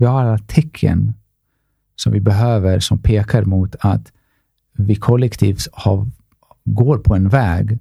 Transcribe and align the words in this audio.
Vi 0.00 0.06
har 0.06 0.24
alla 0.24 0.38
tecken 0.38 1.14
som 1.96 2.12
vi 2.12 2.20
behöver 2.20 2.78
som 2.78 2.98
pekar 2.98 3.44
mot 3.44 3.76
att 3.80 4.12
vi 4.72 4.94
kollektivt 4.94 5.68
har, 5.72 6.06
går 6.64 6.98
på 6.98 7.14
en 7.14 7.28
väg 7.28 7.78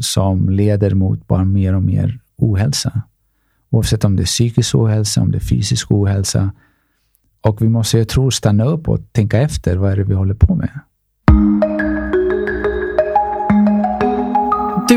som 0.00 0.48
leder 0.48 0.94
mot 0.94 1.26
bara 1.26 1.44
mer 1.44 1.74
och 1.74 1.82
mer 1.82 2.20
ohälsa. 2.36 3.02
Oavsett 3.70 4.04
om 4.04 4.16
det 4.16 4.22
är 4.22 4.26
psykisk 4.26 4.74
ohälsa, 4.74 5.22
om 5.22 5.32
det 5.32 5.38
är 5.38 5.40
fysisk 5.40 5.90
ohälsa. 5.92 6.52
Och 7.40 7.62
vi 7.62 7.68
måste, 7.68 7.98
jag 7.98 8.08
tror, 8.08 8.30
stanna 8.30 8.64
upp 8.64 8.88
och 8.88 9.12
tänka 9.12 9.38
efter. 9.40 9.76
Vad 9.76 9.92
är 9.92 9.96
det 9.96 10.04
vi 10.04 10.14
håller 10.14 10.34
på 10.34 10.54
med? 10.54 10.80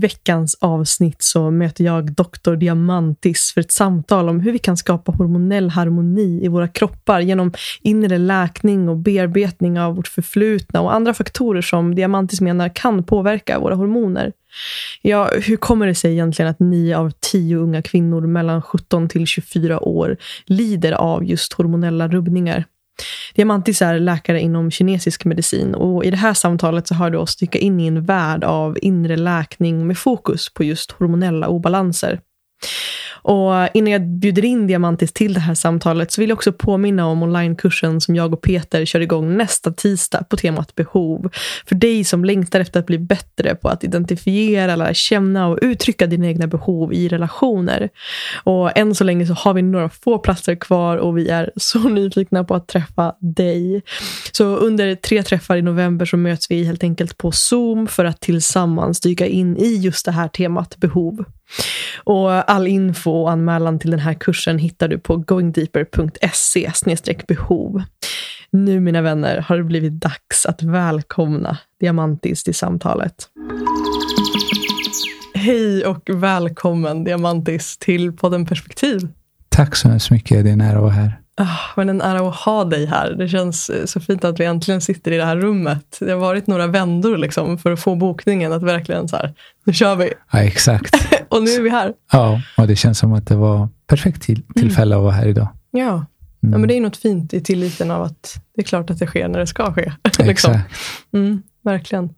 Veckans 0.00 0.56
avsnitt 0.60 1.22
så 1.22 1.50
möter 1.50 1.84
jag 1.84 2.12
Dr. 2.12 2.54
Diamantis 2.54 3.52
för 3.54 3.60
ett 3.60 3.72
samtal 3.72 4.28
om 4.28 4.40
hur 4.40 4.52
vi 4.52 4.58
kan 4.58 4.76
skapa 4.76 5.12
hormonell 5.12 5.70
harmoni 5.70 6.44
i 6.44 6.48
våra 6.48 6.68
kroppar 6.68 7.20
genom 7.20 7.52
inre 7.82 8.18
läkning 8.18 8.88
och 8.88 8.96
bearbetning 8.96 9.80
av 9.80 9.96
vårt 9.96 10.08
förflutna 10.08 10.80
och 10.80 10.94
andra 10.94 11.14
faktorer 11.14 11.62
som 11.62 11.94
Diamantis 11.94 12.40
menar 12.40 12.74
kan 12.74 13.04
påverka 13.04 13.58
våra 13.58 13.74
hormoner. 13.74 14.32
Ja, 15.02 15.30
hur 15.46 15.56
kommer 15.56 15.86
det 15.86 15.94
sig 15.94 16.12
egentligen 16.12 16.50
att 16.50 16.60
nio 16.60 16.98
av 16.98 17.12
tio 17.20 17.56
unga 17.56 17.82
kvinnor 17.82 18.26
mellan 18.26 18.62
17 18.62 19.08
till 19.08 19.26
24 19.26 19.80
år 19.80 20.16
lider 20.46 20.92
av 20.92 21.24
just 21.24 21.52
hormonella 21.52 22.08
rubbningar? 22.08 22.64
Diamantis 23.34 23.82
är 23.82 23.98
läkare 23.98 24.40
inom 24.40 24.70
kinesisk 24.70 25.24
medicin 25.24 25.74
och 25.74 26.04
i 26.04 26.10
det 26.10 26.16
här 26.16 26.34
samtalet 26.34 26.88
så 26.88 26.94
hör 26.94 27.10
du 27.10 27.18
oss 27.18 27.36
dyka 27.36 27.58
in 27.58 27.80
i 27.80 27.86
en 27.86 28.04
värld 28.04 28.44
av 28.44 28.78
inre 28.82 29.16
läkning 29.16 29.86
med 29.86 29.98
fokus 29.98 30.54
på 30.54 30.64
just 30.64 30.92
hormonella 30.92 31.48
obalanser. 31.48 32.20
Och 33.22 33.68
innan 33.74 33.92
jag 33.92 34.06
bjuder 34.06 34.44
in 34.44 34.66
Diamantis 34.66 35.12
till 35.12 35.34
det 35.34 35.40
här 35.40 35.54
samtalet 35.54 36.12
så 36.12 36.20
vill 36.20 36.28
jag 36.28 36.36
också 36.36 36.52
påminna 36.52 37.06
om 37.06 37.22
onlinekursen 37.22 38.00
som 38.00 38.16
jag 38.16 38.32
och 38.32 38.42
Peter 38.42 38.84
kör 38.84 39.00
igång 39.00 39.36
nästa 39.36 39.72
tisdag 39.72 40.24
på 40.28 40.36
temat 40.36 40.74
behov. 40.74 41.30
För 41.66 41.74
dig 41.74 42.04
som 42.04 42.24
längtar 42.24 42.60
efter 42.60 42.80
att 42.80 42.86
bli 42.86 42.98
bättre 42.98 43.54
på 43.54 43.68
att 43.68 43.84
identifiera, 43.84 44.76
lära 44.76 44.94
känna 44.94 45.46
och 45.46 45.58
uttrycka 45.62 46.06
dina 46.06 46.26
egna 46.26 46.46
behov 46.46 46.94
i 46.94 47.08
relationer. 47.08 47.88
Och 48.44 48.78
än 48.78 48.94
så 48.94 49.04
länge 49.04 49.26
så 49.26 49.34
har 49.34 49.54
vi 49.54 49.62
några 49.62 49.88
få 49.88 50.18
platser 50.18 50.54
kvar 50.54 50.96
och 50.96 51.18
vi 51.18 51.28
är 51.28 51.50
så 51.56 51.78
nyfikna 51.88 52.44
på 52.44 52.54
att 52.54 52.68
träffa 52.68 53.14
dig. 53.20 53.82
Så 54.32 54.44
under 54.44 54.94
tre 54.94 55.22
träffar 55.22 55.56
i 55.56 55.62
november 55.62 56.06
så 56.06 56.16
möts 56.16 56.50
vi 56.50 56.64
helt 56.64 56.82
enkelt 56.82 57.18
på 57.18 57.32
Zoom 57.32 57.86
för 57.86 58.04
att 58.04 58.20
tillsammans 58.20 59.00
dyka 59.00 59.26
in 59.26 59.56
i 59.56 59.76
just 59.76 60.04
det 60.04 60.12
här 60.12 60.28
temat 60.28 60.76
behov. 60.76 61.24
Och 62.04 62.50
all 62.50 62.66
info 62.66 63.10
och 63.10 63.30
anmälan 63.30 63.78
till 63.78 63.90
den 63.90 64.00
här 64.00 64.14
kursen 64.14 64.58
hittar 64.58 64.88
du 64.88 64.98
på 64.98 65.16
goingdeeper.se 65.16 66.70
behov. 67.26 67.82
Nu 68.50 68.80
mina 68.80 69.02
vänner 69.02 69.38
har 69.38 69.56
det 69.56 69.64
blivit 69.64 69.92
dags 69.92 70.46
att 70.46 70.62
välkomna 70.62 71.58
Diamantis 71.80 72.44
till 72.44 72.54
samtalet. 72.54 73.14
Hej 75.34 75.86
och 75.86 76.10
välkommen 76.12 77.04
Diamantis 77.04 77.78
till 77.78 78.12
podden 78.12 78.46
Perspektiv. 78.46 79.08
Tack 79.48 79.76
så 79.76 79.88
hemskt 79.88 80.10
mycket. 80.10 80.44
Det 80.44 80.50
är 80.50 80.52
en 80.52 80.60
ära 80.60 80.76
att 80.76 80.82
vara 80.82 80.92
här. 80.92 81.20
Oh, 81.38 81.60
men 81.76 81.88
en 81.88 82.00
ära 82.00 82.28
att 82.28 82.36
ha 82.36 82.64
dig 82.64 82.86
här. 82.86 83.10
Det 83.10 83.28
känns 83.28 83.70
eh, 83.70 83.84
så 83.84 84.00
fint 84.00 84.24
att 84.24 84.40
vi 84.40 84.44
äntligen 84.44 84.80
sitter 84.80 85.12
i 85.12 85.16
det 85.16 85.24
här 85.24 85.36
rummet. 85.36 85.96
Det 86.00 86.10
har 86.10 86.18
varit 86.18 86.46
några 86.46 86.66
vändor 86.66 87.16
liksom 87.16 87.58
för 87.58 87.72
att 87.72 87.80
få 87.80 87.94
bokningen 87.94 88.52
att 88.52 88.62
verkligen 88.62 89.08
så 89.08 89.16
här, 89.16 89.34
nu 89.64 89.72
kör 89.72 89.96
vi. 89.96 90.12
Ja, 90.32 90.38
exakt. 90.38 90.94
och 91.28 91.42
nu 91.42 91.50
är 91.50 91.60
vi 91.60 91.70
här. 91.70 91.92
Ja, 92.12 92.40
och 92.56 92.66
det 92.66 92.76
känns 92.76 92.98
som 92.98 93.12
att 93.12 93.26
det 93.26 93.36
var 93.36 93.68
perfekt 93.86 94.22
till, 94.22 94.42
tillfälle 94.54 94.94
mm. 94.94 94.98
att 94.98 95.04
vara 95.04 95.14
här 95.14 95.26
idag. 95.26 95.48
Ja. 95.70 96.06
Mm. 96.42 96.52
ja, 96.52 96.58
men 96.58 96.68
det 96.68 96.76
är 96.76 96.80
något 96.80 96.96
fint 96.96 97.34
i 97.34 97.40
tilliten 97.40 97.90
av 97.90 98.02
att 98.02 98.40
det 98.54 98.60
är 98.62 98.64
klart 98.64 98.90
att 98.90 98.98
det 98.98 99.06
sker 99.06 99.28
när 99.28 99.38
det 99.38 99.46
ska 99.46 99.72
ske. 99.72 99.92
liksom. 100.04 100.28
Exakt. 100.28 100.74
Mm, 101.12 101.42
verkligen. 101.62 102.10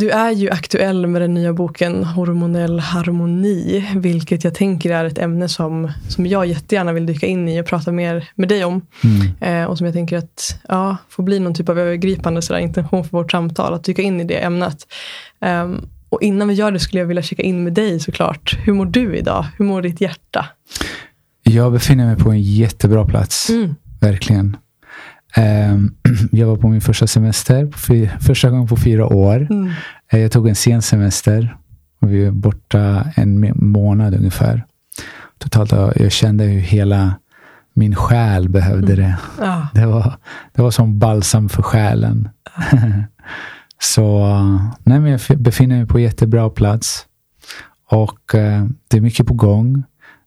Du 0.00 0.10
är 0.10 0.30
ju 0.30 0.50
aktuell 0.50 1.06
med 1.06 1.22
den 1.22 1.34
nya 1.34 1.52
boken 1.52 2.04
Hormonell 2.04 2.80
harmoni, 2.80 3.90
vilket 3.96 4.44
jag 4.44 4.54
tänker 4.54 4.90
är 4.90 5.04
ett 5.04 5.18
ämne 5.18 5.48
som, 5.48 5.92
som 6.08 6.26
jag 6.26 6.46
jättegärna 6.46 6.92
vill 6.92 7.06
dyka 7.06 7.26
in 7.26 7.48
i 7.48 7.60
och 7.60 7.66
prata 7.66 7.92
mer 7.92 8.28
med 8.34 8.48
dig 8.48 8.64
om. 8.64 8.86
Mm. 9.04 9.62
Eh, 9.62 9.70
och 9.70 9.78
som 9.78 9.84
jag 9.84 9.94
tänker 9.94 10.18
att 10.18 10.60
ja, 10.68 10.96
får 11.08 11.22
bli 11.22 11.38
någon 11.38 11.54
typ 11.54 11.68
av 11.68 11.78
övergripande 11.78 12.42
sådär, 12.42 12.60
intention 12.60 13.04
för 13.04 13.10
vårt 13.10 13.30
samtal, 13.30 13.74
att 13.74 13.84
dyka 13.84 14.02
in 14.02 14.20
i 14.20 14.24
det 14.24 14.44
ämnet. 14.44 14.86
Um, 15.40 15.88
och 16.08 16.22
innan 16.22 16.48
vi 16.48 16.54
gör 16.54 16.72
det 16.72 16.80
skulle 16.80 17.00
jag 17.00 17.06
vilja 17.06 17.22
checka 17.22 17.42
in 17.42 17.64
med 17.64 17.72
dig 17.72 18.00
såklart. 18.00 18.58
Hur 18.64 18.72
mår 18.72 18.86
du 18.86 19.16
idag? 19.16 19.46
Hur 19.58 19.64
mår 19.64 19.82
ditt 19.82 20.00
hjärta? 20.00 20.46
Jag 21.42 21.72
befinner 21.72 22.06
mig 22.06 22.16
på 22.16 22.30
en 22.30 22.42
jättebra 22.42 23.06
plats, 23.06 23.50
mm. 23.50 23.74
verkligen. 24.00 24.56
Um, 25.36 25.94
jag 26.32 26.46
var 26.46 26.56
på 26.56 26.68
min 26.68 26.80
första 26.80 27.06
semester, 27.06 27.70
första 28.20 28.50
gången 28.50 28.66
på 28.66 28.76
fyra 28.76 29.06
år. 29.06 29.46
Mm. 29.50 29.66
Uh, 30.14 30.20
jag 30.20 30.32
tog 30.32 30.48
en 30.48 30.54
sen 30.54 30.82
semester. 30.82 31.56
Och 32.00 32.12
vi 32.12 32.24
var 32.24 32.32
borta 32.32 33.04
en 33.14 33.52
månad 33.56 34.14
ungefär. 34.14 34.64
Totalt, 35.38 35.72
jag 35.96 36.12
kände 36.12 36.44
hur 36.44 36.60
hela 36.60 37.14
min 37.74 37.94
själ 37.94 38.48
behövde 38.48 38.96
det. 38.96 39.18
Mm. 39.38 39.50
Ah. 39.50 39.66
Det, 39.74 39.86
var, 39.86 40.16
det 40.52 40.62
var 40.62 40.70
som 40.70 40.98
balsam 40.98 41.48
för 41.48 41.62
själen. 41.62 42.28
Ah. 42.54 42.76
Så 43.78 44.26
nej, 44.84 45.00
men 45.00 45.10
jag 45.10 45.20
befinner 45.38 45.76
mig 45.76 45.86
på 45.86 46.00
jättebra 46.00 46.50
plats. 46.50 47.06
Och 47.90 48.34
uh, 48.34 48.66
det 48.88 48.96
är 48.96 49.00
mycket 49.00 49.26
på 49.26 49.34
gång. 49.34 49.84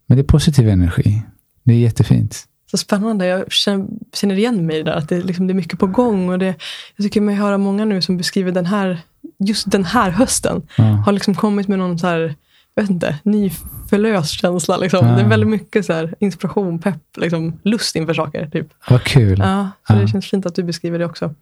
Men 0.07 0.17
det 0.17 0.21
är 0.21 0.27
positiv 0.27 0.69
energi. 0.69 1.23
Det 1.63 1.73
är 1.73 1.77
jättefint. 1.77 2.45
Så 2.75 2.80
spännande. 2.80 3.25
Jag 3.25 3.52
känner, 3.52 4.36
igen 4.36 4.66
mig 4.66 4.84
där. 4.84 4.91
Att 4.91 5.09
det, 5.09 5.22
liksom, 5.22 5.47
det 5.47 5.53
är 5.53 5.56
mycket 5.56 5.80
på 5.80 5.88
gång. 5.88 6.30
Och 6.30 6.40
det, 6.40 6.56
jag 6.96 7.03
tycker 7.03 7.22
mig 7.22 7.36
höra 7.36 7.58
många 7.58 7.86
nu 7.86 8.02
som 8.02 8.18
beskriver 8.18 8.52
den 8.52 8.66
här, 8.66 9.00
just 9.40 9.72
den 9.72 9.86
här 9.86 10.09
hösten. 10.09 10.62
Ja. 10.78 10.84
Har 10.84 11.12
liksom 11.12 11.36
kommit 11.36 11.68
med 11.68 11.80
någon 11.80 12.00
så 12.00 12.08
här, 12.08 12.36
vet 12.75 12.90
inte, 12.90 13.19
nyförlöst 13.24 14.31
känsla. 14.31 14.78
Liksom. 14.78 15.08
Ja. 15.08 15.16
Det 15.16 15.22
är 15.22 15.28
väldigt 15.28 15.50
mycket 15.50 15.86
så 15.86 15.94
här, 15.94 16.16
inspiration, 16.19 16.80
pepp, 16.80 17.02
liksom, 17.18 17.59
lust 17.63 17.96
inför 17.96 18.13
saker. 18.13 18.47
Typ. 18.47 18.68
Vad 18.90 19.03
kul. 19.03 19.40
Ja, 19.40 19.69
så 19.88 19.94
ja. 19.94 20.00
Det 20.00 20.08
känns 20.08 20.30
fint 20.30 20.46
att 20.46 20.56
du 20.56 20.63
beskriver 20.63 21.00
det 21.00 21.06
också. 21.06 21.34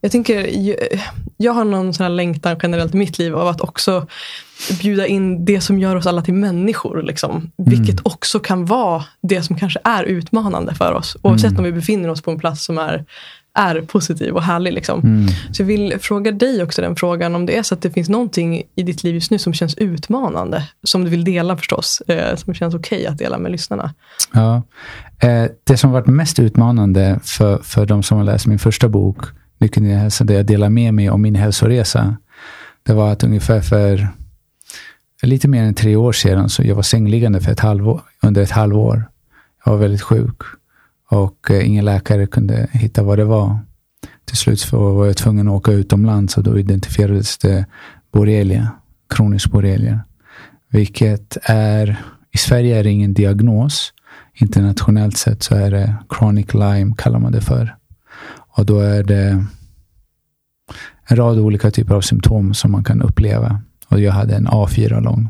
Jag 0.00 0.12
tänker, 0.12 0.50
jag 1.36 1.52
har 1.52 1.64
någon 1.64 1.94
sån 1.94 2.04
här 2.04 2.10
längtan 2.10 2.56
generellt 2.62 2.94
i 2.94 2.96
mitt 2.96 3.18
liv 3.18 3.36
av 3.36 3.48
att 3.48 3.60
också 3.60 4.06
bjuda 4.80 5.06
in 5.06 5.44
det 5.44 5.60
som 5.60 5.78
gör 5.78 5.96
oss 5.96 6.06
alla 6.06 6.22
till 6.22 6.34
människor. 6.34 7.02
Liksom. 7.02 7.30
Mm. 7.30 7.50
Vilket 7.56 8.06
också 8.06 8.40
kan 8.40 8.64
vara 8.64 9.04
det 9.22 9.42
som 9.42 9.58
kanske 9.58 9.80
är 9.84 10.04
utmanande 10.04 10.74
för 10.74 10.92
oss. 10.92 11.16
Oavsett 11.22 11.50
mm. 11.50 11.58
om 11.58 11.64
vi 11.64 11.72
befinner 11.72 12.08
oss 12.08 12.22
på 12.22 12.30
en 12.30 12.38
plats 12.38 12.64
som 12.64 12.78
är, 12.78 13.04
är 13.60 13.82
positiv 13.82 14.34
och 14.34 14.42
härlig. 14.42 14.72
Liksom. 14.72 15.00
Mm. 15.00 15.28
Så 15.52 15.62
jag 15.62 15.66
vill 15.66 15.98
fråga 16.00 16.32
dig 16.32 16.62
också 16.62 16.82
den 16.82 16.96
frågan. 16.96 17.34
Om 17.34 17.46
det 17.46 17.56
är 17.56 17.62
så 17.62 17.74
att 17.74 17.82
det 17.82 17.90
finns 17.90 18.08
någonting 18.08 18.62
i 18.74 18.82
ditt 18.82 19.04
liv 19.04 19.14
just 19.14 19.30
nu 19.30 19.38
som 19.38 19.54
känns 19.54 19.74
utmanande. 19.74 20.68
Som 20.82 21.04
du 21.04 21.10
vill 21.10 21.24
dela 21.24 21.56
förstås. 21.56 22.02
Eh, 22.06 22.36
som 22.36 22.54
känns 22.54 22.74
okej 22.74 22.98
okay 22.98 23.06
att 23.06 23.18
dela 23.18 23.38
med 23.38 23.52
lyssnarna. 23.52 23.94
Ja. 24.32 24.62
Eh, 25.18 25.44
det 25.64 25.76
som 25.76 25.90
varit 25.90 26.06
mest 26.06 26.38
utmanande 26.38 27.20
för, 27.22 27.58
för 27.58 27.86
de 27.86 28.02
som 28.02 28.18
har 28.18 28.24
läst 28.24 28.46
min 28.46 28.58
första 28.58 28.88
bok 28.88 29.24
Nyckeln 29.60 29.86
till 29.86 29.94
hälsa, 29.96 30.24
där 30.24 30.34
jag 30.34 30.46
delar 30.46 30.68
med 30.68 30.94
mig 30.94 31.10
om 31.10 31.22
min 31.22 31.34
hälsoresa. 31.34 32.16
Det 32.82 32.92
var 32.92 33.12
att 33.12 33.24
ungefär 33.24 33.60
för 33.60 34.08
lite 35.22 35.48
mer 35.48 35.62
än 35.62 35.74
tre 35.74 35.96
år 35.96 36.12
sedan 36.12 36.48
så 36.48 36.62
jag 36.62 36.74
var 36.74 36.82
sängliggande 36.82 37.40
för 37.40 37.52
ett 37.52 37.60
halvår, 37.60 38.00
under 38.22 38.42
ett 38.42 38.50
halvår. 38.50 39.04
Jag 39.64 39.72
var 39.72 39.78
väldigt 39.78 40.02
sjuk 40.02 40.36
och 41.10 41.50
eh, 41.50 41.66
ingen 41.66 41.84
läkare 41.84 42.26
kunde 42.26 42.68
hitta 42.72 43.02
vad 43.02 43.18
det 43.18 43.24
var. 43.24 43.58
Till 44.24 44.36
slut 44.36 44.72
var 44.72 45.06
jag 45.06 45.16
tvungen 45.16 45.48
att 45.48 45.54
åka 45.54 45.72
utomlands 45.72 46.36
och 46.36 46.42
då 46.42 46.58
identifierades 46.58 47.38
det 47.38 47.66
borrelia, 48.12 48.68
kronisk 49.08 49.50
borrelia. 49.50 50.00
Vilket 50.68 51.36
är, 51.42 52.04
i 52.30 52.38
Sverige 52.38 52.78
är 52.78 52.84
det 52.84 52.90
ingen 52.90 53.14
diagnos. 53.14 53.92
Internationellt 54.34 55.16
sett 55.16 55.42
så 55.42 55.54
är 55.54 55.70
det 55.70 55.96
chronic 56.18 56.54
Lyme, 56.54 56.94
kallar 56.98 57.18
man 57.18 57.32
det 57.32 57.40
för. 57.40 57.76
Och 58.30 58.66
då 58.66 58.80
är 58.80 59.04
det 59.04 59.44
en 61.06 61.16
rad 61.16 61.38
olika 61.38 61.70
typer 61.70 61.94
av 61.94 62.00
symptom 62.00 62.54
som 62.54 62.72
man 62.72 62.84
kan 62.84 63.02
uppleva. 63.02 63.62
Och 63.88 64.00
jag 64.00 64.12
hade 64.12 64.36
en 64.36 64.48
A4 64.48 65.00
lång. 65.00 65.28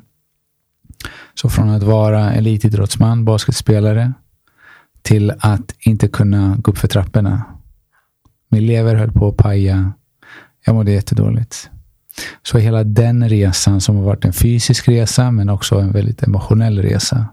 Så 1.34 1.48
från 1.48 1.68
att 1.68 1.82
vara 1.82 2.32
elitidrottsman, 2.32 3.24
basketspelare, 3.24 4.12
till 5.02 5.32
att 5.38 5.74
inte 5.80 6.08
kunna 6.08 6.56
gå 6.58 6.70
upp 6.70 6.78
för 6.78 6.88
trapporna. 6.88 7.44
Min 8.48 8.66
lever 8.66 8.94
höll 8.94 9.12
på 9.12 9.28
att 9.28 9.36
paja. 9.36 9.92
Jag 10.66 10.74
mådde 10.74 10.92
jättedåligt. 10.92 11.70
Så 12.42 12.58
hela 12.58 12.84
den 12.84 13.28
resan 13.28 13.80
som 13.80 13.96
har 13.96 14.02
varit 14.02 14.24
en 14.24 14.32
fysisk 14.32 14.88
resa, 14.88 15.30
men 15.30 15.48
också 15.48 15.78
en 15.78 15.92
väldigt 15.92 16.22
emotionell 16.22 16.82
resa, 16.82 17.28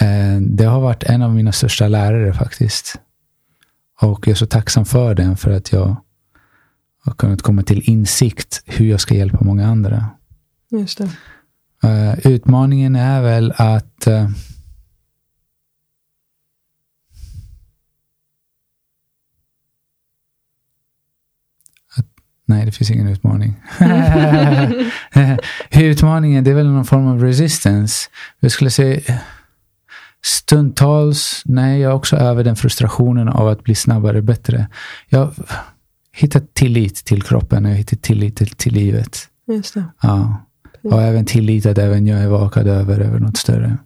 Eh, 0.00 0.40
det 0.40 0.64
har 0.64 0.80
varit 0.80 1.02
en 1.02 1.22
av 1.22 1.34
mina 1.34 1.52
största 1.52 1.88
lärare 1.88 2.32
faktiskt. 2.32 3.00
Och 4.00 4.26
jag 4.26 4.32
är 4.32 4.36
så 4.36 4.46
tacksam 4.46 4.84
för 4.84 5.14
den, 5.14 5.36
för 5.36 5.50
att 5.50 5.72
jag 5.72 5.96
har 7.04 7.12
kunnat 7.12 7.42
komma 7.42 7.62
till 7.62 7.90
insikt 7.90 8.62
hur 8.66 8.86
jag 8.86 9.00
ska 9.00 9.14
hjälpa 9.14 9.38
många 9.40 9.66
andra. 9.66 10.06
Just 10.70 10.98
det. 10.98 11.10
Uh, 11.84 12.26
utmaningen 12.26 12.96
är 12.96 13.22
väl 13.22 13.52
att 13.56 14.06
Nej, 22.48 22.66
det 22.66 22.72
finns 22.72 22.90
ingen 22.90 23.08
utmaning. 23.08 23.54
Utmaningen, 25.70 26.44
det 26.44 26.50
är 26.50 26.54
väl 26.54 26.70
någon 26.70 26.84
form 26.84 27.06
av 27.06 27.22
resistance. 27.22 28.10
Jag 28.40 28.52
skulle 28.52 28.70
säga 28.70 29.00
stundtals, 30.24 31.42
nej, 31.44 31.80
jag 31.80 31.90
är 31.90 31.94
också 31.94 32.16
över 32.16 32.44
den 32.44 32.56
frustrationen 32.56 33.28
av 33.28 33.48
att 33.48 33.64
bli 33.64 33.74
snabbare, 33.74 34.22
bättre. 34.22 34.68
Jag 35.08 35.34
hittar 36.12 36.42
tillit 36.52 37.04
till 37.04 37.22
kroppen 37.22 37.64
och 37.64 37.70
jag 37.70 37.76
hittar 37.76 37.96
tillit 37.96 38.36
till, 38.36 38.50
till 38.50 38.74
livet. 38.74 39.28
Just 39.46 39.74
det. 39.74 39.84
Ja. 40.02 40.36
Och 40.82 41.02
även 41.02 41.24
tillit 41.24 41.66
att 41.66 41.78
även 41.78 42.06
jag 42.06 42.20
är 42.20 42.28
vakad 42.28 42.66
över, 42.66 43.00
över 43.00 43.18
något 43.18 43.36
större. 43.36 43.78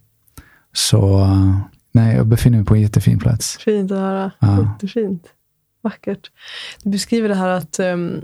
Så 0.72 1.26
nej, 1.92 2.16
jag 2.16 2.26
befinner 2.26 2.58
mig 2.58 2.66
på 2.66 2.74
en 2.74 2.80
jättefin 2.80 3.18
plats. 3.18 3.56
Fint 3.56 3.92
att 3.92 3.98
höra. 3.98 4.30
Ja. 4.38 4.72
Jättefint. 4.72 5.26
Vackert. 5.82 6.30
Du 6.82 6.90
beskriver 6.90 7.28
det 7.28 7.34
här 7.34 7.48
att 7.48 7.80
um, 7.80 8.20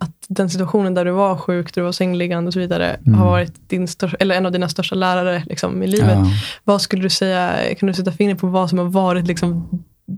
att 0.00 0.26
den 0.28 0.50
situationen 0.50 0.94
där 0.94 1.04
du 1.04 1.10
var 1.10 1.36
sjuk, 1.36 1.74
du 1.74 1.80
var 1.80 1.92
sängliggande 1.92 2.48
och 2.48 2.52
så 2.52 2.60
vidare, 2.60 2.94
mm. 2.94 3.18
har 3.18 3.26
varit 3.26 3.68
din 3.68 3.88
största, 3.88 4.16
eller 4.20 4.34
en 4.34 4.46
av 4.46 4.52
dina 4.52 4.68
största 4.68 4.94
lärare 4.94 5.44
liksom, 5.46 5.82
i 5.82 5.86
livet. 5.86 6.18
Ja. 6.18 6.26
Vad 6.64 6.80
skulle 6.80 7.02
du 7.02 7.10
säga, 7.10 7.74
kan 7.74 7.86
du 7.86 7.94
sätta 7.94 8.12
fingret 8.12 8.38
på 8.38 8.46
vad 8.46 8.70
som 8.70 8.78
har 8.78 8.86
varit 8.86 9.26
liksom, 9.26 9.68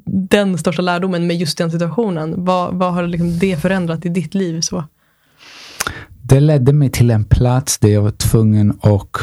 den 0.07 0.59
största 0.59 0.83
lärdomen 0.83 1.27
med 1.27 1.37
just 1.37 1.59
den 1.59 1.71
situationen? 1.71 2.45
Vad, 2.45 2.75
vad 2.75 2.93
har 2.95 3.07
liksom 3.07 3.39
det 3.39 3.57
förändrat 3.57 4.07
i 4.07 4.09
ditt 4.09 4.35
liv? 4.35 4.61
Så? 4.61 4.85
Det 6.23 6.41
ledde 6.41 6.73
mig 6.73 6.91
till 6.91 7.11
en 7.11 7.25
plats 7.25 7.79
där 7.79 7.89
jag 7.89 8.03
var 8.03 8.11
tvungen 8.11 8.79
att 8.83 9.17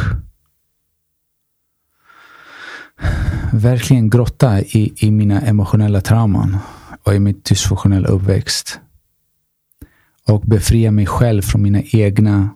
verkligen 3.53 4.09
grotta 4.09 4.61
i, 4.61 4.93
i 4.97 5.11
mina 5.11 5.41
emotionella 5.41 6.01
trauman 6.01 6.57
och 7.03 7.13
i 7.13 7.19
mitt 7.19 7.45
dysfunktionella 7.45 8.07
uppväxt 8.07 8.79
och 10.29 10.41
befria 10.41 10.91
mig 10.91 11.05
själv 11.05 11.41
från 11.41 11.61
mina 11.61 11.81
egna 11.91 12.49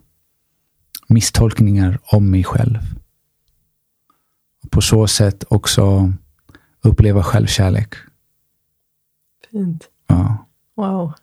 misstolkningar 1.07 1.99
om 2.03 2.31
mig 2.31 2.43
själv. 2.43 2.77
På 4.69 4.81
så 4.81 5.07
sätt 5.07 5.43
också 5.47 6.13
uppleva 6.81 7.23
självkärlek. 7.23 7.93
Fint. 9.51 9.89
Ja. 10.07 10.45
Wow. 10.75 11.13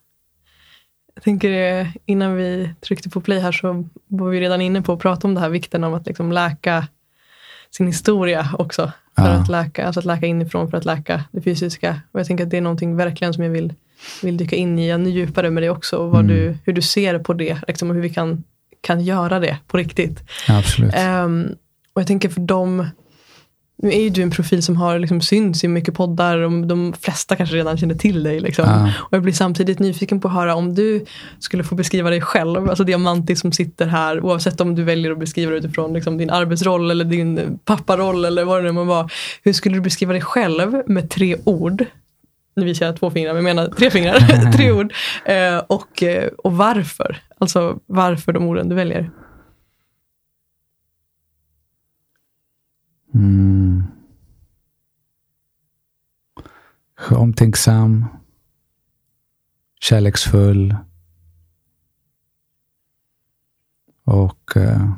Jag 1.14 1.24
tänker 1.24 1.50
eh, 1.50 1.86
innan 2.06 2.36
vi 2.36 2.74
tryckte 2.80 3.10
på 3.10 3.20
play 3.20 3.40
här 3.40 3.52
så 3.52 3.84
var 4.06 4.28
vi 4.28 4.40
redan 4.40 4.60
inne 4.60 4.82
på 4.82 4.92
att 4.92 4.98
prata 4.98 5.28
om 5.28 5.34
det 5.34 5.40
här 5.40 5.48
vikten 5.48 5.84
av 5.84 5.94
att 5.94 6.06
liksom 6.06 6.32
läka 6.32 6.88
sin 7.70 7.86
historia 7.86 8.50
också. 8.58 8.92
För 9.16 9.22
ja. 9.22 9.30
att 9.30 9.48
läka, 9.48 9.86
alltså 9.86 9.98
att 10.00 10.04
läka 10.04 10.26
inifrån 10.26 10.70
för 10.70 10.76
att 10.76 10.84
läka 10.84 11.24
det 11.32 11.40
fysiska. 11.40 12.00
Och 12.12 12.20
jag 12.20 12.26
tänker 12.26 12.44
att 12.44 12.50
det 12.50 12.56
är 12.56 12.60
någonting 12.60 12.96
verkligen 12.96 13.34
som 13.34 13.44
jag 13.44 13.50
vill 13.50 13.74
vill 14.22 14.36
dyka 14.36 14.56
in 14.56 14.78
i 14.78 14.88
ännu 14.88 15.10
djupare 15.10 15.50
med 15.50 15.62
det 15.62 15.70
också. 15.70 15.96
Och 15.96 16.10
vad 16.10 16.24
mm. 16.24 16.36
du, 16.36 16.58
hur 16.64 16.72
du 16.72 16.82
ser 16.82 17.18
på 17.18 17.32
det 17.32 17.58
liksom, 17.68 17.88
och 17.88 17.94
hur 17.94 18.02
vi 18.02 18.10
kan, 18.10 18.44
kan 18.80 19.00
göra 19.00 19.40
det 19.40 19.56
på 19.66 19.76
riktigt. 19.76 20.22
absolut. 20.48 20.94
Um, 21.24 21.56
och 21.92 22.00
jag 22.00 22.06
tänker 22.06 22.28
för 22.28 22.40
dem, 22.40 22.86
nu 23.82 23.88
är 23.88 24.00
ju 24.00 24.10
du 24.10 24.22
en 24.22 24.30
profil 24.30 24.62
som 24.62 24.76
har 24.76 24.98
liksom 24.98 25.20
syns 25.20 25.64
i 25.64 25.68
mycket 25.68 25.94
poddar 25.94 26.38
och 26.38 26.66
de 26.66 26.92
flesta 27.00 27.36
kanske 27.36 27.56
redan 27.56 27.78
känner 27.78 27.94
till 27.94 28.22
dig. 28.22 28.40
Liksom. 28.40 28.64
Ja. 28.64 28.92
Och 28.98 29.12
jag 29.12 29.22
blir 29.22 29.32
samtidigt 29.32 29.78
nyfiken 29.78 30.20
på 30.20 30.28
att 30.28 30.34
höra 30.34 30.54
om 30.54 30.74
du 30.74 31.04
skulle 31.38 31.64
få 31.64 31.74
beskriva 31.74 32.10
dig 32.10 32.20
själv, 32.20 32.68
alltså 32.68 32.84
Diamantis 32.84 33.40
som 33.40 33.52
sitter 33.52 33.86
här, 33.86 34.24
oavsett 34.24 34.60
om 34.60 34.74
du 34.74 34.84
väljer 34.84 35.10
att 35.12 35.18
beskriva 35.18 35.50
dig 35.50 35.58
utifrån 35.58 35.92
liksom, 35.92 36.18
din 36.18 36.30
arbetsroll 36.30 36.90
eller 36.90 37.04
din 37.04 37.58
papparoll 37.64 38.24
eller 38.24 38.44
vad 38.44 38.58
det 38.58 38.62
nu 38.62 38.72
må 38.72 38.84
vara. 38.84 39.08
Hur 39.42 39.52
skulle 39.52 39.74
du 39.74 39.80
beskriva 39.80 40.12
dig 40.12 40.22
själv 40.22 40.82
med 40.86 41.10
tre 41.10 41.36
ord 41.44 41.84
nu 42.60 42.66
visar 42.66 42.86
jag 42.86 42.96
två 42.96 43.10
fingrar, 43.10 43.34
men 43.34 43.46
jag 43.46 43.56
menar 43.56 43.68
tre 43.68 43.90
fingrar, 43.90 44.52
tre 44.56 44.72
ord. 44.72 44.92
Eh, 45.24 45.58
och, 45.58 46.02
eh, 46.02 46.30
och 46.38 46.52
varför. 46.52 47.22
Alltså 47.38 47.80
varför 47.86 48.32
de 48.32 48.44
orden 48.44 48.68
du 48.68 48.74
väljer. 48.74 49.10
Mm. 53.14 53.84
Omtänksam. 57.10 58.06
Kärleksfull. 59.80 60.76
Och 64.04 64.56
eh, 64.56 64.90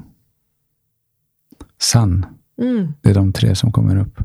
sann. 1.78 2.26
Mm. 2.62 2.92
Det 3.00 3.10
är 3.10 3.14
de 3.14 3.32
tre 3.32 3.54
som 3.54 3.72
kommer 3.72 3.96
upp. 3.96 4.18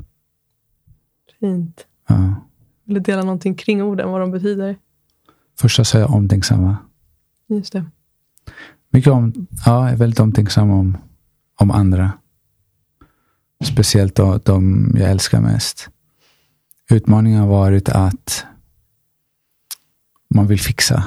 Fint. 1.40 1.86
Ja. 2.06 2.47
Du 2.88 3.00
dela 3.00 3.22
någonting 3.22 3.54
kring 3.54 3.82
orden, 3.82 4.10
vad 4.10 4.20
de 4.20 4.30
betyder? 4.30 4.76
Första 5.58 5.98
är 5.98 6.00
jag 6.00 6.10
omtänksamma. 6.10 6.76
Just 7.46 7.72
det. 7.72 7.84
Mycket 8.90 9.12
om, 9.12 9.46
ja, 9.66 9.84
jag 9.84 9.92
är 9.92 9.96
väldigt 9.96 10.20
omtänksam 10.20 10.70
om, 10.70 10.98
om 11.60 11.70
andra. 11.70 12.12
Speciellt 13.64 14.14
då, 14.14 14.40
de 14.44 14.90
jag 14.98 15.10
älskar 15.10 15.40
mest. 15.40 15.88
Utmaningen 16.90 17.40
har 17.40 17.48
varit 17.48 17.88
att 17.88 18.44
man 20.34 20.46
vill 20.46 20.60
fixa. 20.60 21.04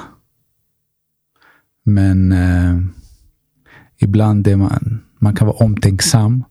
Men 1.84 2.32
eh, 2.32 2.78
ibland 3.96 4.46
är 4.46 4.56
man, 4.56 5.04
man 5.18 5.34
kan 5.34 5.46
vara 5.46 5.56
omtänksam 5.56 6.44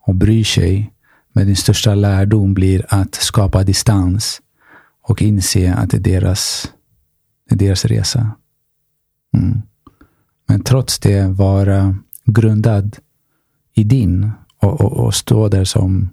och 0.00 0.14
bry 0.14 0.44
sig. 0.44 0.92
Men 1.32 1.46
din 1.46 1.56
största 1.56 1.94
lärdom 1.94 2.54
blir 2.54 2.86
att 2.88 3.14
skapa 3.14 3.64
distans 3.64 4.40
och 5.08 5.22
inse 5.22 5.74
att 5.74 5.90
det 5.90 5.96
är 5.96 6.00
deras, 6.00 6.72
det 7.48 7.54
är 7.54 7.58
deras 7.58 7.84
resa. 7.84 8.30
Mm. 9.36 9.62
Men 10.48 10.62
trots 10.62 10.98
det 10.98 11.28
vara 11.28 11.96
grundad 12.24 12.96
i 13.74 13.84
din 13.84 14.30
och, 14.56 14.80
och, 14.80 14.92
och, 14.92 15.14
stå 15.14 15.48
där 15.48 15.64
som, 15.64 16.10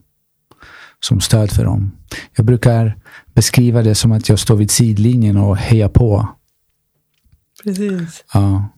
som 1.00 1.22
stöd 1.22 1.52
för 1.52 1.66
dem. 1.66 1.92
Jag 2.36 2.46
brukar 2.46 2.98
beskriva 3.34 3.84
det 3.84 3.96
som 3.96 4.12
att 4.12 4.30
jag 4.30 4.40
står 4.40 4.56
vid 4.56 4.72
sidlinjen 4.72 5.38
och 5.38 5.58
hejar 5.58 5.90
på. 5.90 6.28
Precis. 7.64 8.24
Ja. 8.34 8.70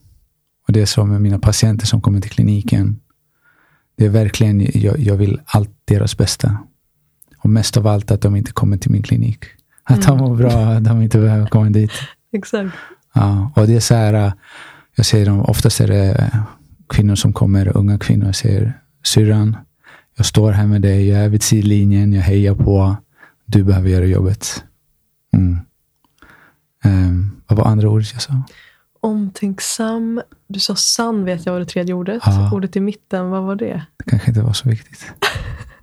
Och 0.68 0.74
det 0.74 0.82
är 0.82 0.86
som 0.86 1.10
med 1.10 1.22
mina 1.22 1.40
patienter 1.40 1.86
som 1.86 2.02
kommer 2.02 2.22
till 2.22 2.32
kliniken. 2.32 3.00
Det 3.98 4.06
är 4.06 4.10
verkligen, 4.10 4.82
jag, 4.82 5.00
jag 5.00 5.16
vill 5.16 5.42
allt 5.46 5.72
deras 5.86 6.18
bästa. 6.18 6.58
Och 7.38 7.50
mest 7.50 7.78
av 7.78 7.88
allt 7.88 8.12
att 8.12 8.22
de 8.22 8.36
inte 8.36 8.52
kommer 8.52 8.78
till 8.78 8.92
min 8.92 9.04
klinik. 9.04 9.46
Att 9.88 10.08
de 10.08 10.18
mår 10.18 10.36
bra, 10.36 10.52
att 10.52 10.84
de 10.84 11.02
inte 11.02 11.18
behöver 11.18 11.48
komma 11.48 11.70
dit. 11.70 11.92
Exakt. 12.34 12.76
Ja, 13.14 13.52
och 13.56 13.68
det 13.68 13.76
är 13.76 13.80
så 13.80 13.96
här, 13.96 14.34
jag 14.96 15.06
säger 15.06 15.26
dem, 15.26 15.42
oftast 15.42 15.80
är 15.80 15.88
det 15.88 16.32
kvinnor 16.90 17.16
som 17.16 17.34
kommer, 17.34 17.78
unga 17.78 18.00
kvinnor, 18.00 18.26
jag 18.26 18.36
säger 18.36 18.74
syrran, 19.04 19.58
jag 20.18 20.26
står 20.26 20.52
här 20.52 20.68
med 20.68 20.82
dig, 20.82 21.08
jag 21.08 21.20
är 21.20 21.30
vid 21.30 21.44
sidlinjen, 21.44 22.14
jag 22.14 22.22
hejar 22.22 22.56
på, 22.56 22.96
du 23.46 23.64
behöver 23.64 23.90
göra 23.90 24.06
jobbet. 24.06 24.64
Mm. 25.34 25.60
Um, 26.86 27.42
vad 27.48 27.58
var 27.58 27.66
andra 27.66 27.90
ordet 27.90 28.14
jag 28.14 28.22
sa? 28.22 28.34
Omtänksam. 29.00 30.22
Du 30.48 30.60
sa 30.60 30.76
sann 30.76 31.26
vet 31.26 31.46
jag 31.46 31.54
var 31.54 31.60
det 31.60 31.66
tredje 31.66 31.94
ordet. 31.94 32.22
Ja. 32.26 32.52
Ordet 32.54 32.76
i 32.76 32.80
mitten, 32.80 33.30
vad 33.30 33.44
var 33.44 33.56
det? 33.56 33.86
Det 33.98 34.10
kanske 34.10 34.30
inte 34.30 34.42
var 34.42 34.54
så 34.54 34.70
viktigt. 34.70 35.14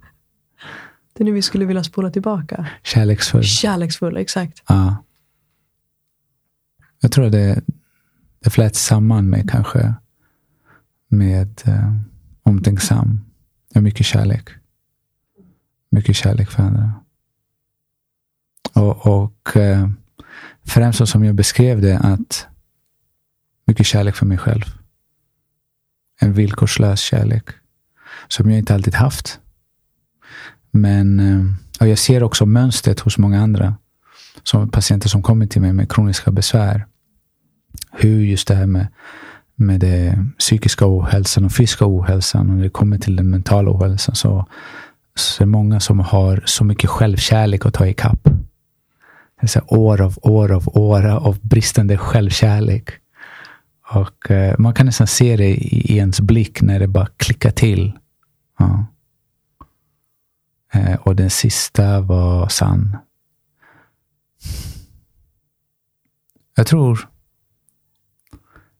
Det 1.14 1.22
är 1.22 1.24
nu 1.24 1.32
vi 1.32 1.42
skulle 1.42 1.64
vilja 1.64 1.84
spola 1.84 2.10
tillbaka. 2.10 2.68
Kärleksfull. 2.82 3.44
Kärleksfull, 3.44 4.16
exakt. 4.16 4.62
Ja. 4.68 5.04
Jag 7.00 7.12
tror 7.12 7.30
det, 7.30 7.62
det 8.38 8.50
fläts 8.50 8.84
samman 8.84 9.30
med 9.30 9.50
kanske 9.50 9.94
med 11.08 11.62
eh, 11.64 11.94
omtänksam. 12.42 13.20
Ja, 13.72 13.80
mycket 13.80 14.06
kärlek. 14.06 14.48
Mycket 15.90 16.16
kärlek 16.16 16.50
för 16.50 16.62
andra. 16.62 16.92
Och, 18.72 19.06
och 19.06 19.56
eh, 19.56 19.88
främst 20.64 20.98
så 20.98 21.06
som 21.06 21.24
jag 21.24 21.34
beskrev 21.34 21.80
det, 21.80 21.98
att 21.98 22.46
mycket 23.64 23.86
kärlek 23.86 24.16
för 24.16 24.26
mig 24.26 24.38
själv. 24.38 24.64
En 26.20 26.32
villkorslös 26.32 27.00
kärlek. 27.00 27.48
Som 28.28 28.50
jag 28.50 28.58
inte 28.58 28.74
alltid 28.74 28.94
haft. 28.94 29.40
Men 30.76 31.20
eh, 31.80 31.88
jag 31.88 31.98
ser 31.98 32.22
också 32.22 32.46
mönstret 32.46 33.00
hos 33.00 33.18
många 33.18 33.42
andra. 33.42 33.74
Som 34.42 34.70
patienter 34.70 35.08
som 35.08 35.22
kommer 35.22 35.46
till 35.46 35.60
mig 35.60 35.72
med 35.72 35.92
kroniska 35.92 36.30
besvär. 36.30 36.86
Hur 37.92 38.20
just 38.20 38.48
det 38.48 38.54
här 38.54 38.66
med, 38.66 38.86
med 39.54 39.80
det 39.80 40.24
psykiska 40.38 40.84
ohälsan 40.86 41.44
och 41.44 41.52
fysiska 41.52 41.84
ohälsan. 41.86 42.50
Och 42.50 42.56
när 42.56 42.62
det 42.62 42.70
kommer 42.70 42.98
till 42.98 43.16
den 43.16 43.30
mentala 43.30 43.70
ohälsan 43.70 44.14
så 44.14 44.46
så 45.14 45.42
är 45.42 45.46
det 45.46 45.50
många 45.50 45.80
som 45.80 46.00
har 46.00 46.42
så 46.46 46.64
mycket 46.64 46.90
självkärlek 46.90 47.66
att 47.66 47.74
ta 47.74 47.86
ikapp. 47.86 48.24
Det 49.40 49.46
är 49.46 49.46
så 49.46 49.58
här 49.58 49.78
år 49.78 50.00
av 50.00 50.18
år 50.22 50.52
av 50.52 50.68
år 50.78 51.06
av 51.06 51.38
bristande 51.42 51.98
självkärlek. 51.98 52.90
Och 53.92 54.30
eh, 54.30 54.54
man 54.58 54.74
kan 54.74 54.86
nästan 54.86 55.06
se 55.06 55.36
det 55.36 55.48
i, 55.48 55.92
i 55.92 55.96
ens 55.96 56.20
blick 56.20 56.62
när 56.62 56.80
det 56.80 56.88
bara 56.88 57.08
klickar 57.16 57.50
till. 57.50 57.92
Ja. 58.58 58.86
Eh, 60.74 60.94
och 60.94 61.16
den 61.16 61.30
sista 61.30 62.00
var 62.00 62.48
sann. 62.48 62.96
Jag 66.56 66.66
tror 66.66 67.08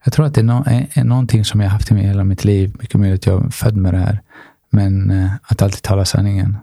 jag 0.04 0.12
tror 0.12 0.26
att 0.26 0.34
det 0.34 0.40
är, 0.40 0.44
no 0.44 0.64
är 0.66 1.04
någonting 1.04 1.44
som 1.44 1.60
jag 1.60 1.68
haft 1.68 1.90
i 1.90 1.94
mig 1.94 2.06
hela 2.06 2.24
mitt 2.24 2.44
liv. 2.44 2.76
Mycket 2.80 3.00
möjligt 3.00 3.20
att 3.20 3.26
jag 3.26 3.46
är 3.46 3.50
född 3.50 3.76
med 3.76 3.94
det 3.94 3.98
här. 3.98 4.20
Men 4.70 5.10
eh, 5.10 5.30
att 5.42 5.62
alltid 5.62 5.82
tala 5.82 6.04
sanningen. 6.04 6.56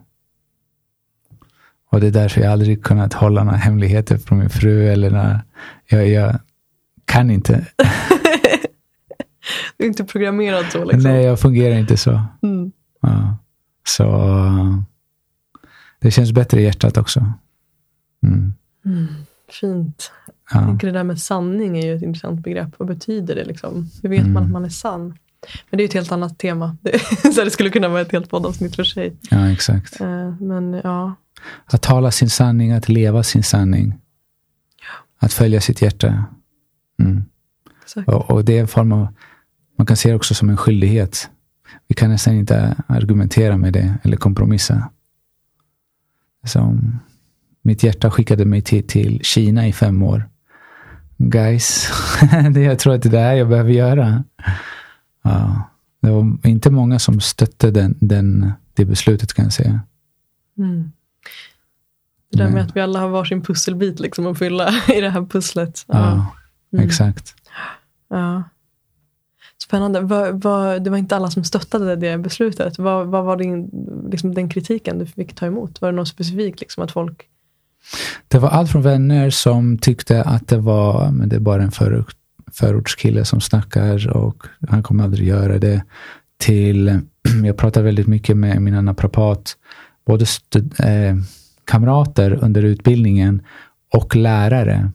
Och 1.91 2.01
det 2.01 2.07
är 2.07 2.11
därför 2.11 2.41
jag 2.41 2.51
aldrig 2.51 2.83
kunnat 2.83 3.13
hålla 3.13 3.43
några 3.43 3.57
hemligheter 3.57 4.17
från 4.17 4.39
min 4.39 4.49
fru. 4.49 4.87
Eller 4.87 5.09
några, 5.09 5.41
jag, 5.87 6.07
jag 6.07 6.39
kan 7.05 7.31
inte. 7.31 7.65
du 9.77 9.83
är 9.83 9.87
inte 9.87 10.03
programmerad 10.03 10.65
så 10.71 10.83
liksom. 10.83 11.11
Nej, 11.11 11.23
jag 11.23 11.39
fungerar 11.39 11.75
inte 11.75 11.97
så. 11.97 12.21
Mm. 12.43 12.71
Ja. 13.01 13.37
Så 13.87 14.03
det 16.01 16.11
känns 16.11 16.31
bättre 16.31 16.61
i 16.61 16.63
hjärtat 16.63 16.97
också. 16.97 17.33
Mm. 18.23 18.53
Mm. 18.85 19.07
Fint. 19.61 20.11
Ja. 20.27 20.33
Jag 20.59 20.65
tänker 20.67 20.87
det 20.87 20.93
där 20.93 21.03
med 21.03 21.19
sanning 21.19 21.77
är 21.77 21.85
ju 21.85 21.95
ett 21.95 22.01
intressant 22.01 22.39
begrepp. 22.43 22.69
Vad 22.77 22.87
betyder 22.87 23.35
det? 23.35 23.45
Liksom? 23.45 23.89
Hur 24.03 24.09
vet 24.09 24.19
Mm. 24.19 24.33
man 24.33 24.43
att 24.43 24.51
man 24.51 24.65
är 24.65 24.69
sann? 24.69 25.01
Men 25.69 25.77
det 25.77 25.81
är 25.81 25.81
ju 25.81 25.85
ett 25.85 25.93
helt 25.93 26.11
annat 26.11 26.37
tema. 26.39 26.77
Det, 26.81 26.99
så 27.33 27.43
det 27.43 27.51
skulle 27.51 27.69
kunna 27.69 27.87
vara 27.89 28.01
ett 28.01 28.11
helt 28.11 28.29
poddavsnitt 28.29 28.75
för 28.75 28.83
sig. 28.83 29.15
ja, 29.29 29.49
exakt. 29.51 30.01
Eh, 30.01 30.35
Men 30.41 30.73
ja, 30.83 31.15
Att 31.65 31.81
tala 31.81 32.11
sin 32.11 32.29
sanning, 32.29 32.71
att 32.71 32.89
leva 32.89 33.23
sin 33.23 33.43
sanning. 33.43 33.97
Att 35.19 35.33
följa 35.33 35.61
sitt 35.61 35.81
hjärta. 35.81 36.25
Mm. 36.99 37.23
Och, 38.05 38.31
och 38.31 38.45
det 38.45 38.57
är 38.57 38.61
en 38.61 38.67
form 38.67 38.91
av, 38.91 39.07
man 39.77 39.87
kan 39.87 39.97
se 39.97 40.09
det 40.09 40.15
också 40.15 40.33
som 40.33 40.49
en 40.49 40.57
skyldighet. 40.57 41.29
Vi 41.87 41.95
kan 41.95 42.09
nästan 42.09 42.33
inte 42.33 42.75
argumentera 42.87 43.57
med 43.57 43.73
det 43.73 43.95
eller 44.03 44.17
kompromissa. 44.17 44.89
Så, 46.43 46.79
mitt 47.61 47.83
hjärta 47.83 48.11
skickade 48.11 48.45
mig 48.45 48.61
till, 48.61 48.87
till 48.87 49.19
Kina 49.23 49.67
i 49.67 49.73
fem 49.73 50.03
år. 50.03 50.29
Guys, 51.17 51.89
det 52.51 52.61
jag 52.61 52.79
tror 52.79 52.93
att 52.95 53.01
det 53.01 53.09
är 53.09 53.11
det 53.11 53.19
här 53.19 53.33
jag 53.33 53.49
behöver 53.49 53.71
göra. 53.71 54.23
Ja, 55.23 55.69
det 56.01 56.09
var 56.11 56.37
inte 56.47 56.69
många 56.69 56.99
som 56.99 57.19
stötte 57.21 57.71
den, 57.71 57.95
den, 57.99 58.51
det 58.73 58.85
beslutet 58.85 59.33
kan 59.33 59.45
jag 59.45 59.53
säga. 59.53 59.79
Mm. 60.57 60.91
Det 62.31 62.37
där 62.37 62.43
med 62.45 62.53
Men- 62.53 62.65
att 62.65 62.75
vi 62.75 62.81
alla 62.81 62.99
har 62.99 63.09
varsin 63.09 63.41
pusselbit 63.41 63.99
liksom 63.99 64.27
att 64.27 64.37
fylla 64.39 64.69
i 64.97 65.01
det 65.01 65.09
här 65.09 65.21
pusslet. 65.25 65.85
Ja, 65.87 66.27
Mm. 66.73 66.85
exakt. 66.85 67.35
Ja. 68.09 68.43
Spännande. 69.63 70.01
Vad, 70.01 70.43
vad, 70.43 70.83
det 70.83 70.89
var 70.89 70.97
inte 70.97 71.15
alla 71.15 71.31
som 71.31 71.43
stöttade 71.43 71.95
det 71.95 72.17
beslutet. 72.17 72.79
Vad, 72.79 73.07
var 73.07 73.37
din, 73.37 73.69
liksom 74.11 74.33
den 74.33 74.49
kritiken 74.49 74.99
du 74.99 75.05
fick 75.05 75.35
ta 75.35 75.45
emot? 75.45 75.81
Var 75.81 75.91
det 75.91 75.95
något 75.95 76.07
specifikt? 76.07 76.59
Liksom, 76.59 76.83
att 76.83 76.91
folk... 76.91 77.27
Det 78.27 78.39
var 78.39 78.49
allt 78.49 78.71
från 78.71 78.81
vänner 78.81 79.29
som 79.29 79.77
tyckte 79.77 80.23
att 80.23 80.47
det 80.47 80.57
var, 80.57 81.11
men 81.11 81.29
det 81.29 81.35
är 81.35 81.39
bara 81.39 81.63
en 81.63 81.71
för, 81.71 82.05
förortskille 82.51 83.25
som 83.25 83.41
snackar 83.41 84.17
och 84.17 84.45
han 84.69 84.83
kommer 84.83 85.03
aldrig 85.03 85.27
göra 85.27 85.57
det. 85.57 85.83
Till, 86.37 86.99
jag 87.43 87.57
pratar 87.57 87.81
väldigt 87.81 88.07
mycket 88.07 88.37
med 88.37 88.61
mina 88.61 88.81
naprapat, 88.81 89.57
både 90.05 90.25
stud, 90.25 90.73
eh, 90.79 91.15
kamrater 91.65 92.39
under 92.41 92.63
utbildningen 92.63 93.41
och 93.93 94.15
lärare. 94.15 94.91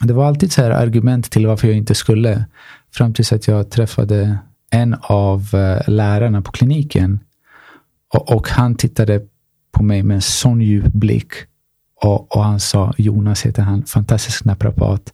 Det 0.00 0.12
var 0.12 0.26
alltid 0.26 0.52
så 0.52 0.62
här 0.62 0.70
argument 0.70 1.30
till 1.30 1.46
varför 1.46 1.68
jag 1.68 1.76
inte 1.76 1.94
skulle. 1.94 2.44
Fram 2.92 3.14
tills 3.14 3.32
att 3.32 3.48
jag 3.48 3.70
träffade 3.70 4.38
en 4.70 4.96
av 5.02 5.54
eh, 5.54 5.88
lärarna 5.88 6.42
på 6.42 6.52
kliniken. 6.52 7.20
Och, 8.14 8.36
och 8.36 8.48
han 8.48 8.74
tittade 8.74 9.20
på 9.72 9.82
mig 9.82 10.02
med 10.02 10.14
en 10.14 10.22
sån 10.22 10.60
djup 10.60 10.92
blick. 10.92 11.32
Och, 12.02 12.36
och 12.36 12.44
han 12.44 12.60
sa, 12.60 12.94
Jonas 12.98 13.46
heter 13.46 13.62
han, 13.62 13.84
fantastisk 13.84 14.44
naprapat. 14.44 15.12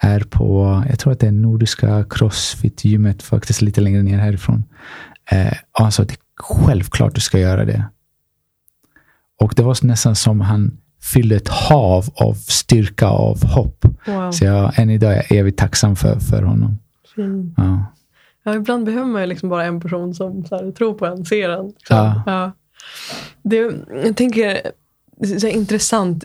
Är 0.00 0.20
på, 0.20 0.82
jag 0.88 0.98
tror 0.98 1.12
att 1.12 1.20
det 1.20 1.26
är 1.26 1.32
Nordiska 1.32 2.04
Crossfit-gymmet, 2.04 3.22
faktiskt 3.22 3.62
lite 3.62 3.80
längre 3.80 4.02
ner 4.02 4.18
härifrån. 4.18 4.64
Eh, 5.30 5.52
och 5.72 5.82
han 5.82 5.92
sa, 5.92 6.04
det 6.04 6.12
är 6.12 6.18
självklart 6.36 7.14
du 7.14 7.20
ska 7.20 7.38
göra 7.38 7.64
det. 7.64 7.84
Och 9.40 9.52
det 9.56 9.62
var 9.62 9.86
nästan 9.86 10.16
som 10.16 10.40
han 10.40 10.78
fyllde 11.02 11.36
ett 11.36 11.48
hav 11.48 12.08
av 12.14 12.34
styrka, 12.34 13.06
av 13.06 13.44
hopp. 13.44 13.84
Wow. 14.06 14.30
Så 14.30 14.44
jag, 14.44 14.78
än 14.78 14.90
idag 14.90 15.12
är 15.12 15.16
jag 15.16 15.32
evigt 15.32 15.58
tacksam 15.58 15.96
för, 15.96 16.20
för 16.20 16.42
honom. 16.42 16.78
Fin. 17.14 17.54
Ja. 17.56 17.86
Ja, 18.46 18.54
ibland 18.54 18.84
behöver 18.84 19.06
man 19.06 19.20
ju 19.20 19.26
liksom 19.26 19.48
bara 19.48 19.64
en 19.64 19.80
person 19.80 20.14
som 20.14 20.44
så 20.44 20.56
här, 20.56 20.72
tror 20.72 20.94
på 20.94 21.06
en, 21.06 21.24
ser 21.24 21.48
en. 21.48 21.72
Ja. 21.88 22.22
Ja. 22.26 22.52
Det, 23.42 23.56
jag 24.04 24.16
tänker, 24.16 24.60
så 25.40 25.46
här 25.46 25.54
intressant, 25.54 26.24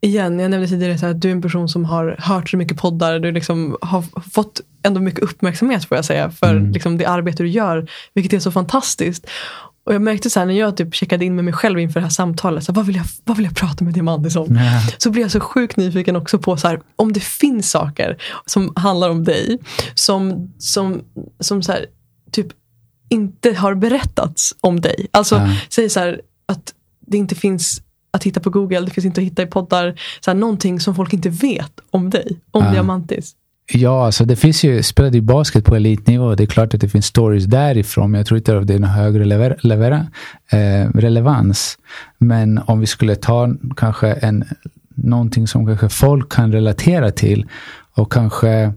igen, 0.00 0.40
jag 0.40 0.50
nämnde 0.50 0.68
tidigare 0.68 0.98
så 0.98 1.06
här, 1.06 1.14
att 1.14 1.20
du 1.20 1.28
är 1.28 1.32
en 1.32 1.42
person 1.42 1.68
som 1.68 1.84
har 1.84 2.16
hört 2.18 2.50
så 2.50 2.56
mycket 2.56 2.78
poddar, 2.78 3.18
du 3.18 3.32
liksom 3.32 3.76
har 3.80 4.04
fått 4.30 4.60
ändå 4.82 5.00
mycket 5.00 5.22
uppmärksamhet 5.22 5.84
får 5.84 5.96
jag 5.98 6.04
säga, 6.04 6.30
för 6.30 6.50
Mm. 6.56 6.72
liksom, 6.72 6.98
det 6.98 7.04
arbete 7.06 7.42
du 7.42 7.48
gör, 7.48 7.90
vilket 8.14 8.32
är 8.32 8.38
så 8.38 8.50
fantastiskt. 8.50 9.26
Och 9.88 9.94
jag 9.94 10.02
märkte 10.02 10.30
så 10.30 10.40
här, 10.40 10.46
när 10.46 10.54
jag 10.54 10.76
typ 10.76 10.94
checkade 10.94 11.24
in 11.24 11.34
med 11.34 11.44
mig 11.44 11.54
själv 11.54 11.78
inför 11.78 12.00
det 12.00 12.06
här 12.06 12.10
samtalet, 12.10 12.64
så 12.64 12.72
här, 12.72 12.76
vad, 12.76 12.86
vill 12.86 12.96
jag, 12.96 13.04
vad 13.24 13.36
vill 13.36 13.46
jag 13.46 13.56
prata 13.56 13.84
med 13.84 13.94
Diamantis 13.94 14.36
om? 14.36 14.56
Ja. 14.56 14.80
så 14.98 15.10
blir 15.10 15.22
jag 15.22 15.30
så 15.30 15.40
sjukt 15.40 15.76
nyfiken 15.76 16.16
också 16.16 16.38
på 16.38 16.56
så 16.56 16.68
här, 16.68 16.80
om 16.96 17.12
det 17.12 17.20
finns 17.20 17.70
saker 17.70 18.16
som 18.46 18.72
handlar 18.76 19.10
om 19.10 19.24
dig 19.24 19.58
som, 19.94 20.52
som, 20.58 21.00
som 21.40 21.62
så 21.62 21.72
här, 21.72 21.86
typ 22.32 22.46
inte 23.08 23.52
har 23.52 23.74
berättats 23.74 24.54
om 24.60 24.80
dig. 24.80 25.06
Alltså, 25.10 25.34
Ja. 25.36 25.48
säg 25.70 25.88
så 25.90 26.00
här 26.00 26.20
att 26.46 26.74
det 27.06 27.16
inte 27.16 27.34
finns 27.34 27.82
att 28.10 28.24
hitta 28.24 28.40
på 28.40 28.50
Google, 28.50 28.80
det 28.80 28.90
finns 28.90 29.04
inte 29.04 29.20
att 29.20 29.26
hitta 29.26 29.42
i 29.42 29.46
poddar. 29.46 30.00
Så 30.20 30.30
här, 30.30 30.38
någonting 30.38 30.80
som 30.80 30.94
folk 30.94 31.12
inte 31.12 31.28
vet 31.28 31.72
om 31.90 32.10
dig, 32.10 32.40
om 32.50 32.64
Ja. 32.64 32.70
Diamantis. 32.72 33.34
Ja, 33.72 34.06
alltså 34.06 34.24
det 34.24 34.36
finns 34.36 34.64
ju, 34.64 34.82
spelade 34.82 35.16
ju 35.16 35.22
basket 35.22 35.64
på 35.64 35.76
elitnivå. 35.76 36.34
Det 36.34 36.42
är 36.42 36.46
klart 36.46 36.74
att 36.74 36.80
det 36.80 36.88
finns 36.88 37.06
stories 37.06 37.44
därifrån, 37.44 38.10
men 38.10 38.18
jag 38.18 38.26
tror 38.26 38.38
inte 38.38 38.58
att 38.58 38.66
det 38.66 38.74
är 38.74 38.78
någon 38.78 38.90
högre 38.90 39.24
lever, 39.24 39.56
levera, 39.62 40.06
eh, 40.52 40.90
relevans. 40.94 41.78
Men 42.18 42.58
om 42.58 42.80
vi 42.80 42.86
skulle 42.86 43.14
ta 43.14 43.54
kanske 43.76 44.12
en, 44.12 44.44
någonting 44.94 45.46
som 45.46 45.66
kanske 45.66 45.88
folk 45.88 46.32
kan 46.32 46.52
relatera 46.52 47.10
till 47.10 47.46
och 47.94 48.12
kanske 48.12 48.72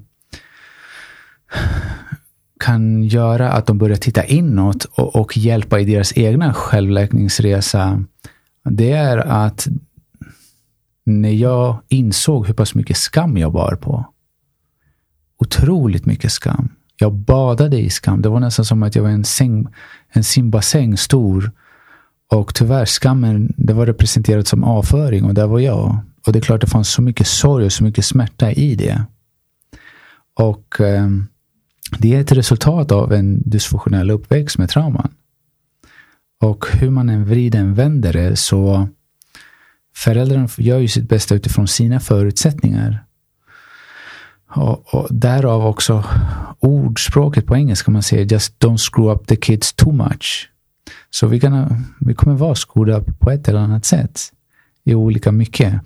kan 2.60 3.04
göra 3.04 3.52
att 3.52 3.66
de 3.66 3.78
börjar 3.78 3.98
titta 3.98 4.26
inåt 4.26 4.86
och, 4.86 5.16
och 5.16 5.38
hjälpa 5.38 5.80
i 5.80 5.86
deras 5.86 6.18
egna 6.18 6.54
självläkningsresa. 6.54 8.04
Det 8.70 8.92
är 8.92 9.18
att 9.18 9.68
när 11.06 11.32
jag 11.32 11.82
insåg 11.88 12.48
hur 12.48 12.54
pass 12.54 12.76
mycket 12.76 12.98
skam 12.98 13.38
jag 13.38 13.52
bar 13.52 13.76
på, 13.76 14.06
otroligt 15.42 16.06
mycket 16.06 16.32
skam. 16.32 16.70
Jag 16.98 17.14
badade 17.14 17.80
i 17.80 17.90
skam. 17.90 18.22
Det 18.22 18.30
var 18.30 18.40
nästan 18.40 18.66
som 18.66 18.84
att 18.84 18.96
jag 18.96 19.04
var 19.04 19.10
en, 19.10 19.24
säng, 19.24 19.68
en 20.10 20.24
simbassäng 20.24 20.98
stor. 20.98 21.52
Och 22.30 22.56
tyvärr, 22.56 22.86
skammen 22.86 23.54
det 23.58 23.74
var 23.74 23.86
representerat 23.86 24.48
som 24.48 24.64
avföring 24.64 25.26
och 25.26 25.34
där 25.34 25.48
var 25.48 25.60
jag. 25.60 26.00
Och 26.26 26.34
det 26.34 26.40
är 26.40 26.42
klart 26.42 26.62
det 26.62 26.68
fanns 26.68 26.90
så 26.90 27.02
mycket 27.02 27.28
sorg 27.28 27.66
och 27.66 27.72
så 27.72 27.84
mycket 27.84 28.06
smärta 28.06 28.52
i 28.52 28.76
det. 28.76 29.06
Och 30.40 30.82
eh, 30.82 31.08
det 31.98 32.16
är 32.16 32.22
ett 32.22 32.32
resultat 32.32 32.92
av 32.92 33.14
en 33.14 33.50
dysfunktionell 33.50 34.12
uppväxt 34.12 34.58
med 34.58 34.70
trauman. 34.70 35.14
Och 36.42 36.66
hur 36.74 36.90
man 36.90 37.10
än 37.10 37.26
vrider 37.26 37.64
och 37.64 37.80
vänder 37.80 38.14
det 38.14 38.36
så 38.36 38.88
föräldrarna 39.96 40.48
gör 40.58 40.80
ju 40.80 40.88
sitt 40.88 41.10
bästa 41.10 41.36
utifrån 41.36 41.68
sina 41.68 42.00
förutsättningar. 42.00 43.06
Och, 44.56 44.94
och 44.94 45.08
därav 45.10 45.66
också 45.66 46.04
ordspråket 46.60 47.46
på 47.46 47.56
engelska 47.56 47.92
man 47.92 48.04
säger 48.04 48.26
just 48.26 48.64
don't 48.64 48.92
screw 48.92 49.14
up 49.14 49.28
the 49.28 49.36
kids 49.36 49.74
too 49.74 49.92
much. 49.92 50.50
Så 51.10 51.28
vi, 51.28 51.40
kan, 51.40 51.86
vi 52.00 52.14
kommer 52.14 52.36
vara 52.36 52.56
skolade 52.56 53.06
på 53.20 53.32
ett 53.32 53.48
eller 53.48 53.60
annat 53.60 53.86
sätt 53.86 54.22
i 54.84 54.96
olika 54.96 55.32
mycket. 55.32 55.82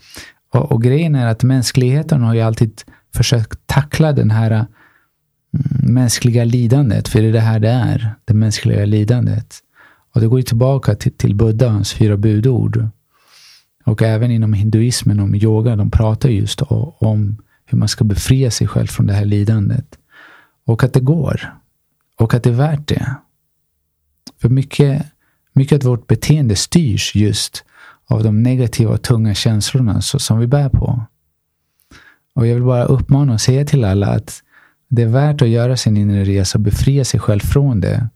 Och, 0.53 0.72
och 0.72 0.84
grejen 0.84 1.15
är 1.15 1.27
att 1.27 1.43
mänskligheten 1.43 2.22
har 2.22 2.34
ju 2.34 2.41
alltid 2.41 2.81
försökt 3.15 3.60
tackla 3.65 4.13
den 4.13 4.31
här 4.31 4.51
mm, 4.51 4.67
mänskliga 5.93 6.43
lidandet, 6.43 7.07
för 7.07 7.22
det 7.22 7.27
är 7.27 7.34
det 7.34 7.39
här 7.39 7.60
det 7.60 7.69
är, 7.69 8.15
det 8.25 8.34
mänskliga 8.34 8.86
lidandet. 8.86 9.55
Och 10.13 10.22
det 10.22 10.27
går 10.27 10.39
ju 10.39 10.43
tillbaka 10.43 10.95
till, 10.95 11.12
till 11.12 11.36
Buddha, 11.36 11.69
hans 11.69 11.93
fyra 11.93 12.17
budord. 12.17 12.88
Och 13.86 14.01
även 14.01 14.31
inom 14.31 14.53
hinduismen 14.53 15.19
och 15.19 15.36
yoga, 15.36 15.75
de 15.75 15.91
pratar 15.91 16.29
just 16.29 16.62
om 17.00 17.38
hur 17.65 17.77
man 17.77 17.88
ska 17.88 18.03
befria 18.03 18.51
sig 18.51 18.67
själv 18.67 18.88
från 18.88 19.07
det 19.07 19.13
här 19.13 19.25
lidandet. 19.25 19.98
Och 20.65 20.84
att 20.84 20.93
det 20.93 21.00
går. 21.00 21.53
Och 22.19 22.34
att 22.34 22.43
det 22.43 22.50
är 22.50 22.53
värt 22.53 22.88
det. 22.88 23.15
För 24.41 24.50
mycket, 24.50 25.05
mycket 25.53 25.86
av 25.86 25.89
vårt 25.89 26.07
beteende 26.07 26.55
styrs 26.55 27.15
just 27.15 27.63
av 28.07 28.24
de 28.24 28.43
negativa 28.43 28.91
och 28.91 29.01
tunga 29.01 29.34
känslorna 29.34 30.01
som 30.01 30.39
vi 30.39 30.48
bär 30.48 30.69
på. 30.69 31.05
Och 32.36 32.48
jag 32.48 32.53
vill 32.53 32.63
bara 32.63 32.84
uppmana 32.84 33.34
och 33.34 33.41
säga 33.41 33.65
till 33.65 33.84
alla 33.84 34.07
att 34.07 34.43
det 34.88 35.01
är 35.01 35.07
värt 35.07 35.41
att 35.41 35.48
göra 35.48 35.77
sin 35.77 35.98
inre 35.98 36.24
resa 36.24 36.57
och 36.57 36.62
befria 36.62 37.05
sig 37.05 37.19
själv 37.19 37.39
från 37.39 37.81
det. 37.81 38.10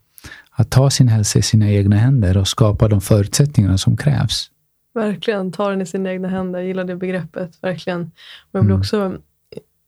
Att 0.51 0.69
ta 0.69 0.89
sin 0.89 1.07
hälsa 1.07 1.39
i 1.39 1.41
sina 1.41 1.69
egna 1.69 1.95
händer 1.95 2.37
och 2.37 2.47
skapa 2.47 2.87
de 2.87 3.01
förutsättningarna 3.01 3.77
som 3.77 3.97
krävs. 3.97 4.51
Verkligen, 4.93 5.51
ta 5.51 5.69
den 5.69 5.81
i 5.81 5.85
sina 5.85 6.11
egna 6.11 6.27
händer. 6.27 6.59
Jag 6.59 6.67
gillar 6.67 6.83
det 6.83 6.95
begreppet. 6.95 7.51
Verkligen. 7.61 8.01
Och 8.01 8.59
jag 8.59 8.65
blir 8.65 8.75
mm. 8.75 8.79
också 8.79 9.17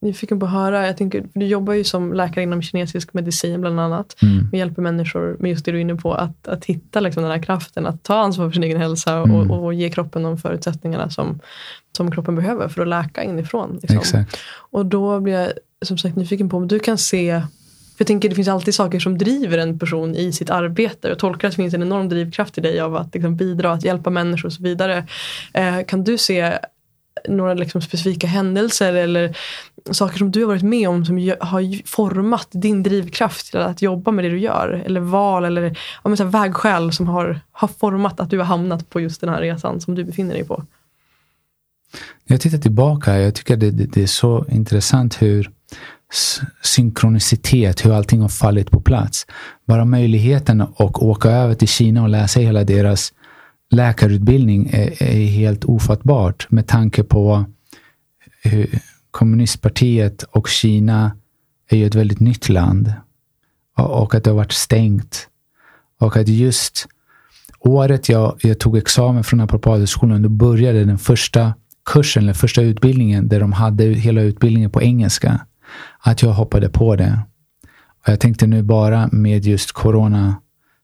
nyfiken 0.01 0.39
på 0.39 0.45
att 0.45 0.51
höra. 0.51 0.87
Jag 0.87 0.97
tänker, 0.97 1.25
du 1.33 1.45
jobbar 1.45 1.73
ju 1.73 1.83
som 1.83 2.13
läkare 2.13 2.43
inom 2.43 2.61
kinesisk 2.61 3.13
medicin 3.13 3.61
bland 3.61 3.79
annat. 3.79 4.21
Mm. 4.21 4.49
Och 4.51 4.57
hjälper 4.57 4.81
människor 4.81 5.37
med 5.39 5.51
just 5.51 5.65
det 5.65 5.71
du 5.71 5.77
är 5.77 5.81
inne 5.81 5.95
på. 5.95 6.13
Att, 6.13 6.47
att 6.47 6.65
hitta 6.65 6.99
liksom 6.99 7.23
den 7.23 7.31
här 7.31 7.43
kraften. 7.43 7.87
Att 7.87 8.03
ta 8.03 8.15
ansvar 8.15 8.49
för 8.49 8.53
sin 8.53 8.63
egen 8.63 8.77
hälsa 8.77 9.21
och, 9.21 9.27
mm. 9.27 9.51
och, 9.51 9.73
ge 9.73 9.89
kroppen 9.89 10.23
de 10.23 10.37
förutsättningarna 10.37 11.09
som, 11.09 11.39
som 11.97 12.11
kroppen 12.11 12.35
behöver 12.35 12.67
för 12.67 12.81
att 12.81 12.87
läka 12.87 13.23
inifrån. 13.23 13.79
Liksom. 13.81 13.97
Exakt. 13.97 14.37
Och 14.53 14.85
då 14.85 15.19
blir 15.19 15.33
jag 15.33 15.51
som 15.85 15.97
sagt 15.97 16.15
nyfiken 16.15 16.49
på 16.49 16.57
om 16.57 16.67
du 16.67 16.79
kan 16.79 16.97
se 16.97 17.41
jag 18.01 18.07
tänker 18.07 18.29
det 18.29 18.35
finns 18.35 18.47
alltid 18.47 18.75
saker 18.75 18.99
som 18.99 19.17
driver 19.17 19.57
en 19.57 19.79
person 19.79 20.15
i 20.15 20.33
sitt 20.33 20.49
arbete. 20.49 21.07
Jag 21.07 21.19
tolkar 21.19 21.47
att 21.47 21.51
det 21.51 21.55
finns 21.55 21.73
en 21.73 21.81
enorm 21.81 22.09
drivkraft 22.09 22.57
i 22.57 22.61
dig 22.61 22.79
av 22.79 22.95
att 22.95 23.13
liksom 23.13 23.35
bidra, 23.35 23.71
att 23.71 23.83
hjälpa 23.83 24.09
människor 24.09 24.45
och 24.45 24.53
så 24.53 24.63
vidare. 24.63 25.07
Eh, 25.53 25.81
kan 25.87 26.03
du 26.03 26.17
se 26.17 26.59
några 27.27 27.53
liksom 27.53 27.81
specifika 27.81 28.27
händelser 28.27 28.93
eller 28.93 29.37
saker 29.91 30.17
som 30.17 30.31
du 30.31 30.39
har 30.39 30.47
varit 30.47 30.63
med 30.63 30.89
om 30.89 31.05
som 31.05 31.17
har 31.39 31.87
format 31.87 32.47
din 32.51 32.83
drivkraft 32.83 33.51
till 33.51 33.59
att 33.59 33.81
jobba 33.81 34.11
med 34.11 34.25
det 34.25 34.29
du 34.29 34.39
gör? 34.39 34.83
Eller 34.85 34.99
val 34.99 35.45
eller 35.45 35.77
ja, 36.03 36.15
så 36.15 36.23
vägskäl 36.23 36.91
som 36.91 37.07
har, 37.07 37.39
har 37.51 37.67
format 37.67 38.19
att 38.19 38.29
du 38.29 38.37
har 38.37 38.45
hamnat 38.45 38.89
på 38.89 38.99
just 38.99 39.21
den 39.21 39.29
här 39.29 39.41
resan 39.41 39.81
som 39.81 39.95
du 39.95 40.03
befinner 40.03 40.33
dig 40.33 40.43
på? 40.43 40.65
Jag 42.25 42.41
tittar 42.41 42.57
tillbaka, 42.57 43.19
jag 43.19 43.35
tycker 43.35 43.57
det, 43.57 43.71
det, 43.71 43.85
det 43.85 44.03
är 44.03 44.07
så 44.07 44.45
intressant 44.49 45.21
hur 45.21 45.51
synkronicitet, 46.61 47.85
hur 47.85 47.93
allting 47.93 48.21
har 48.21 48.29
fallit 48.29 48.71
på 48.71 48.81
plats. 48.81 49.25
Bara 49.67 49.85
möjligheten 49.85 50.61
att 50.61 50.79
åka 50.79 51.29
över 51.29 51.55
till 51.55 51.67
Kina 51.67 52.03
och 52.03 52.09
läsa 52.09 52.39
hela 52.39 52.63
deras 52.63 53.13
läkarutbildning 53.71 54.69
är, 54.73 55.03
är 55.03 55.25
helt 55.25 55.65
ofattbart 55.65 56.51
med 56.51 56.67
tanke 56.67 57.03
på 57.03 57.45
hur 58.43 58.79
kommunistpartiet 59.11 60.23
och 60.23 60.47
Kina 60.47 61.11
är 61.69 61.77
ju 61.77 61.85
ett 61.85 61.95
väldigt 61.95 62.19
nytt 62.19 62.49
land 62.49 62.93
och 63.77 64.15
att 64.15 64.23
det 64.23 64.29
har 64.29 64.37
varit 64.37 64.51
stängt. 64.51 65.27
Och 65.99 66.17
att 66.17 66.27
just 66.27 66.87
året 67.59 68.09
jag, 68.09 68.37
jag 68.41 68.59
tog 68.59 68.77
examen 68.77 69.23
från 69.23 69.37
Naprapathögskolan, 69.37 70.21
då 70.21 70.29
började 70.29 70.85
den 70.85 70.97
första 70.97 71.53
kursen, 71.85 72.23
eller 72.23 72.33
första 72.33 72.61
utbildningen, 72.61 73.27
där 73.27 73.39
de 73.39 73.51
hade 73.51 73.83
hela 73.83 74.21
utbildningen 74.21 74.71
på 74.71 74.81
engelska 74.81 75.45
att 75.99 76.21
jag 76.21 76.33
hoppade 76.33 76.69
på 76.69 76.95
det. 76.95 77.19
Och 78.01 78.09
jag 78.09 78.19
tänkte 78.19 78.47
nu 78.47 78.63
bara 78.63 79.09
med 79.11 79.45
just 79.45 79.71
Corona 79.71 80.35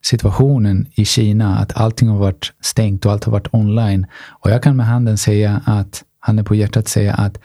situationen 0.03 0.85
i 0.95 1.05
Kina, 1.05 1.57
att 1.57 1.77
allting 1.77 2.07
har 2.07 2.17
varit 2.17 2.53
stängt 2.61 3.05
och 3.05 3.11
allt 3.11 3.23
har 3.23 3.31
varit 3.31 3.53
online. 3.53 4.05
Och 4.29 4.51
jag 4.51 4.63
kan 4.63 4.75
med 4.75 4.85
handen 4.85 5.17
säga 5.17 5.61
att, 5.65 6.03
handen 6.19 6.45
på 6.45 6.55
hjärtat 6.55 6.87
säga 6.87 7.13
att 7.13 7.37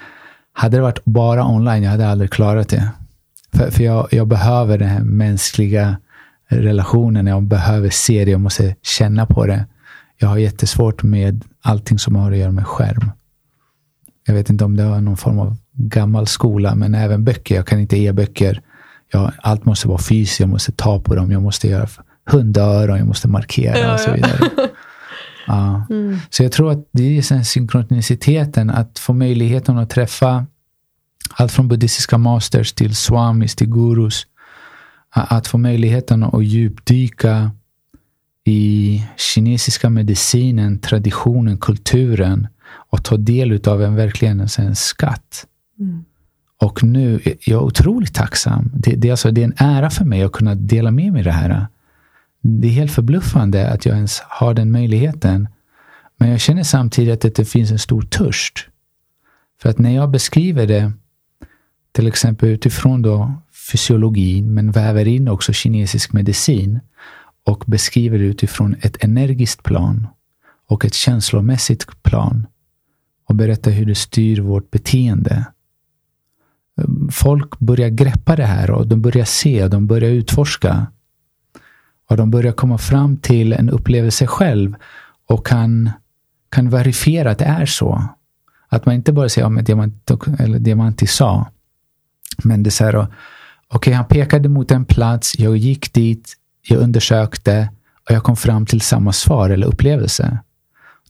hade 0.53 0.77
det 0.77 0.83
varit 0.83 1.05
bara 1.05 1.47
online, 1.47 1.83
jag 1.83 1.91
hade 1.91 2.09
aldrig 2.09 2.31
klarat 2.31 2.69
det. 2.69 2.91
För, 3.53 3.71
för 3.71 3.85
jag, 3.85 4.09
jag 4.11 4.29
behöver 4.29 4.79
den 4.79 4.89
här 4.89 5.01
mänskliga 5.01 5.97
relationen, 6.49 7.27
jag 7.27 7.43
behöver 7.43 7.91
se 7.91 8.25
det, 8.25 8.31
jag 8.31 8.41
måste 8.41 8.77
känna 8.83 9.27
på 9.27 9.47
det. 9.47 9.67
Jag 10.19 10.29
har 10.29 10.39
jättesvårt 10.39 11.03
med 11.03 11.45
allting 11.63 11.99
som 11.99 12.17
har 12.17 12.33
att 12.33 12.39
göra 12.39 12.53
med 12.53 12.67
skärm. 12.67 13.11
Jag 14.27 14.35
vet 14.35 14.51
inte 14.51 14.65
om 14.65 14.77
det 14.77 14.85
var 14.85 15.01
någon 15.01 15.17
form 15.17 15.39
av 15.39 15.57
gammal 15.73 16.27
skola, 16.27 16.75
men 16.75 16.95
även 16.95 17.25
böcker. 17.25 17.55
Jag 17.55 17.67
kan 17.67 17.81
inte 17.81 17.97
e-böcker. 17.97 18.61
Allt 19.43 19.65
måste 19.65 19.89
vara 19.89 19.99
fysiskt, 19.99 20.41
jag 20.41 20.49
måste 20.49 20.73
ta 20.73 21.01
på 21.01 21.15
dem, 21.15 21.33
jag 21.33 21.43
måste 21.43 21.69
göra 21.69 21.87
hundöron, 22.27 22.99
jag 22.99 23.07
måste 23.07 23.29
markera 23.29 23.79
ja, 23.79 23.95
och 23.95 24.01
så 24.01 24.13
vidare. 24.13 24.51
Ja. 25.47 25.87
Mm. 25.91 26.19
Så 26.31 26.43
jag 26.43 26.53
tror 26.53 26.73
att 26.73 26.89
det 26.93 27.19
är 27.19 27.23
sen 27.23 27.45
synkroniciteten, 27.45 28.71
att 28.71 28.99
få 28.99 29.13
möjligheten 29.13 29.79
att 29.79 29.91
träffa 29.91 30.47
allt 31.31 31.53
från 31.53 31.69
buddhistiska 31.69 32.19
masters 32.19 32.73
till 32.73 32.95
swamis 32.95 33.57
till 33.57 33.69
gurus. 33.69 34.27
Att 35.11 35.47
få 35.47 35.59
möjligheten 35.59 36.23
att 36.23 36.45
djupdyka 36.45 37.51
i 38.45 39.03
kinesiska 39.17 39.91
medicinen, 39.91 40.79
traditionen, 40.79 41.59
kulturen 41.59 42.49
och 42.91 43.05
ta 43.05 43.17
del 43.17 43.61
av 43.69 43.83
en 43.83 43.95
verkligen 43.95 44.41
en 44.59 44.77
skatt. 44.77 45.47
Mm. 45.79 46.05
Och 46.61 46.83
nu 46.83 47.21
är 47.25 47.37
jag 47.41 47.65
otroligt 47.65 48.15
tacksam. 48.15 48.71
Det, 48.75 48.95
det, 48.95 49.11
alltså, 49.11 49.31
det 49.31 49.41
är 49.41 49.45
en 49.45 49.55
ära 49.57 49.91
för 49.91 50.05
mig 50.05 50.23
att 50.23 50.33
kunna 50.33 50.55
dela 50.55 50.91
med 50.91 51.13
mig 51.13 51.23
det 51.23 51.33
här. 51.33 51.67
Det 52.43 52.69
är 52.69 52.73
helt 52.73 52.93
förbluffande 52.93 53.71
att 53.71 53.87
jag 53.87 53.97
ens 53.97 54.21
har 54.21 54.55
den 54.55 54.71
möjligheten. 54.71 55.49
Men 56.17 56.31
jag 56.31 56.41
känner 56.41 56.63
samtidigt 56.63 57.25
att 57.25 57.35
det 57.35 57.45
finns 57.45 57.71
en 57.71 57.79
stor 57.79 58.03
törst. 58.03 58.69
För 59.63 59.69
att 59.69 59.79
när 59.79 59.95
jag 59.95 60.11
beskriver 60.11 60.67
det, 60.67 60.93
till 61.93 62.07
exempel 62.07 62.49
utifrån 62.49 63.03
då 63.03 63.33
fysiologin, 63.73 64.55
men 64.55 64.71
väver 64.71 65.09
in 65.09 65.29
också 65.29 65.53
kinesisk 65.53 66.13
medicin 66.13 66.81
och 67.47 67.65
beskriver 67.67 68.19
det 68.19 68.25
utifrån 68.25 68.77
ett 68.81 69.05
energiskt 69.05 69.63
plan 69.63 70.07
och 70.69 70.85
ett 70.85 70.95
känslomässigt 70.95 72.03
plan 72.03 72.47
och 73.29 73.35
berättar 73.35 73.71
hur 73.71 73.87
det 73.87 73.95
styr 73.95 74.41
vårt 74.41 74.71
beteende 74.71 75.47
folk 77.11 77.59
börjar 77.59 77.89
greppa 77.89 78.37
det 78.37 78.47
här 78.47 78.71
och 78.71 78.87
de 78.87 79.03
börjar 79.03 79.25
se, 79.25 79.69
de 79.69 79.87
börjar 79.87 80.11
utforska. 80.11 80.87
Och 82.13 82.19
de 82.19 82.31
börjar 82.31 82.53
komma 82.53 82.79
fram 82.79 83.17
till 83.17 83.53
en 83.53 83.71
upplevelse 83.71 84.27
själv 84.27 84.75
och 85.27 85.47
kan, 85.47 85.91
kan 86.49 86.71
verifiera 86.71 87.31
att 87.31 87.39
det 87.39 87.45
är 87.45 87.67
så. 87.67 88.05
Att 88.69 88.87
man 88.87 88.95
inte 88.95 89.13
bara 89.13 89.29
säger, 89.29 89.45
ja, 89.45 89.49
men 89.49 89.65
Diamant, 89.65 90.11
eller 90.39 90.59
Diamanti 90.59 91.07
sa. 91.07 91.47
Men 92.45 92.63
det 92.63 92.69
är 92.69 92.71
så 92.71 92.85
här, 92.85 92.97
okej, 92.97 93.09
okay, 93.69 93.95
han 93.95 94.05
pekade 94.05 94.49
mot 94.49 94.71
en 94.71 94.85
plats, 94.85 95.39
jag 95.39 95.57
gick 95.57 95.93
dit, 95.93 96.35
jag 96.69 96.81
undersökte 96.81 97.69
och 98.09 98.15
jag 98.15 98.23
kom 98.23 98.37
fram 98.37 98.67
till 98.67 98.81
samma 98.81 99.13
svar 99.13 99.51
eller 99.51 99.67
upplevelse. 99.67 100.39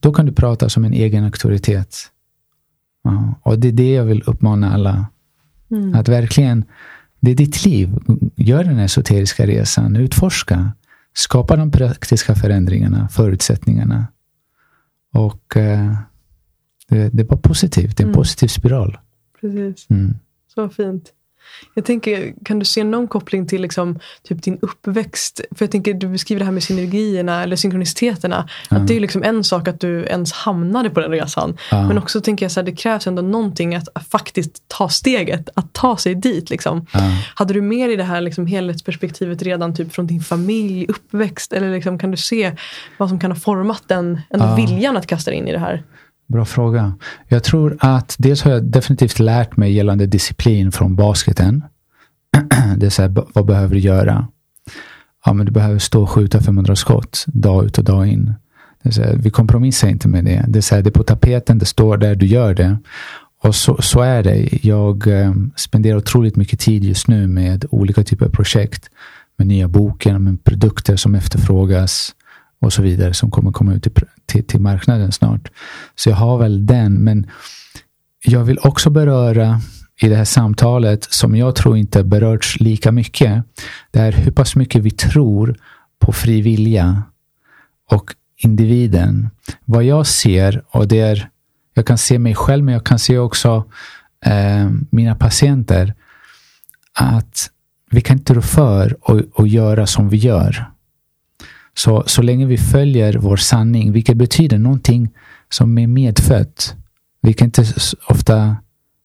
Då 0.00 0.12
kan 0.12 0.26
du 0.26 0.32
prata 0.32 0.68
som 0.68 0.84
en 0.84 0.92
egen 0.92 1.24
auktoritet. 1.24 1.96
Ja, 3.04 3.34
och 3.42 3.58
det 3.58 3.68
är 3.68 3.72
det 3.72 3.92
jag 3.92 4.04
vill 4.04 4.22
uppmana 4.26 4.74
alla 4.74 5.06
Mm. 5.72 5.94
Att 5.94 6.08
verkligen, 6.08 6.64
det 7.20 7.30
är 7.30 7.34
ditt 7.34 7.64
liv. 7.64 7.98
Gör 8.36 8.64
den 8.64 8.78
esoteriska 8.78 9.46
resan, 9.46 9.96
utforska. 9.96 10.72
Skapa 11.14 11.56
de 11.56 11.70
praktiska 11.70 12.34
förändringarna, 12.34 13.08
förutsättningarna. 13.08 14.06
Och 15.12 15.56
eh, 15.56 15.96
det, 16.88 17.08
det 17.08 17.24
bara 17.24 17.40
positivt. 17.40 17.96
Det 17.96 18.00
är 18.00 18.04
en 18.04 18.08
mm. 18.08 18.18
positiv 18.18 18.48
spiral. 18.48 18.98
Precis. 19.40 19.90
Mm. 19.90 20.14
Så 20.54 20.68
fint. 20.68 21.12
Jag 21.74 21.84
tänker, 21.84 22.34
kan 22.44 22.58
du 22.58 22.64
se 22.64 22.84
någon 22.84 23.08
koppling 23.08 23.46
till 23.46 23.62
liksom, 23.62 23.98
typ 24.22 24.42
din 24.42 24.58
uppväxt? 24.62 25.40
För 25.56 25.64
jag 25.64 25.70
tänker, 25.70 25.94
du 25.94 26.08
beskriver 26.08 26.38
det 26.38 26.44
här 26.44 26.52
med 26.52 26.62
synergierna 26.62 27.42
eller 27.42 27.56
synkroniciteterna. 27.56 28.48
Ja. 28.70 28.76
Att 28.76 28.86
det 28.86 28.96
är 28.96 29.00
liksom 29.00 29.22
en 29.22 29.44
sak 29.44 29.68
att 29.68 29.80
du 29.80 30.04
ens 30.04 30.32
hamnade 30.32 30.90
på 30.90 31.00
den 31.00 31.10
resan. 31.10 31.56
Ja. 31.70 31.88
Men 31.88 31.98
också 31.98 32.20
tänker 32.20 32.44
jag 32.44 32.52
så 32.52 32.60
här, 32.60 32.66
det 32.66 32.72
krävs 32.72 33.06
ändå 33.06 33.22
någonting 33.22 33.74
att 33.74 33.88
faktiskt 34.10 34.68
ta 34.68 34.88
steget, 34.88 35.48
att 35.54 35.72
ta 35.72 35.96
sig 35.96 36.14
dit. 36.14 36.50
Liksom. 36.50 36.86
Ja. 36.92 37.00
Hade 37.34 37.54
du 37.54 37.62
mer 37.62 37.88
i 37.88 37.96
det 37.96 38.04
här 38.04 38.20
liksom, 38.20 38.46
helhetsperspektivet 38.46 39.42
redan 39.42 39.74
typ 39.74 39.92
från 39.92 40.06
din 40.06 40.20
familj, 40.20 40.86
uppväxt? 40.88 41.52
Eller 41.52 41.70
liksom, 41.70 41.98
kan 41.98 42.10
du 42.10 42.16
se 42.16 42.56
vad 42.98 43.08
som 43.08 43.20
kan 43.20 43.30
ha 43.30 43.38
format 43.38 43.82
den 43.86 44.20
ändå 44.30 44.54
viljan 44.56 44.96
att 44.96 45.06
kasta 45.06 45.30
dig 45.30 45.38
in 45.38 45.48
i 45.48 45.52
det 45.52 45.58
här? 45.58 45.82
Bra 46.32 46.44
fråga. 46.44 46.94
Jag 47.28 47.44
tror 47.44 47.76
att 47.80 48.16
dels 48.18 48.42
har 48.42 48.52
jag 48.52 48.64
definitivt 48.64 49.18
lärt 49.18 49.56
mig 49.56 49.72
gällande 49.72 50.06
disciplin 50.06 50.72
från 50.72 50.96
basketen. 50.96 51.64
Det 52.76 52.86
är 52.86 52.90
så 52.90 53.02
här, 53.02 53.14
vad 53.32 53.46
behöver 53.46 53.74
du 53.74 53.80
göra? 53.80 54.28
Ja, 55.24 55.32
men 55.32 55.46
du 55.46 55.52
behöver 55.52 55.78
stå 55.78 56.02
och 56.02 56.10
skjuta 56.10 56.40
500 56.40 56.76
skott 56.76 57.24
dag 57.26 57.64
ut 57.64 57.78
och 57.78 57.84
dag 57.84 58.06
in. 58.06 58.34
Det 58.82 58.88
är 58.88 58.92
så 58.92 59.02
här, 59.02 59.14
vi 59.16 59.30
kompromissar 59.30 59.88
inte 59.88 60.08
med 60.08 60.24
det. 60.24 60.44
Det 60.48 60.58
är, 60.58 60.60
så 60.60 60.74
här, 60.74 60.82
det 60.82 60.88
är 60.88 60.92
på 60.92 61.02
tapeten, 61.02 61.58
det 61.58 61.66
står 61.66 61.96
där, 61.96 62.14
du 62.14 62.26
gör 62.26 62.54
det. 62.54 62.78
Och 63.42 63.54
så, 63.54 63.82
så 63.82 64.00
är 64.00 64.22
det. 64.22 64.64
Jag 64.64 65.06
eh, 65.06 65.32
spenderar 65.56 65.96
otroligt 65.96 66.36
mycket 66.36 66.60
tid 66.60 66.84
just 66.84 67.08
nu 67.08 67.26
med 67.26 67.64
olika 67.70 68.04
typer 68.04 68.26
av 68.26 68.30
projekt. 68.30 68.90
Med 69.36 69.46
nya 69.46 69.68
boken, 69.68 70.24
med 70.24 70.44
produkter 70.44 70.96
som 70.96 71.14
efterfrågas 71.14 72.14
och 72.62 72.72
så 72.72 72.82
vidare 72.82 73.14
som 73.14 73.30
kommer 73.30 73.52
komma 73.52 73.74
ut 73.74 73.82
till, 73.82 73.92
till, 74.26 74.46
till 74.46 74.60
marknaden 74.60 75.12
snart. 75.12 75.50
Så 75.94 76.08
jag 76.08 76.16
har 76.16 76.38
väl 76.38 76.66
den, 76.66 76.94
men 76.94 77.26
jag 78.24 78.44
vill 78.44 78.58
också 78.62 78.90
beröra 78.90 79.60
i 80.00 80.08
det 80.08 80.16
här 80.16 80.24
samtalet 80.24 81.04
som 81.04 81.36
jag 81.36 81.54
tror 81.54 81.76
inte 81.76 82.04
berörts 82.04 82.60
lika 82.60 82.92
mycket. 82.92 83.44
Det 83.90 83.98
är 83.98 84.12
hur 84.12 84.32
pass 84.32 84.56
mycket 84.56 84.82
vi 84.82 84.90
tror 84.90 85.56
på 85.98 86.12
fri 86.12 86.40
vilja 86.40 87.02
och 87.90 88.14
individen. 88.36 89.30
Vad 89.64 89.84
jag 89.84 90.06
ser, 90.06 90.62
och 90.70 90.88
det 90.88 91.00
är, 91.00 91.28
jag 91.74 91.86
kan 91.86 91.98
se 91.98 92.18
mig 92.18 92.34
själv, 92.34 92.64
men 92.64 92.74
jag 92.74 92.86
kan 92.86 92.98
se 92.98 93.18
också 93.18 93.64
eh, 94.24 94.70
mina 94.90 95.14
patienter, 95.14 95.94
att 96.94 97.50
vi 97.90 98.00
kan 98.00 98.18
inte 98.18 98.34
rå 98.34 98.42
för 98.42 98.96
och, 99.00 99.20
och 99.32 99.48
göra 99.48 99.86
som 99.86 100.08
vi 100.08 100.16
gör. 100.16 100.72
Så, 101.76 102.04
så 102.06 102.22
länge 102.22 102.46
vi 102.46 102.58
följer 102.58 103.14
vår 103.14 103.36
sanning, 103.36 103.92
vilket 103.92 104.16
betyder 104.16 104.58
någonting 104.58 105.10
som 105.48 105.78
är 105.78 105.86
medfött, 105.86 106.74
vi 107.22 107.32
kan 107.32 107.46
inte 107.46 107.64
ofta 108.08 108.56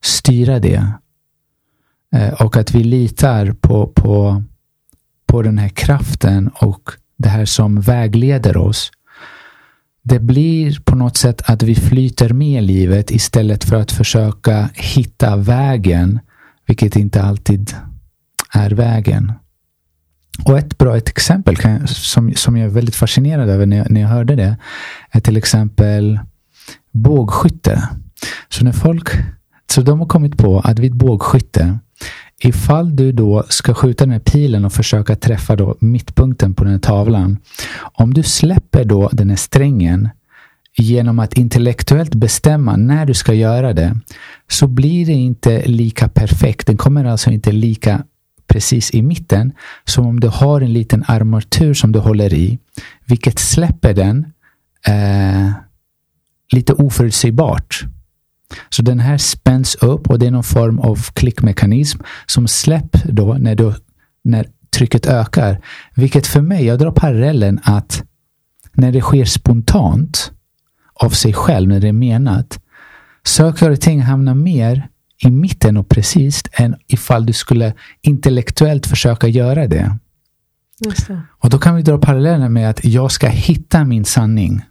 styra 0.02 0.58
det. 0.58 0.92
Eh, 2.14 2.32
och 2.32 2.56
att 2.56 2.74
vi 2.74 2.84
litar 2.84 3.52
på, 3.52 3.86
på, 3.86 4.42
på 5.26 5.42
den 5.42 5.58
här 5.58 5.68
kraften 5.68 6.48
och 6.48 6.90
det 7.16 7.28
här 7.28 7.44
som 7.44 7.80
vägleder 7.80 8.56
oss. 8.56 8.90
Det 10.02 10.18
blir 10.18 10.80
på 10.84 10.96
något 10.96 11.16
sätt 11.16 11.42
att 11.44 11.62
vi 11.62 11.74
flyter 11.74 12.32
med 12.32 12.62
livet 12.62 13.10
istället 13.10 13.64
för 13.64 13.76
att 13.76 13.92
försöka 13.92 14.70
hitta 14.74 15.36
vägen, 15.36 16.20
vilket 16.66 16.96
inte 16.96 17.22
alltid 17.22 17.74
är 18.52 18.70
vägen. 18.70 19.32
Och 20.44 20.58
ett 20.58 20.78
bra 20.78 20.96
ett 20.96 21.08
exempel 21.08 21.56
jag, 21.62 21.88
som, 21.88 22.32
som 22.34 22.56
jag 22.56 22.66
är 22.66 22.74
väldigt 22.74 22.96
fascinerad 22.96 23.48
över 23.48 23.66
när 23.66 23.76
jag, 23.76 23.90
när 23.90 24.00
jag 24.00 24.08
hörde 24.08 24.36
det 24.36 24.56
är 25.10 25.20
till 25.20 25.36
exempel 25.36 26.20
bågskytte. 26.92 27.88
Så 28.48 28.64
när 28.64 28.72
folk, 28.72 29.08
så 29.70 29.82
de 29.82 29.98
har 29.98 30.06
kommit 30.06 30.36
på 30.36 30.60
att 30.60 30.78
vid 30.78 30.96
bågskytte, 30.96 31.78
ifall 32.40 32.96
du 32.96 33.12
då 33.12 33.44
ska 33.48 33.74
skjuta 33.74 34.04
den 34.04 34.12
här 34.12 34.20
pilen 34.20 34.64
och 34.64 34.72
försöka 34.72 35.16
träffa 35.16 35.56
då 35.56 35.76
mittpunkten 35.80 36.54
på 36.54 36.64
den 36.64 36.72
här 36.72 36.80
tavlan. 36.80 37.38
Om 37.92 38.14
du 38.14 38.22
släpper 38.22 38.84
då 38.84 39.08
den 39.12 39.30
här 39.30 39.36
strängen 39.36 40.08
genom 40.76 41.18
att 41.18 41.34
intellektuellt 41.34 42.14
bestämma 42.14 42.76
när 42.76 43.06
du 43.06 43.14
ska 43.14 43.34
göra 43.34 43.72
det, 43.72 43.96
så 44.48 44.66
blir 44.66 45.06
det 45.06 45.12
inte 45.12 45.66
lika 45.66 46.08
perfekt. 46.08 46.66
Den 46.66 46.76
kommer 46.76 47.04
alltså 47.04 47.30
inte 47.30 47.52
lika 47.52 48.04
precis 48.48 48.94
i 48.94 49.02
mitten 49.02 49.52
som 49.84 50.06
om 50.06 50.20
du 50.20 50.28
har 50.28 50.60
en 50.60 50.72
liten 50.72 51.04
armatur 51.08 51.74
som 51.74 51.92
du 51.92 51.98
håller 51.98 52.34
i, 52.34 52.58
vilket 53.06 53.38
släpper 53.38 53.94
den 53.94 54.32
eh, 54.86 55.52
lite 56.52 56.72
oförutsägbart. 56.72 57.84
Så 58.68 58.82
den 58.82 59.00
här 59.00 59.18
spänns 59.18 59.74
upp 59.74 60.10
och 60.10 60.18
det 60.18 60.26
är 60.26 60.30
någon 60.30 60.42
form 60.42 60.78
av 60.78 60.96
klickmekanism 61.12 62.00
som 62.26 62.48
släpper 62.48 63.12
då 63.12 63.34
när, 63.34 63.54
du, 63.54 63.74
när 64.24 64.46
trycket 64.70 65.06
ökar. 65.06 65.60
Vilket 65.94 66.26
för 66.26 66.40
mig, 66.40 66.64
jag 66.64 66.78
drar 66.78 66.90
parallellen 66.90 67.60
att 67.62 68.04
när 68.72 68.92
det 68.92 69.00
sker 69.00 69.24
spontant 69.24 70.32
av 70.94 71.10
sig 71.10 71.32
själv, 71.32 71.68
när 71.68 71.80
det 71.80 71.88
är 71.88 71.92
menat, 71.92 72.60
saker 73.24 73.70
och 73.70 73.80
ting 73.80 74.02
hamnar 74.02 74.34
mer 74.34 74.88
i 75.18 75.30
mitten 75.30 75.76
och 75.76 75.88
precis 75.88 76.42
än 76.52 76.76
ifall 76.86 77.26
du 77.26 77.32
skulle 77.32 77.72
intellektuellt 78.02 78.86
försöka 78.86 79.28
göra 79.28 79.66
det. 79.66 79.98
det. 80.78 81.22
Och 81.28 81.50
då 81.50 81.58
kan 81.58 81.76
vi 81.76 81.82
dra 81.82 81.98
paralleller 81.98 82.48
med 82.48 82.70
att 82.70 82.84
jag 82.84 83.12
ska 83.12 83.28
hitta 83.28 83.84
min 83.84 84.04
sanning. 84.04 84.62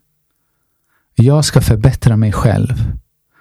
Jag 1.15 1.45
ska 1.45 1.61
förbättra 1.61 2.17
mig 2.17 2.31
själv. 2.31 2.91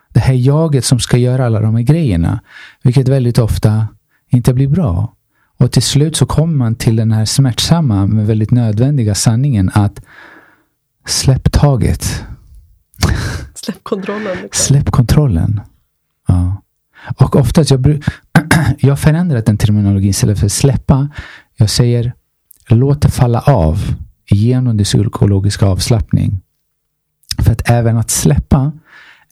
Det 0.09 0.21
här 0.21 0.35
jaget 0.35 0.85
som 0.85 0.99
ska 0.99 1.17
göra 1.17 1.47
alla 1.47 1.61
de 1.61 1.75
här 1.75 1.83
grejerna, 1.83 2.41
vilket 2.83 3.09
väldigt 3.09 3.39
ofta 3.39 3.89
inte 4.29 4.55
blir 4.55 4.69
bra. 4.69 5.13
Och 5.59 5.73
till 5.73 5.83
slut 5.83 6.17
så 6.17 6.27
kommer 6.27 6.57
man 6.57 6.75
till 6.75 6.97
den 6.97 7.13
här 7.13 7.25
smärtsamma 7.25 8.07
men 8.07 8.27
väldigt 8.27 8.51
nödvändiga 8.51 9.15
sanningen 9.15 9.71
att 9.75 10.01
släpp 11.07 11.53
taget. 11.53 12.25
Släpp 13.55 13.85
kontrollen. 13.85 14.37
Liksom. 14.43 14.65
Släpp 14.65 14.91
kontrollen. 14.91 15.61
Och 17.19 17.37
oftast, 17.37 17.71
jag, 17.71 18.03
jag 18.79 18.89
har 18.89 18.97
förändrat 18.97 19.47
den 19.47 19.59
terminologin 19.59 20.11
istället 20.11 20.41
för 20.41 20.49
släppa. 20.49 21.09
Jag 21.57 21.71
säger 21.71 22.13
låt 22.69 23.03
det 23.03 23.09
falla 23.09 23.41
av 23.41 23.95
genom 24.31 24.77
det 24.77 24.85
psykologiska 24.85 25.67
avslappning. 25.67 26.41
För 27.39 27.53
att 27.53 27.71
även 27.71 27.97
att 27.97 28.11
släppa 28.11 28.73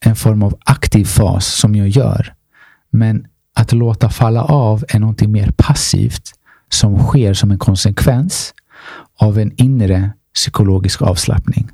en 0.00 0.16
form 0.16 0.42
av 0.42 0.58
aktiv 0.64 1.04
fas 1.04 1.46
som 1.46 1.74
jag 1.74 1.88
gör. 1.88 2.34
Men 2.90 3.26
att 3.54 3.72
låta 3.72 4.08
falla 4.08 4.44
av 4.44 4.84
är 4.88 4.98
någonting 4.98 5.32
mer 5.32 5.52
passivt 5.56 6.32
som 6.68 6.98
sker 6.98 7.34
som 7.34 7.50
en 7.50 7.58
konsekvens 7.58 8.54
av 9.16 9.38
en 9.38 9.52
inre 9.56 10.10
psykologisk 10.34 11.02
avslappning. 11.02 11.70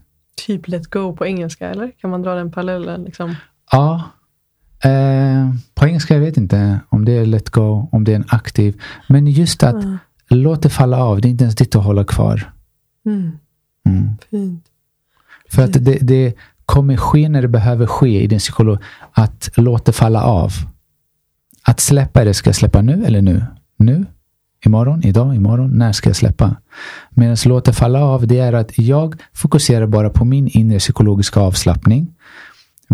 Typ 0.46 0.68
let 0.68 0.86
go 0.86 1.16
på 1.16 1.26
engelska, 1.26 1.70
eller? 1.70 1.90
Kan 2.00 2.10
man 2.10 2.22
dra 2.22 2.34
den 2.34 2.52
parallellen? 2.52 3.02
Liksom? 3.04 3.36
Ja, 3.72 4.02
Eh, 4.84 5.50
på 5.74 5.86
engelska, 5.86 6.14
jag 6.14 6.20
vet 6.20 6.36
inte 6.36 6.80
om 6.88 7.04
det 7.04 7.12
är 7.12 7.26
let 7.26 7.50
go, 7.50 7.88
om 7.92 8.04
det 8.04 8.12
är 8.12 8.16
en 8.16 8.28
aktiv. 8.28 8.80
Men 9.08 9.26
just 9.26 9.62
att 9.62 9.74
mm. 9.74 9.98
låt 10.28 10.62
det 10.62 10.70
falla 10.70 11.04
av, 11.04 11.20
det 11.20 11.28
är 11.28 11.30
inte 11.30 11.44
ens 11.44 11.56
ditt 11.56 11.76
att 11.76 11.84
hålla 11.84 12.04
kvar. 12.04 12.52
Mm. 13.06 13.32
Mm. 13.86 14.08
Fint. 14.30 14.64
För 15.50 15.64
att 15.64 15.72
det, 15.72 15.98
det 16.00 16.34
kommer 16.66 16.96
ske 16.96 17.28
när 17.28 17.42
det 17.42 17.48
behöver 17.48 17.86
ske 17.86 18.22
i 18.22 18.26
din 18.26 18.38
psykolog. 18.38 18.78
Att 19.12 19.50
låta 19.56 19.84
det 19.84 19.92
falla 19.92 20.22
av. 20.22 20.52
Att 21.62 21.80
släppa 21.80 22.24
det, 22.24 22.34
ska 22.34 22.48
jag 22.48 22.56
släppa 22.56 22.82
nu 22.82 23.04
eller 23.04 23.22
nu? 23.22 23.44
Nu? 23.76 24.06
Imorgon? 24.66 25.04
Idag? 25.04 25.34
Imorgon? 25.36 25.78
När 25.78 25.92
ska 25.92 26.08
jag 26.08 26.16
släppa? 26.16 26.56
Medan 27.10 27.36
låt 27.44 27.64
det 27.64 27.72
falla 27.72 28.04
av, 28.04 28.26
det 28.26 28.38
är 28.38 28.52
att 28.52 28.78
jag 28.78 29.14
fokuserar 29.32 29.86
bara 29.86 30.10
på 30.10 30.24
min 30.24 30.48
inre 30.48 30.78
psykologiska 30.78 31.40
avslappning. 31.40 32.14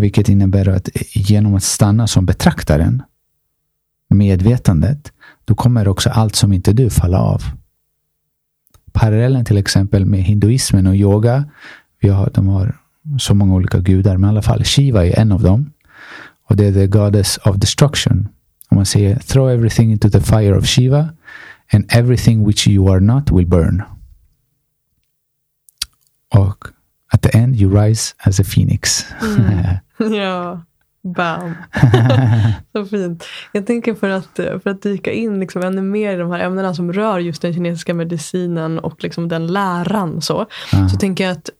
Vilket 0.00 0.28
innebär 0.28 0.68
att 0.68 0.88
genom 1.12 1.54
att 1.54 1.62
stanna 1.62 2.06
som 2.06 2.26
betraktaren, 2.26 3.02
medvetandet, 4.08 5.12
då 5.44 5.54
kommer 5.54 5.88
också 5.88 6.10
allt 6.10 6.36
som 6.36 6.52
inte 6.52 6.72
du 6.72 6.90
falla 6.90 7.18
av. 7.18 7.42
Parallellen 8.92 9.44
till 9.44 9.56
exempel 9.56 10.06
med 10.06 10.22
hinduismen 10.22 10.86
och 10.86 10.96
yoga, 10.96 11.44
vi 12.00 12.08
har, 12.08 12.30
de 12.34 12.46
har 12.46 12.78
så 13.18 13.34
många 13.34 13.54
olika 13.54 13.78
gudar, 13.78 14.16
men 14.16 14.28
i 14.28 14.30
alla 14.30 14.42
fall 14.42 14.64
Shiva 14.64 15.06
är 15.06 15.18
en 15.18 15.32
av 15.32 15.42
dem. 15.42 15.72
Och 16.48 16.56
det 16.56 16.66
är 16.66 16.72
the 16.72 16.86
goddess 16.86 17.38
of 17.38 17.56
destruction. 17.56 18.28
Om 18.68 18.76
man 18.76 18.86
säger 18.86 19.18
throw 19.18 19.50
everything 19.50 19.92
into 19.92 20.10
the 20.10 20.20
fire 20.20 20.56
of 20.56 20.66
Shiva 20.66 21.08
and 21.72 21.84
everything 21.88 22.46
which 22.46 22.68
you 22.68 22.92
are 22.92 23.00
not 23.00 23.30
will 23.30 23.46
burn. 23.46 23.82
Och 26.34 26.64
at 27.12 27.22
the 27.22 27.38
end 27.38 27.56
you 27.56 27.84
rise 27.84 28.14
as 28.18 28.40
a 28.40 28.44
phoenix. 28.54 29.06
Mm. 29.22 29.76
Ja, 30.16 30.62
bam. 31.02 31.54
så 32.72 32.86
fint. 32.86 33.24
Jag 33.52 33.66
tänker 33.66 33.94
för 33.94 34.10
att, 34.10 34.36
för 34.36 34.68
att 34.68 34.82
dyka 34.82 35.12
in 35.12 35.40
liksom 35.40 35.62
ännu 35.62 35.82
mer 35.82 36.14
i 36.14 36.16
de 36.16 36.30
här 36.30 36.40
ämnena 36.40 36.74
som 36.74 36.92
rör 36.92 37.18
just 37.18 37.42
den 37.42 37.54
kinesiska 37.54 37.94
medicinen 37.94 38.78
och 38.78 39.04
liksom 39.04 39.28
den 39.28 39.46
läran. 39.46 40.22
Så, 40.22 40.46
mm. 40.72 40.88
så 40.88 40.96
tänker 40.96 41.24
jag 41.24 41.32
att 41.32 41.50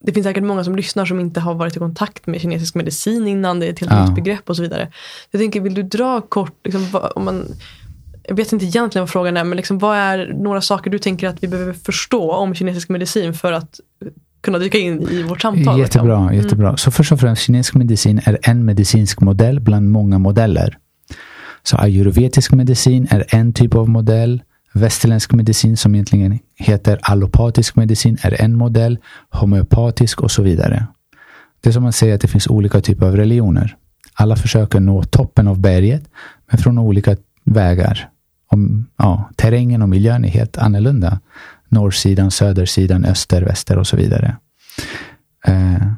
det 0.00 0.12
finns 0.12 0.24
säkert 0.24 0.44
många 0.44 0.64
som 0.64 0.76
lyssnar 0.76 1.04
som 1.04 1.20
inte 1.20 1.40
har 1.40 1.54
varit 1.54 1.76
i 1.76 1.78
kontakt 1.78 2.26
med 2.26 2.40
kinesisk 2.40 2.74
medicin 2.74 3.26
innan. 3.26 3.60
Det 3.60 3.66
är 3.66 3.72
ett 3.72 3.80
helt 3.80 3.92
ja. 3.92 4.06
nytt 4.06 4.14
begrepp 4.14 4.50
och 4.50 4.56
så 4.56 4.62
vidare. 4.62 4.92
Jag 5.30 5.40
tänker, 5.40 5.60
vill 5.60 5.74
du 5.74 5.82
dra 5.82 6.20
kort, 6.20 6.54
liksom, 6.64 7.00
om 7.14 7.24
man, 7.24 7.46
jag 8.24 8.36
vet 8.36 8.52
inte 8.52 8.64
egentligen 8.64 9.02
vad 9.02 9.10
frågan 9.10 9.36
är, 9.36 9.44
men 9.44 9.56
liksom, 9.56 9.78
vad 9.78 9.96
är 9.96 10.32
några 10.32 10.60
saker 10.60 10.90
du 10.90 10.98
tänker 10.98 11.28
att 11.28 11.42
vi 11.42 11.48
behöver 11.48 11.72
förstå 11.72 12.32
om 12.32 12.54
kinesisk 12.54 12.88
medicin 12.88 13.34
för 13.34 13.52
att 13.52 13.80
kunna 14.40 14.58
dyka 14.58 14.78
in 14.78 15.08
i 15.08 15.22
vårt 15.22 15.40
samtal. 15.40 15.78
Jättebra. 15.78 16.20
Liksom. 16.20 16.36
jättebra. 16.36 16.68
Mm. 16.68 16.76
Så 16.76 16.90
först 16.90 17.12
och 17.12 17.20
främst, 17.20 17.42
kinesisk 17.42 17.74
medicin 17.74 18.20
är 18.24 18.38
en 18.42 18.64
medicinsk 18.64 19.20
modell 19.20 19.60
bland 19.60 19.90
många 19.90 20.18
modeller. 20.18 20.78
Så 21.62 21.76
ayurvedisk 21.76 22.52
medicin 22.52 23.06
är 23.10 23.24
en 23.28 23.52
typ 23.52 23.74
av 23.74 23.88
modell. 23.88 24.42
Västerländsk 24.72 25.32
medicin 25.32 25.76
som 25.76 25.94
egentligen 25.94 26.38
heter 26.56 26.98
allopatisk 27.02 27.76
medicin 27.76 28.18
är 28.22 28.42
en 28.42 28.56
modell. 28.56 28.98
Homeopatisk 29.30 30.20
och 30.20 30.30
så 30.30 30.42
vidare. 30.42 30.86
Det 31.60 31.68
är 31.68 31.72
som 31.72 31.82
man 31.82 31.92
säger 31.92 32.14
att 32.14 32.20
det 32.20 32.28
finns 32.28 32.46
olika 32.46 32.80
typer 32.80 33.06
av 33.06 33.16
religioner. 33.16 33.76
Alla 34.14 34.36
försöker 34.36 34.80
nå 34.80 35.02
toppen 35.02 35.48
av 35.48 35.60
berget, 35.60 36.02
men 36.50 36.58
från 36.58 36.78
olika 36.78 37.16
vägar. 37.44 38.08
Om, 38.50 38.86
ja, 38.96 39.30
terrängen 39.36 39.82
och 39.82 39.88
miljön 39.88 40.24
är 40.24 40.28
helt 40.28 40.58
annorlunda 40.58 41.20
norrsidan, 41.68 42.30
södersidan, 42.30 43.04
öster, 43.04 43.42
väster 43.42 43.78
och 43.78 43.86
så 43.86 43.96
vidare. 43.96 44.36
Eh, 45.46 45.92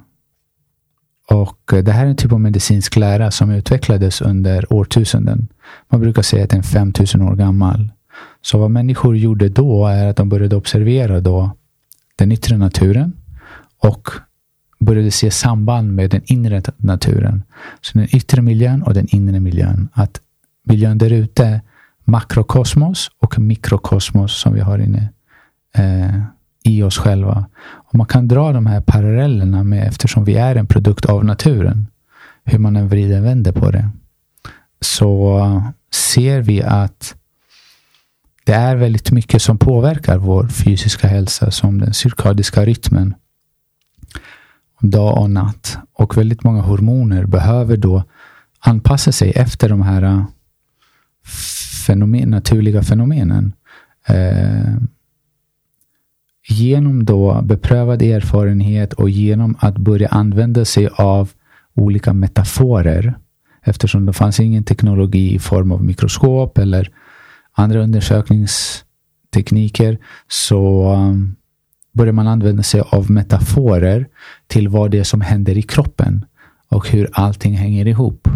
och 1.30 1.84
det 1.84 1.92
här 1.92 2.04
är 2.04 2.10
en 2.10 2.16
typ 2.16 2.32
av 2.32 2.40
medicinsk 2.40 2.96
lära 2.96 3.30
som 3.30 3.50
utvecklades 3.50 4.20
under 4.20 4.72
årtusenden. 4.72 5.48
Man 5.88 6.00
brukar 6.00 6.22
säga 6.22 6.44
att 6.44 6.50
den 6.50 6.58
är 6.58 6.62
5000 6.62 7.22
år 7.22 7.36
gammal. 7.36 7.90
Så 8.42 8.58
vad 8.58 8.70
människor 8.70 9.16
gjorde 9.16 9.48
då 9.48 9.86
är 9.86 10.06
att 10.06 10.16
de 10.16 10.28
började 10.28 10.56
observera 10.56 11.20
då 11.20 11.50
den 12.16 12.32
yttre 12.32 12.56
naturen 12.56 13.12
och 13.78 14.08
började 14.80 15.10
se 15.10 15.30
samband 15.30 15.94
med 15.94 16.10
den 16.10 16.22
inre 16.24 16.62
naturen. 16.76 17.42
Så 17.80 17.98
den 17.98 18.16
yttre 18.16 18.42
miljön 18.42 18.82
och 18.82 18.94
den 18.94 19.06
inre 19.08 19.40
miljön. 19.40 19.88
Att 19.92 20.20
miljön 20.64 20.98
där 20.98 21.12
ute, 21.12 21.60
makrokosmos 22.04 23.10
och 23.18 23.38
mikrokosmos 23.38 24.40
som 24.40 24.54
vi 24.54 24.60
har 24.60 24.78
inne 24.78 25.08
eh, 25.74 26.22
i 26.64 26.82
oss 26.82 26.98
själva. 26.98 27.46
Och 27.62 27.94
man 27.94 28.06
kan 28.06 28.28
dra 28.28 28.52
de 28.52 28.66
här 28.66 28.80
parallellerna 28.80 29.64
med, 29.64 29.88
eftersom 29.88 30.24
vi 30.24 30.34
är 30.34 30.56
en 30.56 30.66
produkt 30.66 31.04
av 31.04 31.24
naturen, 31.24 31.86
hur 32.44 32.58
man 32.58 32.76
än 32.76 32.88
vrider 32.88 33.20
och 33.20 33.26
vänder 33.26 33.52
på 33.52 33.70
det, 33.70 33.90
så 34.80 35.62
ser 35.92 36.40
vi 36.40 36.62
att 36.62 37.14
det 38.44 38.52
är 38.52 38.76
väldigt 38.76 39.10
mycket 39.10 39.42
som 39.42 39.58
påverkar 39.58 40.18
vår 40.18 40.48
fysiska 40.48 41.08
hälsa, 41.08 41.50
som 41.50 41.78
den 41.78 41.94
cirkadiska 41.94 42.64
rytmen, 42.64 43.14
dag 44.80 45.18
och 45.18 45.30
natt. 45.30 45.78
Och 45.92 46.16
väldigt 46.16 46.44
många 46.44 46.62
hormoner 46.62 47.26
behöver 47.26 47.76
då 47.76 48.04
anpassa 48.60 49.12
sig 49.12 49.30
efter 49.30 49.68
de 49.68 49.82
här 49.82 50.02
eh, 50.02 50.24
fenomen, 51.86 52.30
naturliga 52.30 52.82
fenomenen. 52.82 53.52
Eh, 54.06 54.74
genom 56.50 57.04
då 57.04 57.42
beprövad 57.42 58.02
erfarenhet 58.02 58.92
och 58.92 59.10
genom 59.10 59.56
att 59.58 59.78
börja 59.78 60.08
använda 60.08 60.64
sig 60.64 60.88
av 60.94 61.30
olika 61.74 62.12
metaforer. 62.12 63.14
Eftersom 63.62 64.06
det 64.06 64.12
fanns 64.12 64.40
ingen 64.40 64.64
teknologi 64.64 65.34
i 65.34 65.38
form 65.38 65.72
av 65.72 65.84
mikroskop 65.84 66.58
eller 66.58 66.90
andra 67.52 67.80
undersökningstekniker 67.80 69.98
så 70.28 70.94
började 71.92 71.92
börjar 71.92 72.12
man 72.12 72.28
använda 72.28 72.62
sig 72.62 72.80
av 72.80 73.10
metaforer 73.10 74.06
till 74.46 74.68
vad 74.68 74.90
det 74.90 74.98
är 74.98 75.04
som 75.04 75.20
händer 75.20 75.58
i 75.58 75.62
kroppen 75.62 76.24
och 76.68 76.88
hur 76.88 77.10
allting 77.12 77.54
hänger 77.54 77.86
ihop. 77.86 78.28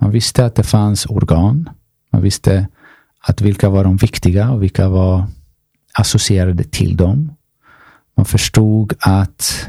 Man 0.00 0.10
visste 0.10 0.44
att 0.44 0.54
det 0.54 0.62
fanns 0.62 1.06
organ. 1.06 1.68
Man 2.12 2.22
visste 2.22 2.68
att 3.20 3.40
vilka 3.40 3.68
var 3.68 3.84
de 3.84 3.96
viktiga 3.96 4.50
och 4.50 4.62
vilka 4.62 4.88
var 4.88 5.26
associerade 5.98 6.64
till 6.64 6.96
dem. 6.96 7.32
Man 8.16 8.26
förstod 8.26 8.92
att 9.00 9.68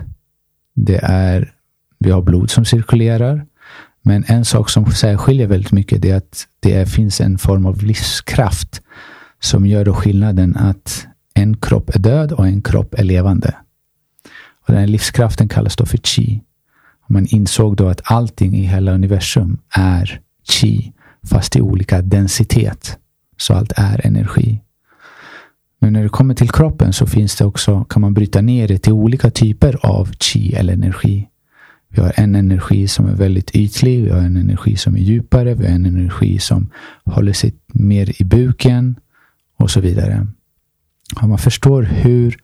det 0.74 1.00
är, 1.04 1.54
vi 2.00 2.12
har 2.12 2.22
blod 2.22 2.50
som 2.50 2.66
cirkulerar. 2.66 3.46
Men 4.02 4.24
en 4.28 4.46
sak 4.46 4.70
som 4.70 4.92
särskiljer 4.92 5.48
väldigt 5.48 5.72
mycket 5.72 6.06
är 6.06 6.16
att 6.16 6.48
det 6.60 6.90
finns 6.90 7.22
en 7.22 7.38
form 7.38 7.66
av 7.66 7.84
livskraft 7.84 8.82
som 9.40 9.66
gör 9.66 9.86
då 9.86 9.94
skillnaden 9.94 10.56
att 10.56 11.08
en 11.34 11.58
kropp 11.58 11.90
är 11.96 12.00
död 12.00 12.32
och 12.32 12.48
en 12.48 12.62
kropp 12.62 12.94
är 12.94 13.04
levande. 13.04 13.56
Och 14.68 14.74
den 14.74 14.78
här 14.78 14.88
livskraften 14.88 15.50
kallas 15.50 15.76
då 15.76 15.86
för 15.86 15.98
chi. 15.98 16.42
Man 17.08 17.28
insåg 17.28 17.76
då 17.76 17.88
att 17.88 18.02
allting 18.04 18.56
i 18.56 18.66
hela 18.66 18.92
universum 18.92 19.58
är 19.76 20.22
chi, 20.44 20.94
fast 21.30 21.56
i 21.56 21.62
olika 21.62 22.02
densitet. 22.02 22.98
Så 23.38 23.54
allt 23.54 23.72
är 23.76 24.06
energi. 24.06 24.62
Men 25.80 25.94
när 25.94 26.04
det 26.04 26.10
kommer 26.10 26.34
till 26.34 26.50
kroppen 26.50 26.94
så 26.94 27.06
finns 27.06 27.36
det 27.36 27.46
också, 27.46 27.84
kan 27.84 28.02
man 28.02 28.14
bryta 28.14 28.42
ner 28.42 28.68
det 28.68 28.78
till 28.78 28.94
olika 28.94 29.32
typer 29.32 29.86
av 29.86 30.12
chi 30.20 30.54
eller 30.54 30.74
energi. 30.74 31.28
Vi 31.90 32.02
har 32.02 32.14
en 32.16 32.36
energi 32.36 32.88
som 32.88 33.08
är 33.08 33.16
väldigt 33.16 33.56
ytlig, 33.56 34.04
vi 34.04 34.10
har 34.10 34.20
en 34.20 34.38
energi 34.38 34.76
som 34.76 34.96
är 34.96 35.00
djupare, 35.00 35.54
vi 35.54 35.68
har 35.68 35.76
en 35.76 35.86
energi 35.86 36.40
som 36.40 36.70
håller 37.06 37.34
sig 37.34 37.54
mer 37.68 38.22
i 38.22 38.26
buken 38.26 39.00
och 39.58 39.72
så 39.72 39.80
vidare. 39.80 40.28
Om 41.16 41.30
man 41.30 41.38
förstår 41.38 41.84
hur 41.84 42.38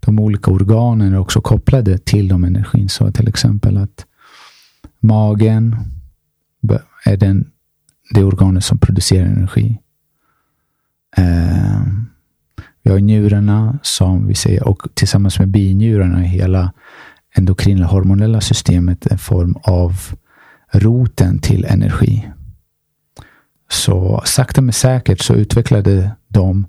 de 0.00 0.18
olika 0.18 0.50
organen 0.50 1.12
är 1.12 1.18
också 1.18 1.40
kopplade 1.40 1.98
till 1.98 2.28
de 2.28 2.44
energin. 2.44 2.88
Så 2.88 3.12
till 3.12 3.28
exempel 3.28 3.76
att 3.76 4.06
magen 5.00 5.76
är 7.04 7.16
den, 7.16 7.50
det 8.14 8.24
organet 8.24 8.64
som 8.64 8.78
producerar 8.78 9.26
energi. 9.26 9.78
Eh, 11.16 11.82
vi 12.82 12.90
har 12.90 12.98
njurarna 12.98 13.78
som 13.82 14.26
vi 14.26 14.34
säger 14.34 14.68
och 14.68 14.82
tillsammans 14.94 15.38
med 15.38 15.48
binjurarna 15.48 16.18
hela 16.18 16.72
endokrina 17.34 17.86
hormonella 17.86 18.40
systemet 18.40 19.06
en 19.06 19.18
form 19.18 19.56
av 19.62 19.92
roten 20.72 21.38
till 21.38 21.64
energi. 21.64 22.28
Så 23.70 24.22
sakta 24.24 24.60
men 24.60 24.72
säkert 24.72 25.20
så 25.20 25.34
utvecklade 25.34 26.10
de 26.28 26.66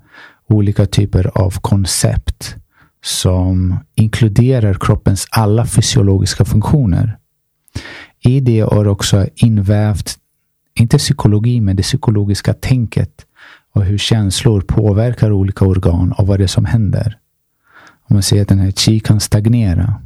olika 0.49 0.86
typer 0.86 1.32
av 1.38 1.52
koncept 1.62 2.56
som 3.04 3.80
inkluderar 3.95 4.73
kroppens 4.73 5.28
alla 5.32 5.65
fysiologiska 5.65 6.45
funktioner. 6.45 7.17
I 8.19 8.39
det 8.39 8.60
är 8.60 8.88
också 8.88 9.28
invävt, 9.36 10.17
inte 10.80 10.97
psykologi, 10.97 11.62
men 11.62 11.76
det 11.76 11.84
psykologiska 11.84 12.54
tänket 12.54 13.26
och 13.73 13.86
hur 13.86 13.97
känslor 13.97 14.62
påverkar 14.62 15.31
olika 15.31 15.65
organ 15.65 16.12
och 16.12 16.27
vad 16.27 16.39
det 16.39 16.43
är 16.43 16.47
som 16.47 16.65
händer. 16.65 17.17
Om 18.09 18.15
man 18.15 18.23
säger 18.23 18.41
att 18.41 18.49
den 18.49 18.59
här 18.59 18.71
chi 18.71 18.99
kan 18.99 19.19
stagnera. 19.19 20.01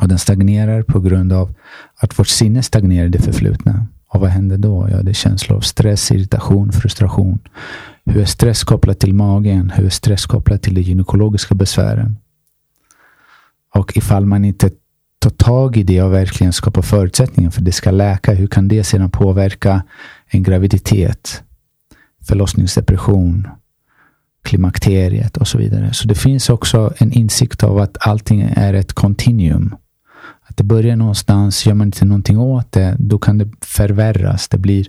Och 0.00 0.08
den 0.08 0.18
stagnerar 0.18 0.82
på 0.82 1.00
grund 1.00 1.32
av 1.32 1.54
att 1.96 2.18
vårt 2.18 2.28
sinne 2.28 2.62
stagnerar 2.62 3.06
i 3.06 3.08
det 3.08 3.22
förflutna. 3.22 3.86
Och 4.08 4.20
vad 4.20 4.30
händer 4.30 4.58
då? 4.58 4.88
Ja, 4.90 5.02
det 5.02 5.10
är 5.10 5.14
känslor 5.14 5.56
av 5.56 5.60
stress, 5.60 6.10
irritation, 6.10 6.72
frustration. 6.72 7.38
Hur 8.04 8.20
är 8.20 8.24
stress 8.24 8.64
kopplat 8.64 9.00
till 9.00 9.14
magen? 9.14 9.70
Hur 9.70 9.84
är 9.84 9.90
stress 9.90 10.26
kopplat 10.26 10.62
till 10.62 10.74
de 10.74 10.80
gynekologiska 10.80 11.54
besvären? 11.54 12.16
Och 13.74 13.96
ifall 13.96 14.26
man 14.26 14.44
inte 14.44 14.70
tar 15.18 15.30
tag 15.30 15.76
i 15.76 15.82
det 15.82 16.02
och 16.02 16.12
verkligen 16.12 16.52
skapar 16.52 16.82
förutsättningar 16.82 17.50
för 17.50 17.62
det 17.62 17.72
ska 17.72 17.90
läka, 17.90 18.34
hur 18.34 18.46
kan 18.46 18.68
det 18.68 18.84
sedan 18.84 19.10
påverka 19.10 19.82
en 20.26 20.42
graviditet? 20.42 21.42
Förlossningsdepression, 22.22 23.48
klimakteriet 24.44 25.36
och 25.36 25.48
så 25.48 25.58
vidare. 25.58 25.92
Så 25.92 26.08
det 26.08 26.14
finns 26.14 26.50
också 26.50 26.94
en 26.98 27.12
insikt 27.12 27.62
av 27.62 27.78
att 27.78 27.96
allting 28.00 28.40
är 28.56 28.74
ett 28.74 28.92
kontinuum. 28.92 29.74
Att 30.42 30.56
det 30.56 30.64
börjar 30.64 30.96
någonstans, 30.96 31.66
gör 31.66 31.74
man 31.74 31.88
inte 31.88 32.04
någonting 32.04 32.38
åt 32.38 32.72
det, 32.72 32.96
då 32.98 33.18
kan 33.18 33.38
det 33.38 33.50
förvärras. 33.60 34.48
Det 34.48 34.58
blir 34.58 34.86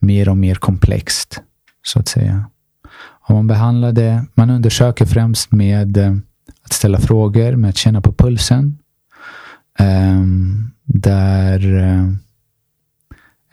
mer 0.00 0.28
och 0.28 0.36
mer 0.36 0.54
komplext, 0.54 1.40
så 1.82 1.98
att 1.98 2.08
säga. 2.08 2.44
Om 3.26 3.36
man 3.36 3.46
behandlar 3.46 3.92
det, 3.92 4.24
man 4.34 4.50
undersöker 4.50 5.06
främst 5.06 5.52
med 5.52 5.96
eh, 5.96 6.16
att 6.64 6.72
ställa 6.72 6.98
frågor, 6.98 7.56
med 7.56 7.70
att 7.70 7.76
känna 7.76 8.00
på 8.00 8.12
pulsen. 8.12 8.78
Um, 9.78 10.70
där 10.84 11.66
uh, 11.66 12.12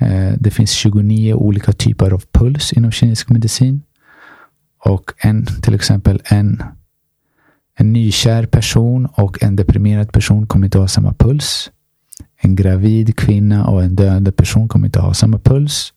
Eh, 0.02 0.34
det 0.40 0.52
finns 0.52 0.72
29 0.72 1.34
olika 1.34 1.72
typer 1.72 2.12
av 2.12 2.24
puls 2.32 2.74
inom 2.74 2.92
kinesisk 2.92 3.30
medicin. 3.30 3.82
Och 4.86 5.14
en, 5.18 5.46
till 5.46 5.74
exempel 5.76 6.22
en, 6.26 6.64
en 7.78 7.94
nykär 7.94 8.46
person 8.46 9.06
och 9.06 9.44
en 9.44 9.56
deprimerad 9.56 10.12
person 10.12 10.48
kommer 10.48 10.66
inte 10.66 10.80
ha 10.80 10.88
samma 10.88 11.14
puls. 11.14 11.72
En 12.42 12.56
gravid 12.56 13.16
kvinna 13.16 13.68
och 13.68 13.84
en 13.84 13.96
döende 13.96 14.32
person 14.32 14.68
kommer 14.68 14.86
inte 14.86 15.00
ha 15.00 15.14
samma 15.14 15.40
puls. 15.40 15.94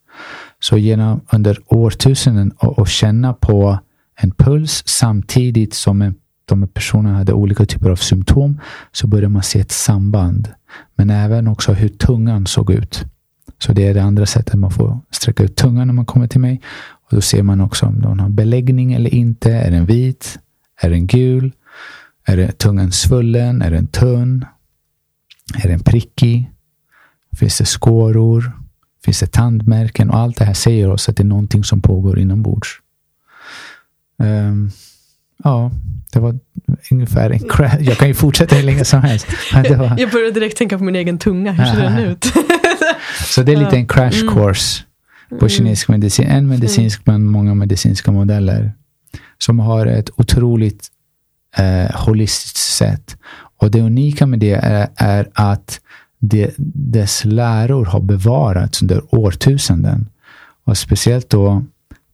Så 0.61 0.79
genom 0.79 1.21
under 1.33 1.59
årtusenden 1.67 2.53
att 2.59 2.89
känna 2.89 3.35
på 3.35 3.79
en 4.21 4.31
puls 4.31 4.83
samtidigt 4.87 5.75
som 5.75 6.03
en, 6.03 6.15
de 6.45 6.69
personerna 6.69 7.17
hade 7.17 7.33
olika 7.33 7.67
typer 7.67 7.91
av 7.91 7.97
symptom 7.97 8.61
så 8.93 9.07
började 9.07 9.29
man 9.29 9.43
se 9.43 9.61
ett 9.61 9.73
samband. 9.73 10.49
Men 10.97 11.11
även 11.11 11.49
också 11.49 11.73
hur 11.73 11.89
tungan 11.89 12.47
såg 12.47 12.71
ut. 12.71 13.05
Så 13.59 13.73
det 13.73 13.87
är 13.87 13.95
det 13.95 14.03
andra 14.03 14.27
sättet 14.27 14.55
man 14.55 14.71
får 14.71 15.01
sträcka 15.11 15.43
ut 15.43 15.57
tungan 15.57 15.87
när 15.87 15.95
man 15.95 16.07
kommer 16.07 16.27
till 16.27 16.41
mig. 16.41 16.61
Och 16.91 17.15
Då 17.17 17.21
ser 17.21 17.43
man 17.43 17.61
också 17.61 17.87
om 17.87 18.01
den 18.01 18.21
har 18.21 18.29
beläggning 18.29 18.93
eller 18.93 19.15
inte. 19.15 19.53
Är 19.53 19.71
den 19.71 19.87
vit? 19.87 20.39
Är 20.81 20.91
den 20.91 21.07
gul? 21.07 21.53
Är 22.27 22.37
det 22.37 22.59
tungan 22.59 22.93
svullen? 22.93 23.63
Är 23.63 23.71
den 23.71 23.87
tunn? 23.87 24.45
Är 25.65 25.69
den 25.69 25.81
prickig? 25.81 26.51
Finns 27.39 27.59
det 27.59 27.65
skåror? 27.65 28.53
Finns 29.05 29.21
det 29.21 29.27
tandmärken? 29.27 30.11
Och 30.11 30.19
allt 30.19 30.37
det 30.37 30.45
här 30.45 30.55
säger 30.55 30.91
oss 30.91 31.09
att 31.09 31.17
det 31.17 31.23
är 31.23 31.25
någonting 31.25 31.65
som 31.65 31.81
pågår 31.81 32.19
inombords. 32.19 32.69
Um, 34.19 34.71
ja, 35.45 35.71
det 36.13 36.21
var 36.21 36.39
ungefär 36.91 37.31
en 37.31 37.39
crash. 37.49 37.77
Jag 37.81 37.99
kan 37.99 38.09
ju 38.09 38.15
fortsätta 38.15 38.57
hur 38.57 38.63
länge 38.63 38.85
som 38.85 39.03
helst. 39.03 39.27
Var... 39.53 39.95
Jag 39.99 40.11
började 40.11 40.31
direkt 40.31 40.59
tänka 40.59 40.79
på 40.79 40.85
min 40.85 40.97
egen 40.97 41.19
tunga. 41.19 41.53
Hur 41.53 41.65
ser 41.65 41.83
den 41.83 41.99
ut? 42.11 42.27
Så 43.35 43.43
det 43.43 43.53
är 43.53 43.57
lite 43.57 43.77
en 43.77 43.87
crash 43.87 44.23
mm. 44.23 44.35
course 44.35 44.83
på 45.29 45.37
mm. 45.37 45.49
kinesisk 45.49 45.89
medicin. 45.89 46.27
En 46.27 46.49
medicinsk 46.49 47.05
bland 47.05 47.25
många 47.27 47.55
medicinska 47.55 48.13
modeller. 48.13 48.73
Som 49.39 49.59
har 49.59 49.87
ett 49.87 50.11
otroligt 50.17 50.89
eh, 51.57 51.97
holistiskt 52.07 52.57
sätt. 52.57 53.17
Och 53.57 53.71
det 53.71 53.81
unika 53.81 54.27
med 54.27 54.39
det 54.39 54.53
är, 54.53 54.89
är 54.97 55.29
att 55.33 55.81
det, 56.19 56.55
dess 56.57 57.25
läror 57.25 57.85
har 57.85 58.01
bevarats 58.01 58.83
under 58.83 59.15
årtusenden. 59.15 60.09
Och 60.65 60.79
speciellt 60.79 61.31
då 61.31 61.65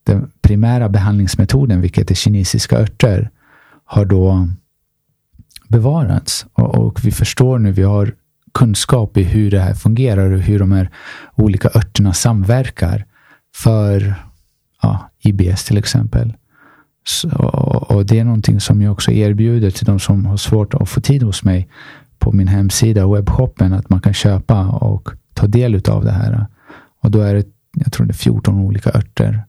den 0.03 0.31
primära 0.41 0.89
behandlingsmetoden, 0.89 1.81
vilket 1.81 2.11
är 2.11 2.15
kinesiska 2.15 2.79
örter, 2.79 3.29
har 3.85 4.05
då 4.05 4.47
bevarats. 5.67 6.45
Och, 6.53 6.75
och, 6.75 7.05
vi 7.05 7.11
förstår 7.11 7.59
nu, 7.59 7.71
vi 7.71 7.83
har 7.83 8.13
kunskap 8.53 9.17
i 9.17 9.23
hur 9.23 9.51
det 9.51 9.59
här 9.59 9.73
fungerar 9.73 10.31
och 10.31 10.39
hur 10.39 10.59
de 10.59 10.71
här 10.71 10.89
olika 11.35 11.67
örterna 11.67 12.13
samverkar 12.13 13.05
för 13.55 14.15
ja, 14.81 15.09
IBS 15.19 15.63
till 15.63 15.77
exempel. 15.77 16.33
Så, 17.03 17.29
och 17.89 18.05
det 18.05 18.19
är 18.19 18.23
någonting 18.23 18.59
som 18.59 18.81
jag 18.81 18.91
också 18.91 19.11
erbjuder 19.11 19.71
till 19.71 19.85
de 19.85 19.99
som 19.99 20.25
har 20.25 20.37
svårt 20.37 20.73
att 20.73 20.89
få 20.89 21.01
tid 21.01 21.23
hos 21.23 21.43
mig 21.43 21.69
på 22.19 22.31
min 22.31 22.47
hemsida, 22.47 23.07
webbshoppen, 23.07 23.73
att 23.73 23.89
man 23.89 24.01
kan 24.01 24.13
köpa 24.13 24.67
och 24.67 25.09
ta 25.33 25.47
del 25.47 25.81
av 25.89 26.05
det 26.05 26.11
här. 26.11 26.45
Och 27.01 27.11
då 27.11 27.21
är 27.21 27.33
det, 27.33 27.45
jag 27.73 27.91
tror 27.91 28.05
det 28.05 28.11
är 28.11 28.15
14 28.15 28.55
olika 28.55 28.89
örter 28.89 29.43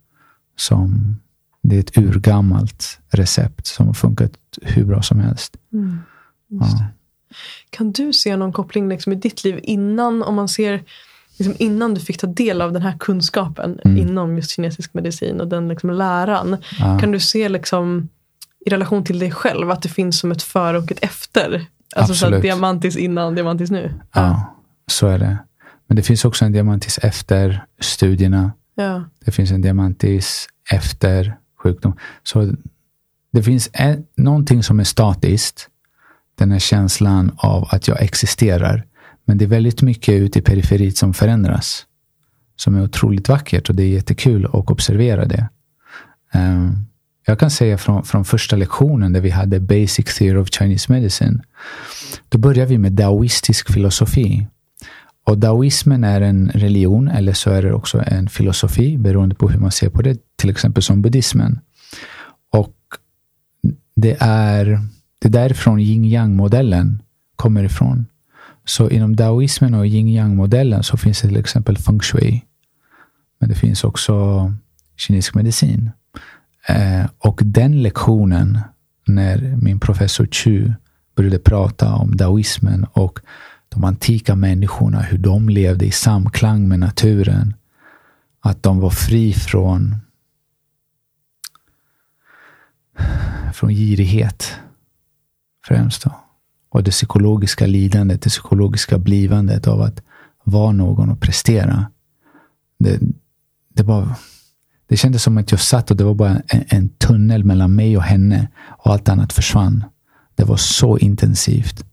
som 0.56 1.16
det 1.62 1.76
är 1.76 1.80
ett 1.80 1.98
urgammalt 1.98 2.98
recept 3.10 3.66
som 3.66 3.86
har 3.86 3.94
funkat 3.94 4.32
hur 4.62 4.84
bra 4.84 5.02
som 5.02 5.20
helst. 5.20 5.56
Mm, 5.72 5.98
ja. 6.48 6.86
Kan 7.70 7.92
du 7.92 8.12
se 8.12 8.36
någon 8.36 8.52
koppling 8.52 8.88
liksom 8.88 9.12
i 9.12 9.16
ditt 9.16 9.44
liv 9.44 9.60
innan, 9.62 10.22
om 10.22 10.34
man 10.34 10.48
ser 10.48 10.82
liksom 11.38 11.54
innan 11.58 11.94
du 11.94 12.00
fick 12.00 12.18
ta 12.18 12.26
del 12.26 12.62
av 12.62 12.72
den 12.72 12.82
här 12.82 12.96
kunskapen 12.98 13.80
mm. 13.84 13.96
inom 13.96 14.36
just 14.36 14.50
kinesisk 14.50 14.94
medicin 14.94 15.40
och 15.40 15.48
den 15.48 15.68
liksom 15.68 15.90
läran. 15.90 16.56
Ja. 16.78 16.98
Kan 16.98 17.12
du 17.12 17.20
se 17.20 17.48
liksom, 17.48 18.08
i 18.66 18.70
relation 18.70 19.04
till 19.04 19.18
dig 19.18 19.30
själv 19.30 19.70
att 19.70 19.82
det 19.82 19.88
finns 19.88 20.18
som 20.18 20.32
ett 20.32 20.42
före 20.42 20.78
och 20.78 20.92
ett 20.92 21.04
efter? 21.04 21.66
Alltså 21.96 22.14
så 22.14 22.34
att 22.34 22.42
diamantis 22.42 22.96
innan, 22.96 23.34
diamantis 23.34 23.70
nu. 23.70 23.94
Ja, 24.14 24.56
så 24.86 25.06
är 25.06 25.18
det. 25.18 25.38
Men 25.86 25.96
det 25.96 26.02
finns 26.02 26.24
också 26.24 26.44
en 26.44 26.52
diamantis 26.52 26.98
efter 27.02 27.64
studierna. 27.80 28.52
Ja. 28.74 29.04
Det 29.24 29.30
finns 29.30 29.50
en 29.50 29.62
diamantis 29.62 30.48
efter 30.72 31.36
sjukdom. 31.62 31.96
Så 32.22 32.52
det 33.32 33.42
finns 33.42 33.70
en, 33.72 34.06
någonting 34.16 34.62
som 34.62 34.80
är 34.80 34.84
statiskt. 34.84 35.68
Den 36.34 36.52
här 36.52 36.58
känslan 36.58 37.32
av 37.36 37.68
att 37.70 37.88
jag 37.88 38.02
existerar. 38.02 38.84
Men 39.24 39.38
det 39.38 39.44
är 39.44 39.48
väldigt 39.48 39.82
mycket 39.82 40.14
ute 40.14 40.38
i 40.38 40.42
periferit 40.42 40.98
som 40.98 41.14
förändras. 41.14 41.86
Som 42.56 42.74
är 42.74 42.82
otroligt 42.82 43.28
vackert 43.28 43.68
och 43.68 43.74
det 43.74 43.82
är 43.82 43.88
jättekul 43.88 44.46
att 44.46 44.70
observera 44.70 45.24
det. 45.24 45.48
Um, 46.34 46.86
jag 47.26 47.38
kan 47.38 47.50
säga 47.50 47.78
från, 47.78 48.04
från 48.04 48.24
första 48.24 48.56
lektionen 48.56 49.12
där 49.12 49.20
vi 49.20 49.30
hade 49.30 49.60
Basic 49.60 50.18
Theory 50.18 50.40
of 50.40 50.48
Chinese 50.50 50.92
Medicine. 50.92 51.42
Då 52.28 52.38
började 52.38 52.70
vi 52.70 52.78
med 52.78 52.92
daoistisk 52.92 53.72
filosofi. 53.72 54.46
Och 55.24 55.38
daoismen 55.38 56.04
är 56.04 56.20
en 56.20 56.50
religion 56.54 57.08
eller 57.08 57.32
så 57.32 57.50
är 57.50 57.62
det 57.62 57.72
också 57.72 58.04
en 58.06 58.28
filosofi 58.28 58.98
beroende 58.98 59.34
på 59.34 59.48
hur 59.48 59.58
man 59.58 59.70
ser 59.70 59.90
på 59.90 60.02
det. 60.02 60.18
Till 60.36 60.50
exempel 60.50 60.82
som 60.82 61.02
buddhismen. 61.02 61.60
Och 62.52 62.76
det 63.96 64.16
är, 64.20 64.80
det 65.22 65.28
är 65.28 65.32
därifrån 65.32 65.80
yin 65.80 66.04
yang 66.04 66.36
modellen 66.36 67.02
kommer 67.36 67.64
ifrån. 67.64 68.06
Så 68.64 68.90
inom 68.90 69.16
daoismen 69.16 69.74
och 69.74 69.86
yin 69.86 70.08
yang 70.08 70.36
modellen 70.36 70.82
så 70.82 70.96
finns 70.96 71.20
det 71.20 71.28
till 71.28 71.36
exempel 71.36 71.76
feng 71.76 72.00
shui. 72.00 72.44
Men 73.38 73.48
det 73.48 73.54
finns 73.54 73.84
också 73.84 74.14
kinesisk 74.96 75.34
medicin. 75.34 75.90
Eh, 76.68 77.04
och 77.18 77.40
den 77.44 77.82
lektionen, 77.82 78.60
när 79.06 79.56
min 79.62 79.80
professor 79.80 80.26
Chu 80.26 80.72
började 81.16 81.38
prata 81.38 81.94
om 81.94 82.16
daoismen 82.16 82.86
och 82.92 83.20
de 83.68 83.84
antika 83.84 84.34
människorna, 84.34 85.00
hur 85.00 85.18
de 85.18 85.48
levde 85.48 85.86
i 85.86 85.90
samklang 85.90 86.68
med 86.68 86.78
naturen. 86.78 87.54
Att 88.40 88.62
de 88.62 88.80
var 88.80 88.90
fri 88.90 89.32
från, 89.32 89.96
från 93.52 93.70
girighet, 93.70 94.54
främst. 95.66 96.02
Då. 96.02 96.10
Och 96.70 96.82
det 96.82 96.90
psykologiska 96.90 97.66
lidandet, 97.66 98.22
det 98.22 98.30
psykologiska 98.30 98.98
blivandet 98.98 99.66
av 99.66 99.82
att 99.82 100.02
vara 100.44 100.72
någon 100.72 101.10
och 101.10 101.20
prestera. 101.20 101.86
Det, 102.78 103.00
det, 103.74 103.82
bara, 103.82 104.16
det 104.88 104.96
kändes 104.96 105.22
som 105.22 105.38
att 105.38 105.50
jag 105.50 105.60
satt 105.60 105.90
och 105.90 105.96
det 105.96 106.04
var 106.04 106.14
bara 106.14 106.40
en, 106.48 106.64
en 106.68 106.88
tunnel 106.88 107.44
mellan 107.44 107.74
mig 107.74 107.96
och 107.96 108.02
henne 108.02 108.48
och 108.68 108.92
allt 108.92 109.08
annat 109.08 109.32
försvann. 109.32 109.84
Det 110.34 110.44
var 110.44 110.56
så 110.56 110.98
intensivt. 110.98 111.84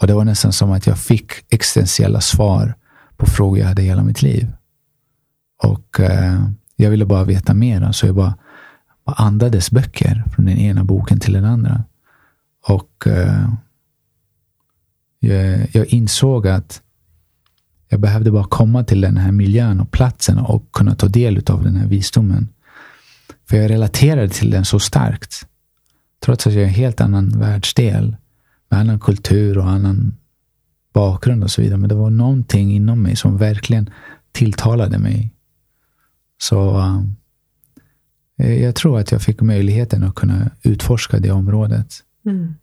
Och 0.00 0.06
det 0.06 0.14
var 0.14 0.24
nästan 0.24 0.52
som 0.52 0.70
att 0.70 0.86
jag 0.86 0.98
fick 0.98 1.32
existentiella 1.48 2.20
svar 2.20 2.74
på 3.16 3.26
frågor 3.26 3.58
jag 3.58 3.66
hade 3.66 3.82
hela 3.82 4.02
mitt 4.02 4.22
liv. 4.22 4.52
Och 5.62 6.00
eh, 6.00 6.44
jag 6.76 6.90
ville 6.90 7.06
bara 7.06 7.24
veta 7.24 7.54
mer, 7.54 7.92
så 7.92 8.06
jag 8.06 8.14
bara, 8.14 8.34
bara 9.04 9.16
andades 9.16 9.70
böcker 9.70 10.24
från 10.34 10.44
den 10.44 10.58
ena 10.58 10.84
boken 10.84 11.20
till 11.20 11.32
den 11.32 11.44
andra. 11.44 11.84
Och 12.70 13.06
eh, 13.06 13.48
jag, 15.20 15.68
jag, 15.72 15.86
insåg 15.86 16.48
att 16.48 16.82
jag 17.88 18.00
behövde 18.00 18.30
bara 18.30 18.44
komma 18.44 18.84
till 18.84 19.00
den 19.00 19.16
här 19.16 19.32
miljön 19.32 19.80
och 19.80 19.90
platsen 19.90 20.38
och 20.38 20.72
kunna 20.72 20.94
ta 20.94 21.08
del 21.08 21.42
av 21.46 21.64
den 21.64 21.76
här 21.76 21.86
visdomen. 21.86 22.48
För 23.48 23.56
jag 23.56 23.70
relaterade 23.70 24.28
till 24.28 24.50
den 24.50 24.64
så 24.64 24.78
starkt. 24.78 25.46
Trots 26.20 26.46
att 26.46 26.52
jag 26.52 26.62
är 26.62 26.66
en 26.66 26.74
helt 26.74 27.00
annan 27.00 27.28
världsdel 27.28 28.16
med 28.68 28.80
annan 28.80 29.00
kultur 29.00 29.58
och 29.58 29.68
annan 29.68 30.16
bakgrund 30.92 31.44
och 31.44 31.50
så 31.50 31.62
vidare. 31.62 31.78
Men 31.78 31.88
det 31.88 31.94
var 31.94 32.10
någonting 32.10 32.72
inom 32.72 33.02
mig 33.02 33.16
som 33.16 33.36
verkligen 33.36 33.90
tilltalade 34.32 34.98
mig. 34.98 35.30
Så 36.38 36.78
eh, 38.38 38.62
jag 38.62 38.74
tror 38.74 38.98
att 38.98 39.12
jag 39.12 39.22
fick 39.22 39.40
möjligheten 39.40 40.04
att 40.04 40.14
kunna 40.14 40.50
utforska 40.62 41.18
det 41.18 41.30
området. 41.30 42.04
Mm. 42.26 42.54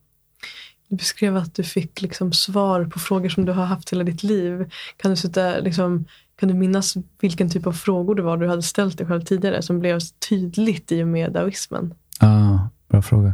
Du 0.90 0.96
beskrev 0.96 1.38
att 1.38 1.56
du 1.56 1.64
fick 1.64 2.02
liksom 2.02 2.34
svar 2.34 2.86
på 2.86 3.00
frågor 3.00 3.30
som 3.30 3.46
du 3.46 3.52
har 3.52 3.66
haft 3.66 3.94
hela 3.94 4.04
ditt 4.04 4.24
liv. 4.24 4.72
Kan 4.98 5.12
du, 5.12 5.18
sitta, 5.18 5.60
liksom, 5.60 6.06
kan 6.40 6.50
du 6.50 6.56
minnas 6.56 6.96
vilken 7.22 7.50
typ 7.50 7.68
av 7.68 7.72
frågor 7.72 8.16
det 8.16 8.22
var 8.22 8.38
du 8.38 8.48
hade 8.48 8.64
ställt 8.64 8.98
dig 8.98 9.08
själv 9.08 9.22
tidigare 9.22 9.62
som 9.62 9.80
blev 9.80 10.00
tydligt 10.30 10.92
i 10.92 11.04
och 11.04 11.08
med 11.08 11.32
daoismen? 11.32 11.94
Ja, 12.20 12.28
ah, 12.28 12.70
bra 12.88 13.02
fråga. 13.02 13.34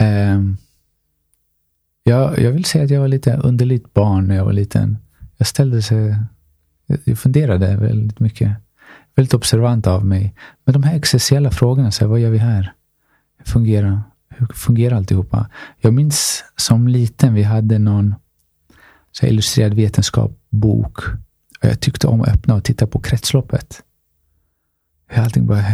Um, 0.00 0.56
jag, 2.02 2.38
jag 2.38 2.50
vill 2.50 2.64
säga 2.64 2.84
att 2.84 2.90
jag 2.90 3.00
var 3.00 3.08
lite 3.08 3.36
underligt 3.36 3.94
barn 3.94 4.28
när 4.28 4.36
jag 4.36 4.44
var 4.44 4.52
liten. 4.52 4.98
Jag 5.36 5.46
ställde 5.46 5.82
sig, 5.82 6.16
jag 7.04 7.18
funderade 7.18 7.76
väldigt 7.76 8.20
mycket. 8.20 8.50
Väldigt 9.14 9.34
observant 9.34 9.86
av 9.86 10.06
mig. 10.06 10.34
Men 10.64 10.72
de 10.72 10.82
här 10.82 10.96
existentiella 10.96 11.50
frågorna, 11.50 11.90
så 11.90 12.04
här, 12.04 12.08
vad 12.08 12.20
gör 12.20 12.30
vi 12.30 12.38
här? 12.38 12.72
Hur 13.38 13.44
fungerar, 13.44 14.02
hur 14.40 14.46
fungerar 14.54 14.96
alltihopa? 14.96 15.50
Jag 15.80 15.94
minns 15.94 16.44
som 16.56 16.88
liten, 16.88 17.34
vi 17.34 17.42
hade 17.42 17.78
någon 17.78 18.14
så 19.12 19.26
illustrerad 19.26 19.74
vetenskapsbok. 19.74 20.98
Och 21.60 21.68
jag 21.68 21.80
tyckte 21.80 22.06
om 22.06 22.20
att 22.20 22.28
öppna 22.28 22.54
och 22.54 22.64
titta 22.64 22.86
på 22.86 23.00
kretsloppet. 23.00 23.82
Hur 25.08 25.22
allting 25.22 25.46
bara, 25.46 25.64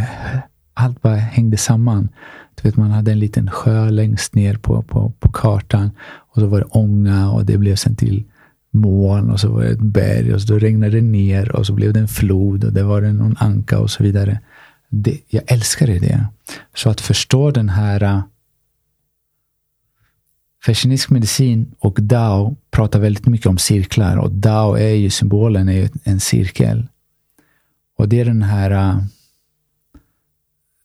allt 0.75 1.03
bara 1.03 1.17
hängde 1.17 1.57
samman. 1.57 2.09
Du 2.55 2.69
vet, 2.69 2.77
man 2.77 2.91
hade 2.91 3.13
en 3.13 3.19
liten 3.19 3.51
sjö 3.51 3.91
längst 3.91 4.35
ner 4.35 4.57
på, 4.57 4.83
på, 4.83 5.13
på 5.21 5.29
kartan. 5.29 5.91
Och 6.07 6.41
så 6.41 6.47
var 6.47 6.59
det 6.59 6.67
ånga 6.71 7.31
och 7.31 7.45
det 7.45 7.59
blev 7.59 7.77
sen 7.77 7.97
till 7.97 8.25
moln 8.71 9.31
och 9.31 9.41
så 9.41 9.49
var 9.49 9.63
det 9.63 9.71
ett 9.71 9.79
berg 9.79 10.35
och 10.35 10.43
så 10.43 10.53
då 10.53 10.59
regnade 10.59 10.97
det 10.97 11.03
ner 11.03 11.53
och 11.57 11.67
så 11.67 11.73
blev 11.73 11.93
det 11.93 12.01
en 12.01 12.09
flod 12.09 12.65
och 12.65 12.73
det 12.73 12.83
var 12.83 13.03
det 13.03 13.13
någon 13.13 13.37
anka 13.39 13.79
och 13.79 13.91
så 13.91 14.03
vidare. 14.03 14.41
Det, 14.89 15.21
jag 15.29 15.43
älskade 15.47 15.99
det. 15.99 16.27
Så 16.75 16.91
att 16.91 17.01
förstå 17.01 17.51
den 17.51 17.69
här 17.69 18.23
för 20.67 20.75
kinesisk 20.75 21.11
medicin 21.11 21.75
och 21.79 21.99
Dao 22.03 22.57
pratar 22.71 23.01
väldigt 23.01 23.27
mycket 23.27 23.47
om 23.47 23.59
cirklar 23.59 24.17
och 24.17 24.33
Dao 24.33 24.75
är 24.75 24.95
ju 24.95 25.11
symbolen 25.11 25.69
är 25.69 25.91
en 26.05 26.21
cirkel. 26.21 26.89
Och 27.99 28.09
det 28.09 28.21
är 28.21 28.25
den 28.25 28.43
här 28.43 28.71
äh, 28.71 29.03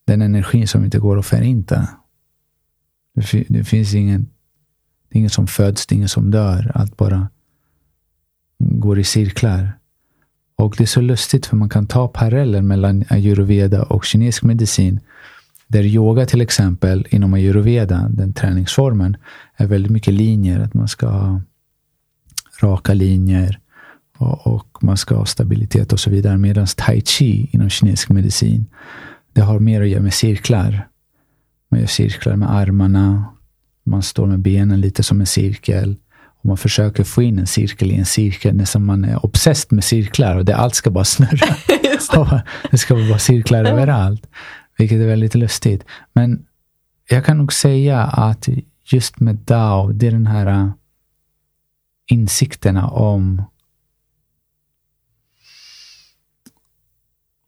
den 0.06 0.22
energin 0.22 0.68
som 0.68 0.84
inte 0.84 0.98
går 0.98 1.18
att 1.18 1.26
förinta. 1.26 1.88
Det, 3.14 3.44
det 3.48 3.64
finns 3.64 3.94
ingen, 3.94 4.30
det 5.08 5.16
är 5.16 5.18
ingen 5.18 5.30
som 5.30 5.46
föds, 5.46 5.86
det 5.86 5.94
är 5.94 5.96
ingen 5.96 6.08
som 6.08 6.30
dör. 6.30 6.72
Allt 6.74 6.96
bara 6.96 7.28
går 8.58 8.98
i 8.98 9.04
cirklar. 9.04 9.78
Och 10.56 10.74
det 10.78 10.84
är 10.84 10.86
så 10.86 11.00
lustigt 11.00 11.46
för 11.46 11.56
man 11.56 11.68
kan 11.68 11.86
ta 11.86 12.08
paralleller 12.08 12.62
mellan 12.62 13.04
ayurveda 13.08 13.82
och 13.82 14.04
kinesisk 14.04 14.42
medicin. 14.42 15.00
Där 15.72 15.82
yoga 15.82 16.26
till 16.26 16.40
exempel, 16.40 17.06
inom 17.10 17.34
ayurveda, 17.34 18.08
den 18.08 18.32
träningsformen, 18.32 19.16
är 19.56 19.66
väldigt 19.66 19.92
mycket 19.92 20.14
linjer. 20.14 20.60
Att 20.60 20.74
man 20.74 20.88
ska 20.88 21.08
ha 21.08 21.40
raka 22.62 22.94
linjer 22.94 23.58
och, 24.18 24.46
och 24.46 24.78
man 24.80 24.96
ska 24.96 25.14
ha 25.14 25.26
stabilitet 25.26 25.92
och 25.92 26.00
så 26.00 26.10
vidare. 26.10 26.38
Medan 26.38 26.66
tai 26.76 27.00
chi 27.00 27.48
inom 27.52 27.70
kinesisk 27.70 28.10
medicin 28.10 28.66
det 29.32 29.40
har 29.40 29.58
mer 29.58 29.82
att 29.82 29.88
göra 29.88 30.02
med 30.02 30.14
cirklar. 30.14 30.88
Man 31.70 31.80
gör 31.80 31.86
cirklar 31.86 32.36
med 32.36 32.50
armarna. 32.50 33.24
Man 33.84 34.02
står 34.02 34.26
med 34.26 34.40
benen 34.40 34.80
lite 34.80 35.02
som 35.02 35.20
en 35.20 35.26
cirkel. 35.26 35.96
Och 36.38 36.46
man 36.46 36.56
försöker 36.56 37.04
få 37.04 37.22
in 37.22 37.38
en 37.38 37.46
cirkel 37.46 37.90
i 37.90 37.94
en 37.94 38.06
cirkel, 38.06 38.56
nästan 38.56 38.84
man 38.84 39.04
är 39.04 39.24
obsessed 39.26 39.72
med 39.72 39.84
cirklar 39.84 40.36
och 40.36 40.44
det 40.44 40.56
allt 40.56 40.74
ska 40.74 40.90
bara 40.90 41.04
snurra. 41.04 41.56
det. 42.70 42.78
ska 42.78 42.94
vara 42.94 43.18
cirklar 43.18 43.64
överallt, 43.64 44.26
vilket 44.78 45.00
är 45.00 45.06
väldigt 45.06 45.34
lustigt. 45.34 45.84
Men 46.12 46.46
jag 47.08 47.24
kan 47.24 47.38
nog 47.38 47.52
säga 47.52 48.02
att 48.02 48.48
just 48.84 49.20
med 49.20 49.36
Dao, 49.36 49.92
det 49.92 50.06
är 50.06 50.10
den 50.10 50.26
här 50.26 50.46
äh, 50.46 50.70
insikterna 52.06 52.88
om 52.88 53.42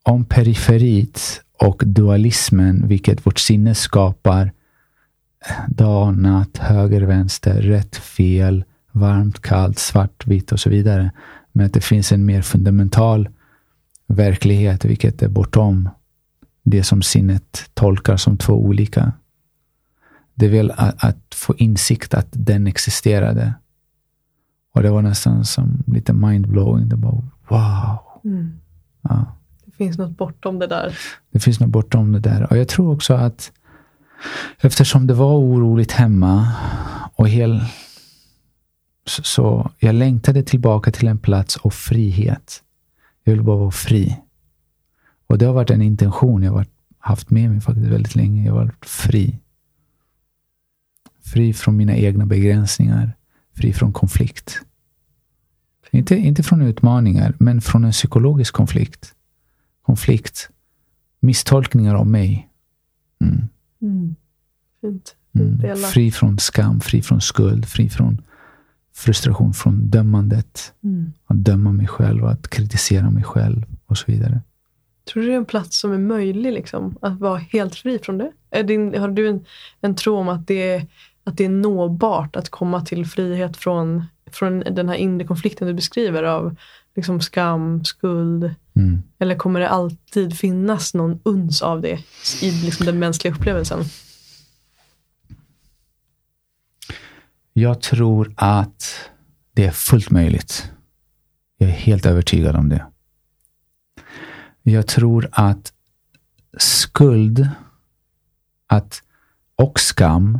om 0.02 0.24
periferit 0.24 1.42
och 1.58 1.82
dualismen, 1.86 2.88
vilket 2.88 3.26
vårt 3.26 3.38
sinne 3.38 3.74
skapar. 3.74 4.52
Dag, 5.68 6.18
natt, 6.18 6.58
höger, 6.58 7.02
vänster, 7.02 7.62
rätt, 7.62 7.96
fel, 7.96 8.64
varmt, 8.92 9.42
kallt, 9.42 9.78
svart, 9.78 10.26
vitt 10.26 10.52
och 10.52 10.60
så 10.60 10.70
vidare. 10.70 11.10
Men 11.52 11.66
att 11.66 11.72
det 11.72 11.80
finns 11.80 12.12
en 12.12 12.26
mer 12.26 12.42
fundamental 12.42 13.28
verklighet, 14.06 14.84
vilket 14.84 15.22
är 15.22 15.28
bortom 15.28 15.88
det 16.64 16.84
som 16.84 17.02
sinnet 17.02 17.70
tolkar 17.74 18.16
som 18.16 18.36
två 18.36 18.52
olika. 18.52 19.12
Det 20.34 20.48
väl 20.48 20.70
att, 20.70 21.04
att 21.04 21.34
få 21.34 21.54
insikt 21.56 22.14
att 22.14 22.28
den 22.30 22.66
existerade. 22.66 23.54
Och 24.74 24.82
det 24.82 24.90
var 24.90 25.02
nästan 25.02 25.44
som 25.44 25.84
lite 25.86 26.12
mindblowing. 26.12 26.88
Det 26.88 26.96
var 26.96 27.22
wow. 27.48 27.98
Mm. 28.24 28.60
Ja. 29.02 29.26
Det 29.64 29.72
finns 29.72 29.98
något 29.98 30.16
bortom 30.16 30.58
det 30.58 30.66
där. 30.66 30.98
Det 31.30 31.40
finns 31.40 31.60
något 31.60 31.70
bortom 31.70 32.12
det 32.12 32.20
där. 32.20 32.50
Och 32.50 32.56
jag 32.56 32.68
tror 32.68 32.94
också 32.94 33.14
att 33.14 33.52
eftersom 34.60 35.06
det 35.06 35.14
var 35.14 35.34
oroligt 35.34 35.92
hemma 35.92 36.52
och 37.14 37.28
hel, 37.28 37.64
så, 39.06 39.22
så 39.22 39.70
jag 39.78 39.94
längtade 39.94 40.42
tillbaka 40.42 40.90
till 40.90 41.08
en 41.08 41.18
plats 41.18 41.56
av 41.56 41.70
frihet. 41.70 42.62
Jag 43.24 43.32
ville 43.32 43.42
bara 43.42 43.56
vara 43.56 43.70
fri. 43.70 44.20
Och 45.26 45.38
det 45.38 45.46
har 45.46 45.52
varit 45.52 45.70
en 45.70 45.82
intention 45.82 46.42
jag 46.42 46.52
har 46.52 46.66
haft 46.98 47.30
med 47.30 47.50
mig 47.50 47.60
faktiskt 47.60 47.86
väldigt 47.86 48.14
länge. 48.14 48.44
Jag 48.44 48.52
har 48.52 48.64
varit 48.64 48.86
fri. 48.86 49.38
Fri 51.22 51.52
från 51.52 51.76
mina 51.76 51.96
egna 51.96 52.26
begränsningar. 52.26 53.16
Fri 53.56 53.72
från 53.72 53.92
konflikt. 53.92 54.60
Inte, 55.90 56.16
inte 56.16 56.42
från 56.42 56.62
utmaningar, 56.62 57.34
men 57.38 57.60
från 57.60 57.84
en 57.84 57.92
psykologisk 57.92 58.54
konflikt. 58.54 59.14
Konflikt. 59.82 60.50
Misstolkningar 61.20 61.94
av 61.94 62.06
mig. 62.06 62.48
Mm. 63.20 63.48
Mm. 63.82 64.14
Fint. 64.80 65.16
Mm. 65.32 65.76
Fri 65.76 66.12
från 66.12 66.38
skam, 66.38 66.80
fri 66.80 67.02
från 67.02 67.20
skuld, 67.20 67.66
fri 67.66 67.88
från 67.88 68.22
frustration, 68.94 69.54
från 69.54 69.90
dömandet. 69.90 70.72
Mm. 70.84 71.12
Att 71.26 71.36
döma 71.36 71.72
mig 71.72 71.86
själv, 71.86 72.24
att 72.24 72.48
kritisera 72.48 73.10
mig 73.10 73.24
själv 73.24 73.64
och 73.86 73.98
så 73.98 74.04
vidare. 74.12 74.40
Tror 75.04 75.22
du 75.22 75.28
det 75.28 75.34
är 75.34 75.38
en 75.38 75.44
plats 75.44 75.80
som 75.80 75.92
är 75.92 75.98
möjlig 75.98 76.52
liksom, 76.52 76.98
att 77.02 77.20
vara 77.20 77.38
helt 77.38 77.74
fri 77.74 77.98
från 77.98 78.18
det? 78.18 78.32
Är 78.50 78.62
din, 78.62 78.98
har 78.98 79.08
du 79.08 79.28
en, 79.28 79.44
en 79.80 79.96
tro 79.96 80.16
om 80.16 80.28
att 80.28 80.46
det, 80.46 80.70
är, 80.70 80.86
att 81.24 81.36
det 81.36 81.44
är 81.44 81.48
nåbart 81.48 82.36
att 82.36 82.48
komma 82.48 82.80
till 82.80 83.06
frihet 83.06 83.56
från, 83.56 84.04
från 84.26 84.60
den 84.60 84.88
här 84.88 84.96
inre 84.96 85.26
konflikten 85.26 85.68
du 85.68 85.74
beskriver 85.74 86.22
av 86.22 86.56
liksom 86.96 87.20
skam, 87.20 87.84
skuld? 87.84 88.54
Mm. 88.76 89.02
Eller 89.18 89.36
kommer 89.36 89.60
det 89.60 89.68
alltid 89.68 90.38
finnas 90.38 90.94
någon 90.94 91.20
uns 91.22 91.62
av 91.62 91.80
det 91.80 91.98
i 92.42 92.50
liksom 92.50 92.86
den 92.86 92.98
mänskliga 92.98 93.34
upplevelsen? 93.34 93.80
Jag 97.52 97.80
tror 97.80 98.34
att 98.36 99.10
det 99.52 99.64
är 99.64 99.70
fullt 99.70 100.10
möjligt. 100.10 100.70
Jag 101.58 101.68
är 101.68 101.74
helt 101.74 102.06
övertygad 102.06 102.56
om 102.56 102.68
det. 102.68 102.86
Jag 104.66 104.86
tror 104.86 105.28
att 105.32 105.72
skuld 106.58 107.48
att, 108.66 109.02
och 109.56 109.80
skam, 109.80 110.38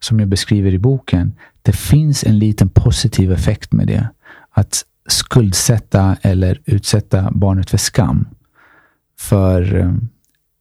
som 0.00 0.20
jag 0.20 0.28
beskriver 0.28 0.74
i 0.74 0.78
boken, 0.78 1.34
det 1.62 1.72
finns 1.72 2.24
en 2.24 2.38
liten 2.38 2.68
positiv 2.68 3.32
effekt 3.32 3.72
med 3.72 3.86
det. 3.86 4.08
Att 4.50 4.84
skuldsätta 5.06 6.16
eller 6.22 6.60
utsätta 6.64 7.30
barnet 7.30 7.70
för 7.70 7.78
skam. 7.78 8.28
För 9.18 9.78
eh, 9.78 9.92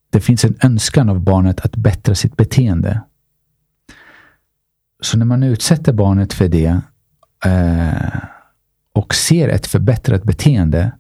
det 0.09 0.21
finns 0.21 0.45
en 0.45 0.57
önskan 0.63 1.09
av 1.09 1.19
barnet 1.19 1.65
att 1.65 1.75
bättra 1.75 2.15
sitt 2.15 2.37
beteende. 2.37 3.01
Så 5.01 5.17
när 5.17 5.25
man 5.25 5.43
utsätter 5.43 5.93
barnet 5.93 6.33
för 6.33 6.47
det 6.47 6.81
eh, 7.45 8.21
och 8.93 9.15
ser 9.15 9.49
ett 9.49 9.67
förbättrat 9.67 10.23
beteende, 10.23 10.91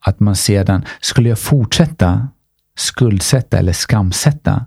att 0.00 0.20
man 0.20 0.36
sedan, 0.36 0.84
skulle 1.00 1.28
jag 1.28 1.38
fortsätta 1.38 2.28
skuldsätta 2.80 3.58
eller 3.58 3.72
skamsätta 3.72 4.66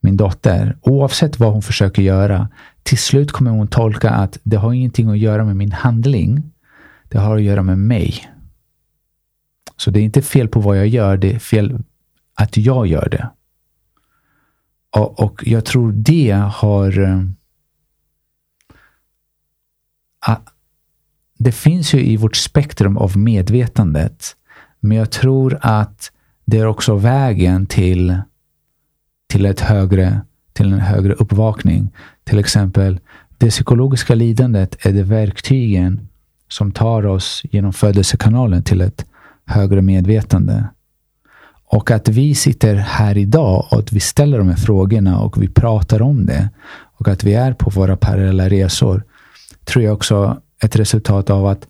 min 0.00 0.16
dotter, 0.16 0.78
oavsett 0.80 1.38
vad 1.38 1.52
hon 1.52 1.62
försöker 1.62 2.02
göra, 2.02 2.48
till 2.82 2.98
slut 2.98 3.32
kommer 3.32 3.50
hon 3.50 3.68
tolka 3.68 4.10
att 4.10 4.38
det 4.42 4.56
har 4.56 4.72
ingenting 4.72 5.10
att 5.10 5.18
göra 5.18 5.44
med 5.44 5.56
min 5.56 5.72
handling. 5.72 6.52
Det 7.08 7.18
har 7.18 7.36
att 7.36 7.42
göra 7.42 7.62
med 7.62 7.78
mig. 7.78 8.30
Så 9.76 9.90
det 9.90 10.00
är 10.00 10.02
inte 10.02 10.22
fel 10.22 10.48
på 10.48 10.60
vad 10.60 10.78
jag 10.78 10.86
gör, 10.86 11.16
det 11.16 11.34
är 11.34 11.38
fel 11.38 11.82
att 12.34 12.56
jag 12.56 12.86
gör 12.86 13.08
det. 13.08 13.30
Och, 14.96 15.20
och 15.20 15.46
jag 15.46 15.64
tror 15.64 15.92
det 15.92 16.30
har... 16.52 16.98
Äh, 20.28 20.38
det 21.38 21.52
finns 21.52 21.94
ju 21.94 22.00
i 22.00 22.16
vårt 22.16 22.36
spektrum 22.36 22.96
av 22.96 23.16
medvetandet 23.16 24.36
men 24.80 24.96
jag 24.96 25.10
tror 25.10 25.58
att 25.60 26.12
det 26.44 26.58
är 26.58 26.66
också 26.66 26.94
vägen 26.94 27.66
till, 27.66 28.18
till, 29.28 29.46
ett 29.46 29.60
högre, 29.60 30.20
till 30.52 30.72
en 30.72 30.80
högre 30.80 31.12
uppvakning. 31.12 31.90
Till 32.24 32.38
exempel, 32.38 33.00
det 33.38 33.50
psykologiska 33.50 34.14
lidandet 34.14 34.86
är 34.86 34.92
det 34.92 35.02
verktygen 35.02 36.08
som 36.48 36.72
tar 36.72 37.06
oss 37.06 37.42
genom 37.50 37.72
födelsekanalen 37.72 38.62
till 38.62 38.80
ett 38.80 39.06
högre 39.46 39.82
medvetande. 39.82 40.68
Och 41.64 41.90
att 41.90 42.08
vi 42.08 42.34
sitter 42.34 42.74
här 42.74 43.16
idag 43.16 43.66
och 43.70 43.78
att 43.78 43.92
vi 43.92 44.00
ställer 44.00 44.38
de 44.38 44.48
här 44.48 44.56
frågorna 44.56 45.20
och 45.20 45.42
vi 45.42 45.48
pratar 45.48 46.02
om 46.02 46.26
det 46.26 46.48
och 47.00 47.08
att 47.08 47.24
vi 47.24 47.34
är 47.34 47.52
på 47.52 47.70
våra 47.70 47.96
parallella 47.96 48.48
resor 48.48 49.04
tror 49.64 49.84
jag 49.84 49.94
också 49.94 50.40
är 50.60 50.66
ett 50.66 50.76
resultat 50.76 51.30
av 51.30 51.46
att 51.46 51.66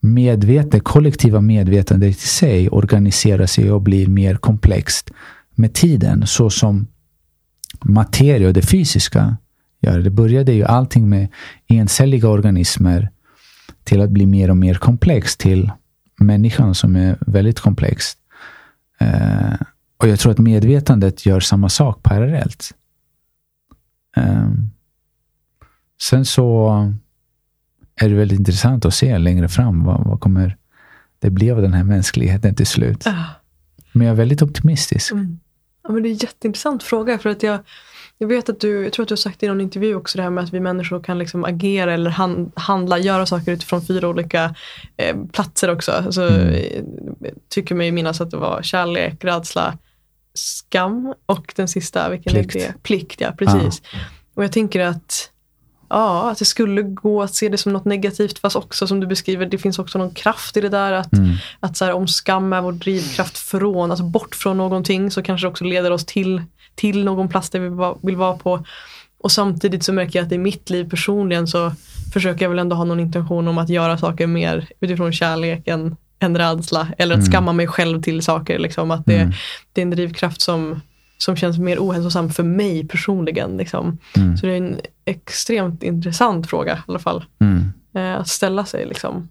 medvetet, 0.00 0.84
kollektiva 0.84 1.40
medvetandet 1.40 2.10
i 2.10 2.14
sig 2.14 2.68
organiserar 2.68 3.46
sig 3.46 3.72
och 3.72 3.82
blir 3.82 4.06
mer 4.06 4.34
komplext 4.34 5.10
med 5.54 5.74
tiden. 5.74 6.26
Så 6.26 6.50
som 6.50 6.86
materia 7.84 8.48
och 8.48 8.54
det 8.54 8.62
fysiska 8.62 9.36
gör. 9.80 9.98
Det 9.98 10.10
började 10.10 10.52
ju 10.52 10.64
allting 10.64 11.08
med 11.08 11.28
encelliga 11.66 12.28
organismer 12.28 13.10
till 13.84 14.00
att 14.00 14.10
bli 14.10 14.26
mer 14.26 14.50
och 14.50 14.56
mer 14.56 14.74
komplext 14.74 15.40
till 15.40 15.70
människan 16.20 16.74
som 16.74 16.96
är 16.96 17.18
väldigt 17.20 17.60
komplex. 17.60 18.16
Uh, 19.02 19.52
eh, 19.52 19.56
och 19.96 20.08
jag 20.08 20.18
tror 20.18 20.32
att 20.32 20.38
medvetandet 20.38 21.26
gör 21.26 21.40
samma 21.40 21.68
sak 21.68 22.02
parallellt. 22.02 22.70
Um, 24.16 24.70
sen 26.02 26.24
så 26.24 26.70
är 28.00 28.08
det 28.08 28.14
väldigt 28.14 28.38
intressant 28.38 28.84
att 28.84 28.94
se 28.94 29.18
längre 29.18 29.48
fram. 29.48 29.84
Vad, 29.84 30.04
vad 30.04 30.20
kommer 30.20 30.56
det 31.18 31.30
bli 31.30 31.50
av 31.50 31.62
den 31.62 31.72
här 31.72 31.84
mänskligheten 31.84 32.54
till 32.54 32.66
slut? 32.66 33.06
Uh. 33.06 33.22
Men 33.92 34.06
jag 34.06 34.12
är 34.12 34.16
väldigt 34.16 34.42
optimistisk. 34.42 35.12
Mm. 35.12 35.38
Ja, 35.82 35.92
men 35.92 36.02
det 36.02 36.08
är 36.08 36.10
en 36.10 36.16
jätteintressant 36.16 36.82
fråga. 36.82 37.18
För 37.18 37.30
att 37.30 37.42
jag, 37.42 37.58
jag 38.18 38.28
vet 38.28 38.48
att 38.48 38.60
du, 38.60 38.84
jag 38.84 38.92
tror 38.92 39.02
att 39.02 39.08
du 39.08 39.12
har 39.12 39.16
sagt 39.16 39.42
i 39.42 39.48
någon 39.48 39.60
intervju 39.60 39.94
också 39.94 40.18
det 40.18 40.22
här 40.22 40.30
med 40.30 40.44
att 40.44 40.52
vi 40.52 40.60
människor 40.60 41.02
kan 41.02 41.18
liksom 41.18 41.44
agera 41.44 41.94
eller 41.94 42.10
hand, 42.10 42.52
handla, 42.54 42.98
göra 42.98 43.26
saker 43.26 43.52
utifrån 43.52 43.86
fyra 43.86 44.08
olika 44.08 44.54
eh, 44.96 45.16
platser 45.32 45.70
också. 45.70 45.92
Alltså, 45.92 46.22
mm. 46.22 46.84
tycker 47.48 47.74
mig 47.74 47.92
minnas 47.92 48.20
att 48.20 48.30
det 48.30 48.36
var 48.36 48.62
kärlek, 48.62 49.24
rädsla, 49.24 49.78
skam 50.34 51.14
och 51.26 51.52
den 51.56 51.68
sista, 51.68 52.10
vilken 52.10 52.32
Plikt. 52.32 52.56
är 52.56 52.60
det? 52.60 52.74
Plikt, 52.82 53.20
ja 53.20 53.32
precis. 53.38 53.82
Ja. 53.92 53.98
Och 54.34 54.44
jag 54.44 54.52
tänker 54.52 54.80
att 54.80 55.30
Ja, 55.88 56.30
att 56.30 56.38
det 56.38 56.44
skulle 56.44 56.82
gå 56.82 57.22
att 57.22 57.34
se 57.34 57.48
det 57.48 57.58
som 57.58 57.72
något 57.72 57.84
negativt 57.84 58.38
fast 58.38 58.56
också 58.56 58.86
som 58.86 59.00
du 59.00 59.06
beskriver, 59.06 59.46
det 59.46 59.58
finns 59.58 59.78
också 59.78 59.98
någon 59.98 60.10
kraft 60.14 60.56
i 60.56 60.60
det 60.60 60.68
där 60.68 60.92
att, 60.92 61.12
Mm. 61.12 61.30
att 61.60 61.76
så 61.76 61.84
här, 61.84 61.92
om 61.92 62.08
skam 62.08 62.52
är 62.52 62.60
vår 62.60 62.72
drivkraft 62.72 63.38
från, 63.38 63.90
alltså 63.90 64.04
bort 64.04 64.34
från 64.34 64.56
någonting 64.56 65.10
så 65.10 65.22
kanske 65.22 65.46
det 65.46 65.50
också 65.50 65.64
leder 65.64 65.90
oss 65.90 66.04
till, 66.06 66.42
till 66.74 67.04
någon 67.04 67.28
plats 67.28 67.50
där 67.50 67.60
vi 67.60 67.68
va- 67.68 67.96
vill 68.02 68.16
vara 68.16 68.36
på. 68.36 68.64
Och 69.20 69.32
samtidigt 69.32 69.84
så 69.84 69.92
märker 69.92 70.18
jag 70.18 70.26
att 70.26 70.32
i 70.32 70.38
mitt 70.38 70.70
liv 70.70 70.90
personligen 70.90 71.46
så 71.48 71.72
försöker 72.12 72.44
jag 72.44 72.50
väl 72.50 72.58
ändå 72.58 72.76
ha 72.76 72.84
någon 72.84 73.00
intention 73.00 73.48
om 73.48 73.58
att 73.58 73.68
göra 73.68 73.98
saker 73.98 74.26
mer 74.26 74.66
utifrån 74.80 75.12
kärlek 75.12 75.68
än, 75.68 75.96
än 76.18 76.38
rädsla. 76.38 76.88
Eller 76.98 77.14
att 77.14 77.20
Mm. 77.20 77.32
skamma 77.32 77.52
mig 77.52 77.66
själv 77.66 78.02
till 78.02 78.22
saker. 78.22 78.58
Liksom. 78.58 78.90
Att 78.90 79.06
det, 79.06 79.16
Mm. 79.16 79.32
det 79.72 79.80
är 79.80 79.82
en 79.82 79.90
drivkraft 79.90 80.40
som, 80.40 80.80
som 81.18 81.36
känns 81.36 81.58
mer 81.58 81.78
ohälsosam 81.78 82.30
för 82.30 82.42
mig 82.42 82.88
personligen. 82.88 83.56
Liksom. 83.56 83.98
Mm. 84.16 84.36
Så 84.36 84.46
det 84.46 84.52
är 84.52 84.56
en 84.56 84.80
extremt 85.04 85.82
intressant 85.82 86.46
fråga 86.46 86.74
i 86.76 86.78
alla 86.86 86.98
fall. 86.98 87.24
Mm. 87.40 87.72
Eh, 87.94 88.20
att 88.20 88.28
ställa 88.28 88.64
sig 88.64 88.86
liksom. 88.86 89.28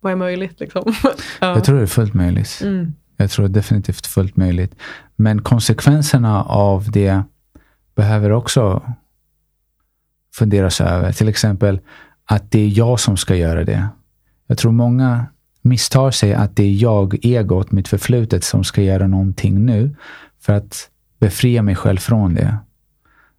Vad 0.00 0.12
är 0.12 0.16
möjligt 0.16 0.60
liksom? 0.60 0.82
ja. 1.40 1.54
Jag 1.54 1.64
tror 1.64 1.76
det 1.76 1.82
är 1.82 1.86
fullt 1.86 2.14
möjligt. 2.14 2.60
mm. 2.62 2.94
Jag 3.16 3.30
tror 3.30 3.48
definitivt 3.48 4.06
fullt 4.06 4.36
möjligt. 4.36 4.74
Men 5.16 5.42
konsekvenserna 5.42 6.42
av 6.44 6.90
det 6.90 7.22
behöver 7.94 8.32
också 8.32 8.82
funderas 10.34 10.80
över. 10.80 11.12
Till 11.12 11.28
exempel 11.28 11.80
att 12.24 12.50
det 12.50 12.60
är 12.60 12.78
jag 12.78 13.00
som 13.00 13.16
ska 13.16 13.36
göra 13.36 13.64
det. 13.64 13.88
Jag 14.46 14.58
tror 14.58 14.72
många 14.72 15.26
misstar 15.62 16.10
sig 16.10 16.34
att 16.34 16.56
det 16.56 16.62
är 16.62 16.72
jag, 16.72 17.24
egot, 17.24 17.72
mitt 17.72 17.88
förflutet 17.88 18.44
som 18.44 18.64
ska 18.64 18.82
göra 18.82 19.06
någonting 19.06 19.66
nu. 19.66 19.96
för 20.40 20.52
att 20.52 20.88
befria 21.22 21.62
mig 21.62 21.76
själv 21.76 21.98
från 21.98 22.34
det. 22.34 22.56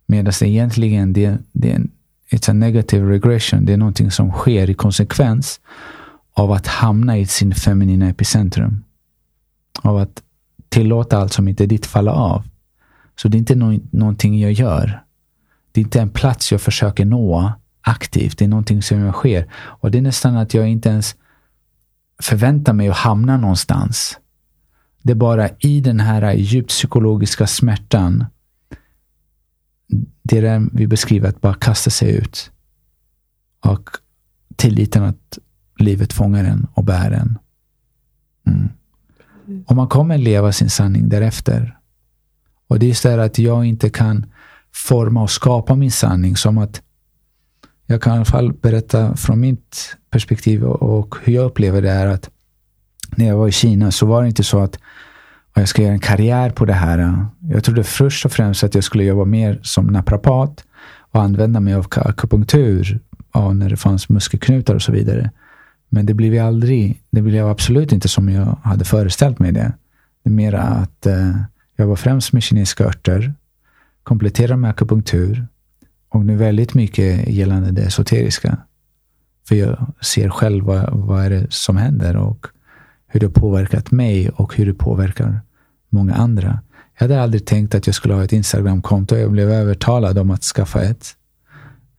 Medan 0.06 0.34
det 0.40 0.48
egentligen 0.48 1.14
det, 1.14 1.38
det 1.52 1.72
är 1.72 1.76
en 1.76 1.92
it's 2.30 2.50
a 2.50 2.54
negative 2.54 3.10
regression. 3.10 3.66
Det 3.66 3.74
är 3.74 3.78
någonting 3.78 4.12
som 4.12 4.32
sker 4.32 4.70
i 4.70 4.74
konsekvens 4.74 5.60
av 6.34 6.52
att 6.52 6.68
hamna 6.68 7.18
i 7.18 7.26
sin 7.26 7.56
feminina 7.56 8.10
epicentrum. 8.10 8.84
Av 9.82 9.98
att 9.98 10.24
tillåta 10.70 11.18
allt 11.18 11.34
som 11.34 11.48
inte 11.48 11.64
är 11.64 11.68
ditt 11.68 11.86
falla 11.86 12.12
av. 12.12 12.44
Så 13.16 13.28
det 13.28 13.38
är 13.38 13.40
inte 13.40 13.56
no 13.56 13.80
någonting 13.92 14.40
jag 14.40 14.52
gör. 14.52 15.04
Det 15.72 15.82
är 15.82 15.84
inte 15.84 16.02
en 16.02 16.10
plats 16.10 16.52
jag 16.52 16.62
försöker 16.62 17.06
nå 17.06 17.54
aktivt. 17.82 18.38
Det 18.38 18.46
är 18.46 18.50
någonting 18.50 18.82
som 18.82 19.00
jag 19.00 19.14
sker. 19.14 19.50
Och 19.54 19.92
det 19.92 19.98
är 19.98 20.02
nästan 20.02 20.36
att 20.36 20.54
jag 20.54 20.68
inte 20.68 20.90
ens 20.90 21.16
förväntar 22.22 22.74
mig 22.74 22.90
att 22.90 22.98
hamna 22.98 23.38
någonstans. 23.38 24.20
Det 25.04 25.12
är 25.12 25.16
bara 25.16 25.50
i 25.60 25.82
den 25.82 26.00
här 26.00 26.34
djupt 26.34 26.70
psykologiska 26.70 27.48
smärtan. 27.48 28.26
Det 30.24 30.38
är 30.38 30.42
det 30.42 30.68
vi 30.74 30.88
beskriver, 30.88 31.30
att 31.30 31.42
bara 31.42 31.54
kasta 31.54 31.90
sig 31.90 32.16
ut. 32.16 32.52
Och 33.60 33.90
tilliten 34.56 35.04
att 35.04 35.38
livet 35.80 36.14
fångar 36.14 36.44
en 36.44 36.68
och 36.74 36.84
bär 36.84 37.12
en. 37.12 37.38
Mm. 38.48 38.70
Och 39.66 39.76
man 39.76 39.88
kommer 39.88 40.18
leva 40.18 40.52
sin 40.52 40.70
sanning 40.70 41.10
därefter. 41.10 41.78
Och 42.68 42.80
det 42.80 42.86
är 42.86 42.88
just 42.88 43.04
det 43.04 43.24
att 43.24 43.40
jag 43.40 43.66
inte 43.66 43.90
kan 43.90 44.26
forma 44.74 45.22
och 45.22 45.32
skapa 45.32 45.76
min 45.76 45.92
sanning 45.92 46.36
som 46.36 46.58
att 46.58 46.82
jag 47.86 48.02
kan 48.02 48.14
i 48.14 48.16
alla 48.16 48.26
fall 48.26 48.54
berätta 48.54 49.16
från 49.16 49.40
mitt 49.40 49.96
perspektiv 50.10 50.64
och 50.64 51.16
hur 51.24 51.34
jag 51.34 51.46
upplever 51.46 51.82
det 51.82 51.92
är 51.92 52.08
att 52.08 52.30
när 53.16 53.28
jag 53.28 53.38
var 53.38 53.48
i 53.48 53.52
Kina 53.52 53.92
så 53.92 54.06
var 54.06 54.22
det 54.22 54.28
inte 54.28 54.44
så 54.44 54.60
att 54.60 54.80
jag 55.60 55.70
ska 55.70 55.82
göra 55.82 55.94
en 55.94 56.00
karriär 56.00 56.50
på 56.50 56.66
det 56.66 56.74
här. 56.74 57.26
Jag 57.42 57.64
trodde 57.64 57.84
först 57.84 58.26
och 58.26 58.32
främst 58.32 58.64
att 58.64 58.76
jag 58.76 58.84
skulle 58.84 59.04
jobba 59.04 59.26
mer 59.26 59.60
som 59.64 59.88
naprapat 59.88 60.66
och 61.12 61.22
använda 61.22 61.60
mig 61.60 61.74
av 61.74 61.88
akupunktur 61.92 63.00
när 63.54 63.70
det 63.70 63.78
fanns 63.78 64.10
muskelknutar 64.10 64.76
och 64.76 64.82
så 64.82 64.92
vidare. 64.92 65.32
Men 65.90 66.06
det 66.06 66.14
blev 66.14 66.36
jag 66.36 66.48
aldrig, 66.48 67.02
det 67.10 67.22
blev 67.22 67.48
absolut 67.48 67.92
inte 67.92 68.08
som 68.08 68.30
jag 68.30 68.58
hade 68.64 68.86
föreställt 68.86 69.40
mig 69.40 69.52
det. 69.52 69.74
Det 70.24 70.30
är 70.30 70.34
mera 70.34 70.62
att 70.62 71.06
eh, 71.06 71.36
jag 71.76 71.88
var 71.88 71.96
främst 71.96 72.34
med 72.34 72.44
kinesiska 72.44 72.86
örter, 72.86 73.34
kompletterade 74.04 74.58
med 74.58 74.70
akupunktur 74.70 75.48
och 76.10 76.26
nu 76.26 76.36
väldigt 76.36 76.74
mycket 76.74 77.28
gällande 77.28 77.72
det 77.72 77.82
esoteriska. 77.82 78.58
För 79.48 79.56
jag 79.56 79.94
ser 80.02 80.30
själv 80.30 80.66
vad, 80.66 80.90
vad 80.94 81.26
är 81.26 81.30
det 81.30 81.48
som 81.50 81.78
händer 81.78 82.18
och 82.18 82.48
hur 83.14 83.20
det 83.20 83.26
har 83.26 83.32
påverkat 83.32 83.92
mig 83.92 84.30
och 84.30 84.56
hur 84.56 84.66
det 84.66 84.74
påverkar 84.74 85.42
många 85.90 86.14
andra. 86.14 86.60
Jag 86.98 87.04
hade 87.04 87.22
aldrig 87.22 87.46
tänkt 87.46 87.76
att 87.76 87.88
jag 87.88 87.96
skulle 87.96 88.14
ha 88.14 88.24
ett 88.24 88.32
Instagramkonto. 88.32 89.16
Jag 89.16 89.32
blev 89.32 89.52
övertalad 89.52 90.18
om 90.18 90.32
att 90.32 90.44
skaffa 90.44 90.82
ett. 90.82 91.16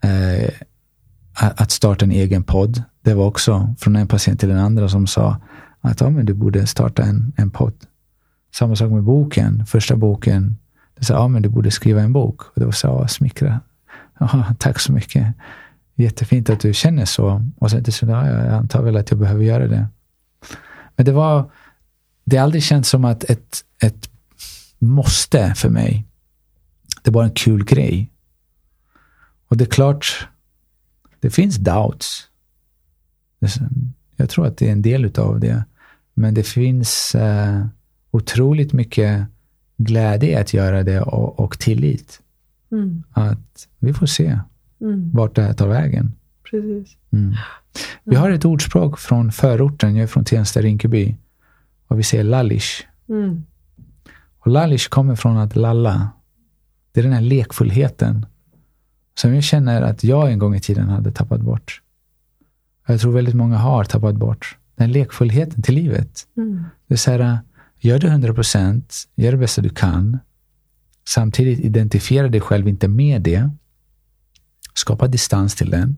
Eh, 0.03 0.51
att 1.35 1.71
starta 1.71 2.05
en 2.05 2.13
egen 2.13 2.43
podd. 2.43 2.83
Det 3.03 3.15
var 3.15 3.27
också 3.27 3.75
från 3.79 3.97
en 3.97 4.09
patient 4.09 4.41
till 4.41 4.49
den 4.49 4.59
andra 4.59 4.89
som 4.89 5.07
sa 5.07 5.41
att 5.81 6.01
ja, 6.01 6.11
men 6.11 6.27
du 6.27 6.35
borde 6.35 6.67
starta 6.67 7.03
en, 7.03 7.33
en 7.37 7.51
podd. 7.51 7.75
Samma 8.55 8.77
sak 8.77 8.91
med 8.91 9.03
boken. 9.03 9.67
Första 9.67 9.97
boken. 9.97 10.57
Det 10.99 11.05
sa 11.05 11.15
ja, 11.15 11.29
men 11.29 11.43
du 11.43 11.49
borde 11.49 11.71
skriva 11.71 12.03
en 12.03 12.13
bok. 12.13 12.43
Och 12.43 12.53
det 12.55 12.65
var 12.65 12.73
så 12.73 12.87
ja, 12.87 13.09
smickra. 13.09 13.61
Ja, 14.19 14.45
tack 14.59 14.81
så 14.81 14.93
mycket. 14.93 15.35
Jättefint 15.95 16.51
att 16.51 16.61
du 16.61 16.75
känner 16.75 17.05
så. 17.05 17.43
Och 17.59 17.71
sen 17.71 17.85
till 17.85 17.93
slut, 17.93 18.11
ja, 18.11 18.29
jag 18.29 18.55
antar 18.55 18.83
väl 18.83 18.97
att 18.97 19.11
jag 19.11 19.21
behöver 19.21 19.45
göra 19.45 19.69
det. 19.69 19.87
Men 20.97 21.07
det 21.07 21.13
var, 21.13 21.51
det 22.25 22.37
har 22.37 22.45
aldrig 22.45 22.63
känts 22.63 22.89
som 22.89 23.05
att 23.05 23.25
ett, 23.25 23.65
ett 23.83 24.11
måste 24.79 25.55
för 25.55 25.71
mig. 25.71 26.07
Det 27.03 27.11
var 27.11 27.25
en 27.25 27.31
kul 27.31 27.65
grej. 27.65 28.11
Och 29.49 29.57
det 29.57 29.65
är 29.65 29.71
klart, 29.71 30.29
det 31.21 31.31
finns 31.31 31.57
doubts. 31.57 32.29
Jag 34.17 34.31
tror 34.31 34.47
att 34.47 34.57
det 34.57 34.69
är 34.69 34.73
en 34.73 34.83
del 34.83 35.13
av 35.19 35.41
det. 35.41 35.65
Men 36.15 36.35
det 36.35 36.43
finns 36.43 37.15
uh, 37.15 37.67
otroligt 38.11 38.73
mycket 38.73 39.27
glädje 39.77 40.31
i 40.31 40.35
att 40.35 40.55
göra 40.55 40.83
det 40.83 41.01
och, 41.01 41.41
och 41.41 41.59
tillit. 41.59 42.21
Mm. 42.73 43.03
Att 43.11 43.69
vi 43.79 43.95
får 43.95 44.07
se 44.07 44.39
mm. 44.81 45.11
vart 45.13 45.35
det 45.35 45.43
här 45.43 45.55
tar 45.55 45.69
vägen. 45.69 46.13
Precis. 46.55 46.97
Mm. 47.13 47.35
Vi 48.05 48.17
har 48.17 48.31
ett 48.31 48.45
ordspråk 48.45 48.99
från 48.99 49.33
förorten. 49.33 49.97
Jag 49.97 50.03
är 50.03 50.07
från 50.07 50.25
Tensta-Rinkeby. 50.25 51.17
Och 51.87 51.99
vi 51.99 52.03
säger 52.03 52.25
lallish. 52.25 52.83
Mm. 53.09 53.45
Och 54.39 54.51
lallish 54.51 54.89
kommer 54.89 55.17
från 55.17 55.37
att 55.37 55.57
lalla. 55.57 56.09
Det 56.93 57.01
är 57.01 57.05
den 57.05 57.13
här 57.13 57.21
lekfullheten 57.21 58.27
som 59.15 59.35
jag 59.35 59.45
känner 59.45 59.83
att 59.83 60.05
jag 60.05 60.33
en 60.33 60.39
gång 60.39 60.55
i 60.55 60.61
tiden 60.61 60.89
hade 60.89 61.13
tappat 61.13 61.41
bort. 61.41 61.83
Jag 62.87 63.01
tror 63.01 63.13
väldigt 63.13 63.35
många 63.35 63.57
har 63.57 63.85
tappat 63.85 64.17
bort. 64.17 64.57
Den 64.77 64.93
lekfullheten 64.93 65.63
till 65.63 65.75
livet. 65.75 66.27
Mm. 66.37 66.65
Det 66.87 66.95
är 66.95 66.99
så 66.99 67.11
här, 67.11 67.39
gör 67.79 67.99
det 67.99 68.07
100 68.07 68.35
procent, 68.35 68.95
gör 69.15 69.33
det 69.33 69.39
bästa 69.39 69.63
du 69.63 69.69
kan. 69.69 70.19
Samtidigt 71.09 71.61
identifiera 71.61 72.29
dig 72.29 72.41
själv 72.41 72.69
inte 72.69 72.89
med 72.89 73.23
det. 73.23 73.51
Skapa 74.75 75.07
distans 75.07 75.55
till 75.55 75.71
den 75.71 75.97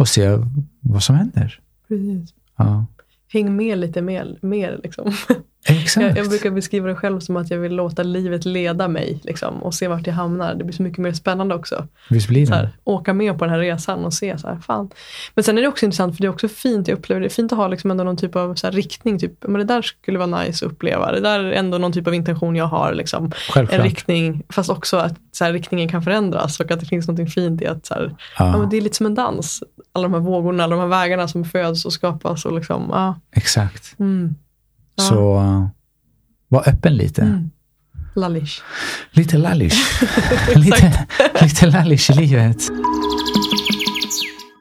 och 0.00 0.08
se 0.08 0.38
vad 0.80 1.02
som 1.02 1.16
händer. 1.16 1.60
Precis. 1.88 2.34
Ja. 2.56 2.86
Häng 3.28 3.56
med 3.56 3.78
lite 3.78 4.02
mer. 4.02 4.38
mer 4.42 4.80
liksom. 4.82 5.12
Exakt. 5.64 6.06
Jag, 6.06 6.16
jag, 6.18 6.28
brukar 6.28 6.50
beskriva 6.50 6.88
det 6.88 6.94
själv 6.94 7.20
som 7.20 7.36
att 7.36 7.50
jag 7.50 7.58
vill 7.58 7.74
låta 7.74 8.02
livet 8.02 8.44
leda 8.44 8.88
mig 8.88 9.20
liksom, 9.22 9.62
och 9.62 9.74
se 9.74 9.88
vart 9.88 10.06
jag 10.06 10.14
hamnar. 10.14 10.54
Det 10.54 10.64
blir 10.64 10.76
så 10.76 10.82
mycket 10.82 10.98
mer 10.98 11.12
spännande 11.12 11.54
också. 11.54 11.86
Visst 12.10 12.28
blir 12.28 12.46
det. 12.46 12.54
Här, 12.54 12.70
åka 12.84 13.14
med 13.14 13.38
på 13.38 13.44
den 13.44 13.54
här 13.54 13.60
resan 13.60 14.04
och 14.04 14.14
se 14.14 14.38
så 14.38 14.48
här, 14.48 14.56
fan. 14.56 14.90
Men 15.34 15.44
sen 15.44 15.58
är 15.58 15.62
det 15.62 15.68
också 15.68 15.84
intressant 15.84 16.16
för 16.16 16.22
det 16.22 16.26
är 16.26 16.30
också 16.30 16.48
fint, 16.48 16.88
jag 16.88 16.98
upplever 16.98 17.20
det 17.20 17.26
är 17.26 17.30
fint 17.30 17.52
att 17.52 17.58
ha 17.58 17.68
liksom 17.68 17.90
ändå 17.90 18.04
någon 18.04 18.16
typ 18.16 18.36
av 18.36 18.54
så 18.54 18.66
här, 18.66 18.72
riktning. 18.72 19.18
Typ, 19.18 19.32
men 19.40 19.58
det 19.58 19.64
där 19.64 19.82
skulle 19.82 20.18
vara 20.18 20.42
nice 20.42 20.66
att 20.66 20.72
uppleva. 20.72 21.12
Det 21.12 21.20
där 21.20 21.40
är 21.40 21.52
ändå 21.52 21.78
någon 21.78 21.92
typ 21.92 22.06
av 22.06 22.14
intention 22.14 22.56
jag 22.56 22.66
har. 22.66 22.94
Liksom. 22.94 23.32
En 23.56 23.66
riktning, 23.66 24.42
fast 24.48 24.70
också 24.70 24.96
att 24.96 25.14
så 25.32 25.44
här, 25.44 25.52
riktningen 25.52 25.88
kan 25.88 26.02
förändras 26.02 26.60
och 26.60 26.70
att 26.70 26.80
det 26.80 26.86
finns 26.86 27.08
något 27.08 27.34
fint 27.34 27.62
i 27.62 27.66
att 27.66 27.86
så 27.86 27.94
här, 27.94 28.14
ja. 28.38 28.58
Ja, 28.58 28.68
det 28.70 28.76
är 28.76 28.80
lite 28.80 28.96
som 28.96 29.06
en 29.06 29.14
dans. 29.14 29.62
Alla 29.92 30.02
de 30.02 30.14
här 30.14 30.20
vågorna, 30.20 30.64
alla 30.64 30.76
de 30.76 30.80
här 30.80 30.88
vägarna 30.88 31.28
som 31.28 31.44
föds 31.44 31.84
och 31.84 31.92
skapas. 31.92 32.44
Och 32.44 32.52
liksom, 32.52 32.86
ja. 32.90 33.20
Exakt. 33.36 33.98
Mm. 33.98 34.34
Så 35.00 35.34
uh, 35.34 35.66
var 36.48 36.68
öppen 36.68 36.96
lite. 36.96 37.22
Mm. 37.22 37.50
Lallish. 38.14 38.62
Lite 39.10 39.38
lallish. 39.38 40.02
lite, 40.56 41.06
lite 41.40 41.66
lallish 41.66 42.10
i 42.10 42.14
livet. 42.14 42.56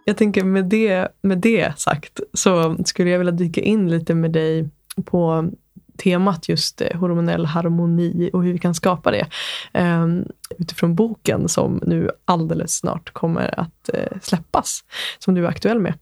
Jag 0.06 0.18
tänker 0.18 0.44
med 0.44 0.66
det, 0.66 1.08
med 1.22 1.38
det 1.38 1.80
sagt 1.80 2.20
så 2.34 2.78
skulle 2.86 3.10
jag 3.10 3.18
vilja 3.18 3.32
dyka 3.32 3.62
in 3.62 3.90
lite 3.90 4.16
med 4.16 4.32
dig 4.32 4.70
på 5.06 5.50
temat 5.98 6.50
just 6.50 6.82
eh, 6.82 7.00
hormonell 7.00 7.46
harmoni 7.46 8.30
och 8.34 8.44
hur 8.44 8.54
vi 8.54 8.60
kan 8.60 8.76
skapa 8.76 9.12
det. 9.12 9.28
Um, 9.74 10.26
utifrån 10.58 10.96
boken 10.96 11.50
som 11.50 11.80
nu 11.84 12.10
alldeles 12.26 12.78
snart 12.78 13.14
kommer 13.14 13.60
att 13.60 13.90
uh, 13.94 14.20
släppas, 14.22 14.84
som 15.20 15.36
du 15.36 15.46
är 15.46 15.50
aktuell 15.50 15.80
med. 15.80 15.94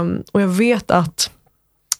Um, 0.00 0.22
och 0.32 0.42
jag 0.42 0.48
vet 0.48 0.90
att 0.90 1.30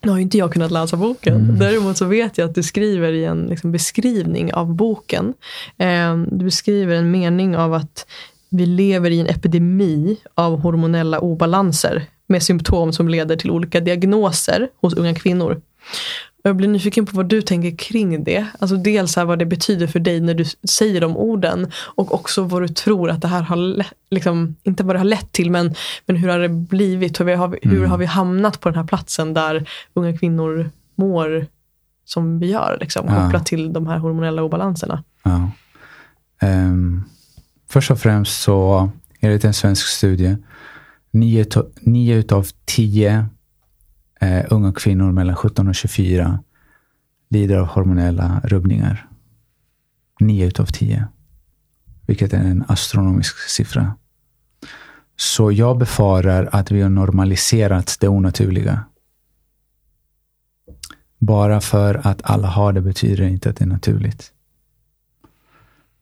nu 0.03 0.11
har 0.11 0.19
inte 0.19 0.39
jag 0.39 0.53
kunnat 0.53 0.71
läsa 0.71 0.97
boken. 0.97 1.37
Mm. 1.37 1.59
Däremot 1.59 1.97
så 1.97 2.05
vet 2.05 2.39
jag 2.39 2.49
att 2.49 2.55
du 2.55 2.63
skriver 2.63 3.13
i 3.13 3.25
en 3.25 3.47
liksom, 3.47 3.73
beskrivning 3.73 4.55
av 4.55 4.75
boken. 4.75 5.35
Eh, 5.79 6.17
du 6.17 6.45
beskriver 6.45 6.95
en 6.95 7.11
mening 7.11 7.57
av 7.57 7.75
att 7.75 8.07
vi 8.51 8.67
lever 8.67 9.11
i 9.11 9.21
en 9.21 9.27
epidemi 9.27 10.17
av 10.35 10.61
hormonella 10.61 11.21
obalanser 11.21 12.07
med 12.27 12.43
symptom 12.43 12.93
som 12.93 13.09
leder 13.09 13.37
till 13.37 13.51
olika 13.51 13.81
diagnoser 13.81 14.69
hos 14.81 14.95
unga 14.95 15.15
kvinnor. 15.15 15.61
Jag 16.43 16.57
blir 16.57 16.69
nyfiken 16.69 17.07
på 17.07 17.17
vad 17.17 17.27
du 17.27 17.43
tänker 17.43 17.77
kring 17.77 18.25
det. 18.25 18.47
Alltså 18.59 18.77
dels 18.77 19.17
här 19.17 19.25
vad 19.25 19.39
det 19.39 19.47
betyder 19.47 19.87
för 19.87 19.99
dig 19.99 20.21
när 20.21 20.35
du 20.35 20.45
säger 20.69 21.01
de 21.01 21.17
orden 21.17 21.73
och 21.77 22.15
också 22.15 22.43
vad 22.43 22.63
du 22.63 22.69
tror 22.69 23.11
att 23.11 23.23
det 23.23 23.29
här 23.29 23.43
har, 23.43 23.85
liksom, 24.11 24.57
inte 24.63 24.85
vad 24.85 24.95
det 24.95 25.01
har 25.01 25.05
lett 25.05 25.33
till, 25.33 25.51
men, 25.51 25.75
men 26.07 26.17
hur 26.17 26.29
har 26.29 26.39
det 26.39 26.49
blivit? 26.49 27.21
Hur 27.21 27.37
har, 27.37 27.49
vi, 27.49 27.59
hur 27.63 27.79
mm. 27.79 27.91
har 27.91 27.99
vi 27.99 28.07
hamnat 28.07 28.61
på 28.61 28.69
den 28.69 28.79
här 28.79 28.85
platsen 28.85 29.35
där 29.35 29.69
unga 29.95 30.19
kvinnor 30.19 30.71
mår 30.95 31.47
som 32.05 32.39
vi 32.39 32.51
gör, 32.51 32.79
liksom, 32.81 33.07
kopplat 33.07 33.33
ja. 33.33 33.45
till 33.45 33.73
de 33.73 33.87
här 33.87 33.99
hormonella 33.99 34.43
obalanserna? 34.43 35.05
Ja. 35.23 35.51
Um, 36.43 37.05
först 37.69 37.91
och 37.91 37.99
främst 37.99 38.43
så, 38.43 38.91
enligt 39.21 39.45
en 39.45 39.55
svensk 39.55 39.87
studie, 39.87 40.37
nio, 41.11 41.47
nio 41.81 42.17
utav 42.17 42.47
tio 42.65 43.27
eh, 44.23 44.45
unga 44.51 44.73
kvinnor 44.73 45.13
mellan 45.13 45.37
17 45.37 45.69
och 45.69 45.75
24 45.75 46.39
lider 47.29 47.57
av 47.57 47.67
hormonella 47.67 48.41
rubbningar. 48.45 49.09
Nio 50.21 50.47
utav 50.47 50.67
tio. 50.67 51.07
Vilket 52.07 52.33
är 52.33 52.39
en 52.39 52.65
astronomisk 52.69 53.39
siffra. 53.39 53.97
Så 55.17 55.53
jag 55.53 55.79
befarar 55.79 56.49
att 56.53 56.71
vi 56.71 56.83
har 56.83 56.91
normaliserat 56.91 57.97
det 58.01 58.09
onaturliga. 58.09 58.85
Bara 61.19 61.61
för 61.61 62.07
att 62.07 62.21
alla 62.25 62.49
har 62.49 62.73
det 62.73 62.81
betyder 62.81 63.25
inte 63.25 63.51
att 63.51 63.57
det 63.57 63.65
är 63.65 63.69
naturligt. 63.69 64.33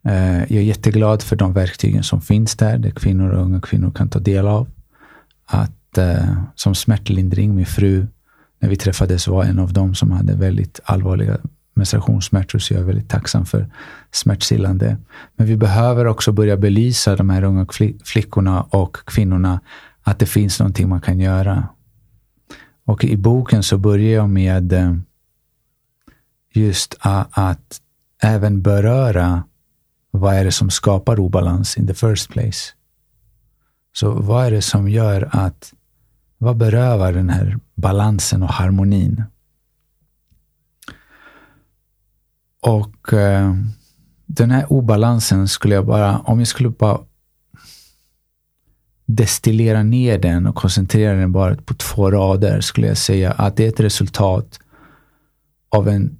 Eh, 0.03 0.39
jag 0.39 0.51
är 0.51 0.62
jätteglad 0.62 1.23
för 1.23 1.37
de 1.37 1.53
verktygen 1.53 2.03
som 2.03 2.21
finns 2.21 2.57
där, 2.57 2.79
där 2.79 2.91
kvinnor 2.91 3.31
och 3.31 3.43
unga 3.43 3.61
kvinnor 3.61 3.91
kan 3.91 4.09
ta 4.09 4.18
del 4.18 4.49
av. 4.49 4.68
Att, 5.47 5.73
eh, 5.99 6.43
som 6.55 6.74
smärtlindring, 6.74 7.55
min 7.55 7.66
fru, 7.66 8.07
när 8.59 8.68
vi 8.68 8.76
träffades 8.76 9.28
var 9.28 9.45
en 9.45 9.59
av 9.59 9.72
dem 9.72 9.95
som 9.95 10.11
hade 10.11 10.34
väldigt 10.34 10.80
allvarliga 10.84 11.38
menstruationssmärtor, 11.74 12.59
så 12.59 12.74
jag 12.74 12.80
är 12.80 12.86
väldigt 12.86 13.09
tacksam 13.09 13.47
för 13.47 13.70
smärtstillande. 14.11 14.97
Men 15.36 15.47
vi 15.47 15.57
behöver 15.57 16.07
också 16.07 16.32
börja 16.32 16.57
belysa 16.57 17.16
de 17.16 17.30
här 17.30 17.45
unga 17.45 17.66
flickorna 18.05 18.62
och 18.62 18.97
kvinnorna 19.05 19.61
att 20.03 20.18
det 20.18 20.26
finns 20.26 20.61
någonting 20.61 20.88
man 20.88 21.01
kan 21.01 21.20
göra. 21.20 21.68
Och 22.84 23.05
i 23.05 23.16
boken 23.16 23.62
så 23.62 23.78
börjar 23.78 24.14
jag 24.14 24.30
med 24.30 24.72
eh, 24.72 24.95
just 26.53 26.95
att 27.01 27.80
även 28.22 28.62
beröra 28.62 29.43
vad 30.11 30.34
är 30.34 30.45
det 30.45 30.53
som 30.53 30.70
skapar 30.70 31.20
obalans 31.20 31.76
in 31.76 31.86
the 31.86 31.95
first 31.95 32.30
place. 32.30 32.72
Så 33.93 34.11
vad 34.11 34.47
är 34.47 34.51
det 34.51 34.62
som 34.62 34.88
gör 34.88 35.28
att, 35.32 35.72
vad 36.43 36.57
berövar 36.57 37.12
den 37.12 37.30
här 37.30 37.59
balansen 37.74 38.43
och 38.43 38.49
harmonin? 38.49 39.24
Och 42.61 43.12
eh, 43.12 43.55
den 44.26 44.51
här 44.51 44.72
obalansen 44.72 45.49
skulle 45.49 45.74
jag 45.74 45.86
bara, 45.86 46.18
om 46.18 46.38
jag 46.38 46.49
skulle 46.49 46.68
bara 46.68 47.01
destillera 49.07 49.82
ner 49.82 50.18
den 50.18 50.47
och 50.47 50.55
koncentrera 50.55 51.14
den 51.14 51.32
bara 51.32 51.57
på 51.57 51.74
två 51.74 52.11
rader 52.11 52.61
skulle 52.61 52.86
jag 52.86 52.99
säga 52.99 53.32
att 53.32 53.57
det 53.57 53.64
är 53.64 53.68
ett 53.68 53.80
resultat 53.80 54.61
av 55.68 55.88
en 55.88 56.18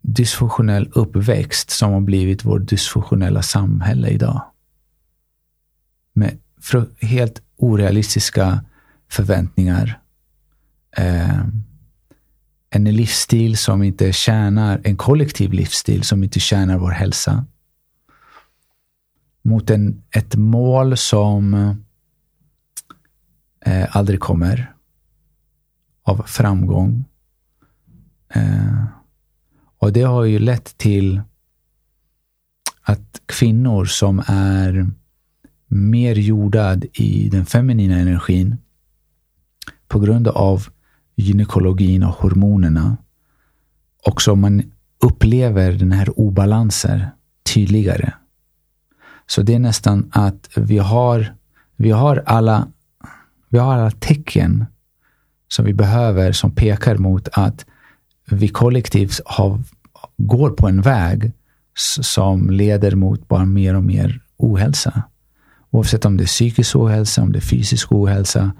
dysfunktionell 0.00 0.90
uppväxt 0.94 1.70
som 1.70 1.92
har 1.92 2.00
blivit 2.00 2.44
vårt 2.44 2.68
dysfunktionella 2.68 3.42
samhälle 3.42 4.08
idag. 4.08 4.42
Med 6.12 6.38
helt 7.00 7.42
orealistiska 7.56 8.64
förväntningar. 9.08 10.00
Eh, 10.96 11.44
en 12.70 12.84
livsstil 12.84 13.56
som 13.56 13.82
inte 13.82 14.12
tjänar, 14.12 14.80
en 14.84 14.96
kollektiv 14.96 15.52
livsstil 15.52 16.02
som 16.02 16.24
inte 16.24 16.40
tjänar 16.40 16.78
vår 16.78 16.90
hälsa. 16.90 17.44
Mot 19.42 19.70
en, 19.70 20.02
ett 20.10 20.36
mål 20.36 20.96
som 20.96 21.54
eh, 23.66 23.96
aldrig 23.96 24.20
kommer 24.20 24.72
av 26.02 26.22
framgång. 26.26 27.04
Eh, 28.28 28.84
och 29.78 29.92
det 29.92 30.02
har 30.02 30.24
ju 30.24 30.38
lett 30.38 30.78
till 30.78 31.22
att 32.82 33.20
kvinnor 33.26 33.84
som 33.84 34.22
är 34.26 34.90
mer 35.66 36.14
jordad 36.14 36.84
i 36.92 37.28
den 37.28 37.46
feminina 37.46 37.96
energin 37.96 38.56
på 39.88 39.98
grund 39.98 40.28
av 40.28 40.68
gynekologin 41.16 42.02
och 42.02 42.14
hormonerna 42.14 42.96
också 44.02 44.34
man 44.34 44.62
upplever 45.04 45.72
den 45.72 45.92
här 45.92 46.20
obalansen 46.20 47.00
tydligare. 47.54 48.12
Så 49.26 49.42
det 49.42 49.54
är 49.54 49.58
nästan 49.58 50.10
att 50.12 50.48
vi 50.56 50.78
har, 50.78 51.34
vi 51.76 51.90
har 51.90 52.22
alla 52.26 52.68
vi 53.48 53.58
har 53.58 53.74
alla 53.74 53.90
tecken 53.90 54.66
som 55.48 55.64
vi 55.64 55.74
behöver 55.74 56.32
som 56.32 56.50
pekar 56.50 56.96
mot 56.96 57.28
att 57.32 57.66
vi 58.30 58.48
kollektivt 58.48 59.20
har, 59.24 59.62
går 60.16 60.50
på 60.50 60.68
en 60.68 60.82
väg 60.82 61.32
som 62.00 62.50
leder 62.50 62.94
mot 62.94 63.28
bara 63.28 63.44
mer 63.44 63.74
och 63.74 63.84
mer 63.84 64.20
ohälsa. 64.36 65.02
Oavsett 65.70 66.04
om 66.04 66.16
det 66.16 66.24
är 66.24 66.26
psykisk 66.26 66.76
ohälsa, 66.76 67.22
om 67.22 67.32
det 67.32 67.38
är 67.38 67.40
fysisk 67.40 67.92
ohälsa. 67.92 68.52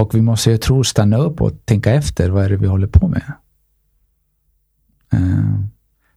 Och 0.00 0.14
vi 0.14 0.22
måste, 0.22 0.50
jag 0.50 0.60
tror, 0.60 0.82
stanna 0.82 1.16
upp 1.16 1.40
och 1.40 1.66
tänka 1.66 1.92
efter. 1.92 2.30
Vad 2.30 2.44
är 2.44 2.48
det 2.48 2.56
vi 2.56 2.66
håller 2.66 2.86
på 2.86 3.08
med? 3.08 3.32
Uh, 5.14 5.60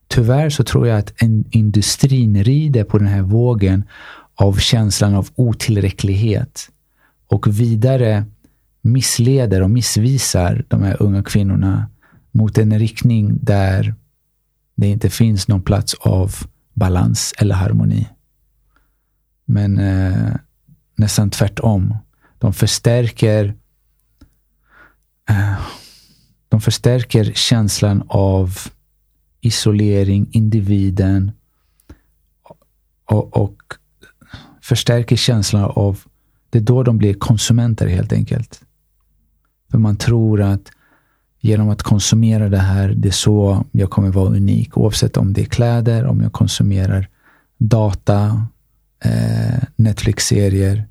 tyvärr 0.08 0.50
så 0.50 0.64
tror 0.64 0.86
jag 0.86 0.98
att 0.98 1.22
en, 1.22 1.44
industrin 1.50 2.44
rider 2.44 2.84
på 2.84 2.98
den 2.98 3.06
här 3.06 3.22
vågen 3.22 3.84
av 4.34 4.56
känslan 4.56 5.14
av 5.14 5.28
otillräcklighet 5.34 6.70
och 7.26 7.60
vidare 7.60 8.24
missleder 8.80 9.62
och 9.62 9.70
missvisar 9.70 10.64
de 10.68 10.82
här 10.82 11.02
unga 11.02 11.22
kvinnorna 11.22 11.90
mot 12.30 12.58
en 12.58 12.78
riktning 12.78 13.38
där 13.42 13.94
det 14.74 14.86
inte 14.86 15.10
finns 15.10 15.48
någon 15.48 15.62
plats 15.62 15.94
av 15.94 16.34
balans 16.74 17.34
eller 17.38 17.54
harmoni. 17.54 18.08
Men 19.44 19.78
eh, 19.78 20.34
nästan 20.96 21.30
tvärtom. 21.30 21.96
De 22.38 22.52
förstärker 22.52 23.54
Eh. 25.28 25.60
de 26.48 26.60
förstärker 26.60 27.32
känslan 27.34 28.02
av 28.08 28.58
isolering, 29.40 30.28
individen 30.30 31.32
och, 33.04 33.36
och 33.36 33.62
förstärker 34.60 35.16
känslan 35.16 35.64
av 35.64 36.00
det 36.50 36.58
är 36.58 36.62
då 36.62 36.82
de 36.82 36.98
blir 36.98 37.14
konsumenter 37.14 37.86
helt 37.86 38.12
enkelt. 38.12 38.60
För 39.70 39.78
man 39.78 39.96
tror 39.96 40.42
att 40.42 40.70
genom 41.40 41.68
att 41.68 41.82
konsumera 41.82 42.48
det 42.48 42.58
här, 42.58 42.88
det 42.88 43.08
är 43.08 43.12
så 43.12 43.64
jag 43.72 43.90
kommer 43.90 44.10
vara 44.10 44.28
unik. 44.28 44.76
Oavsett 44.76 45.16
om 45.16 45.32
det 45.32 45.40
är 45.40 45.46
kläder, 45.46 46.04
om 46.04 46.20
jag 46.20 46.32
konsumerar 46.32 47.08
data, 47.58 48.46
eh, 49.04 49.62
Netflix-serier. 49.76 50.88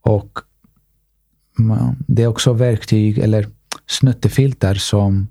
Och 0.00 0.38
det 2.06 2.22
är 2.22 2.26
också 2.26 2.52
verktyg 2.52 3.18
eller 3.18 3.48
snuttefiltar 3.86 4.74
som, 4.74 5.28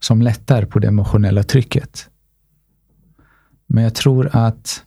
som 0.00 0.22
lättar 0.22 0.64
på 0.64 0.78
det 0.78 0.88
emotionella 0.88 1.42
trycket. 1.42 2.08
Men 3.66 3.84
jag 3.84 3.94
tror 3.94 4.30
att 4.32 4.84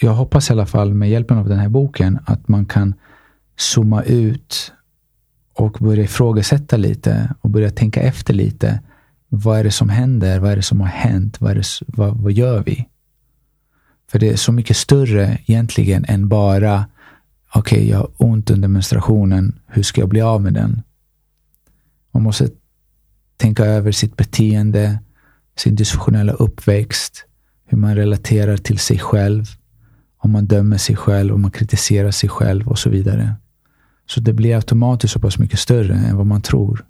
jag 0.00 0.14
hoppas 0.14 0.50
i 0.50 0.52
alla 0.52 0.66
fall 0.66 0.94
med 0.94 1.10
hjälpen 1.10 1.38
av 1.38 1.48
den 1.48 1.58
här 1.58 1.68
boken 1.68 2.18
att 2.24 2.48
man 2.48 2.66
kan 2.66 2.94
zooma 3.56 4.02
ut 4.02 4.72
och 5.54 5.72
börja 5.80 6.02
ifrågasätta 6.02 6.76
lite 6.76 7.34
och 7.40 7.50
börja 7.50 7.70
tänka 7.70 8.00
efter 8.02 8.34
lite. 8.34 8.80
Vad 9.28 9.58
är 9.58 9.64
det 9.64 9.70
som 9.70 9.88
händer? 9.88 10.38
Vad 10.38 10.52
är 10.52 10.56
det 10.56 10.62
som 10.62 10.80
har 10.80 10.88
hänt? 10.88 11.40
Vad, 11.40 11.56
det, 11.56 11.64
vad, 11.86 12.16
vad 12.16 12.32
gör 12.32 12.62
vi? 12.62 12.88
För 14.10 14.18
det 14.18 14.28
är 14.28 14.36
så 14.36 14.52
mycket 14.52 14.76
större 14.76 15.38
egentligen 15.46 16.04
än 16.08 16.28
bara 16.28 16.86
okej, 17.54 17.78
okay, 17.78 17.90
jag 17.90 17.98
har 17.98 18.10
ont 18.16 18.50
under 18.50 18.68
menstruationen. 18.68 19.58
Hur 19.66 19.82
ska 19.82 20.00
jag 20.00 20.08
bli 20.08 20.20
av 20.20 20.42
med 20.42 20.54
den? 20.54 20.82
Man 22.12 22.22
måste 22.22 22.48
tänka 23.36 23.64
över 23.64 23.92
sitt 23.92 24.16
beteende, 24.16 24.98
sin 25.56 25.74
dysfunktionella 25.74 26.32
uppväxt, 26.32 27.24
hur 27.66 27.78
man 27.78 27.94
relaterar 27.96 28.56
till 28.56 28.78
sig 28.78 28.98
själv, 28.98 29.44
om 30.18 30.30
man 30.30 30.46
dömer 30.46 30.78
sig 30.78 30.96
själv, 30.96 31.34
om 31.34 31.42
man 31.42 31.50
kritiserar 31.50 32.10
sig 32.10 32.28
själv 32.28 32.68
och 32.68 32.78
så 32.78 32.90
vidare. 32.90 33.34
Så 34.06 34.20
det 34.20 34.32
blir 34.32 34.56
automatiskt 34.56 35.12
så 35.12 35.20
pass 35.20 35.38
mycket 35.38 35.58
större 35.58 35.94
än 35.94 36.16
vad 36.16 36.26
man 36.26 36.42
tror. 36.42 36.86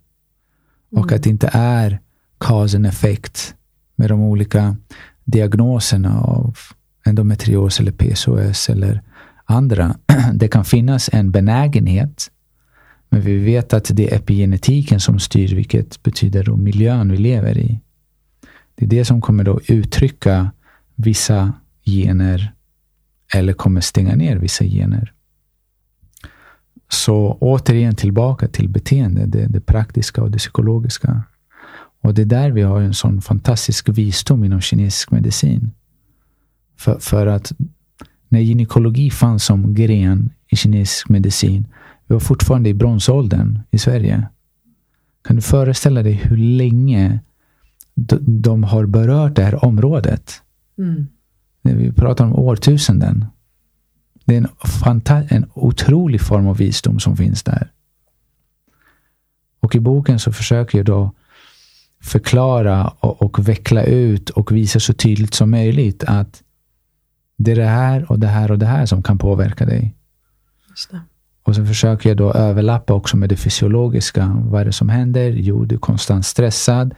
Och 0.90 0.98
mm. 0.98 1.16
att 1.16 1.22
det 1.22 1.30
inte 1.30 1.50
är 1.52 2.00
cause 2.38 2.76
and 2.76 2.86
effect 2.86 3.54
med 3.96 4.10
de 4.10 4.20
olika 4.20 4.76
diagnoserna 5.24 6.20
av 6.20 6.58
endometrios 7.04 7.80
eller 7.80 7.92
PCOS 7.92 8.68
eller 8.68 9.02
andra. 9.44 9.96
Det 10.34 10.48
kan 10.48 10.64
finnas 10.64 11.10
en 11.12 11.30
benägenhet, 11.30 12.30
men 13.08 13.20
vi 13.20 13.36
vet 13.38 13.72
att 13.74 13.90
det 13.92 14.12
är 14.12 14.16
epigenetiken 14.16 15.00
som 15.00 15.18
styr, 15.18 15.54
vilket 15.54 16.02
betyder 16.02 16.44
då 16.44 16.56
miljön 16.56 17.10
vi 17.10 17.16
lever 17.16 17.58
i. 17.58 17.80
Det 18.74 18.84
är 18.84 18.88
det 18.88 19.04
som 19.04 19.20
kommer 19.20 19.44
då 19.44 19.60
uttrycka 19.68 20.50
vissa 20.94 21.52
gener 21.84 22.52
eller 23.34 23.52
kommer 23.52 23.80
stänga 23.80 24.14
ner 24.14 24.36
vissa 24.36 24.64
gener. 24.64 25.12
Så 26.88 27.38
återigen 27.40 27.94
tillbaka 27.94 28.48
till 28.48 28.68
beteende, 28.68 29.26
det, 29.26 29.46
det 29.46 29.60
praktiska 29.60 30.22
och 30.22 30.30
det 30.30 30.38
psykologiska. 30.38 31.22
Och 32.00 32.14
det 32.14 32.22
är 32.22 32.26
där 32.26 32.50
vi 32.50 32.62
har 32.62 32.80
en 32.80 32.94
sån 32.94 33.22
fantastisk 33.22 33.88
visdom 33.88 34.44
inom 34.44 34.60
kinesisk 34.60 35.10
medicin. 35.10 35.70
För, 36.76 36.98
för 36.98 37.26
att 37.26 37.52
när 38.32 38.40
gynekologi 38.40 39.10
fanns 39.10 39.44
som 39.44 39.74
gren 39.74 40.30
i 40.48 40.56
kinesisk 40.56 41.08
medicin, 41.08 41.66
vi 42.06 42.12
var 42.12 42.20
fortfarande 42.20 42.68
i 42.68 42.74
bronsåldern 42.74 43.60
i 43.70 43.78
Sverige. 43.78 44.26
Kan 45.24 45.36
du 45.36 45.42
föreställa 45.42 46.02
dig 46.02 46.12
hur 46.12 46.36
länge 46.36 47.20
de, 48.24 48.64
har 48.64 48.86
berört 48.86 49.36
det 49.36 49.44
här 49.44 49.64
området? 49.64 50.42
Mm. 50.78 51.06
Vi 51.62 51.92
pratar 51.92 52.24
om 52.24 52.34
årtusenden. 52.34 53.24
Det 54.24 54.34
är 54.34 54.38
en, 54.38 54.48
fanta- 54.64 55.26
en 55.30 55.46
otrolig 55.54 56.20
form 56.20 56.46
av 56.46 56.56
visdom 56.56 57.00
som 57.00 57.16
finns 57.16 57.42
där. 57.42 57.70
Och 59.60 59.74
i 59.74 59.80
boken 59.80 60.18
så 60.18 60.32
försöker 60.32 60.78
jag 60.78 60.86
då 60.86 61.12
förklara 62.00 62.88
och, 62.88 63.22
och 63.22 63.48
veckla 63.48 63.84
ut 63.84 64.30
och 64.30 64.52
visa 64.52 64.80
så 64.80 64.92
tydligt 64.92 65.34
som 65.34 65.50
möjligt 65.50 66.04
att 66.04 66.42
det 67.42 67.52
är 67.52 67.56
det 67.56 67.66
här 67.66 68.12
och 68.12 68.18
det 68.18 68.26
här 68.26 68.50
och 68.50 68.58
det 68.58 68.66
här 68.66 68.86
som 68.86 69.02
kan 69.02 69.18
påverka 69.18 69.64
dig. 69.64 69.94
Och 71.44 71.54
så 71.54 71.66
försöker 71.66 72.10
jag 72.10 72.16
då 72.16 72.32
överlappa 72.32 72.94
också 72.94 73.16
med 73.16 73.28
det 73.28 73.36
fysiologiska. 73.36 74.36
Vad 74.44 74.60
är 74.60 74.64
det 74.64 74.72
som 74.72 74.88
händer? 74.88 75.30
Jo, 75.30 75.64
du 75.64 75.74
är 75.74 75.78
konstant 75.78 76.26
stressad. 76.26 76.94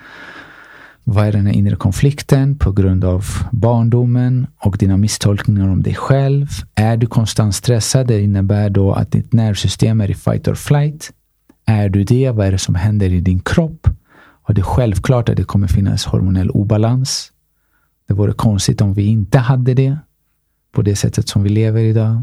Vad 1.05 1.26
är 1.26 1.32
den 1.32 1.47
här 1.47 1.53
inre 1.53 1.76
konflikten 1.76 2.59
på 2.59 2.72
grund 2.72 3.05
av 3.05 3.24
barndomen 3.53 4.47
och 4.59 4.78
dina 4.78 4.97
misstolkningar 4.97 5.68
om 5.68 5.82
dig 5.82 5.95
själv? 5.95 6.47
Är 6.74 6.97
du 6.97 7.07
konstant 7.07 7.55
stressad? 7.55 8.07
Det 8.07 8.20
innebär 8.20 8.70
då 8.70 8.92
att 8.92 9.12
ditt 9.12 9.32
nervsystem 9.32 10.01
är 10.01 10.11
i 10.11 10.14
fight 10.14 10.49
or 10.49 10.55
flight. 10.55 11.12
Är 11.66 11.88
du 11.88 12.05
det? 12.05 12.30
Vad 12.30 12.47
är 12.47 12.53
det 12.53 12.59
som 12.59 12.74
händer 12.74 13.12
i 13.12 13.20
din 13.20 13.40
kropp? 13.40 13.88
Och 14.47 14.55
det 14.55 14.61
är 14.61 14.64
självklart 14.64 15.28
att 15.28 15.36
det 15.36 15.45
kommer 15.45 15.68
finnas 15.68 16.05
hormonell 16.05 16.51
obalans. 16.51 17.32
Det 18.09 18.14
vore 18.14 18.32
konstigt 18.32 18.80
om 18.80 18.95
vi 18.95 19.03
inte 19.03 19.38
hade 19.38 19.74
det 19.74 19.97
på 20.74 20.82
det 20.82 20.96
sättet 20.96 21.28
som 21.28 21.42
vi 21.42 21.48
lever 21.48 21.80
idag. 21.80 22.22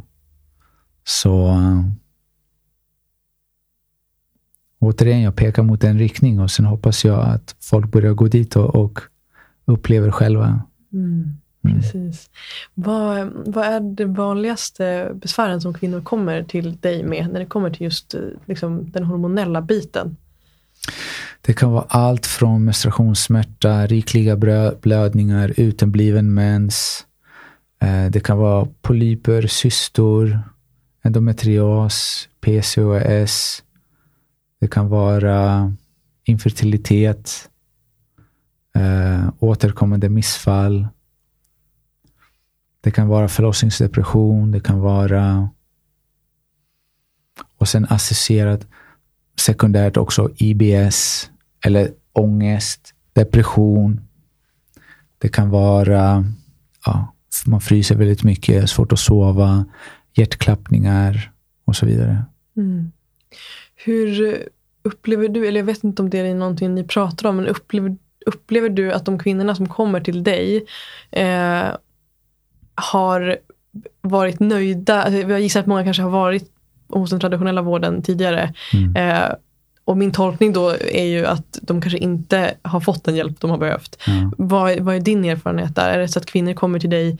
Så 1.04 1.48
uh, 1.48 1.82
återigen, 4.80 5.22
jag 5.22 5.36
pekar 5.36 5.64
mot 5.64 5.84
en 5.84 6.00
riktning 6.00 6.40
och 6.40 6.52
sen 6.52 6.66
hoppas 6.66 7.06
jag 7.06 7.20
att 7.20 7.56
folk 7.60 7.92
börjar 7.92 8.14
gå 8.14 8.28
dit 8.28 8.56
och, 8.56 8.76
och 8.76 9.00
upplever 9.66 10.12
själva. 10.12 10.62
Mm, 10.94 11.38
mm. 11.64 11.78
precis. 11.78 12.30
Vad, 12.74 13.32
vad 13.46 13.66
är 13.66 13.80
det 13.80 14.06
vanligaste 14.06 15.12
besvären 15.14 15.62
som 15.62 15.74
kvinnor 15.74 16.02
kommer 16.02 16.44
till 16.44 16.78
dig 16.78 17.04
med 17.04 17.30
när 17.34 17.40
det 17.40 17.46
kommer 17.46 17.70
till 17.70 17.82
just 17.82 18.14
eh, 18.14 18.22
liksom, 18.46 18.92
den 18.92 19.04
hormonella 19.04 19.62
biten? 19.62 20.16
Det 21.42 21.54
kan 21.54 21.72
vara 21.72 21.86
allt 21.88 22.26
från 22.26 22.66
menstruationssmärta, 22.66 23.88
rikliga 23.88 24.36
blödningar, 24.82 25.54
utebliven 25.58 26.34
mens. 26.34 27.06
Eh, 27.82 28.06
det 28.12 28.20
kan 28.20 28.38
vara 28.38 28.68
polyper, 28.82 29.48
cystor, 29.48 30.40
endometrios, 31.04 32.30
PCOS. 32.42 33.64
Det 34.60 34.68
kan 34.68 34.90
vara 34.90 35.74
infertilitet, 36.24 37.50
eh, 38.76 39.30
återkommande 39.40 40.10
missfall. 40.10 40.88
Det 42.82 42.92
kan 42.92 43.08
vara 43.08 43.28
förlossningsdepression. 43.28 44.52
Det 44.52 44.60
kan 44.60 44.80
vara 44.80 45.50
och 47.58 47.68
sen 47.68 47.86
associerat 47.90 48.68
sekundärt 49.40 49.98
också 49.98 50.30
IBS 50.36 51.30
eller 51.66 51.92
ångest, 52.14 52.94
depression. 53.14 54.02
Det 55.18 55.30
kan 55.30 55.50
vara 55.50 56.26
ja, 56.86 57.14
man 57.46 57.62
fryser 57.62 57.96
väldigt 57.96 58.24
mycket, 58.24 58.70
svårt 58.70 58.92
att 58.92 59.00
sova, 59.00 59.66
hjärtklappningar 60.14 61.32
och 61.66 61.76
så 61.76 61.86
vidare. 61.86 62.26
Mm. 62.58 62.92
Hur 63.76 64.38
upplever 64.84 65.28
du, 65.28 65.48
eller 65.48 65.60
jag 65.60 65.66
vet 65.66 65.84
inte 65.84 66.02
om 66.02 66.10
det 66.10 66.20
är 66.20 66.36
någonting 66.36 66.76
ni 66.76 66.84
pratar 66.84 67.30
om, 67.30 67.36
men 67.36 67.48
upplever, 67.48 67.98
upplever 68.26 68.70
du 68.70 68.92
att 68.92 69.06
de 69.06 69.20
kvinnorna 69.20 69.56
som 69.56 69.70
kommer 69.70 70.02
till 70.02 70.24
dig 70.24 70.66
eh, 71.12 71.64
har 72.76 73.38
varit 74.02 74.40
nöjda? 74.40 75.10
Jag 75.10 75.42
gissar 75.42 75.60
att 75.60 75.66
många 75.66 75.84
kanske 75.84 76.04
har 76.04 76.10
varit 76.10 76.52
hos 76.88 77.10
den 77.10 77.20
traditionella 77.20 77.62
vården 77.62 78.02
tidigare. 78.02 78.54
Mm. 78.74 78.96
Eh, 78.96 79.30
och 79.92 79.98
min 79.98 80.12
tolkning 80.12 80.54
då 80.54 80.70
är 80.80 81.06
ju 81.06 81.26
att 81.26 81.60
de 81.62 81.82
kanske 81.82 81.98
inte 81.98 82.54
har 82.62 82.80
fått 82.80 83.04
den 83.04 83.16
hjälp 83.16 83.40
de 83.40 83.50
har 83.50 83.58
behövt. 83.58 83.98
Mm. 84.08 84.34
Vad, 84.38 84.80
vad 84.80 84.96
är 84.96 85.00
din 85.00 85.26
erfarenhet 85.26 85.76
där? 85.76 85.90
Är 85.90 86.00
det 86.00 86.08
så 86.08 86.20
att 86.20 86.26
kvinnor 86.26 86.54
kommer 86.54 86.80
till 86.80 86.90
dig 86.90 87.18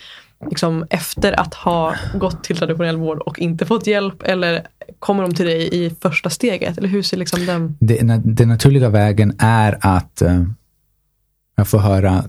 liksom, 0.50 0.86
efter 0.90 1.40
att 1.40 1.54
ha 1.54 1.96
gått 2.16 2.44
till 2.44 2.58
traditionell 2.58 2.98
vård 2.98 3.20
och 3.20 3.40
inte 3.40 3.66
fått 3.66 3.88
hjälp? 3.88 4.24
Eller 4.24 4.68
kommer 5.00 5.24
de 5.24 5.34
till 5.34 5.46
dig 5.46 5.86
i 5.86 5.96
första 6.02 6.30
steget? 6.30 6.78
Eller 6.78 6.88
hur 6.88 7.04
ser 7.04 7.18
liksom 7.18 7.46
den... 7.46 7.78
Det, 7.80 8.22
den 8.24 8.48
naturliga 8.48 8.90
vägen 8.90 9.36
är 9.40 9.78
att 9.82 10.22
uh, 10.26 10.44
jag 11.56 11.68
får 11.68 11.80
höra, 11.80 12.24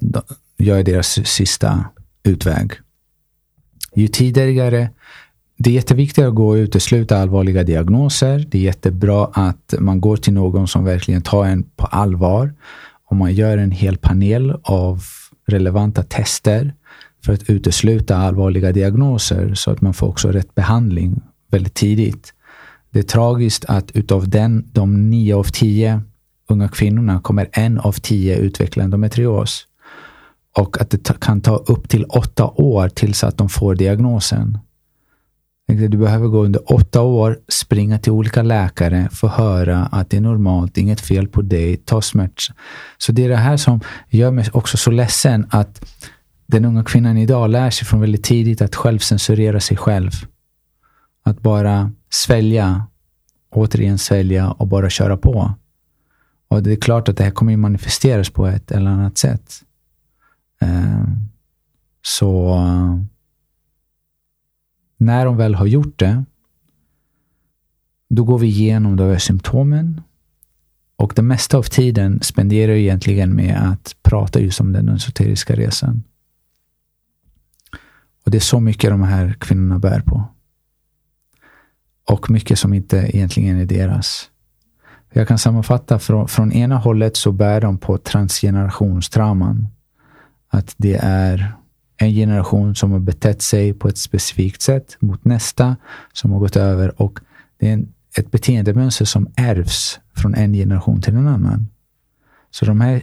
jag 0.56 0.78
är 0.78 0.84
deras 0.84 1.28
sista 1.28 1.84
utväg. 2.22 2.72
Ju 3.94 4.08
tidigare 4.08 4.90
det 5.62 5.70
är 5.70 5.74
jätteviktigt 5.74 6.24
att 6.24 6.34
gå 6.34 6.48
och 6.48 6.54
utesluta 6.54 7.18
allvarliga 7.18 7.62
diagnoser. 7.62 8.46
Det 8.50 8.58
är 8.58 8.62
jättebra 8.62 9.30
att 9.32 9.74
man 9.78 10.00
går 10.00 10.16
till 10.16 10.32
någon 10.32 10.68
som 10.68 10.84
verkligen 10.84 11.22
tar 11.22 11.44
en 11.44 11.62
på 11.62 11.86
allvar. 11.86 12.54
Och 13.10 13.16
man 13.16 13.34
gör 13.34 13.58
en 13.58 13.70
hel 13.70 13.96
panel 13.96 14.56
av 14.62 15.02
relevanta 15.46 16.02
tester 16.02 16.74
för 17.24 17.32
att 17.32 17.50
utesluta 17.50 18.16
allvarliga 18.16 18.72
diagnoser 18.72 19.54
så 19.54 19.70
att 19.70 19.80
man 19.80 19.94
får 19.94 20.06
också 20.06 20.28
rätt 20.28 20.54
behandling 20.54 21.20
väldigt 21.50 21.74
tidigt. 21.74 22.34
Det 22.90 22.98
är 22.98 23.02
tragiskt 23.02 23.64
att 23.64 23.90
utav 23.90 24.28
den, 24.28 24.68
de 24.72 25.10
nio 25.10 25.36
av 25.36 25.44
tio 25.44 26.02
unga 26.48 26.68
kvinnorna 26.68 27.20
kommer 27.20 27.48
en 27.52 27.78
av 27.78 27.92
tio 27.92 28.36
utveckla 28.36 28.84
endometrios. 28.84 29.66
Och 30.58 30.80
att 30.80 30.90
det 30.90 31.20
kan 31.20 31.40
ta 31.40 31.56
upp 31.56 31.88
till 31.88 32.04
åtta 32.04 32.44
år 32.46 32.88
tills 32.88 33.24
att 33.24 33.38
de 33.38 33.48
får 33.48 33.74
diagnosen. 33.74 34.58
Du 35.68 35.88
behöver 35.88 36.28
gå 36.28 36.44
under 36.44 36.72
åtta 36.72 37.00
år, 37.00 37.38
springa 37.48 37.98
till 37.98 38.12
olika 38.12 38.42
läkare, 38.42 39.08
få 39.12 39.28
höra 39.28 39.86
att 39.86 40.10
det 40.10 40.16
är 40.16 40.20
normalt, 40.20 40.78
inget 40.78 41.00
fel 41.00 41.28
på 41.28 41.42
dig, 41.42 41.76
ta 41.76 42.02
smärt. 42.02 42.48
Så 42.98 43.12
det 43.12 43.24
är 43.24 43.28
det 43.28 43.36
här 43.36 43.56
som 43.56 43.80
gör 44.08 44.30
mig 44.30 44.46
också 44.52 44.76
så 44.76 44.90
ledsen 44.90 45.46
att 45.50 45.84
den 46.46 46.64
unga 46.64 46.84
kvinnan 46.84 47.16
idag 47.16 47.50
lär 47.50 47.70
sig 47.70 47.86
från 47.86 48.00
väldigt 48.00 48.24
tidigt 48.24 48.62
att 48.62 48.76
självcensurera 48.76 49.60
sig 49.60 49.76
själv. 49.76 50.10
Att 51.22 51.40
bara 51.40 51.92
svälja, 52.10 52.86
återigen 53.50 53.98
svälja 53.98 54.50
och 54.50 54.66
bara 54.66 54.90
köra 54.90 55.16
på. 55.16 55.54
Och 56.48 56.62
det 56.62 56.72
är 56.72 56.76
klart 56.76 57.08
att 57.08 57.16
det 57.16 57.24
här 57.24 57.30
kommer 57.30 57.56
manifesteras 57.56 58.30
på 58.30 58.46
ett 58.46 58.70
eller 58.70 58.90
annat 58.90 59.18
sätt. 59.18 59.62
Ehm, 60.60 61.28
så 62.02 62.58
när 65.04 65.24
de 65.24 65.36
väl 65.36 65.54
har 65.54 65.66
gjort 65.66 65.98
det, 65.98 66.24
då 68.08 68.24
går 68.24 68.38
vi 68.38 68.46
igenom 68.46 68.96
de 68.96 69.04
här 69.04 69.18
symptomen. 69.18 70.00
Och 70.96 71.12
det 71.16 71.22
mesta 71.22 71.58
av 71.58 71.62
tiden 71.62 72.20
spenderar 72.22 72.72
jag 72.72 72.80
egentligen 72.80 73.34
med 73.34 73.70
att 73.70 73.96
prata 74.02 74.40
just 74.40 74.60
om 74.60 74.72
den 74.72 74.88
esoteriska 74.88 75.54
resan. 75.54 76.02
Och 78.24 78.30
det 78.30 78.38
är 78.38 78.40
så 78.40 78.60
mycket 78.60 78.90
de 78.90 79.02
här 79.02 79.36
kvinnorna 79.40 79.78
bär 79.78 80.00
på. 80.00 80.24
Och 82.08 82.30
mycket 82.30 82.58
som 82.58 82.74
inte 82.74 82.96
egentligen 82.96 83.60
är 83.60 83.66
deras. 83.66 84.30
Jag 85.12 85.28
kan 85.28 85.38
sammanfatta, 85.38 85.98
från, 85.98 86.28
från 86.28 86.52
ena 86.52 86.76
hållet 86.76 87.16
så 87.16 87.32
bär 87.32 87.60
de 87.60 87.78
på 87.78 87.98
transgenerationstrauman. 87.98 89.68
Att 90.48 90.74
det 90.76 90.98
är 91.02 91.54
en 92.02 92.14
generation 92.14 92.74
som 92.74 92.92
har 92.92 92.98
betett 92.98 93.42
sig 93.42 93.74
på 93.74 93.88
ett 93.88 93.98
specifikt 93.98 94.62
sätt 94.62 94.96
mot 95.00 95.24
nästa 95.24 95.76
som 96.12 96.32
har 96.32 96.38
gått 96.38 96.56
över 96.56 97.02
och 97.02 97.20
det 97.58 97.68
är 97.68 97.72
en, 97.72 97.92
ett 98.16 98.30
beteendemönster 98.30 99.04
som 99.04 99.28
ärvs 99.36 100.00
från 100.14 100.34
en 100.34 100.52
generation 100.52 101.02
till 101.02 101.14
en 101.14 101.28
annan. 101.28 101.66
Så 102.50 102.64
de 102.64 102.80
här, 102.80 103.02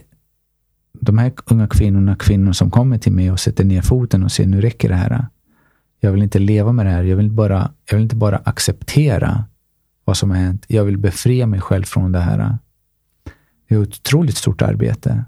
de 1.00 1.18
här 1.18 1.32
unga 1.46 1.68
kvinnorna, 1.68 2.16
kvinnor 2.16 2.52
som 2.52 2.70
kommer 2.70 2.98
till 2.98 3.12
mig 3.12 3.30
och 3.30 3.40
sätter 3.40 3.64
ner 3.64 3.82
foten 3.82 4.22
och 4.22 4.32
säger 4.32 4.48
nu 4.48 4.60
räcker 4.60 4.88
det 4.88 4.94
här. 4.94 5.26
Jag 6.00 6.12
vill 6.12 6.22
inte 6.22 6.38
leva 6.38 6.72
med 6.72 6.86
det 6.86 6.90
här. 6.90 7.02
Jag 7.02 7.16
vill, 7.16 7.30
bara, 7.30 7.72
jag 7.90 7.96
vill 7.96 8.02
inte 8.02 8.16
bara 8.16 8.36
acceptera 8.36 9.44
vad 10.04 10.16
som 10.16 10.30
har 10.30 10.36
hänt. 10.36 10.64
Jag 10.68 10.84
vill 10.84 10.98
befria 10.98 11.46
mig 11.46 11.60
själv 11.60 11.84
från 11.84 12.12
det 12.12 12.20
här. 12.20 12.58
Det 13.68 13.74
är 13.74 13.82
ett 13.82 13.88
otroligt 13.88 14.36
stort 14.36 14.62
arbete 14.62 15.24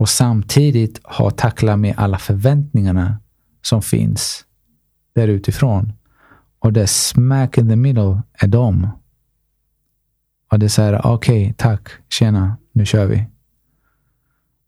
och 0.00 0.08
samtidigt 0.08 1.00
ha 1.04 1.30
tackla 1.30 1.76
med 1.76 1.94
alla 1.96 2.18
förväntningarna 2.18 3.16
som 3.62 3.82
finns 3.82 4.44
där 5.14 5.28
utifrån. 5.28 5.92
Och 6.58 6.72
det 6.72 6.86
smack 6.86 7.58
in 7.58 7.68
the 7.68 7.76
middle 7.76 8.22
är 8.32 8.48
de. 8.48 8.88
Och 10.50 10.58
det 10.58 10.66
är 10.66 10.68
så 10.68 10.82
här, 10.82 11.06
okej, 11.06 11.42
okay, 11.42 11.54
tack, 11.56 11.88
tjena, 12.08 12.56
nu 12.72 12.86
kör 12.86 13.06
vi. 13.06 13.26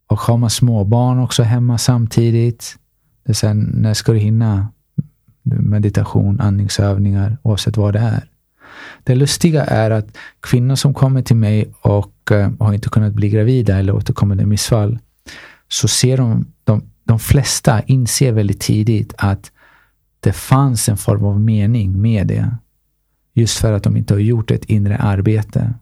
Och 0.07 0.19
har 0.19 0.37
man 0.37 0.51
småbarn 0.51 1.19
också 1.19 1.43
hemma 1.43 1.79
samtidigt. 1.79 2.77
Det 3.25 3.33
är 3.33 3.35
så 3.35 3.47
här, 3.47 3.55
när 3.55 3.95
ska 3.95 4.13
du 4.13 4.19
hinna 4.19 4.69
meditation, 5.43 6.41
andningsövningar, 6.41 7.39
oavsett 7.43 7.77
vad 7.77 7.93
det 7.93 8.01
är. 8.01 8.29
Det 9.05 9.15
lustiga 9.15 9.65
är 9.65 9.91
att 9.91 10.17
kvinnor 10.41 10.75
som 10.75 10.95
kommer 10.95 11.23
till 11.23 11.37
mig 11.37 11.73
och 11.81 12.33
eh, 12.33 12.51
har 12.61 12.73
inte 12.73 12.89
kunnat 12.89 13.13
bli 13.13 13.29
gravida 13.29 13.79
eller 13.79 13.95
återkommande 13.95 14.47
missfall, 14.47 14.99
så 15.73 15.89
ser 15.89 16.17
de, 16.17 16.47
de, 16.65 16.83
de 17.05 17.19
flesta 17.19 17.83
inser 17.83 18.33
väldigt 18.33 18.61
tidigt 18.61 19.15
att 19.19 19.53
det 20.21 20.33
fanns 20.33 20.89
en 20.89 20.97
form 20.97 21.25
av 21.25 21.41
mening 21.41 22.01
med 22.01 22.27
det. 22.27 22.57
Just 23.35 23.59
för 23.59 23.73
att 23.73 23.83
de 23.83 23.97
inte 23.97 24.15
har 24.15 24.19
gjort 24.19 24.51
ett 24.51 24.65
inre 24.65 24.97
arbete. 24.97 25.75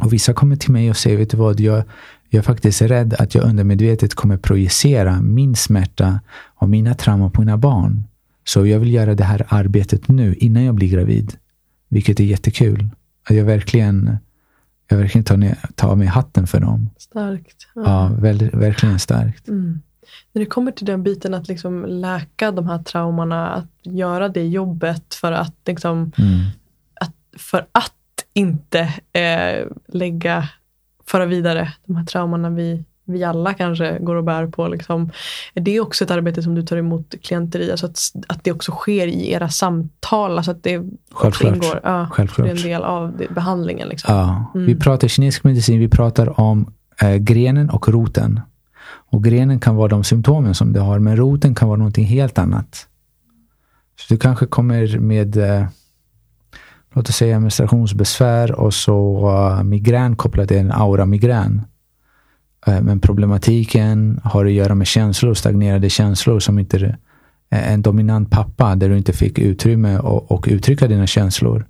Och 0.00 0.12
Vissa 0.12 0.32
kommer 0.32 0.56
till 0.56 0.72
mig 0.72 0.90
och 0.90 0.96
säger, 0.96 1.16
vet 1.16 1.30
du 1.30 1.36
vad, 1.36 1.60
jag, 1.60 1.84
Jag 2.28 2.38
är 2.38 2.42
faktiskt 2.42 2.82
rädd 2.82 3.14
att 3.14 3.34
jag 3.34 3.44
undermedvetet 3.44 4.14
kommer 4.14 4.36
projicera 4.36 5.20
min 5.20 5.56
smärta 5.56 6.20
och 6.56 6.68
mina 6.68 6.94
trauman 6.94 7.30
på 7.30 7.40
mina 7.40 7.56
barn. 7.56 8.04
Så 8.44 8.66
jag 8.66 8.78
vill 8.78 8.94
göra 8.94 9.14
det 9.14 9.24
här 9.24 9.46
arbetet 9.48 10.08
nu, 10.08 10.34
innan 10.34 10.64
jag 10.64 10.74
blir 10.74 10.88
gravid. 10.88 11.36
Vilket 11.88 12.20
är 12.20 12.24
jättekul. 12.24 12.88
Att 13.28 13.36
jag 13.36 13.44
verkligen, 13.44 14.16
jag 14.90 14.98
verkligen 14.98 15.24
tar, 15.24 15.36
ner, 15.36 15.58
tar 15.74 15.88
av 15.88 15.98
mig 15.98 16.06
hatten 16.06 16.46
för 16.46 16.60
dem. 16.60 16.90
Starkt. 16.98 17.66
Ja, 17.74 18.10
väldigt, 18.18 18.54
verkligen 18.54 18.98
starkt. 18.98 19.48
Mm. 19.48 19.80
När 20.32 20.40
det 20.40 20.46
kommer 20.46 20.72
till 20.72 20.86
den 20.86 21.02
biten 21.02 21.34
att 21.34 21.48
liksom 21.48 21.84
läka 21.84 22.50
de 22.50 22.66
här 22.68 22.82
traumorna, 22.82 23.50
att 23.50 23.70
göra 23.82 24.28
det 24.28 24.46
jobbet 24.46 25.14
för 25.14 25.32
att, 25.32 25.54
liksom, 25.66 26.12
Mm. 26.18 26.40
att, 27.00 27.14
för 27.38 27.66
att 27.72 27.92
inte 28.32 28.80
eh, 29.12 29.66
lägga, 29.88 30.48
föra 31.06 31.26
vidare 31.26 31.72
de 31.86 31.96
här 31.96 32.04
traumorna 32.04 32.50
vi, 32.50 32.84
vi 33.12 33.24
alla 33.24 33.54
kanske 33.54 33.98
går 33.98 34.14
och 34.14 34.24
bär 34.24 34.46
på. 34.46 34.68
Liksom. 34.68 35.10
Är 35.54 35.60
det 35.60 35.80
också 35.80 36.04
ett 36.04 36.10
arbete 36.10 36.42
som 36.42 36.54
du 36.54 36.62
tar 36.62 36.76
emot 36.76 37.14
klienter 37.22 37.60
i? 37.60 37.70
Alltså 37.70 37.86
att, 37.86 37.98
att 38.26 38.44
det 38.44 38.52
också 38.52 38.72
sker 38.72 39.06
i 39.06 39.32
era 39.32 39.48
samtal? 39.48 40.36
Alltså 40.36 40.50
att 40.50 40.62
det 40.62 40.82
Självklart. 41.12 41.54
ingår? 41.54 41.80
Ja, 41.82 42.08
Självklart. 42.12 42.46
Det 42.46 42.52
är 42.52 42.56
en 42.56 42.62
del 42.62 42.82
av 42.82 43.16
det, 43.18 43.34
behandlingen. 43.34 43.88
Liksom. 43.88 44.14
Ja, 44.14 44.50
Mm. 44.54 44.66
Vi 44.66 44.74
pratar 44.74 45.08
kinesisk 45.08 45.44
medicin, 45.44 45.80
vi 45.80 45.88
pratar 45.88 46.40
om 46.40 46.72
eh, 47.02 47.14
grenen 47.16 47.70
och 47.70 47.88
roten. 47.88 48.40
Och 49.12 49.24
grenen 49.24 49.60
kan 49.60 49.76
vara 49.76 49.88
de 49.88 50.04
symptomen 50.04 50.54
som 50.54 50.72
du 50.72 50.80
har, 50.80 50.98
men 50.98 51.16
roten 51.16 51.54
kan 51.54 51.68
vara 51.68 51.78
någonting 51.78 52.04
helt 52.04 52.38
annat. 52.38 52.86
Så 54.00 54.14
du 54.14 54.18
kanske 54.18 54.46
kommer 54.46 54.98
med, 54.98 55.36
eh, 55.36 55.66
låt 56.94 57.08
oss 57.08 57.16
säga 57.16 57.40
menstruationsbesvär 57.40 58.52
och 58.52 58.74
så 58.74 59.28
uh, 59.30 59.62
migrän 59.62 60.16
kopplat 60.16 60.48
till 60.48 60.56
en 60.56 60.72
aura-migrän. 60.72 61.62
Eh, 62.66 62.80
men 62.80 63.00
problematiken 63.00 64.20
har 64.24 64.46
att 64.46 64.52
göra 64.52 64.74
med 64.74 64.86
känslor, 64.86 65.34
stagnerade 65.34 65.90
känslor 65.90 66.40
som 66.40 66.58
inte 66.58 66.96
en 67.50 67.82
dominant 67.82 68.30
pappa 68.30 68.74
där 68.74 68.88
du 68.88 68.96
inte 68.96 69.12
fick 69.12 69.38
utrymme 69.38 69.98
och, 69.98 70.32
och 70.32 70.46
uttrycka 70.50 70.88
dina 70.88 71.06
känslor. 71.06 71.66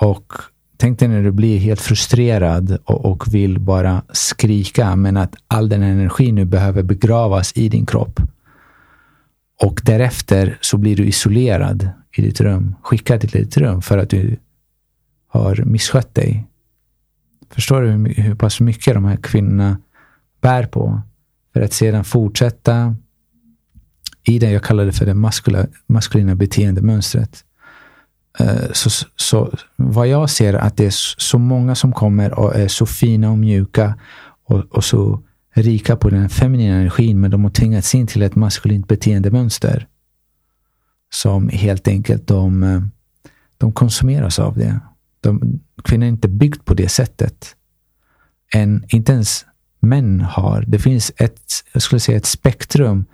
Och 0.00 0.32
tänk 0.76 0.98
dig 0.98 1.08
när 1.08 1.22
du 1.22 1.30
blir 1.30 1.58
helt 1.58 1.80
frustrerad 1.80 2.78
och, 2.84 3.04
och 3.04 3.34
vill 3.34 3.58
bara 3.58 4.02
skrika, 4.12 4.96
men 4.96 5.16
att 5.16 5.34
all 5.48 5.68
den 5.68 5.82
energin 5.82 6.34
nu 6.34 6.44
behöver 6.44 6.82
begravas 6.82 7.52
i 7.56 7.68
din 7.68 7.86
kropp. 7.86 8.20
Och 9.62 9.80
därefter 9.84 10.58
så 10.60 10.76
blir 10.76 10.96
du 10.96 11.04
isolerad 11.04 11.88
i 12.16 12.22
ditt 12.22 12.40
rum, 12.40 12.74
skickad 12.82 13.20
till 13.20 13.30
ditt 13.30 13.56
rum 13.56 13.82
för 13.82 13.98
att 13.98 14.10
du 14.10 14.36
har 15.28 15.62
misskött 15.64 16.14
dig. 16.14 16.46
Förstår 17.56 17.82
du 17.82 17.88
hur, 17.88 18.14
hur 18.14 18.34
pass 18.34 18.60
mycket 18.60 18.94
de 18.94 19.04
här 19.04 19.16
kvinnorna 19.16 19.78
bär 20.40 20.66
på? 20.66 21.00
För 21.52 21.60
att 21.60 21.72
sedan 21.72 22.04
fortsätta 22.04 22.96
i 24.26 24.38
det 24.38 24.50
jag 24.50 24.64
kallade 24.64 24.92
för 24.92 25.06
det 25.06 25.14
maskula, 25.14 25.66
maskulina 25.86 26.34
beteendemönstret. 26.34 27.44
Eh, 28.38 28.72
så, 28.72 29.06
så 29.16 29.52
vad 29.76 30.08
jag 30.08 30.30
ser 30.30 30.54
att 30.54 30.76
det 30.76 30.86
är 30.86 30.94
så 31.20 31.38
många 31.38 31.74
som 31.74 31.92
kommer 31.92 32.38
och 32.38 32.56
är 32.56 32.68
så 32.68 32.86
fina 32.86 33.30
och 33.30 33.38
mjuka 33.38 33.94
och, 34.44 34.58
och 34.58 34.84
så 34.84 35.22
rika 35.54 35.96
på 35.96 36.10
den 36.10 36.28
feminina 36.28 36.74
energin, 36.74 37.20
men 37.20 37.30
de 37.30 37.44
har 37.44 37.50
tvingats 37.50 37.94
in 37.94 38.06
till 38.06 38.22
ett 38.22 38.34
maskulint 38.34 38.88
beteendemönster. 38.88 39.86
Som 41.10 41.48
helt 41.48 41.88
enkelt 41.88 42.26
de, 42.26 42.62
eh, 42.62 42.82
de 43.58 43.72
konsumeras 43.72 44.38
av 44.38 44.58
det. 44.58 44.80
De, 45.30 45.60
kvinnor 45.84 46.04
är 46.04 46.08
inte 46.08 46.28
byggt 46.28 46.64
på 46.64 46.74
det 46.74 46.88
sättet. 46.88 47.56
En, 48.52 48.84
inte 48.88 49.12
ens 49.12 49.44
män 49.80 50.20
har. 50.20 50.64
Det 50.66 50.78
finns 50.78 51.12
ett, 51.16 51.40
jag 51.72 51.82
skulle 51.82 52.00
säga 52.00 52.18
ett 52.18 52.26
spektrum 52.26 53.04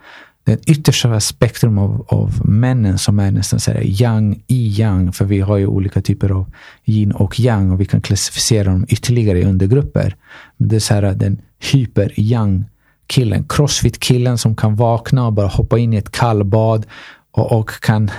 det 0.45 0.71
yttersta 0.71 1.21
spektrum 1.21 1.79
av, 1.79 2.07
av 2.09 2.49
männen 2.49 2.99
som 2.99 3.19
är 3.19 3.31
nästan 3.31 3.61
så 3.61 3.71
här 3.71 4.03
yang 4.03 4.43
i 4.47 4.81
yang. 4.81 5.13
För 5.13 5.25
vi 5.25 5.41
har 5.41 5.57
ju 5.57 5.67
olika 5.67 6.03
typer 6.03 6.31
av 6.31 6.51
yin 6.85 7.13
och 7.13 7.41
yang 7.41 7.71
och 7.71 7.81
vi 7.81 7.85
kan 7.85 8.01
klassificera 8.01 8.65
dem 8.65 8.87
ytterligare 8.89 9.39
i 9.41 9.45
undergrupper. 9.45 10.17
Det 10.57 10.77
är 10.77 10.81
så 10.81 10.95
här 10.95 11.03
den 11.03 11.41
hyper 11.73 12.13
yang 12.17 12.65
killen, 13.07 13.45
crossfit 13.49 14.01
killen 14.01 14.39
som 14.39 14.57
kan 14.57 14.77
vakna 14.77 15.27
och 15.27 15.33
bara 15.33 15.47
hoppa 15.47 15.79
in 15.79 15.93
i 15.93 15.97
ett 15.97 16.11
kallbad 16.11 16.87
och, 17.31 17.53
och 17.53 17.71
kan, 17.71 18.11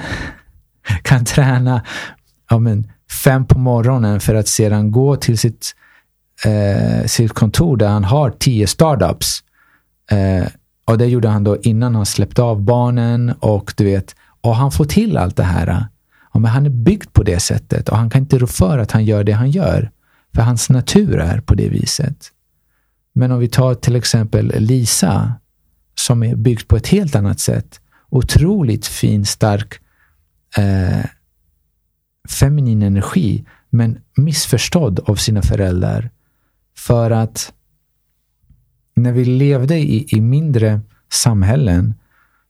kan 1.01 1.25
träna 1.25 1.81
ja, 2.49 2.59
men, 2.59 2.91
fem 3.11 3.45
på 3.45 3.59
morgonen 3.59 4.19
för 4.19 4.35
att 4.35 4.47
sedan 4.47 4.91
gå 4.91 5.15
till 5.15 5.37
sitt, 5.37 5.75
eh, 6.45 7.05
sitt 7.05 7.33
kontor 7.33 7.77
där 7.77 7.87
han 7.87 8.03
har 8.03 8.29
tio 8.29 8.67
startups. 8.67 9.43
Eh, 10.11 10.47
och 10.85 10.97
det 10.97 11.05
gjorde 11.05 11.27
han 11.27 11.43
då 11.43 11.57
innan 11.61 11.95
han 11.95 12.05
släppte 12.05 12.41
av 12.41 12.61
barnen 12.61 13.33
och 13.39 13.73
du 13.77 13.83
vet, 13.83 14.15
och 14.41 14.55
han 14.55 14.71
får 14.71 14.85
till 14.85 15.17
allt 15.17 15.35
det 15.35 15.43
här. 15.43 15.87
Ja, 16.33 16.39
men 16.39 16.51
han 16.51 16.65
är 16.65 16.69
byggd 16.69 17.13
på 17.13 17.23
det 17.23 17.39
sättet 17.39 17.89
och 17.89 17.97
han 17.97 18.09
kan 18.09 18.21
inte 18.21 18.37
rå 18.37 18.47
för 18.47 18.77
att 18.77 18.91
han 18.91 19.05
gör 19.05 19.23
det 19.23 19.31
han 19.31 19.51
gör. 19.51 19.91
För 20.35 20.41
hans 20.41 20.69
natur 20.69 21.19
är 21.19 21.41
på 21.41 21.55
det 21.55 21.69
viset. 21.69 22.31
Men 23.13 23.31
om 23.31 23.39
vi 23.39 23.47
tar 23.47 23.73
till 23.73 23.95
exempel 23.95 24.53
Lisa, 24.59 25.33
som 25.95 26.23
är 26.23 26.35
byggd 26.35 26.67
på 26.67 26.77
ett 26.77 26.87
helt 26.87 27.15
annat 27.15 27.39
sätt. 27.39 27.79
Otroligt 28.09 28.85
fin, 28.85 29.25
stark 29.25 29.79
eh, 30.57 31.05
feminin 32.29 32.81
energi, 32.81 33.45
men 33.69 33.97
missförstådd 34.15 34.99
av 34.99 35.15
sina 35.15 35.41
föräldrar. 35.41 36.09
För 36.77 37.11
att 37.11 37.53
när 38.95 39.11
vi 39.11 39.25
levde 39.25 39.77
i, 39.77 40.17
i 40.17 40.21
mindre 40.21 40.81
samhällen, 41.11 41.93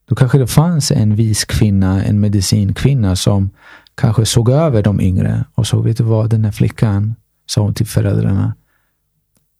då 0.05 0.15
kanske 0.15 0.37
det 0.37 0.47
fanns 0.47 0.91
en 0.91 1.15
vis 1.15 1.45
kvinna, 1.45 2.03
en 2.03 2.19
medicinkvinna 2.19 3.15
som 3.15 3.49
kanske 3.95 4.25
såg 4.25 4.49
över 4.49 4.83
de 4.83 5.01
yngre 5.01 5.45
och 5.55 5.67
såg, 5.67 5.83
vet 5.83 5.97
du 5.97 6.03
vad, 6.03 6.29
den 6.29 6.45
här 6.45 6.51
flickan, 6.51 7.15
sa 7.45 7.61
hon 7.61 7.73
till 7.73 7.87
föräldrarna. 7.87 8.53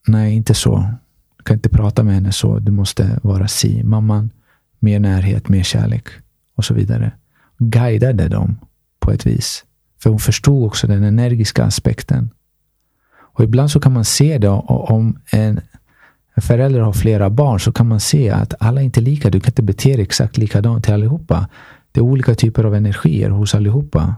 Nej, 0.06 0.34
inte 0.34 0.54
så. 0.54 0.88
Du 1.36 1.44
kan 1.44 1.56
inte 1.56 1.68
prata 1.68 2.02
med 2.02 2.14
henne 2.14 2.32
så. 2.32 2.58
Du 2.58 2.72
måste 2.72 3.20
vara 3.22 3.48
si. 3.48 3.82
Mamman, 3.82 4.30
mer 4.78 5.00
närhet, 5.00 5.48
mer 5.48 5.62
kärlek 5.62 6.08
och 6.54 6.64
så 6.64 6.74
vidare. 6.74 7.12
Guidade 7.58 8.28
dem 8.28 8.58
på 9.00 9.12
ett 9.12 9.26
vis. 9.26 9.64
För 10.04 10.10
hon 10.10 10.18
förstod 10.18 10.66
också 10.66 10.86
den 10.86 11.02
energiska 11.02 11.64
aspekten. 11.64 12.30
Och 13.16 13.44
ibland 13.44 13.70
så 13.70 13.80
kan 13.80 13.92
man 13.92 14.04
se 14.04 14.38
det 14.38 14.48
om 14.48 15.18
en 15.30 15.60
förälder 16.36 16.80
har 16.80 16.92
flera 16.92 17.30
barn 17.30 17.60
så 17.60 17.72
kan 17.72 17.88
man 17.88 18.00
se 18.00 18.30
att 18.30 18.54
alla 18.58 18.80
är 18.80 18.84
inte 18.84 19.00
lika. 19.00 19.30
Du 19.30 19.40
kan 19.40 19.50
inte 19.50 19.62
bete 19.62 19.92
dig 19.92 20.02
exakt 20.02 20.36
likadant 20.36 20.84
till 20.84 20.94
allihopa. 20.94 21.48
Det 21.92 22.00
är 22.00 22.04
olika 22.04 22.34
typer 22.34 22.64
av 22.64 22.74
energier 22.74 23.30
hos 23.30 23.54
allihopa. 23.54 24.16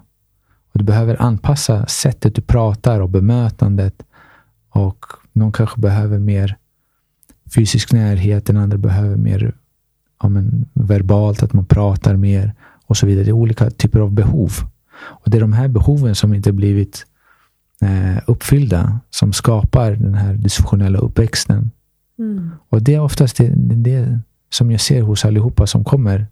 Och 0.72 0.78
du 0.78 0.84
behöver 0.84 1.22
anpassa 1.22 1.87
sättet 1.87 2.34
du 2.34 2.43
pratar 2.43 3.01
och 3.01 3.11
bemötandet. 3.11 4.03
Och 4.70 5.05
någon 5.32 5.53
kanske 5.53 5.80
behöver 5.80 6.18
mer 6.18 6.57
fysisk 7.55 7.93
närhet, 7.93 8.47
den 8.47 8.57
andra 8.57 8.78
behöver 8.78 9.16
mer 9.16 9.55
ja, 10.22 10.28
men, 10.28 10.68
verbalt, 10.72 11.43
att 11.43 11.53
man 11.53 11.64
pratar 11.64 12.16
mer 12.16 12.55
och 12.87 12.97
så 12.97 13.07
vidare. 13.07 13.24
Det 13.24 13.30
är 13.30 13.32
olika 13.32 13.70
typer 13.70 14.01
av 14.01 14.12
behov. 14.12 14.53
Och 14.99 15.30
det 15.30 15.38
är 15.38 15.40
de 15.40 15.53
här 15.53 15.68
behoven 15.68 16.14
som 16.14 16.34
inte 16.34 16.53
blivit 16.53 17.07
eh, 17.80 18.22
uppfyllda 18.26 19.01
som 19.11 19.32
skapar 19.32 19.90
den 19.90 20.14
här 20.14 20.34
dysfunktionella 20.34 20.99
uppväxten. 20.99 21.70
Mm. 22.18 22.51
Och 22.68 22.82
det 22.82 22.94
är 22.94 23.01
oftast 23.01 23.36
det, 23.36 23.53
det, 23.57 24.20
som 24.51 24.70
jag 24.70 24.80
ser 24.80 25.03
hos 25.03 25.24
allihopa 25.24 25.66
som 25.66 25.84
kommer 25.84 26.26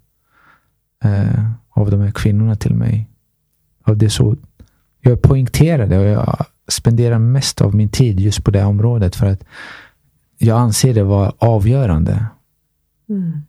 eh, 1.04 1.50
av 1.70 1.90
de 1.90 2.00
här 2.00 2.10
kvinnorna 2.10 2.56
till 2.56 2.74
mig. 2.74 3.10
Och 3.86 3.96
det 3.96 4.06
är 4.06 4.10
så, 4.10 4.36
jag 5.00 5.22
poängterar 5.22 5.86
det 5.86 5.98
och 5.98 6.04
jag 6.04 6.46
spenderar 6.68 7.18
mest 7.18 7.60
av 7.60 7.74
min 7.74 7.88
tid 7.88 8.20
just 8.20 8.44
på 8.44 8.50
det 8.50 8.64
området 8.64 9.16
för 9.16 9.26
att 9.26 9.44
jag 10.38 10.58
anser 10.58 10.94
det 10.94 11.02
vara 11.02 11.32
avgörande. 11.38 12.26
Mm. 13.08 13.42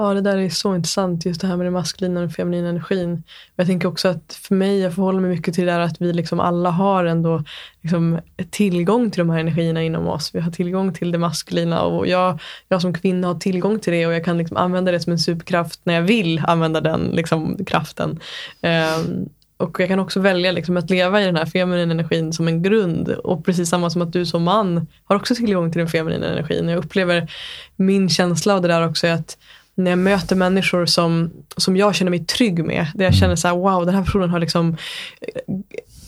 Ja, 0.00 0.14
det 0.14 0.20
där 0.20 0.38
är 0.38 0.48
så 0.48 0.74
intressant, 0.74 1.26
just 1.26 1.40
det 1.40 1.46
här 1.46 1.56
med 1.56 1.66
den 1.66 1.72
maskulina 1.72 2.20
och 2.20 2.26
den 2.26 2.34
feminina 2.34 2.68
energin. 2.68 3.22
Jag 3.56 3.66
tänker 3.66 3.88
också 3.88 4.08
att 4.08 4.40
för 4.42 4.54
mig, 4.54 4.80
jag 4.80 4.94
förhåller 4.94 5.20
mig 5.20 5.30
mycket 5.30 5.54
till 5.54 5.66
det 5.66 5.72
där 5.72 5.80
att 5.80 6.00
vi 6.00 6.12
liksom 6.12 6.40
alla 6.40 6.70
har 6.70 7.04
ändå 7.04 7.44
liksom 7.82 8.20
tillgång 8.50 9.10
till 9.10 9.18
de 9.18 9.30
här 9.30 9.38
energierna 9.38 9.82
inom 9.82 10.08
oss. 10.08 10.34
Vi 10.34 10.40
har 10.40 10.50
tillgång 10.50 10.94
till 10.94 11.12
det 11.12 11.18
maskulina 11.18 11.82
och 11.82 12.06
jag, 12.06 12.40
jag 12.68 12.82
som 12.82 12.94
kvinna 12.94 13.26
har 13.26 13.34
tillgång 13.34 13.78
till 13.78 13.92
det 13.92 14.06
och 14.06 14.14
jag 14.14 14.24
kan 14.24 14.38
liksom 14.38 14.56
använda 14.56 14.92
det 14.92 15.00
som 15.00 15.12
en 15.12 15.18
superkraft 15.18 15.80
när 15.84 15.94
jag 15.94 16.02
vill 16.02 16.42
använda 16.46 16.80
den 16.80 17.00
liksom, 17.00 17.64
kraften. 17.64 18.20
Um, 18.62 19.28
och 19.56 19.80
jag 19.80 19.88
kan 19.88 20.00
också 20.00 20.20
välja 20.20 20.52
liksom 20.52 20.76
att 20.76 20.90
leva 20.90 21.22
i 21.22 21.24
den 21.24 21.36
här 21.36 21.46
feminina 21.46 21.92
energin 21.92 22.32
som 22.32 22.48
en 22.48 22.62
grund. 22.62 23.08
Och 23.08 23.44
precis 23.44 23.68
samma 23.68 23.90
som 23.90 24.02
att 24.02 24.12
du 24.12 24.26
som 24.26 24.42
man 24.42 24.86
har 25.04 25.16
också 25.16 25.34
tillgång 25.34 25.72
till 25.72 25.78
den 25.78 25.88
feminina 25.88 26.26
energin. 26.26 26.68
Jag 26.68 26.84
upplever 26.84 27.30
min 27.76 28.08
känsla 28.08 28.54
av 28.54 28.62
det 28.62 28.68
där 28.68 28.88
också 28.88 29.06
är 29.06 29.12
att 29.12 29.38
när 29.78 29.90
jag 29.90 29.98
möter 29.98 30.36
människor 30.36 30.86
som, 30.86 31.30
som 31.56 31.76
jag 31.76 31.94
känner 31.94 32.10
mig 32.10 32.24
trygg 32.24 32.64
med. 32.64 32.86
Där 32.94 33.04
jag 33.04 33.14
känner 33.14 33.36
så 33.36 33.48
här, 33.48 33.54
wow, 33.56 33.86
den 33.86 33.94
här 33.94 34.04
personen 34.04 34.30
har 34.30 34.38
liksom 34.38 34.76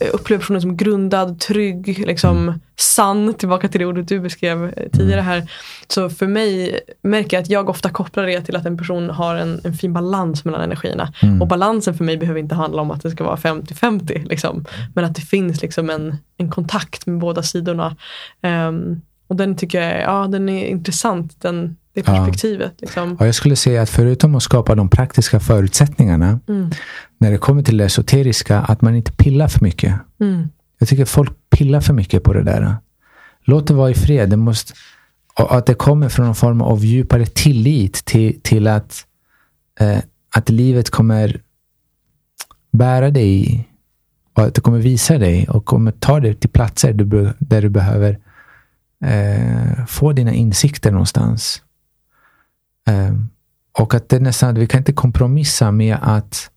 jag 0.00 0.08
upplever 0.08 0.40
personen 0.40 0.60
som 0.60 0.76
grundad, 0.76 1.40
trygg, 1.40 2.06
liksom 2.06 2.60
sann, 2.76 3.34
tillbaka 3.34 3.68
till 3.68 3.80
det 3.80 3.86
ordet 3.86 4.08
du 4.08 4.20
beskrev 4.20 4.74
tidigare 4.92 5.20
här. 5.20 5.50
Så 5.88 6.10
för 6.10 6.26
mig 6.26 6.80
märker 7.02 7.36
jag 7.36 7.42
att 7.42 7.50
jag 7.50 7.68
ofta 7.68 7.90
kopplar 7.90 8.26
det 8.26 8.40
till 8.40 8.56
att 8.56 8.66
en 8.66 8.78
person 8.78 9.10
har 9.10 9.34
en, 9.34 9.60
en 9.64 9.74
fin 9.74 9.92
balans 9.92 10.44
mellan 10.44 10.60
energierna. 10.60 11.12
Mm. 11.22 11.42
Och 11.42 11.48
balansen 11.48 11.94
för 11.94 12.04
mig 12.04 12.16
behöver 12.16 12.40
inte 12.40 12.54
handla 12.54 12.82
om 12.82 12.90
att 12.90 13.02
det 13.02 13.10
ska 13.10 13.24
vara 13.24 13.36
50-50. 13.36 14.28
Liksom. 14.28 14.64
Men 14.94 15.04
att 15.04 15.14
det 15.14 15.22
finns 15.22 15.62
liksom 15.62 15.90
en, 15.90 16.16
en 16.36 16.50
kontakt 16.50 17.06
med 17.06 17.18
båda 17.18 17.42
sidorna. 17.42 17.96
Um, 18.42 19.02
och 19.26 19.36
den 19.36 19.56
tycker 19.56 19.82
jag 19.82 20.00
ja, 20.00 20.26
den 20.26 20.48
är 20.48 20.66
intressant, 20.66 21.40
den, 21.42 21.76
det 21.94 22.02
perspektivet. 22.02 22.72
Ja. 22.76 22.80
Liksom. 22.80 23.16
Och 23.16 23.26
jag 23.26 23.34
skulle 23.34 23.56
säga 23.56 23.82
att 23.82 23.90
förutom 23.90 24.34
att 24.34 24.42
skapa 24.42 24.74
de 24.74 24.88
praktiska 24.88 25.40
förutsättningarna, 25.40 26.40
Mm. 26.48 26.70
när 27.18 27.30
det 27.30 27.38
kommer 27.38 27.62
till 27.62 27.76
det 27.76 27.84
esoteriska, 27.84 28.58
att 28.60 28.82
man 28.82 28.94
inte 28.94 29.12
pillar 29.12 29.48
för 29.48 29.60
mycket. 29.64 29.94
Mm. 30.20 30.48
Jag 30.78 30.88
tycker 30.88 31.04
folk 31.04 31.32
pillar 31.50 31.80
för 31.80 31.94
mycket 31.94 32.22
på 32.22 32.32
det 32.32 32.42
där. 32.42 32.76
Låt 33.44 33.66
det 33.66 33.74
vara 33.74 33.90
i 33.90 33.94
fred. 33.94 34.30
Det 34.30 34.36
måste, 34.36 34.72
och 35.38 35.56
att 35.56 35.66
det 35.66 35.74
kommer 35.74 36.08
från 36.08 36.26
någon 36.26 36.34
form 36.34 36.62
av 36.62 36.84
djupare 36.84 37.26
tillit 37.26 38.04
till, 38.04 38.40
till 38.42 38.66
att, 38.66 39.04
eh, 39.80 39.98
att 40.36 40.48
livet 40.48 40.90
kommer 40.90 41.40
bära 42.72 43.10
dig 43.10 43.66
och 44.36 44.42
att 44.42 44.54
det 44.54 44.60
kommer 44.60 44.78
visa 44.78 45.18
dig 45.18 45.48
och 45.48 45.64
kommer 45.64 45.90
ta 45.92 46.20
dig 46.20 46.34
till 46.34 46.50
platser 46.50 46.92
du, 46.92 47.32
där 47.38 47.62
du 47.62 47.68
behöver 47.68 48.18
eh, 49.04 49.86
få 49.86 50.12
dina 50.12 50.32
insikter 50.32 50.90
någonstans. 50.90 51.62
Ehm, 52.90 53.28
och 53.78 53.94
att 53.94 54.08
det 54.08 54.16
är 54.16 54.20
nästan, 54.20 54.54
vi 54.54 54.66
kan 54.66 54.78
inte 54.78 54.92
kompromissa 54.92 55.70
med 55.70 55.98
att 56.02 56.50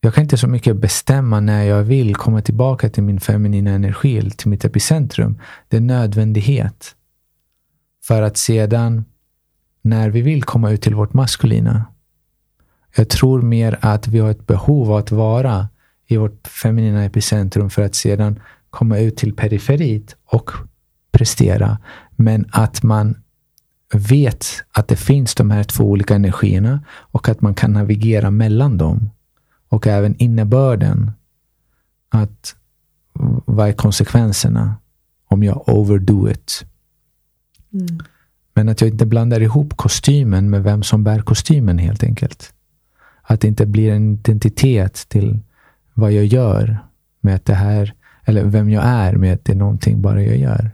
jag 0.00 0.14
kan 0.14 0.22
inte 0.22 0.36
så 0.36 0.48
mycket 0.48 0.76
bestämma 0.76 1.40
när 1.40 1.62
jag 1.62 1.82
vill 1.82 2.16
komma 2.16 2.40
tillbaka 2.42 2.88
till 2.88 3.02
min 3.02 3.20
feminina 3.20 3.70
energi, 3.70 4.30
till 4.30 4.48
mitt 4.48 4.64
epicentrum. 4.64 5.38
Det 5.68 5.76
är 5.76 5.80
nödvändighet. 5.80 6.94
För 8.04 8.22
att 8.22 8.36
sedan, 8.36 9.04
när 9.82 10.10
vi 10.10 10.20
vill 10.20 10.42
komma 10.42 10.70
ut 10.70 10.82
till 10.82 10.94
vårt 10.94 11.12
maskulina, 11.12 11.86
jag 12.96 13.08
tror 13.08 13.42
mer 13.42 13.78
att 13.80 14.08
vi 14.08 14.18
har 14.18 14.30
ett 14.30 14.46
behov 14.46 14.90
av 14.90 14.96
att 14.96 15.10
vara 15.10 15.68
i 16.06 16.16
vårt 16.16 16.48
feminina 16.48 17.04
epicentrum 17.04 17.70
för 17.70 17.82
att 17.82 17.94
sedan 17.94 18.40
komma 18.70 18.98
ut 18.98 19.16
till 19.16 19.36
periferit 19.36 20.16
och 20.24 20.50
prestera. 21.12 21.78
Men 22.16 22.46
att 22.52 22.82
man 22.82 23.21
vet 23.94 24.46
att 24.72 24.88
det 24.88 24.96
finns 24.96 25.34
de 25.34 25.50
här 25.50 25.64
två 25.64 25.84
olika 25.84 26.14
energierna 26.14 26.84
och 26.88 27.28
att 27.28 27.40
man 27.40 27.54
kan 27.54 27.72
navigera 27.72 28.30
mellan 28.30 28.78
dem. 28.78 29.10
Och 29.68 29.86
även 29.86 30.16
innebörden. 30.16 31.10
Att 32.08 32.56
vad 33.44 33.68
är 33.68 33.72
konsekvenserna 33.72 34.76
om 35.28 35.42
jag 35.42 35.68
overdo 35.68 36.30
it? 36.30 36.64
Mm. 37.72 37.98
Men 38.54 38.68
att 38.68 38.80
jag 38.80 38.90
inte 38.90 39.06
blandar 39.06 39.40
ihop 39.40 39.76
kostymen 39.76 40.50
med 40.50 40.62
vem 40.62 40.82
som 40.82 41.04
bär 41.04 41.20
kostymen 41.20 41.78
helt 41.78 42.02
enkelt. 42.02 42.54
Att 43.22 43.40
det 43.40 43.48
inte 43.48 43.66
blir 43.66 43.92
en 43.92 44.12
identitet 44.12 45.08
till 45.08 45.40
vad 45.94 46.12
jag 46.12 46.24
gör 46.24 46.78
med 47.20 47.34
att 47.34 47.44
det 47.44 47.54
här, 47.54 47.94
eller 48.24 48.44
vem 48.44 48.70
jag 48.70 48.84
är 48.84 49.12
med 49.12 49.34
att 49.34 49.44
det 49.44 49.52
är 49.52 49.56
någonting 49.56 50.02
bara 50.02 50.22
jag 50.22 50.36
gör. 50.36 50.70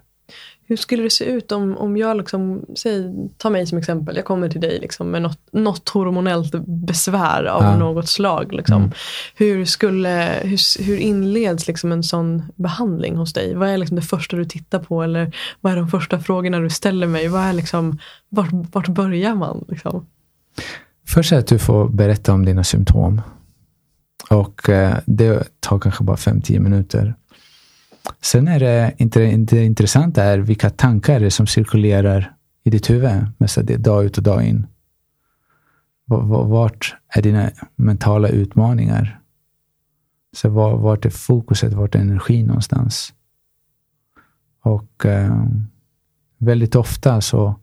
Hur 0.68 0.76
skulle 0.76 1.02
det 1.02 1.10
se 1.10 1.24
ut 1.24 1.52
om, 1.52 1.76
om 1.76 1.96
jag, 1.96 2.16
liksom, 2.16 2.64
säg, 2.76 3.14
ta 3.36 3.50
mig 3.50 3.66
som 3.66 3.78
exempel, 3.78 4.16
jag 4.16 4.24
kommer 4.24 4.48
till 4.48 4.60
dig 4.60 4.78
liksom 4.80 5.10
med 5.10 5.22
något, 5.22 5.38
något 5.52 5.88
hormonellt 5.88 6.54
besvär 6.66 7.44
av 7.44 7.62
Ja. 7.62 7.76
något 7.78 8.08
slag. 8.08 8.52
Liksom. 8.52 8.76
Mm. 8.76 8.90
Hur, 9.34 9.64
skulle, 9.64 10.40
hur, 10.42 10.82
hur 10.84 10.96
inleds 10.98 11.66
liksom 11.66 11.92
en 11.92 12.02
sån 12.02 12.42
behandling 12.56 13.16
hos 13.16 13.32
dig? 13.32 13.54
Vad 13.54 13.68
är 13.68 13.76
liksom 13.78 13.96
det 13.96 14.02
första 14.02 14.36
du 14.36 14.44
tittar 14.44 14.78
på? 14.78 15.02
Eller 15.02 15.32
vad 15.60 15.72
är 15.72 15.76
de 15.76 15.88
första 15.88 16.20
frågorna 16.20 16.58
du 16.60 16.70
ställer 16.70 17.06
mig? 17.06 17.28
Vad 17.28 17.42
är 17.42 17.52
liksom, 17.52 17.98
vart, 18.28 18.50
vart 18.52 18.88
börjar 18.88 19.34
man? 19.34 19.64
Liksom? 19.68 20.06
Först 21.06 21.32
är 21.32 21.38
att 21.38 21.46
du 21.46 21.58
får 21.58 21.88
berätta 21.88 22.32
om 22.32 22.44
dina 22.44 22.64
symptom. 22.64 23.20
Och 24.30 24.68
eh, 24.68 24.96
det 25.06 25.60
tar 25.60 25.78
kanske 25.78 26.04
bara 26.04 26.16
5-10 26.16 26.58
minuter. 26.58 27.14
Sen 28.20 28.48
är 28.48 28.61
det, 28.61 28.94
inte, 28.96 29.36
det 29.36 29.64
intressanta 29.64 30.24
är 30.24 30.38
vilka 30.38 30.70
tankar 30.70 31.28
som 31.28 31.46
cirkulerar 31.46 32.34
i 32.64 32.70
ditt 32.70 32.90
huvud, 32.90 33.26
mestadels 33.38 33.82
dag 33.82 34.04
ut 34.04 34.16
och 34.16 34.22
dag 34.22 34.44
in. 34.44 34.66
Vart 36.06 36.96
är 37.09 37.22
dina 37.22 37.50
mentala 37.76 38.28
utmaningar? 38.28 39.20
Så 40.36 40.48
vart 40.48 41.04
är 41.04 41.11
fokuset, 41.11 41.72
vart 41.72 41.94
är 41.94 41.98
energin 41.98 42.46
någonstans? 42.46 43.14
Och 44.62 45.06
eh, 45.06 45.44
väldigt 46.38 46.74
ofta 46.74 47.20
så, 47.20 47.54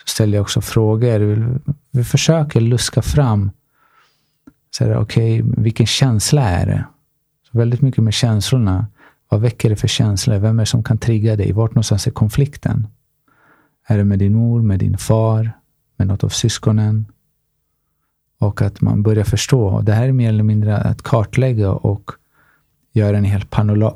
så 0.00 0.06
ställer 0.06 0.38
jag 0.38 0.42
också 0.42 0.60
frågor. 0.60 1.18
Vi, 1.18 1.58
vi 1.90 2.04
försöker 2.04 2.60
luska 2.60 3.02
fram, 3.02 3.50
så 4.70 4.84
här, 4.84 4.96
okej, 4.96 5.42
vilken 5.44 5.86
känsla 5.86 6.42
är 6.42 6.66
det? 6.66 6.84
Så 7.52 7.58
väldigt 7.58 7.80
mycket 7.80 8.04
med 8.04 8.14
känslorna. 8.14 8.86
Vad 9.30 9.40
väcker 9.40 9.70
det 9.70 9.76
för 9.76 9.88
känslor? 9.88 10.38
Vem 10.38 10.58
är 10.58 10.62
det 10.62 10.66
som 10.66 10.82
kan 10.84 10.98
trigga 10.98 11.36
dig? 11.36 11.52
Vart 11.52 11.70
någonstans 11.70 12.06
är 12.06 12.10
konflikten? 12.10 12.86
Är 13.86 13.98
det 13.98 14.04
med 14.04 14.18
din 14.18 14.34
mor, 14.34 14.62
med 14.62 14.78
din 14.78 14.98
far, 14.98 15.52
med 15.96 16.06
något 16.08 16.24
av 16.24 16.28
syskonen? 16.28 17.06
Och 18.38 18.62
att 18.62 18.80
man 18.80 19.02
börjar 19.02 19.24
förstå. 19.24 19.80
Det 19.80 19.92
här 19.92 20.08
är 20.08 20.12
mer 20.12 20.28
eller 20.28 20.42
mindre 20.42 20.76
att 20.76 21.02
kartlägga 21.02 21.70
och 21.72 22.10
göra 22.92 23.18
en 23.18 23.24
hel 23.24 23.46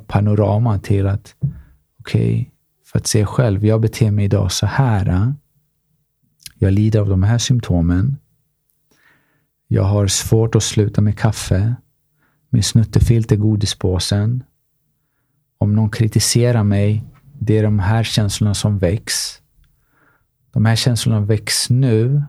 panorama 0.07 0.79
till 0.79 1.07
att 1.07 1.35
okej, 2.01 2.51
för 2.87 2.99
att 2.99 3.07
se 3.07 3.27
själv, 3.27 3.65
jag 3.67 3.81
beter 3.81 4.11
mig 4.11 4.25
idag 4.25 4.53
så 4.53 4.67
här. 4.67 5.35
Jag 6.59 6.73
lider 6.73 7.01
av 7.01 7.09
de 7.09 7.23
här 7.23 7.39
symptomen. 7.39 8.17
Jag 9.69 9.85
har 9.85 10.07
svårt 10.07 10.55
att 10.55 10.63
sluta 10.63 11.01
med 11.01 11.19
kaffe. 11.19 11.75
Min 12.51 12.63
snuttefilt 12.63 13.33
är 13.33 13.37
godispåsen. 13.37 14.45
Om 15.59 15.75
någon 15.75 15.91
kritiserar 15.91 16.63
mig, 16.63 17.05
det 17.39 17.59
är 17.59 17.63
de 17.63 17.79
här 17.79 18.05
känslorna 18.05 18.55
som 18.55 18.79
väcks. 18.79 19.43
De 20.53 20.65
här 20.65 20.77
känslorna 20.77 21.21
väcks 21.21 21.71
nu 21.71 22.23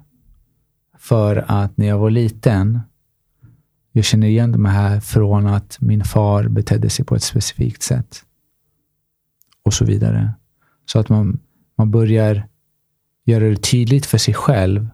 för 0.97 1.45
att 1.47 1.77
när 1.77 1.87
jag 1.87 1.97
var 1.97 2.09
liten, 2.09 2.79
jag 3.91 4.05
känner 4.05 4.27
igen 4.27 4.51
de 4.51 4.65
här 4.65 4.99
från 4.99 5.47
att 5.47 5.77
min 5.81 6.03
far 6.03 6.47
betedde 6.47 6.89
sig 6.89 7.05
på 7.05 7.15
ett 7.15 7.23
specifikt 7.23 7.81
sätt. 7.81 8.23
Och 9.63 9.73
så 9.73 9.85
vidare. 9.85 10.33
Så 10.85 10.99
att 10.99 11.09
man, 11.09 11.39
man 11.77 11.91
börjar 11.91 12.47
göra 13.25 13.49
det 13.49 13.55
tydligt 13.55 14.05
för 14.05 14.17
sig 14.17 14.33
själv 14.33 14.87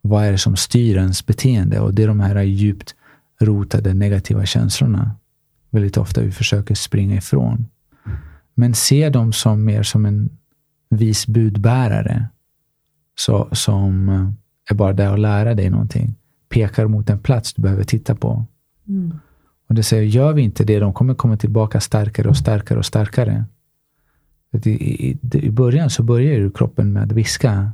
vad 0.00 0.24
är 0.24 0.32
det 0.32 0.38
som 0.38 0.56
styr 0.56 0.96
ens 0.96 1.26
beteende. 1.26 1.80
Och 1.80 1.94
det 1.94 2.02
är 2.02 2.08
de 2.08 2.20
här 2.20 2.42
djupt 2.42 2.94
rotade 3.40 3.94
negativa 3.94 4.46
känslorna 4.46 5.10
väldigt 5.72 5.96
ofta 5.96 6.20
vi 6.20 6.32
försöker 6.32 6.74
springa 6.74 7.16
ifrån. 7.16 7.66
Men 8.54 8.74
se 8.74 9.08
dem 9.08 9.32
som 9.32 9.64
mer 9.64 9.82
som 9.82 10.06
en 10.06 10.38
vis 10.90 11.26
budbärare. 11.26 12.28
Så, 13.14 13.48
som 13.52 14.08
eh, 14.08 14.30
är 14.70 14.74
bara 14.74 14.92
där 14.92 15.12
och 15.12 15.18
lära 15.18 15.54
dig 15.54 15.70
någonting. 15.70 16.14
Pekar 16.48 16.86
mot 16.86 17.10
en 17.10 17.18
plats 17.18 17.54
du 17.54 17.62
behöver 17.62 17.84
titta 17.84 18.14
på. 18.14 18.44
Mm. 18.88 19.18
Och 19.68 19.74
det 19.74 19.82
säger, 19.82 20.02
gör 20.02 20.32
vi 20.32 20.42
inte 20.42 20.64
det, 20.64 20.78
de 20.78 20.92
kommer 20.92 21.14
komma 21.14 21.36
tillbaka 21.36 21.80
starkare 21.80 22.28
och 22.28 22.36
starkare 22.36 22.78
och 22.78 22.86
starkare. 22.86 23.44
I, 24.64 24.70
i, 25.10 25.18
I 25.32 25.50
början 25.50 25.90
så 25.90 26.02
börjar 26.02 26.32
ju 26.32 26.50
kroppen 26.50 26.92
med 26.92 27.02
att 27.02 27.12
viska. 27.12 27.72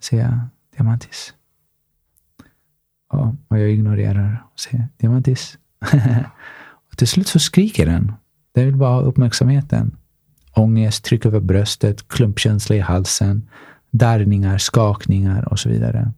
Säga, 0.00 0.48
diamantis. 0.76 1.34
Ja, 3.12 3.36
och 3.48 3.58
jag 3.58 3.70
ignorerar 3.70 4.44
och 4.52 4.60
säger, 4.60 4.88
diamantis. 4.96 5.58
till 6.96 7.08
slut 7.08 7.26
så 7.26 7.38
skriker 7.38 7.86
den. 7.86 8.12
Den 8.52 8.64
vill 8.64 8.76
bara 8.76 8.94
ha 8.94 9.00
uppmärksamheten. 9.00 9.96
Ångest, 10.54 11.04
tryck 11.04 11.26
över 11.26 11.40
bröstet, 11.40 12.08
klumpkänsla 12.08 12.76
i 12.76 12.80
halsen, 12.80 13.48
darrningar, 13.90 14.58
skakningar 14.58 15.48
och 15.48 15.58
så 15.58 15.68
vidare. 15.68 16.12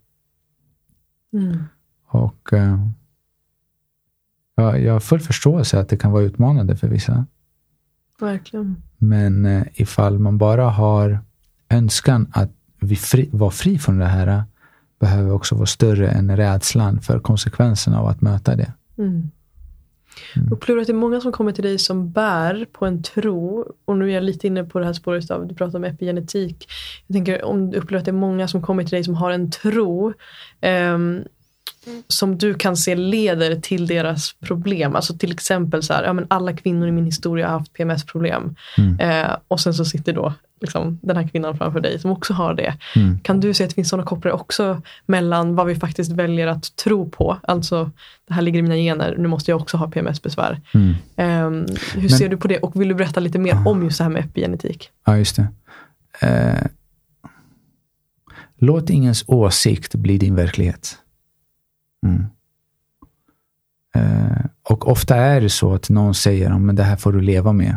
Mm. 1.33 1.65
Och 2.07 2.53
eh, 2.53 2.87
ja, 4.55 4.79
jag 4.79 4.93
har 4.93 5.01
full 5.01 5.21
förståelse 5.21 5.81
att 5.81 5.89
det 5.89 5.97
kan 5.97 6.13
vara 6.13 6.23
utmanande 6.23 6.77
för 6.77 6.89
vissa. 6.89 7.27
Verkligen. 8.21 8.83
Men 8.99 9.45
eh, 9.45 9.63
ifall 9.75 10.19
man 10.19 10.39
bara 10.39 10.71
har 10.71 11.21
önskan 11.69 12.27
att 12.33 12.51
vi 12.81 12.97
fri, 12.97 13.29
vara 13.33 13.51
fri 13.51 13.79
från 13.79 13.99
det 13.99 14.07
här 14.07 14.45
behöver 14.99 15.33
också 15.33 15.55
vara 15.55 15.67
större 15.67 16.09
än 16.11 16.37
rädslan 16.37 17.01
för 17.01 17.21
konsekvenserna 17.21 18.01
av 18.01 18.07
att 18.07 18.21
möta 18.21 18.57
det. 18.57 18.73
Mm. 18.99 19.31
Mm. 20.37 20.53
Upplever 20.53 20.77
du 20.77 20.81
att 20.81 20.87
det 20.87 20.93
är 20.93 20.95
många 20.95 21.21
som 21.21 21.33
kommer 21.33 21.53
till 21.53 21.65
dig 21.65 21.79
som 21.79 22.11
bär 22.11 22.67
på 22.73 22.87
en 22.87 23.03
tro? 23.03 23.73
Och 23.85 23.97
nu 23.97 24.11
är 24.11 24.15
jag 24.15 24.25
lite 24.25 24.47
inne 24.47 24.65
på 24.65 24.79
det 24.79 24.87
här 24.87 24.93
spåret 24.93 25.31
av, 25.31 25.47
du 25.47 25.55
pratar 25.55 25.79
om 25.79 25.85
epigenetik. 25.85 26.67
Jag 27.07 27.15
tänker 27.15 27.45
om 27.45 27.71
du 27.71 27.79
upplever 27.79 27.99
att 27.99 28.05
det 28.05 28.11
är 28.11 28.13
många 28.13 28.49
som 28.49 28.63
kommer 28.63 28.83
till 28.83 28.91
dig 28.91 29.05
som 29.05 29.15
har 29.15 29.31
en 29.31 29.51
tro 29.51 30.15
Um, 30.61 31.25
som 32.09 32.39
du 32.39 32.55
kan 32.55 32.77
se 32.77 32.95
leder 32.95 33.57
till 33.61 33.87
deras 33.87 34.33
problem. 34.33 34.97
Alltså 34.97 35.19
till 35.19 35.33
exempel 35.33 35.83
så 35.83 35.93
här, 35.93 36.05
ja, 36.05 36.13
men 36.13 36.27
alla 36.31 36.53
kvinnor 36.53 36.89
i 36.89 36.93
min 36.93 37.05
historia 37.05 37.47
har 37.49 37.59
haft 37.59 37.73
PMS-problem. 37.73 38.55
Mm. 38.79 39.01
Eh, 39.01 39.37
och 39.49 39.61
sen 39.61 39.75
så 39.75 39.85
sitter 39.85 40.13
då 40.13 40.33
liksom, 40.61 40.99
den 41.03 41.17
här 41.17 41.29
kvinnan 41.29 41.59
framför 41.59 41.81
dig 41.81 41.99
som 41.99 42.11
också 42.11 42.33
har 42.33 42.55
det. 42.55 42.75
Mm. 42.97 43.19
Kan 43.21 43.41
du 43.41 43.55
se 43.55 43.65
att 43.65 43.71
det 43.71 43.75
finns 43.75 43.89
sådana 43.89 44.07
kopplingar 44.07 44.35
också 44.37 44.83
mellan 45.07 45.55
vad 45.55 45.67
vi 45.67 45.75
faktiskt 45.75 46.13
väljer 46.13 46.47
att 46.47 46.77
tro 46.77 47.11
på? 47.11 47.37
Alltså, 47.43 47.91
det 48.29 48.35
här 48.35 48.43
ligger 48.43 48.59
i 48.59 48.63
mina 48.63 48.77
gener, 48.77 49.15
nu 49.19 49.29
måste 49.29 49.51
jag 49.51 49.61
också 49.61 49.77
ha 49.77 49.91
PMS-besvär. 49.91 50.61
Mm. 50.75 50.95
Ehm, 51.17 51.67
hur 51.95 52.01
Men- 52.01 52.11
ser 52.11 52.29
du 52.29 52.37
på 52.37 52.49
det? 52.49 52.59
Och 52.59 52.81
vill 52.81 52.89
du 52.89 52.95
berätta 52.95 53.21
lite 53.21 53.39
mer 53.39 53.69
om 53.69 53.83
just 53.85 53.99
det 53.99 54.05
här 54.05 54.11
med 54.11 54.25
epigenetik? 54.25 54.91
Ja, 55.07 55.17
just 55.19 55.37
det. 55.37 55.47
Eh, 56.27 56.67
låt 58.59 58.91
ingens 58.91 59.25
åsikt 59.27 59.95
bli 59.95 60.19
din 60.19 60.35
verklighet. 60.35 60.99
Eh, 63.99 64.45
och 64.63 64.89
ofta 64.89 65.17
är 65.17 65.41
det 65.41 65.51
så 65.51 65.75
att 65.75 65.89
någon 65.89 66.15
säger 66.15 66.51
att 66.71 66.77
det 66.77 66.83
här 66.83 66.97
får 66.97 67.13
du 67.13 67.21
leva 67.21 67.53
med. 67.53 67.77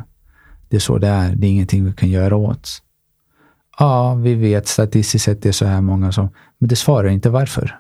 Det 0.70 0.76
är 0.76 0.80
så 0.80 0.98
det 0.98 1.08
är. 1.08 1.36
Det 1.36 1.48
är 1.48 1.52
ingenting 1.52 1.86
vi 1.86 1.94
kan 1.94 2.10
göra 2.10 2.36
åt. 2.36 2.70
Ja, 3.80 4.14
vi 4.14 4.36
vet 4.36 4.68
statistiskt 4.68 5.26
sett 5.26 5.42
det 5.42 5.50
är 5.50 5.54
så 5.54 5.66
här 5.66 5.82
många 5.82 6.12
som, 6.12 6.30
men 6.58 6.70
det 6.70 6.76
svarar 6.76 7.10
inte 7.10 7.30
varför. 7.30 7.80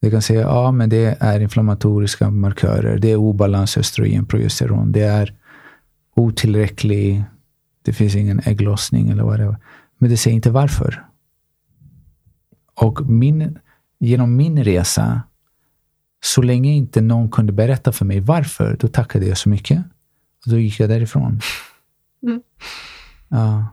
Det 0.00 0.10
kan 0.10 0.22
säga, 0.22 0.40
ja 0.40 0.72
men 0.72 0.88
det 0.88 1.16
är 1.20 1.40
inflammatoriska 1.40 2.30
markörer, 2.30 2.98
det 2.98 3.10
är 3.10 3.16
obalans 3.16 3.76
östrogen, 3.76 4.26
progesteron, 4.26 4.92
det 4.92 5.02
är 5.02 5.34
otillräcklig, 6.14 7.24
det 7.82 7.92
finns 7.92 8.14
ingen 8.14 8.40
ägglossning 8.44 9.08
eller 9.08 9.22
vad 9.22 9.38
det 9.38 9.44
är. 9.44 9.56
Men 9.98 10.10
det 10.10 10.16
säger 10.16 10.34
inte 10.34 10.50
varför. 10.50 11.04
Och 12.74 13.10
min, 13.10 13.58
genom 13.98 14.36
min 14.36 14.64
resa, 14.64 15.22
så 16.20 16.42
länge 16.42 16.72
inte 16.72 17.00
någon 17.00 17.30
kunde 17.30 17.52
berätta 17.52 17.92
för 17.92 18.04
mig 18.04 18.20
varför, 18.20 18.76
då 18.80 18.88
tackade 18.88 19.26
jag 19.26 19.38
så 19.38 19.48
mycket. 19.48 19.78
Och 20.44 20.50
då 20.50 20.58
gick 20.58 20.80
jag 20.80 20.88
därifrån. 20.88 21.40
Mm. 22.22 22.42
Ja. 23.28 23.66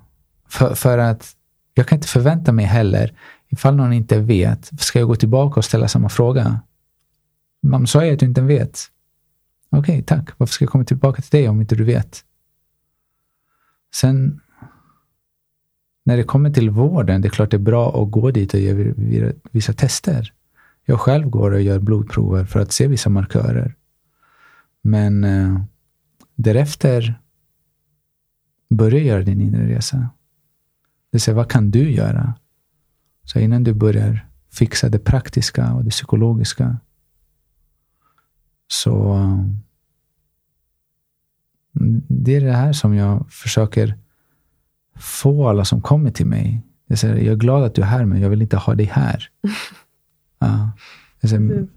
För, 0.50 0.76
för 0.76 0.98
att 0.98 1.36
jag 1.74 1.88
kan 1.88 1.96
inte 1.96 2.08
förvänta 2.08 2.52
mig 2.52 2.66
heller, 2.66 3.18
ifall 3.50 3.76
någon 3.76 3.94
inte 3.94 4.20
vet, 4.20 4.82
ska 4.82 5.00
jag 5.00 5.08
gå 5.08 5.16
tillbaka 5.16 5.60
och 5.60 5.66
ställa 5.66 5.88
samma 5.88 6.10
fråga? 6.10 6.60
Man 7.64 7.88
sa 7.88 8.06
ju 8.06 8.14
att 8.14 8.20
du 8.20 8.26
inte 8.26 8.42
vet. 8.42 8.80
Okej, 9.70 10.04
tack. 10.04 10.30
Varför 10.38 10.54
ska 10.54 10.64
jag 10.66 10.72
komma 10.72 10.84
tillbaka 10.84 11.22
till 11.22 11.32
dig 11.40 11.50
om 11.50 11.62
inte 11.62 11.76
du 11.76 11.84
vet? 11.84 12.24
Sen, 13.96 14.42
när 16.06 16.18
det 16.18 16.24
kommer 16.24 16.50
till 16.50 16.70
vården, 16.70 17.22
det 17.22 17.28
är 17.28 17.30
klart 17.30 17.52
det 17.52 17.58
är 17.58 17.60
bra 17.60 18.04
att 18.04 18.12
gå 18.12 18.32
dit 18.32 18.54
och 18.54 18.60
göra 18.60 19.34
vissa 19.52 19.74
tester. 19.74 20.34
Jag 20.90 21.00
själv 21.00 21.30
går 21.30 21.52
och 21.52 21.62
gör 21.62 21.80
blodprover 21.80 22.46
för 22.46 22.60
att 22.60 22.72
se 22.72 22.88
vissa 22.88 23.10
markörer. 23.10 23.76
Men 24.82 25.24
eh, 25.24 25.62
därefter 26.36 27.22
börja 28.70 29.00
göra 29.00 29.22
din 29.22 29.42
inre 29.42 29.68
resa. 29.68 29.98
Det 29.98 30.08
vill 31.12 31.22
säga, 31.22 31.36
vad 31.36 31.52
kan 31.52 31.72
du 31.72 31.92
göra? 31.92 32.34
Så 33.24 33.40
innan 33.40 33.64
du 33.64 33.74
börjar 33.74 34.30
fixa 34.52 34.90
det 34.90 35.00
praktiska 35.00 35.74
och 35.74 35.84
det 35.84 35.90
psykologiska, 35.90 36.78
så 38.68 39.14
mm, 41.80 42.02
det 42.08 42.36
är 42.36 42.42
det 42.42 42.54
här 42.54 42.74
som 42.74 42.96
jag 42.96 43.32
försöker 43.32 43.98
få 44.96 45.48
alla 45.48 45.66
som 45.66 45.82
kommer 45.82 46.12
till 46.12 46.28
mig. 46.28 46.62
Jag, 46.86 47.00
säger, 47.00 47.16
jag 47.16 47.34
är 47.34 47.36
glad 47.36 47.64
att 47.64 47.76
du 47.76 47.82
är 47.82 47.86
här, 47.86 48.06
men 48.06 48.22
jag 48.22 48.30
vill 48.30 48.42
inte 48.42 48.58
ha 48.58 48.76
dig 48.76 48.86
här. 48.86 49.30
Ja. 50.40 50.72
Säger, 51.22 51.36
Mm. 51.38 51.68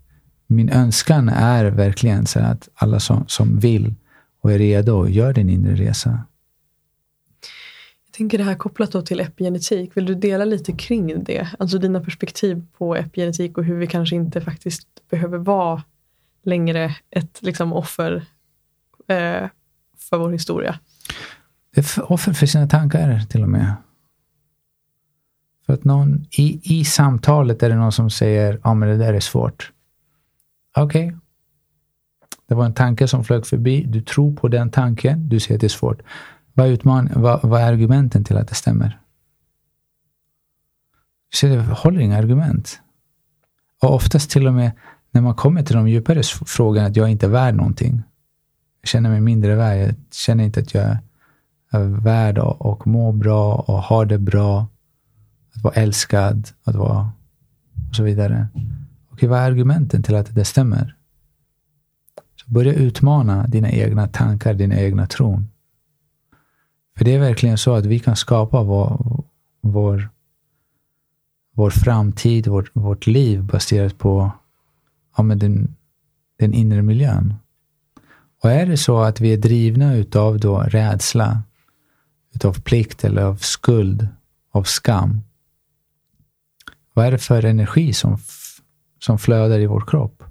Min 0.47 0.69
önskan 0.71 1.29
är 1.29 1.65
verkligen 1.65 2.27
så 2.27 2.41
att 2.41 2.69
alla 2.75 3.01
som, 3.01 3.25
som 3.29 3.59
vill 3.59 3.95
och 4.41 4.53
är 4.53 4.59
redo, 4.59 5.07
gör 5.09 5.33
din 5.33 5.51
inre 5.51 5.75
resa. 5.75 6.11
Jag 8.07 8.13
tänker 8.15 8.39
det 8.39 8.45
här 8.45 8.55
kopplat 8.55 8.93
då 8.93 9.03
till 9.03 9.21
epigenetik. 9.21 9.97
Vill 9.97 10.07
du 10.07 10.15
dela 10.15 10.45
lite 10.45 10.73
kring 10.73 11.25
det? 11.25 11.49
Alltså 11.59 11.79
dina 11.79 12.01
perspektiv 12.01 12.67
på 12.79 12.97
epigenetik 12.97 13.59
och 13.59 13.65
hur 13.65 13.77
vi 13.77 13.87
kanske 13.87 14.17
inte 14.17 14.41
faktiskt 14.41 14.89
behöver 15.11 15.39
vara 15.39 15.83
längre 16.45 16.97
ett 17.11 17.39
liksom, 17.43 17.73
offer 17.73 18.15
eh, 19.09 19.49
för 19.99 20.19
vår 20.19 20.31
historia. 20.31 20.79
Det 21.75 21.81
är 21.81 21.85
för- 21.85 22.13
offer 22.13 22.33
för 22.33 22.47
sina 22.47 22.67
tankar 22.67 23.21
till 23.21 23.43
och 23.43 23.49
med. 23.51 23.75
För 25.71 25.75
att 25.75 25.85
någon 25.85 26.27
i, 26.31 26.61
i 26.81 26.85
samtalet 26.85 27.63
är 27.63 27.69
det 27.69 27.77
någon 27.77 27.93
som 27.93 28.11
säger, 28.11 28.61
ja 28.65 28.75
men 28.75 28.89
det 28.89 28.97
där 28.97 29.15
är 29.15 29.21
svårt. 29.21 29.73
Okej. 30.77 31.17
Det 32.47 32.55
var 32.55 32.65
en 32.65 32.75
tanke 32.75 33.09
som 33.09 33.25
flög 33.25 33.47
förbi. 33.47 33.85
Du 33.89 34.03
tror 34.03 34.37
på 34.37 34.49
den 34.49 34.71
tanken. 34.71 35.29
Du 35.29 35.41
säger 35.41 35.55
att 35.55 35.61
det 35.61 35.67
är 35.67 35.69
svårt. 35.69 36.03
Vad 36.53 36.67
är, 36.67 36.71
utman- 36.77 37.11
vad, 37.15 37.43
vad 37.43 37.61
är 37.61 37.73
argumenten 37.73 38.25
till 38.25 38.37
att 38.37 38.49
det 38.49 38.55
stämmer? 38.55 39.01
Så 41.35 41.47
det 41.47 41.63
håller 41.63 42.01
inga 42.01 42.19
argument. 42.19 42.81
Och 43.83 43.95
oftast 43.95 44.31
till 44.31 44.47
och 44.47 44.55
med 44.55 44.73
när 45.11 45.21
man 45.21 45.35
kommer 45.35 45.63
till 45.63 45.77
de 45.77 45.89
djupare 45.89 46.23
frågorna 46.47 46.87
att 46.87 46.97
jag 46.97 47.09
inte 47.09 47.27
är 47.27 47.31
värd 47.31 47.55
någonting. 47.55 48.03
Jag 48.81 48.89
känner 48.89 49.11
mig 49.11 49.21
mindre 49.21 49.55
värd. 49.55 49.79
Jag 49.89 49.95
känner 50.13 50.45
inte 50.45 50.61
att 50.61 50.75
jag 50.75 50.97
är 51.71 51.85
värd 51.85 52.39
och, 52.39 52.67
och 52.67 52.87
må 52.87 53.13
bra 53.13 53.55
och 53.55 53.83
ha 53.83 54.05
det 54.05 54.19
bra. 54.19 54.67
Att 55.55 55.63
vara 55.63 55.75
älskad, 55.75 56.49
att 56.65 56.75
vara 56.75 57.11
och 57.89 57.97
så 57.97 58.03
vidare. 58.03 58.49
Okej, 59.11 59.29
vad 59.29 59.39
är 59.39 59.47
argumenten 59.51 60.03
till 60.03 60.15
att 60.15 60.35
det 60.35 60.45
stämmer? 60.45 60.97
Så 62.37 62.51
börja 62.51 62.75
utmana 62.75 63.47
dina 63.47 63.71
egna 63.71 64.07
tankar, 64.09 64.55
dina 64.55 64.81
egna 64.81 65.07
tron. 65.07 65.49
För 66.97 67.05
det 67.05 67.15
är 67.15 67.19
verkligen 67.19 67.59
så 67.59 67.75
att 67.75 67.87
vi 67.87 67.99
kan 67.99 68.17
skapa 68.17 68.63
vår, 68.63 69.25
vår, 69.61 70.09
vår 71.55 71.71
framtid, 71.71 72.47
vårt, 72.47 72.71
vårt 72.73 73.07
liv 73.07 73.43
baserat 73.43 73.99
på 73.99 74.33
ja, 75.17 75.23
men 75.23 75.39
den, 75.39 75.77
den 76.39 76.55
inre 76.55 76.83
miljön. 76.83 77.35
Och 78.43 78.51
är 78.51 78.67
det 78.67 78.77
så 78.77 79.01
att 79.01 79.21
vi 79.21 79.33
är 79.33 79.37
drivna 79.37 79.95
utav 79.95 80.39
då 80.41 80.59
rädsla, 80.61 81.43
utav 82.35 82.61
plikt 82.61 83.05
eller 83.05 83.23
av 83.23 83.37
skuld, 83.37 84.09
av 84.53 84.63
skam. 84.63 85.21
Vad 86.95 87.07
är 87.07 87.11
det 87.11 87.19
för 87.19 87.45
energi 87.45 87.93
som, 87.93 88.19
som 88.99 89.19
flödar 89.19 89.59
i 89.59 89.67
vår 89.67 89.85
kropp? 89.87 90.23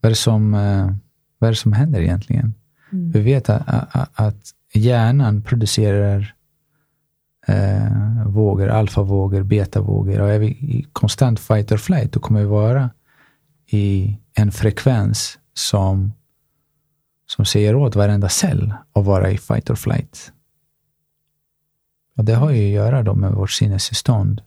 Vad 0.00 0.08
är 0.08 0.10
det 0.10 0.16
som, 0.16 0.54
eh, 0.54 0.94
vad 1.38 1.50
är 1.50 1.54
som 1.54 1.72
händer 1.72 2.00
egentligen? 2.00 2.54
Vi 2.90 3.20
vet 3.20 3.48
att, 3.48 3.62
att, 3.66 4.10
att 4.20 4.54
hjärnan 4.72 5.42
producerar 5.42 6.34
eh, 7.46 8.26
vågor, 8.26 8.68
alfavågor, 8.68 9.42
betavågor. 9.42 10.20
Och 10.20 10.30
är 10.30 10.38
vi 10.38 10.46
i 10.46 10.86
konstant 10.92 11.40
fight 11.40 11.72
or 11.72 11.76
flight, 11.76 12.12
då 12.12 12.20
kommer 12.20 12.40
vi 12.40 12.46
vara 12.46 12.90
i 13.66 14.18
en 14.34 14.52
frekvens 14.52 15.38
som, 15.54 16.12
som 17.26 17.44
säger 17.44 17.74
åt 17.74 17.96
varenda 17.96 18.28
cell 18.28 18.74
att 18.92 19.04
vara 19.04 19.30
i 19.30 19.38
fight 19.38 19.70
or 19.70 19.74
flight. 19.74 20.32
Och 22.16 22.24
det 22.24 22.34
har 22.34 22.50
ju 22.50 22.66
att 22.66 22.72
göra 22.72 23.02
då 23.02 23.14
med 23.14 23.32
vårt 23.32 23.50
sinnestillstånd 23.50 24.42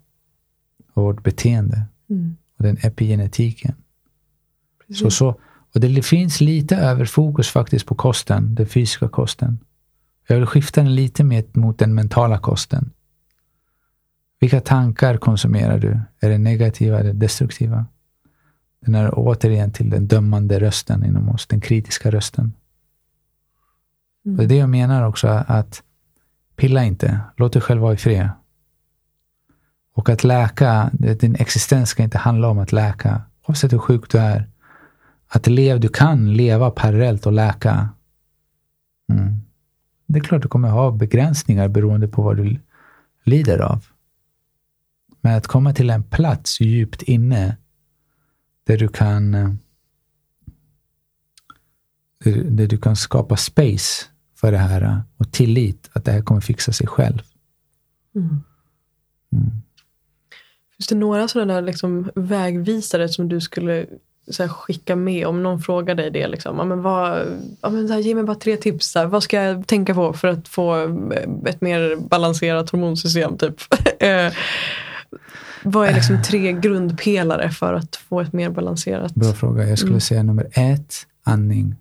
och 0.96 1.04
vårt 1.04 1.24
beteende 1.24 1.82
Mm. 2.10 2.38
och 2.58 2.64
den 2.64 2.78
epigenetiken. 2.82 3.76
Precis. 4.88 5.04
Så, 5.04 5.12
så, 5.12 5.40
och 5.74 5.80
det 5.80 6.06
finns 6.06 6.42
lite 6.42 6.76
överfokus 6.76 7.50
faktiskt 7.50 7.86
på 7.86 7.96
kosten, 7.96 8.56
den 8.56 8.68
fysiska 8.68 9.10
kosten. 9.10 9.60
Jag 10.28 10.36
vill 10.36 10.46
skifta 10.46 10.82
den 10.82 10.96
lite 10.96 11.24
mer 11.24 11.44
mot 11.54 11.80
den 11.80 11.96
mentala 11.96 12.38
kosten. 12.38 12.92
Vilka 14.40 14.62
tankar 14.62 15.18
konsumerar 15.18 15.80
du? 15.80 16.00
Är 16.20 16.30
det 16.30 16.38
negativa 16.38 17.00
eller 17.00 17.14
destruktiva? 17.14 17.86
Den 18.80 18.96
är 18.96 19.12
återigen 19.14 19.72
till 19.72 19.90
den 19.90 20.08
dömande 20.08 20.60
rösten 20.60 21.06
inom 21.06 21.30
oss, 21.30 21.48
den 21.48 21.62
kritiska 21.62 22.12
rösten. 22.12 22.54
Mm. 24.26 24.36
Och 24.36 24.38
det 24.38 24.44
är 24.44 24.48
det 24.48 24.56
jag 24.56 24.70
menar 24.70 25.08
också, 25.08 25.28
att 25.28 25.84
pilla 26.56 26.84
inte, 26.84 27.20
låt 27.38 27.54
dig 27.54 27.62
själv 27.62 27.82
vara 27.82 27.94
i 27.94 27.98
fred. 27.98 28.30
Och 29.96 30.10
att 30.10 30.24
läka, 30.24 30.90
din 30.94 31.36
existens 31.36 31.90
ska 31.90 32.04
inte 32.04 32.18
handla 32.18 32.50
om 32.50 32.60
att 32.60 32.72
läka, 32.72 33.22
oavsett 33.48 33.74
hur 33.74 33.78
sjuk 33.78 34.12
du 34.12 34.18
är. 34.18 34.50
Att 35.28 35.48
lev, 35.48 35.80
du 35.80 35.88
kan 35.88 36.34
leva 36.34 36.72
parallellt 36.72 37.26
och 37.26 37.34
läka. 37.34 37.90
Mm. 39.12 39.36
Det 40.08 40.20
är 40.20 40.24
klart 40.24 40.42
du 40.42 40.48
kommer 40.48 40.70
ha 40.70 40.92
begränsningar 40.92 41.68
beroende 41.68 42.08
på 42.08 42.22
vad 42.22 42.38
du 42.38 42.60
lider 43.24 43.60
av. 43.60 43.86
Men 45.22 45.38
att 45.38 45.48
komma 45.48 45.74
till 45.74 45.90
en 45.90 46.04
plats 46.04 46.62
djupt 46.62 47.02
inne 47.02 47.58
där 48.64 48.78
du 48.78 48.88
kan 48.88 49.34
eh, 49.36 49.50
där, 52.20 52.44
där 52.44 52.68
du 52.68 52.78
kan 52.78 52.96
skapa 52.96 53.38
space 53.38 54.06
för 54.36 54.52
det 54.52 54.58
här 54.58 55.04
och 55.18 55.32
tillit 55.32 55.90
att 55.94 56.06
det 56.06 56.12
här 56.12 56.22
kommer 56.22 56.42
fixa 56.42 56.72
sig 56.72 56.88
själv. 56.88 57.22
Mm. 58.16 58.44
Mm. 59.32 59.62
Finns 60.78 60.88
det 60.88 60.96
några 60.96 61.28
sådana 61.28 61.54
där 61.54 61.62
liksom 61.62 62.10
vägvisare 62.16 63.10
som 63.10 63.30
du 63.30 63.42
skulle 63.42 63.86
här, 64.40 64.48
skicka 64.48 64.96
med 64.96 65.28
om 65.28 65.44
någon 65.44 65.62
frågar 65.62 65.96
dig 65.96 66.12
det? 66.12 66.28
Liksom. 66.28 66.58
Ja, 66.58 66.64
men 66.66 66.82
vad, 66.82 67.28
ja, 67.62 67.70
men 67.70 67.92
här, 67.92 68.00
ge 68.00 68.16
mig 68.16 68.24
bara 68.24 68.36
tre 68.36 68.58
tips. 68.58 68.96
Här, 68.96 69.06
vad 69.06 69.24
ska 69.24 69.44
jag 69.44 69.68
tänka 69.68 69.94
på 69.94 70.14
för 70.14 70.28
att 70.28 70.48
få 70.48 70.76
ett 71.46 71.62
mer 71.62 71.96
balanserat 71.96 72.70
hormonsystem? 72.70 73.38
Typ? 73.38 73.56
Eh, 74.00 74.34
vad 75.64 75.88
är 75.88 75.94
liksom 75.94 76.24
tre 76.24 76.54
grundpelare 76.54 77.50
för 77.52 77.74
att 77.74 77.96
få 77.96 78.22
ett 78.22 78.34
mer 78.34 78.50
balanserat? 78.50 79.16
Bra 79.16 79.34
fråga. 79.34 79.68
Jag 79.70 79.78
skulle 79.78 79.92
Mm. 79.92 80.02
säga 80.02 80.24
nummer 80.24 80.48
ett, 80.52 80.96
andning. 81.24 81.76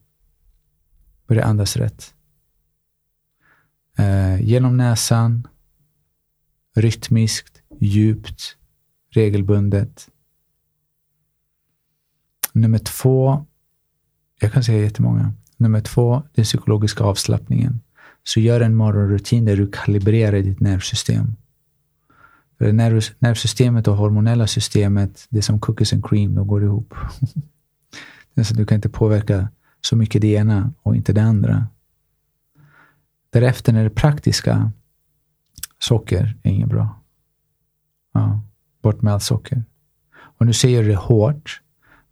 Börja 1.29 1.45
andas 1.45 1.77
rätt. 1.77 2.15
Eh, 3.99 4.43
genom 4.43 4.77
näsan, 4.77 5.49
rytmiskt, 6.77 7.63
djupt, 7.81 8.57
regelbundet. 9.17 10.09
Nummer 12.53 12.79
två, 12.79 13.47
jag 14.41 14.53
kan 14.53 14.65
säga 14.65 14.83
jättemånga. 14.83 15.33
Nummer 15.57 15.81
två, 15.81 16.23
den 16.33 16.45
psykologiska 16.45 17.05
avslappningen. 17.05 17.81
Så 18.23 18.41
gör 18.41 18.61
en 18.61 18.75
morgonrutin 18.75 19.45
där 19.45 19.57
du 19.57 19.71
kalibrerar 19.73 20.43
ditt 20.43 20.61
nervsystem. 20.61 21.37
För 22.59 22.73
nerv, 22.73 23.03
nervsystemet 23.19 23.89
och 23.89 23.97
hormonella 23.97 24.47
systemet, 24.47 25.27
det 25.31 25.39
är 25.39 25.43
som 25.43 25.61
cookies 25.61 25.93
and 25.93 26.09
cream, 26.09 26.35
de 26.35 26.47
går 26.47 26.65
ihop. 26.65 26.95
Så 28.35 28.41
alltså, 28.41 28.55
du 28.55 28.67
kan 28.67 28.77
inte 28.77 28.89
påverka 28.89 29.49
så 29.81 29.97
mycket 29.97 30.23
det 30.23 30.29
ena 30.29 30.73
och 30.83 30.97
inte 30.97 31.13
det 31.13 31.23
andra. 31.23 31.67
Därefter 33.31 33.73
när 33.73 33.85
det 33.85 33.91
praktiska, 33.91 34.73
socker 35.79 36.39
är 36.43 36.51
inget 36.51 36.69
bra. 36.69 37.01
Ja, 38.13 38.41
bort 38.85 39.03
med 39.03 39.13
allt 39.13 39.23
socker. 39.23 39.65
Och 40.39 40.47
nu 40.47 40.53
säger 40.53 40.77
jag 40.77 40.91
det 40.91 40.97
hårt, 40.97 41.61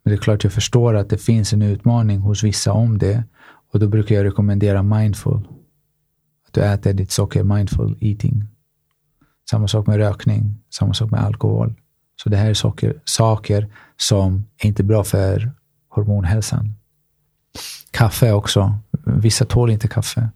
men 0.02 0.12
det 0.12 0.16
är 0.16 0.22
klart 0.22 0.44
jag 0.44 0.52
förstår 0.52 0.94
att 0.94 1.10
det 1.10 1.18
finns 1.18 1.52
en 1.52 1.62
utmaning 1.62 2.18
hos 2.18 2.42
vissa 2.42 2.72
om 2.72 2.98
det. 2.98 3.24
Och 3.72 3.80
då 3.80 3.88
brukar 3.88 4.14
jag 4.14 4.24
rekommendera 4.24 4.82
mindful. 4.82 5.48
Att 6.46 6.52
du 6.52 6.60
äter 6.60 6.92
ditt 6.92 7.10
socker, 7.10 7.44
mindful 7.44 7.98
eating. 8.00 8.44
Samma 9.50 9.68
sak 9.68 9.86
med 9.86 9.96
rökning, 9.96 10.58
samma 10.70 10.94
sak 10.94 11.10
med 11.10 11.20
alkohol. 11.20 11.74
Så 12.22 12.28
det 12.28 12.36
här 12.36 12.50
är 12.50 12.54
saker, 12.54 13.02
saker 13.04 13.72
som 13.96 14.44
är 14.58 14.66
inte 14.66 14.84
bra 14.84 15.04
för 15.04 15.52
hormonhälsan. 15.88 16.74
Kaffe 17.90 18.32
också. 18.32 18.78
Vissa 19.06 19.44
tål 19.44 19.70
inte 19.70 19.88
kaffe. 19.88 20.28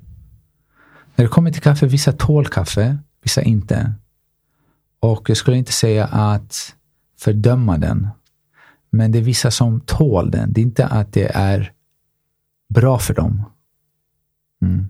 När 1.14 1.24
det 1.24 1.28
kommer 1.28 1.52
till 1.52 1.62
kaffe, 1.62 1.86
vissa 1.86 2.12
tål 2.12 2.46
kaffe, 2.46 2.98
vissa 3.22 3.42
inte. 3.42 3.94
Och 5.01 5.31
jag 5.31 5.36
skulle 5.36 5.56
inte 5.56 5.73
säga 5.73 6.06
att 6.06 6.74
fördöma 7.18 7.78
den. 7.78 8.09
Men 8.90 9.12
det 9.12 9.18
är 9.18 9.23
vissa 9.23 9.51
som 9.51 9.81
tål 9.81 10.31
den. 10.31 10.52
Det 10.52 10.60
är 10.60 10.62
inte 10.62 10.86
att 10.86 11.12
det 11.12 11.36
är 11.36 11.73
bra 12.74 12.98
för 12.98 13.14
dem. 13.14 13.43
Mm. 14.62 14.86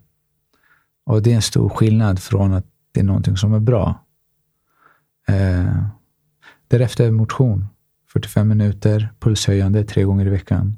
Och 1.07 1.23
det 1.23 1.33
är 1.33 1.35
en 1.35 1.43
stor 1.43 1.69
skillnad 1.69 2.19
från 2.19 2.53
att 2.53 2.66
det 2.93 3.01
är 3.01 3.05
någonting 3.05 3.37
som 3.37 3.55
är 3.55 3.61
bra. 3.61 4.05
Eh, 5.28 5.87
därefter 6.69 7.11
motion. 7.11 7.66
45 8.12 8.49
minuter, 8.49 9.12
pulshöjande 9.19 9.85
tre 9.85 10.05
gånger 10.05 10.27
i 10.27 10.31
veckan. 10.31 10.77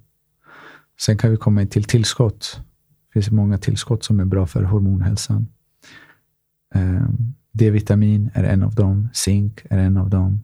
Sen 1.00 1.18
kan 1.18 1.30
vi 1.30 1.36
komma 1.36 1.62
in 1.62 1.68
till 1.68 1.84
tillskott. 1.84 2.60
Det 3.06 3.12
finns 3.12 3.30
många 3.30 3.58
tillskott 3.58 4.04
som 4.04 4.20
är 4.20 4.24
bra 4.24 4.46
för 4.46 4.62
hormonhälsan. 4.62 5.46
Eh, 6.74 7.08
D-vitamin 7.58 8.30
är 8.34 8.44
en 8.44 8.62
av 8.62 8.74
dem. 8.74 9.08
Zink 9.12 9.62
är 9.70 9.78
en 9.78 9.96
av 9.96 10.10
dem. 10.10 10.40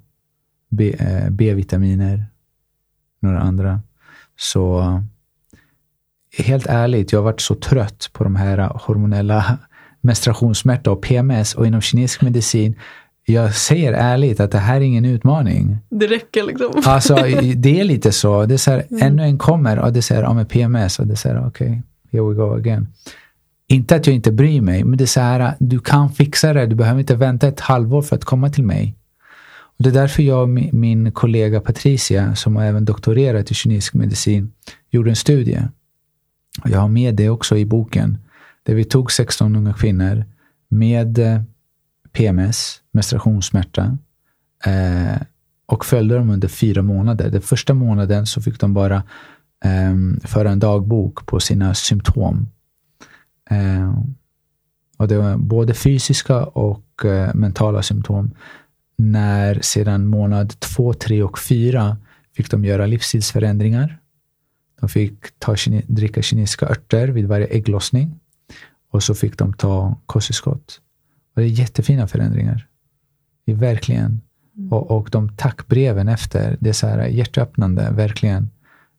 Eh, 0.80 1.30
B-vitaminer. 1.30 2.26
Några 3.20 3.40
andra. 3.40 3.80
Så 4.36 5.02
helt 6.38 6.66
ärligt, 6.66 7.12
jag 7.12 7.18
har 7.18 7.24
varit 7.24 7.40
så 7.40 7.54
trött 7.54 8.10
på 8.12 8.24
de 8.24 8.36
här 8.36 8.58
hormonella 8.74 9.58
menstruationssmärta 10.00 10.90
och 10.90 11.02
PMS 11.02 11.54
och 11.54 11.66
inom 11.66 11.80
kinesisk 11.80 12.22
medicin. 12.22 12.74
Jag 13.26 13.54
säger 13.54 13.92
ärligt 13.92 14.40
att 14.40 14.50
det 14.50 14.58
här 14.58 14.76
är 14.76 14.80
ingen 14.80 15.04
utmaning. 15.04 15.78
Det 15.88 16.06
räcker 16.06 16.42
liksom. 16.42 16.72
Alltså, 16.84 17.14
det 17.56 17.80
är 17.80 17.84
lite 17.84 18.12
så. 18.12 18.46
Det 18.46 18.54
är 18.54 18.58
så 18.58 18.70
här, 18.70 18.84
ännu 19.00 19.22
en 19.22 19.38
kommer 19.38 19.78
och 19.78 19.92
det 19.92 20.02
säger 20.02 20.22
ja, 20.22 20.34
med 20.34 20.48
PMS 20.48 20.98
och 20.98 21.06
det 21.06 21.16
säger 21.16 21.46
okej, 21.46 21.66
okay, 21.66 21.80
here 22.12 22.28
we 22.28 22.34
go 22.34 22.54
again. 22.54 22.88
Inte 23.74 23.96
att 23.96 24.06
jag 24.06 24.16
inte 24.16 24.32
bryr 24.32 24.60
mig, 24.60 24.84
men 24.84 24.98
det 24.98 25.04
är 25.04 25.06
så 25.06 25.20
här, 25.20 25.54
du 25.58 25.78
kan 25.78 26.10
fixa 26.10 26.52
det. 26.52 26.66
Du 26.66 26.74
behöver 26.74 27.00
inte 27.00 27.16
vänta 27.16 27.48
ett 27.48 27.60
halvår 27.60 28.02
för 28.02 28.16
att 28.16 28.24
komma 28.24 28.50
till 28.50 28.64
mig. 28.64 28.96
Och 29.76 29.84
det 29.84 29.88
är 29.88 29.92
därför 29.92 30.22
jag 30.22 30.42
och 30.42 30.48
min 30.72 31.12
kollega 31.12 31.60
Patricia, 31.60 32.34
som 32.34 32.56
har 32.56 32.64
även 32.64 32.84
doktorerat 32.84 33.50
i 33.50 33.54
kinesisk 33.54 33.94
medicin, 33.94 34.52
gjorde 34.90 35.10
en 35.10 35.16
studie. 35.16 35.62
Och 36.62 36.70
jag 36.70 36.80
har 36.80 36.88
med 36.88 37.14
det 37.14 37.28
också 37.28 37.56
i 37.56 37.66
boken. 37.66 38.18
Där 38.62 38.74
vi 38.74 38.84
tog 38.84 39.12
16 39.12 39.56
unga 39.56 39.72
kvinnor 39.72 40.24
med 40.68 41.18
eh, 41.18 41.40
PMS, 42.12 42.80
menstruationssmärta, 42.92 43.98
eh, 44.66 45.22
och 45.66 45.84
följde 45.84 46.14
dem 46.14 46.30
under 46.30 46.48
fyra 46.48 46.82
månader. 46.82 47.30
Den 47.30 47.42
första 47.42 47.74
månaden 47.74 48.26
så 48.26 48.42
fick 48.42 48.60
de 48.60 48.74
bara 48.74 49.02
eh, 49.64 50.26
föra 50.28 50.50
en 50.50 50.58
dagbok 50.58 51.26
på 51.26 51.40
sina 51.40 51.74
symptom. 51.74 52.48
Eh, 53.50 53.94
och 54.96 55.08
det 55.08 55.18
var 55.18 55.36
både 55.36 55.74
fysiska 55.74 56.44
och 56.44 57.04
eh, 57.04 57.34
mentala 57.34 57.82
symptom. 57.82 58.30
När 58.96 59.60
sedan 59.62 60.06
månad 60.06 60.60
två, 60.60 60.92
tre 60.92 61.22
och 61.22 61.38
fyra 61.38 61.96
fick 62.36 62.50
de 62.50 62.64
göra 62.64 62.86
livsstilsförändringar. 62.86 63.98
De 64.80 64.88
fick 64.88 65.38
ta, 65.38 65.56
dricka 65.86 66.22
kinesiska 66.22 66.66
örter 66.66 67.08
vid 67.08 67.26
varje 67.26 67.46
ägglossning. 67.46 68.20
Och 68.90 69.02
så 69.02 69.14
fick 69.14 69.38
de 69.38 69.52
ta 69.52 70.00
kosttillskott. 70.06 70.80
Och 71.34 71.40
det 71.40 71.46
är 71.46 71.50
jättefina 71.50 72.06
förändringar. 72.06 72.66
Det 73.46 73.52
är 73.52 73.56
verkligen. 73.56 74.20
Mm. 74.56 74.72
Och, 74.72 74.90
och 74.90 75.08
de 75.12 75.36
tackbreven 75.36 76.08
efter, 76.08 76.56
det 76.60 76.68
är 76.68 76.72
så 76.72 76.86
här 76.86 77.06
hjärtöppnande, 77.06 77.90
verkligen. 77.90 78.50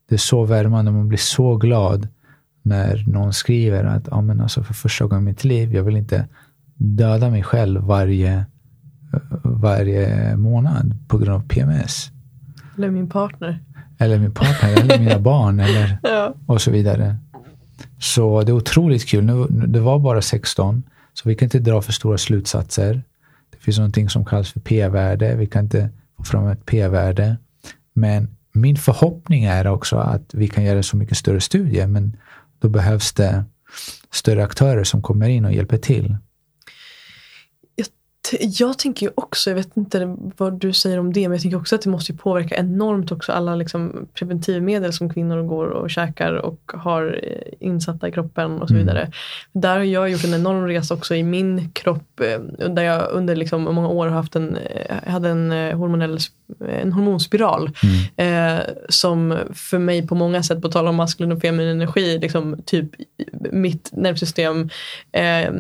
Det 0.10 0.16
är 0.16 0.20
så 0.20 0.46
värmande, 0.46 0.92
man 0.92 1.08
blir 1.08 1.18
så 1.20 1.58
glad 1.58 2.08
när 2.66 3.04
någon 3.08 3.34
skriver 3.34 3.84
att 3.84 4.08
ja, 4.12 4.22
men 4.22 4.42
alltså 4.42 4.64
för 4.64 4.74
första 4.74 5.06
gången 5.06 5.24
i 5.24 5.26
mitt 5.26 5.44
liv, 5.44 5.74
jag 5.74 5.84
vill 5.84 5.98
inte 5.98 6.28
döda 6.76 7.30
mig 7.30 7.44
själv 7.44 7.82
varje, 7.82 8.46
varje 9.44 10.36
månad 10.38 10.96
på 11.08 11.18
grund 11.18 11.36
av 11.36 11.48
PMS. 11.48 12.12
Eller 12.78 12.92
min 12.92 13.10
partner. 13.10 13.60
Eller 13.98 14.20
min 14.20 14.32
partner, 14.32 14.70
eller 14.70 15.00
mina 15.00 15.20
barn, 15.32 15.60
eller, 15.60 15.98
ja. 16.04 16.34
och 16.46 16.62
så 16.62 16.72
vidare. 16.72 17.16
Så 18.00 18.42
det 18.42 18.52
är 18.52 18.54
otroligt 18.54 19.06
kul. 19.06 19.24
Nu, 19.24 19.48
det 19.68 19.80
var 19.80 20.00
bara 20.00 20.22
16, 20.22 20.84
så 21.14 21.30
vi 21.30 21.36
kan 21.36 21.46
inte 21.46 21.60
dra 21.60 21.82
för 21.82 21.94
stora 21.94 22.18
slutsatser. 22.18 23.04
Det 23.52 23.58
finns 23.58 23.78
någonting 23.78 24.10
som 24.10 24.26
kallas 24.26 24.52
för 24.52 24.60
p-värde. 24.60 25.36
Vi 25.36 25.48
kan 25.48 25.64
inte 25.64 25.90
få 26.18 26.24
fram 26.24 26.48
ett 26.48 26.66
p-värde. 26.66 27.38
Men 27.94 28.36
min 28.54 28.76
förhoppning 28.76 29.44
är 29.44 29.68
också 29.68 29.98
att 29.98 30.34
vi 30.34 30.48
kan 30.48 30.64
göra 30.64 30.84
så 30.84 30.98
mycket 30.98 31.18
större 31.18 31.42
studier, 31.42 31.88
men 31.88 32.18
då 32.66 32.70
behövs 32.70 33.14
det 33.14 33.46
större 34.12 34.44
aktörer 34.44 34.84
som 34.84 35.02
kommer 35.02 35.30
in 35.30 35.46
och 35.46 35.54
hjälper 35.54 35.78
till. 35.78 36.16
Jag 38.40 38.80
tänker 38.80 39.06
ju 39.06 39.12
också, 39.16 39.50
jag 39.50 39.56
vet 39.56 39.78
inte 39.78 40.16
vad 40.38 40.60
du 40.60 40.74
säger 40.74 41.00
om 41.00 41.14
det, 41.14 41.22
men 41.22 41.32
jag 41.32 41.42
tänker 41.42 41.58
också 41.58 41.76
att 41.76 41.82
det 41.82 41.90
måste 41.90 42.14
påverka 42.14 42.56
enormt 42.56 43.12
också 43.12 43.32
alla 43.32 43.56
liksom 43.56 44.08
preventivmedel 44.14 44.94
som 44.94 45.14
kvinnor 45.14 45.44
går 45.44 45.66
och 45.66 45.90
käkar 45.90 46.34
och 46.34 46.72
har 46.74 47.22
insatta 47.60 48.08
i 48.08 48.12
kroppen 48.12 48.62
och 48.62 48.68
så 48.68 48.76
vidare. 48.76 49.00
Mm. 49.00 49.12
Där 49.52 49.78
har 49.78 49.84
jag 49.84 50.10
gjort 50.10 50.24
en 50.24 50.34
enorm 50.34 50.68
resa 50.68 50.94
också 50.94 51.16
i 51.16 51.24
min 51.24 51.72
kropp 51.72 52.22
där 52.70 52.84
jag 52.84 53.12
under 53.12 53.36
liksom 53.36 53.64
många 53.64 53.88
år 53.88 54.08
har 54.08 54.16
haft 54.16 54.36
en, 54.36 54.58
hade 55.08 55.30
en 55.30 55.52
hormonell 55.78 56.20
en 56.70 56.94
hormonspiral 56.94 57.70
mm. 58.18 58.58
eh, 58.58 58.66
som 58.90 59.38
för 59.54 59.80
mig 59.80 60.08
på 60.08 60.16
många 60.16 60.44
sätt, 60.44 60.62
på 60.62 60.70
tal 60.70 60.88
om 60.88 60.96
maskulin 60.96 61.32
och 61.32 61.42
feminin 61.42 61.70
energi, 61.70 62.18
liksom 62.18 62.62
typ 62.66 62.86
mitt 63.52 63.90
nervsystem 63.92 64.70
eh, 65.12 65.52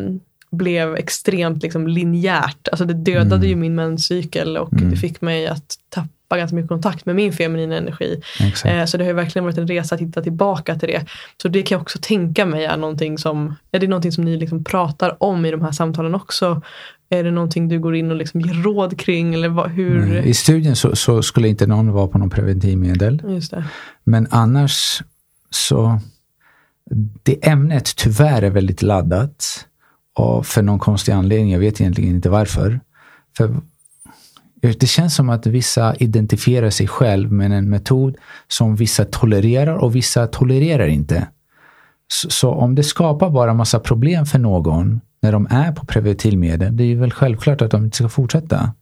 blev 0.57 0.95
extremt 0.95 1.63
liksom 1.63 1.87
linjärt. 1.87 2.67
Alltså 2.67 2.85
det 2.85 2.93
dödade 2.93 3.35
mm. 3.35 3.49
ju 3.49 3.55
min 3.55 3.75
menscykel 3.75 4.57
och 4.57 4.73
mm. 4.73 4.89
det 4.89 4.97
fick 4.97 5.21
mig 5.21 5.47
att 5.47 5.75
tappa 5.89 6.37
ganska 6.37 6.55
mycket 6.55 6.69
kontakt 6.69 7.05
med 7.05 7.15
min 7.15 7.33
feminina 7.33 7.77
energi. 7.77 8.21
Eh, 8.65 8.85
så 8.85 8.97
det 8.97 9.03
har 9.03 9.09
ju 9.09 9.13
verkligen 9.13 9.43
varit 9.43 9.57
en 9.57 9.67
resa 9.67 9.95
att 9.95 10.01
hitta 10.01 10.21
tillbaka 10.21 10.75
till 10.75 10.89
det. 10.89 11.05
Så 11.41 11.47
det 11.47 11.63
kan 11.63 11.75
jag 11.75 11.81
också 11.81 11.99
tänka 12.01 12.45
mig 12.45 12.65
är 12.65 12.77
någonting 12.77 13.17
som, 13.17 13.55
är 13.71 13.79
det 13.79 13.87
någonting 13.87 14.11
som 14.11 14.23
ni 14.23 14.37
liksom 14.37 14.63
pratar 14.63 15.23
om 15.23 15.45
i 15.45 15.51
de 15.51 15.61
här 15.61 15.71
samtalen 15.71 16.15
också? 16.15 16.61
Är 17.09 17.23
det 17.23 17.31
någonting 17.31 17.67
du 17.67 17.79
går 17.79 17.95
in 17.95 18.11
och 18.11 18.17
liksom 18.17 18.41
ger 18.41 18.53
råd 18.53 18.99
kring? 18.99 19.33
Eller 19.33 19.49
vad, 19.49 19.71
hur? 19.71 20.25
I 20.25 20.33
studien 20.33 20.75
så, 20.75 20.95
så, 20.95 21.21
skulle 21.21 21.47
inte 21.47 21.67
någon 21.67 21.91
vara 21.91 22.07
på 22.07 22.17
någon 22.17 22.29
preventivmedel. 22.29 23.21
Men 24.03 24.27
annars 24.31 25.01
så 25.49 25.99
det 27.23 27.47
ämnet 27.47 27.95
tyvärr 27.95 28.41
är 28.41 28.49
väldigt 28.49 28.81
laddat. 28.81 29.65
Och 30.15 30.45
för 30.45 30.61
någon 30.61 30.79
konstig 30.79 31.11
anledning, 31.11 31.51
jag 31.51 31.59
vet 31.59 31.81
egentligen 31.81 32.15
inte 32.15 32.29
varför. 32.29 32.79
För 33.37 33.55
det 34.61 34.87
känns 34.87 35.15
som 35.15 35.29
att 35.29 35.45
vissa 35.45 35.95
identifierar 35.95 36.69
sig 36.69 36.87
själv 36.87 37.31
med 37.31 37.51
en 37.51 37.69
metod 37.69 38.17
som 38.47 38.75
vissa 38.75 39.05
tolererar 39.05 39.75
och 39.75 39.95
vissa 39.95 40.27
tolererar 40.27 40.87
inte. 40.87 41.27
Så, 42.07 42.29
så 42.29 42.51
om 42.51 42.75
det 42.75 42.83
skapar 42.83 43.29
bara 43.29 43.53
massa 43.53 43.79
problem 43.79 44.25
för 44.25 44.39
någon 44.39 45.01
när 45.21 45.31
de 45.31 45.47
är 45.49 45.71
på 45.71 45.85
preventivmedel, 45.85 46.77
det 46.77 46.83
är 46.83 46.95
väl 46.95 47.11
självklart 47.11 47.61
att 47.61 47.71
de 47.71 47.85
inte 47.85 47.97
ska 47.97 48.09
fortsätta. 48.09 48.73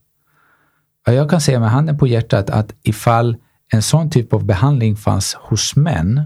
Jag 1.05 1.29
kan 1.29 1.41
säga 1.41 1.59
med 1.59 1.69
handen 1.69 1.97
på 1.97 2.07
hjärtat 2.07 2.49
att 2.49 2.73
ifall 2.83 3.37
en 3.71 3.81
sån 3.81 4.09
typ 4.09 4.33
av 4.33 4.45
behandling 4.45 4.95
fanns 4.95 5.33
hos 5.33 5.75
män, 5.75 6.21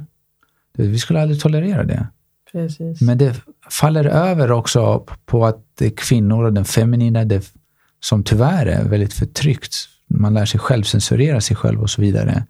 vi 0.73 0.97
skulle 0.99 1.21
aldrig 1.21 1.41
tolerera 1.41 1.84
det. 1.84 2.07
Precis. 2.51 3.01
Men 3.01 3.17
det 3.17 3.41
faller 3.69 4.06
över 4.06 4.52
också 4.52 5.06
på 5.26 5.45
att 5.45 5.64
det 5.77 5.85
är 5.85 5.89
kvinnor 5.89 6.44
och 6.44 6.53
den 6.53 6.65
feminina, 6.65 7.26
det, 7.26 7.53
som 7.99 8.23
tyvärr 8.23 8.65
är 8.65 8.84
väldigt 8.84 9.14
förtryckt. 9.14 9.76
Man 10.10 10.34
lär 10.34 10.45
sig 10.45 10.60
självcensurera 10.60 11.41
sig 11.41 11.56
själv 11.56 11.81
och 11.81 11.89
så 11.89 12.02
vidare. 12.02 12.45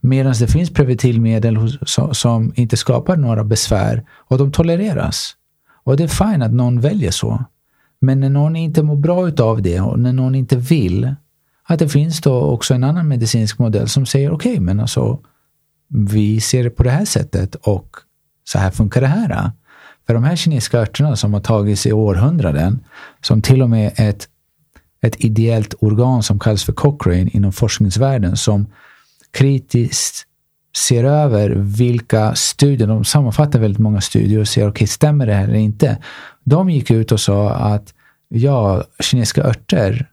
Medan 0.00 0.34
det 0.40 0.46
finns 0.46 0.70
preventivmedel 0.70 1.78
som 2.12 2.52
inte 2.56 2.76
skapar 2.76 3.16
några 3.16 3.44
besvär 3.44 4.04
och 4.10 4.38
de 4.38 4.52
tolereras. 4.52 5.32
Och 5.84 5.96
det 5.96 6.04
är 6.04 6.08
fint 6.08 6.42
att 6.42 6.52
någon 6.52 6.80
väljer 6.80 7.10
så. 7.10 7.44
Men 8.00 8.20
när 8.20 8.30
någon 8.30 8.56
inte 8.56 8.82
mår 8.82 8.96
bra 8.96 9.32
av 9.46 9.62
det 9.62 9.80
och 9.80 9.98
när 9.98 10.12
någon 10.12 10.34
inte 10.34 10.56
vill, 10.56 11.14
att 11.64 11.78
det 11.78 11.88
finns 11.88 12.20
då 12.20 12.40
också 12.40 12.74
en 12.74 12.84
annan 12.84 13.08
medicinsk 13.08 13.58
modell 13.58 13.88
som 13.88 14.06
säger 14.06 14.32
okej, 14.32 14.52
okay, 14.52 14.60
men 14.60 14.80
alltså 14.80 15.20
vi 15.88 16.40
ser 16.40 16.64
det 16.64 16.70
på 16.70 16.82
det 16.82 16.90
här 16.90 17.04
sättet 17.04 17.54
och 17.54 17.96
så 18.44 18.58
här 18.58 18.70
funkar 18.70 19.00
det 19.00 19.06
här. 19.06 19.50
För 20.06 20.14
de 20.14 20.24
här 20.24 20.36
kinesiska 20.36 20.78
örterna 20.78 21.16
som 21.16 21.34
har 21.34 21.40
tagits 21.40 21.86
i 21.86 21.92
århundraden, 21.92 22.84
som 23.20 23.42
till 23.42 23.62
och 23.62 23.70
med 23.70 23.92
ett, 23.96 24.28
ett 25.02 25.24
ideellt 25.24 25.74
organ 25.80 26.22
som 26.22 26.38
kallas 26.38 26.64
för 26.64 26.72
Cochrane 26.72 27.30
inom 27.32 27.52
forskningsvärlden, 27.52 28.36
som 28.36 28.66
kritiskt 29.30 30.26
ser 30.76 31.04
över 31.04 31.50
vilka 31.56 32.34
studier, 32.34 32.88
de 32.88 33.04
sammanfattar 33.04 33.58
väldigt 33.58 33.78
många 33.78 34.00
studier 34.00 34.40
och 34.40 34.48
ser, 34.48 34.62
okej, 34.62 34.70
okay, 34.70 34.86
stämmer 34.86 35.26
det 35.26 35.34
här 35.34 35.44
eller 35.44 35.58
inte? 35.58 35.98
De 36.44 36.70
gick 36.70 36.90
ut 36.90 37.12
och 37.12 37.20
sa 37.20 37.50
att 37.50 37.94
ja, 38.28 38.84
kinesiska 39.00 39.42
örter 39.42 40.10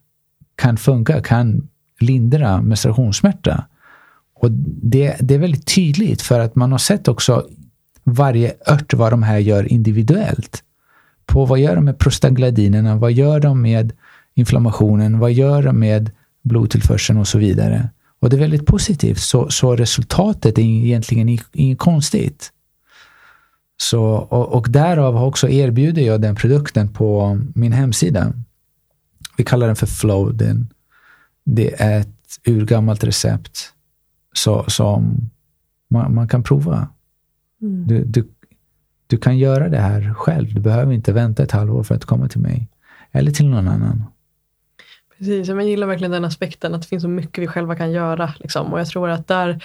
kan 0.55 0.77
funka, 0.77 1.21
kan 1.21 1.67
lindra 1.99 2.61
menstruationssmärta. 2.61 3.65
Och 4.35 4.51
det, 4.81 5.15
det 5.19 5.33
är 5.33 5.39
väldigt 5.39 5.75
tydligt 5.75 6.21
för 6.21 6.39
att 6.39 6.55
man 6.55 6.71
har 6.71 6.79
sett 6.79 7.07
också 7.07 7.47
varje 8.03 8.53
ört 8.65 8.93
vad 8.93 9.11
de 9.11 9.23
här 9.23 9.37
gör 9.37 9.71
individuellt. 9.71 10.63
På 11.25 11.45
vad 11.45 11.59
gör 11.59 11.75
de 11.75 11.85
med 11.85 11.99
prostagladinerna, 11.99 12.95
Vad 12.95 13.11
gör 13.11 13.39
de 13.39 13.61
med 13.61 13.93
inflammationen? 14.33 15.19
Vad 15.19 15.31
gör 15.31 15.63
de 15.63 15.79
med 15.79 16.11
blodtillförseln 16.43 17.19
och 17.19 17.27
så 17.27 17.37
vidare? 17.37 17.89
Och 18.19 18.29
det 18.29 18.35
är 18.35 18.39
väldigt 18.39 18.65
positivt, 18.65 19.19
så, 19.19 19.49
så 19.49 19.75
resultatet 19.75 20.57
är 20.57 20.61
egentligen 20.61 21.39
inget 21.53 21.79
konstigt. 21.79 22.51
Så, 23.77 24.03
och, 24.03 24.53
och 24.53 24.67
därav 24.69 25.23
också 25.23 25.49
erbjuder 25.49 26.01
jag 26.01 26.21
den 26.21 26.35
produkten 26.35 26.93
på 26.93 27.39
min 27.55 27.71
hemsida. 27.71 28.33
Vi 29.37 29.43
kallar 29.43 29.67
den 29.67 29.75
för 29.75 29.87
Flowden. 29.87 30.73
Det 31.45 31.81
är 31.81 31.99
ett 31.99 32.39
urgammalt 32.47 33.03
recept 33.03 33.73
så, 34.33 34.65
som 34.67 35.29
man, 35.89 36.13
man 36.13 36.27
kan 36.27 36.43
prova. 36.43 36.87
Mm. 37.63 37.87
Du, 37.87 38.03
du, 38.03 38.27
du 39.07 39.17
kan 39.17 39.37
göra 39.37 39.69
det 39.69 39.77
här 39.77 40.13
själv. 40.13 40.53
Du 40.53 40.61
behöver 40.61 40.93
inte 40.93 41.13
vänta 41.13 41.43
ett 41.43 41.51
halvår 41.51 41.83
för 41.83 41.95
att 41.95 42.05
komma 42.05 42.27
till 42.27 42.41
mig. 42.41 42.67
Eller 43.11 43.31
till 43.31 43.49
någon 43.49 43.67
annan. 43.67 44.03
Precis, 45.17 45.47
jag 45.47 45.63
gillar 45.63 45.87
verkligen 45.87 46.11
den 46.11 46.25
aspekten 46.25 46.73
att 46.73 46.81
det 46.81 46.87
finns 46.87 47.03
så 47.03 47.09
mycket 47.09 47.41
vi 47.41 47.47
själva 47.47 47.75
kan 47.75 47.91
göra. 47.91 48.33
Liksom. 48.39 48.73
Och 48.73 48.79
jag 48.79 48.87
tror 48.87 49.09
att 49.09 49.27
där 49.27 49.63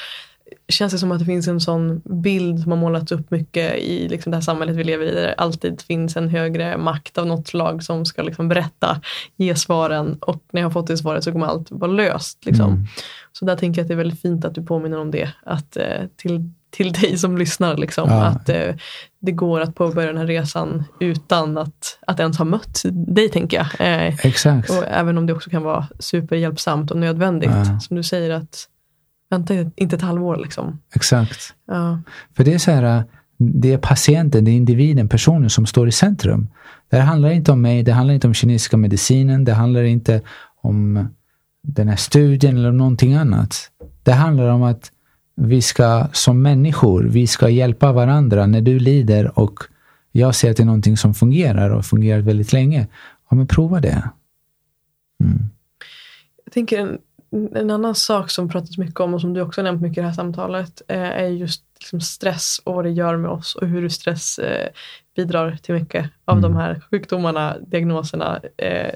känns 0.68 0.92
det 0.92 0.98
som 0.98 1.12
att 1.12 1.18
det 1.18 1.24
finns 1.24 1.48
en 1.48 1.60
sån 1.60 2.02
bild 2.04 2.60
som 2.60 2.72
har 2.72 2.78
målats 2.78 3.12
upp 3.12 3.30
mycket 3.30 3.74
i 3.74 4.08
liksom 4.08 4.30
det 4.30 4.36
här 4.36 4.42
samhället 4.42 4.76
vi 4.76 4.84
lever 4.84 5.06
i. 5.06 5.14
Där 5.14 5.22
det 5.22 5.34
alltid 5.34 5.80
finns 5.80 6.16
en 6.16 6.28
högre 6.28 6.76
makt 6.76 7.18
av 7.18 7.26
något 7.26 7.48
slag 7.48 7.82
som 7.82 8.04
ska 8.04 8.22
liksom 8.22 8.48
berätta, 8.48 9.00
ge 9.36 9.54
svaren 9.54 10.18
och 10.20 10.42
när 10.52 10.60
jag 10.60 10.66
har 10.66 10.72
fått 10.72 10.86
det 10.86 10.96
svaret 10.96 11.24
så 11.24 11.32
kommer 11.32 11.46
allt 11.46 11.70
vara 11.70 11.90
löst. 11.90 12.46
Liksom. 12.46 12.72
Mm. 12.72 12.86
Så 13.32 13.44
där 13.44 13.56
tänker 13.56 13.80
jag 13.80 13.84
att 13.84 13.88
det 13.88 13.94
är 13.94 13.98
väldigt 13.98 14.22
fint 14.22 14.44
att 14.44 14.54
du 14.54 14.62
påminner 14.62 14.98
om 14.98 15.10
det. 15.10 15.32
Att 15.42 15.76
eh, 15.76 16.06
till 16.16 16.50
till 16.70 16.92
dig 16.92 17.18
som 17.18 17.38
lyssnar. 17.38 17.76
Liksom, 17.76 18.08
ja. 18.10 18.24
Att 18.24 18.48
eh, 18.48 18.74
det 19.20 19.32
går 19.32 19.60
att 19.60 19.74
påbörja 19.74 20.06
den 20.06 20.16
här 20.16 20.26
resan 20.26 20.84
utan 21.00 21.58
att, 21.58 21.98
att 22.06 22.20
ens 22.20 22.38
ha 22.38 22.44
mött 22.44 22.82
dig, 22.92 23.28
tänker 23.28 23.56
jag. 23.56 23.66
Eh, 24.06 24.26
Exakt. 24.26 24.70
Och 24.70 24.84
även 24.88 25.18
om 25.18 25.26
det 25.26 25.32
också 25.32 25.50
kan 25.50 25.62
vara 25.62 25.88
superhjälpsamt 25.98 26.90
och 26.90 26.96
nödvändigt. 26.96 27.50
Ja. 27.50 27.80
Som 27.80 27.96
du 27.96 28.02
säger, 28.02 28.30
att 28.30 28.68
vänta 29.30 29.54
inte 29.76 29.96
ett 29.96 30.02
halvår. 30.02 30.36
Liksom. 30.36 30.80
Exakt. 30.94 31.54
Ja. 31.66 32.00
För 32.36 32.44
det 32.44 32.54
är 32.54 32.58
så 32.58 32.70
här, 32.70 33.04
det 33.38 33.72
är 33.72 33.78
patienten, 33.78 34.44
det 34.44 34.50
är 34.50 34.56
individen, 34.56 35.08
personen 35.08 35.50
som 35.50 35.66
står 35.66 35.88
i 35.88 35.92
centrum. 35.92 36.48
Det 36.90 36.98
handlar 36.98 37.30
inte 37.30 37.52
om 37.52 37.62
mig, 37.62 37.82
det 37.82 37.92
handlar 37.92 38.14
inte 38.14 38.26
om 38.26 38.34
kinesiska 38.34 38.76
medicinen, 38.76 39.44
det 39.44 39.52
handlar 39.52 39.82
inte 39.82 40.20
om 40.62 41.08
den 41.62 41.88
här 41.88 41.96
studien 41.96 42.56
eller 42.56 42.68
om 42.68 42.76
någonting 42.76 43.14
annat. 43.14 43.70
Det 44.02 44.12
handlar 44.12 44.48
om 44.48 44.62
att 44.62 44.90
vi 45.40 45.62
ska 45.62 46.06
som 46.12 46.42
människor, 46.42 47.02
vi 47.02 47.26
ska 47.26 47.48
hjälpa 47.48 47.92
varandra 47.92 48.46
när 48.46 48.60
du 48.60 48.78
lider 48.78 49.38
och 49.38 49.62
jag 50.12 50.34
ser 50.34 50.50
att 50.50 50.56
det 50.56 50.62
är 50.62 50.66
någonting 50.66 50.96
som 50.96 51.14
fungerar 51.14 51.70
och 51.70 51.84
fungerar 51.84 52.20
väldigt 52.20 52.52
länge. 52.52 52.86
Ja, 53.30 53.36
men 53.36 53.46
prova 53.46 53.80
det. 53.80 54.10
Mm. 55.24 55.38
Jag 56.44 56.52
tänker 56.52 56.78
en, 56.78 56.98
en 57.54 57.70
annan 57.70 57.94
sak 57.94 58.30
som 58.30 58.48
pratats 58.48 58.78
mycket 58.78 59.00
om 59.00 59.14
och 59.14 59.20
som 59.20 59.34
du 59.34 59.40
också 59.40 59.62
nämnt 59.62 59.82
mycket 59.82 59.98
i 59.98 60.00
det 60.00 60.06
här 60.06 60.14
samtalet 60.14 60.82
eh, 60.88 61.00
är 61.00 61.26
just 61.26 61.62
liksom 61.78 62.00
stress 62.00 62.60
och 62.64 62.74
vad 62.74 62.84
det 62.84 62.90
gör 62.90 63.16
med 63.16 63.30
oss 63.30 63.54
och 63.54 63.66
hur 63.66 63.88
stress 63.88 64.38
eh, 64.38 64.68
bidrar 65.16 65.58
till 65.62 65.74
mycket 65.74 66.10
av 66.24 66.38
mm. 66.38 66.50
de 66.50 66.58
här 66.58 66.82
sjukdomarna, 66.90 67.56
diagnoserna, 67.66 68.40
eh, 68.56 68.94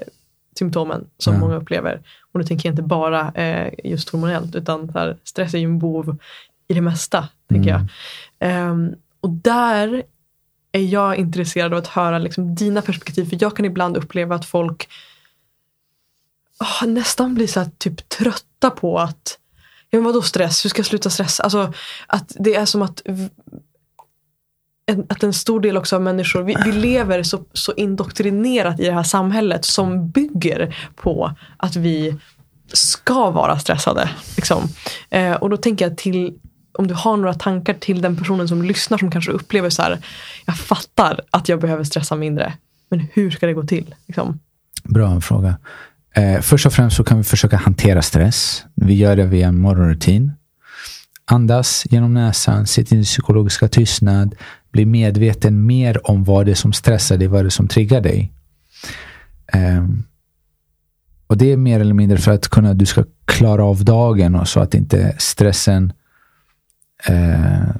symptomen 0.57 1.05
som 1.17 1.33
ja. 1.33 1.39
många 1.39 1.55
upplever. 1.55 2.01
Och 2.33 2.39
nu 2.39 2.45
tänker 2.45 2.69
jag 2.69 2.73
inte 2.73 2.83
bara 2.83 3.31
eh, 3.31 3.73
just 3.83 4.09
hormonellt 4.09 4.55
utan 4.55 4.89
här, 4.89 5.17
stress 5.23 5.53
är 5.53 5.57
ju 5.57 5.65
en 5.65 5.79
bov 5.79 6.17
i 6.67 6.73
det 6.73 6.81
mesta. 6.81 7.27
tänker 7.49 7.69
mm. 7.69 7.87
jag. 8.39 8.71
Um, 8.71 8.95
och 9.21 9.29
där 9.29 10.03
är 10.71 10.81
jag 10.81 11.15
intresserad 11.15 11.73
av 11.73 11.79
att 11.79 11.87
höra 11.87 12.19
liksom, 12.19 12.55
dina 12.55 12.81
perspektiv. 12.81 13.29
För 13.29 13.37
jag 13.41 13.55
kan 13.55 13.65
ibland 13.65 13.97
uppleva 13.97 14.35
att 14.35 14.45
folk 14.45 14.89
oh, 16.59 16.87
nästan 16.87 17.35
blir 17.35 17.47
så 17.47 17.59
här, 17.59 17.69
typ 17.77 18.09
trötta 18.09 18.69
på 18.69 18.99
att 18.99 19.39
Ja 19.89 19.99
men 19.99 20.05
vadå 20.05 20.21
stress? 20.21 20.65
Hur 20.65 20.69
ska 20.69 20.79
jag 20.79 20.85
sluta 20.85 21.09
stressa? 21.09 21.43
Alltså 21.43 21.73
att 22.07 22.35
det 22.39 22.55
är 22.55 22.65
som 22.65 22.81
att 22.81 23.01
en, 24.85 25.05
att 25.09 25.23
en 25.23 25.33
stor 25.33 25.59
del 25.59 25.77
också 25.77 25.95
av 25.95 26.01
människor, 26.01 26.43
vi, 26.43 26.55
vi, 26.65 26.71
lever 26.71 27.23
så, 27.23 27.45
så 27.53 27.73
indoktrinerat 27.73 28.79
i 28.79 28.85
det 28.85 28.93
här 28.93 29.03
samhället 29.03 29.65
som 29.65 30.09
bygger 30.09 30.75
på 30.95 31.35
att 31.57 31.75
vi 31.75 32.15
ska 32.73 33.31
vara 33.31 33.59
stressade. 33.59 34.09
Liksom. 34.35 34.63
Eh, 35.09 35.33
och 35.33 35.49
då 35.49 35.57
tänker 35.57 35.87
jag 35.87 35.97
till, 35.97 36.33
om 36.77 36.87
du 36.87 36.93
har 36.93 37.17
några 37.17 37.33
tankar 37.33 37.73
till 37.73 38.01
den 38.01 38.15
personen 38.15 38.47
som 38.47 38.63
lyssnar 38.63 38.97
som 38.97 39.11
kanske 39.11 39.31
upplever 39.31 39.69
så 39.69 39.81
här, 39.81 40.05
jag 40.45 40.57
fattar 40.57 41.21
att 41.31 41.49
jag 41.49 41.59
behöver 41.59 41.83
stressa 41.83 42.15
mindre, 42.15 42.53
men 42.89 43.07
hur 43.13 43.31
ska 43.31 43.47
det 43.47 43.53
gå 43.53 43.63
till? 43.63 43.95
Liksom? 44.07 44.39
Bra 44.83 45.21
fråga. 45.21 45.57
Eh, 46.15 46.41
först 46.41 46.65
och 46.65 46.73
främst 46.73 46.97
så 46.97 47.03
kan 47.03 47.17
vi 47.17 47.23
försöka 47.23 47.57
hantera 47.57 48.01
stress. 48.01 48.65
Vi 48.75 48.93
gör 48.93 49.15
det 49.15 49.25
via 49.25 49.47
en 49.47 49.59
morgonrutin. 49.59 50.31
Andas 51.25 51.83
genom 51.89 52.13
näsan, 52.13 52.67
sitt 52.67 52.91
i 52.91 52.95
din 52.95 53.03
psykologiska 53.03 53.67
tystnad, 53.67 54.35
bli 54.73 54.85
medveten 54.85 55.65
mer 55.65 56.09
om 56.09 56.23
vad 56.23 56.45
det 56.45 56.51
är 56.51 56.55
som 56.55 56.73
stressar 56.73 57.17
dig, 57.17 57.27
vad 57.27 57.43
det 57.43 57.47
är 57.47 57.49
som 57.49 57.67
triggar 57.67 58.01
dig. 58.01 58.31
Um, 59.53 60.03
och 61.27 61.37
Det 61.37 61.51
är 61.51 61.57
mer 61.57 61.79
eller 61.79 61.93
mindre 61.93 62.17
för 62.17 62.31
att 62.31 62.47
kunna, 62.47 62.73
du 62.73 62.85
ska 62.85 63.03
klara 63.25 63.63
av 63.65 63.85
dagen 63.85 64.35
och 64.35 64.47
så 64.47 64.59
att 64.59 64.73
inte 64.73 65.15
stressen 65.17 65.93
uh, 67.09 67.75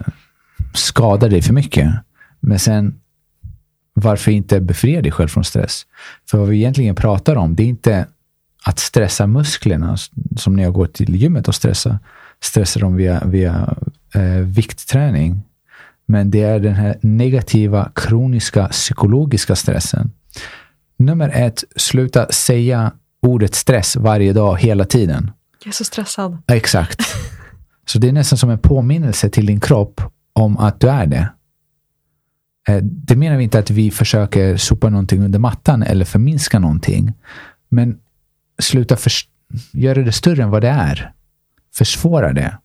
skadar 0.73 1.29
dig 1.29 1.41
för 1.41 1.53
mycket. 1.53 1.91
Men 2.39 2.59
sen, 2.59 2.99
varför 3.93 4.31
inte 4.31 4.61
befria 4.61 5.01
dig 5.01 5.11
själv 5.11 5.27
från 5.27 5.43
stress? 5.43 5.85
För 6.29 6.37
vad 6.37 6.47
vi 6.47 6.57
egentligen 6.57 6.95
pratar 6.95 7.35
om, 7.35 7.55
det 7.55 7.63
är 7.63 7.67
inte 7.67 8.07
att 8.63 8.79
stressa 8.79 9.27
musklerna, 9.27 9.97
som 10.37 10.55
när 10.55 10.63
jag 10.63 10.73
går 10.73 10.87
till 10.87 11.15
gymmet 11.15 11.47
och 11.47 11.55
stressar, 11.55 11.99
stressar 12.41 12.81
dem 12.81 12.95
via, 12.95 13.25
via 13.25 13.75
eh, 14.13 14.39
viktträning. 14.45 15.41
Men 16.05 16.31
det 16.31 16.41
är 16.41 16.59
den 16.59 16.73
här 16.73 16.97
negativa, 17.01 17.91
kroniska, 17.95 18.67
psykologiska 18.67 19.55
stressen. 19.55 20.11
Nummer 20.97 21.29
ett, 21.29 21.63
sluta 21.75 22.31
säga 22.31 22.91
ordet 23.21 23.55
stress 23.55 23.95
varje 23.95 24.33
dag, 24.33 24.59
hela 24.59 24.85
tiden. 24.85 25.31
Jag 25.63 25.67
är 25.67 25.71
så 25.71 25.83
stressad. 25.83 26.37
Exakt. 26.47 27.01
Så 27.85 27.99
det 27.99 28.07
är 28.07 28.11
nästan 28.11 28.37
som 28.37 28.49
en 28.49 28.59
påminnelse 28.59 29.29
till 29.29 29.45
din 29.45 29.59
kropp 29.59 30.01
om 30.33 30.57
att 30.57 30.79
du 30.79 30.89
är 30.89 31.05
det. 31.05 31.29
Eh, 32.67 32.77
det 32.83 33.15
menar 33.15 33.37
vi 33.37 33.43
inte 33.43 33.59
att 33.59 33.69
vi 33.69 33.91
försöker 33.91 34.57
sopa 34.57 34.89
någonting 34.89 35.23
under 35.23 35.39
mattan 35.39 35.83
eller 35.83 36.05
förminska 36.05 36.59
någonting. 36.59 37.13
Men 37.69 37.97
sluta 38.59 38.97
göra 39.71 40.01
det 40.01 40.11
större 40.11 40.43
än 40.43 40.49
vad 40.49 40.61
det 40.61 40.69
är. 40.69 41.13
Försvåra 41.75 42.33
det. 42.33 42.57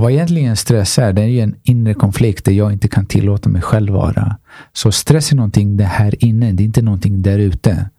Vad 0.00 0.12
egentligen 0.12 0.56
stress 0.56 0.98
är, 0.98 1.12
det 1.12 1.22
är 1.22 1.26
ju 1.26 1.40
en 1.40 1.54
inre 1.62 1.94
konflikt 1.94 2.44
där 2.44 2.52
jag 2.52 2.72
inte 2.72 2.88
kan 2.88 3.06
tillåta 3.06 3.48
mig 3.48 3.62
själv 3.62 3.92
vara. 3.92 4.36
Så 4.72 4.92
stress 4.92 5.32
är 5.32 5.36
någonting 5.36 5.76
det 5.76 5.84
här 5.84 6.24
inne, 6.24 6.52
det 6.52 6.62
är 6.62 6.64
inte 6.64 6.82
någonting 6.82 7.22
där 7.22 7.38
ute. 7.38 7.90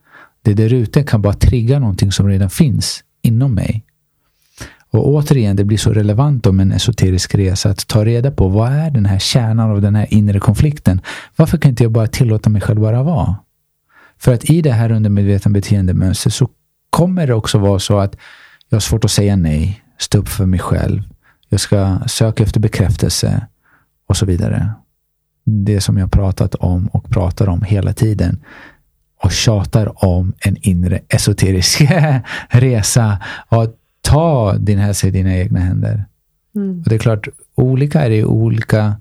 Det 0.41 0.53
där 0.53 0.73
ute 0.73 1.03
kan 1.03 1.21
bara 1.21 1.33
trigga 1.33 1.79
någonting 1.79 2.11
som 2.11 2.27
redan 2.27 2.49
finns 2.49 3.03
inom 3.21 3.53
mig. 3.53 3.83
Och 4.91 5.07
återigen, 5.07 5.55
det 5.55 5.65
blir 5.65 5.77
så 5.77 5.93
relevant 5.93 6.45
om 6.45 6.59
en 6.59 6.71
esoterisk 6.71 7.35
resa 7.35 7.69
att 7.69 7.87
ta 7.87 8.05
reda 8.05 8.31
på 8.31 8.47
vad 8.47 8.71
är 8.71 8.91
den 8.91 9.05
här 9.05 9.19
kärnan 9.19 9.71
av 9.71 9.81
den 9.81 9.95
här 9.95 10.13
inre 10.13 10.39
konflikten. 10.39 11.01
Varför 11.35 11.57
kan 11.57 11.69
inte 11.69 11.83
jag 11.83 11.91
bara 11.91 12.07
tillåta 12.07 12.49
mig 12.49 12.61
själv 12.61 12.81
bara 12.81 13.03
vara? 13.03 13.35
För 14.17 14.33
att 14.33 14.49
i 14.49 14.61
det 14.61 14.71
här 14.71 14.91
undermedvetna 14.91 15.51
beteendemönstret 15.51 16.33
så 16.33 16.49
kommer 16.89 17.27
det 17.27 17.33
också 17.33 17.57
vara 17.57 17.79
så 17.79 17.99
att 17.99 18.15
jag 18.69 18.75
har 18.75 18.81
svårt 18.81 19.05
att 19.05 19.11
säga 19.11 19.35
nej, 19.35 19.83
stå 19.97 20.17
upp 20.17 20.29
för 20.29 20.45
mig 20.45 20.59
själv. 20.59 21.03
Jag 21.49 21.59
ska 21.59 21.99
söka 22.07 22.43
efter 22.43 22.59
bekräftelse 22.59 23.47
och 24.07 24.17
så 24.17 24.25
vidare. 24.25 24.71
Det 25.43 25.81
som 25.81 25.97
jag 25.97 26.11
pratat 26.11 26.55
om 26.55 26.87
och 26.87 27.09
pratar 27.09 27.49
om 27.49 27.61
hela 27.61 27.93
tiden 27.93 28.43
och 29.23 29.31
tjatar 29.31 30.05
om 30.05 30.33
en 30.39 30.57
inre 30.61 30.99
esoterisk 31.07 31.81
resa. 32.49 33.17
Och 33.49 33.75
ta 34.01 34.57
din 34.57 34.79
hälsa 34.79 35.07
i 35.07 35.11
dina 35.11 35.37
egna 35.37 35.59
händer. 35.59 36.05
Mm. 36.55 36.79
Och 36.79 36.89
Det 36.89 36.95
är 36.95 36.99
klart, 36.99 37.27
olika 37.55 38.01
är 38.01 38.09
i 38.09 38.23
olika 38.23 38.95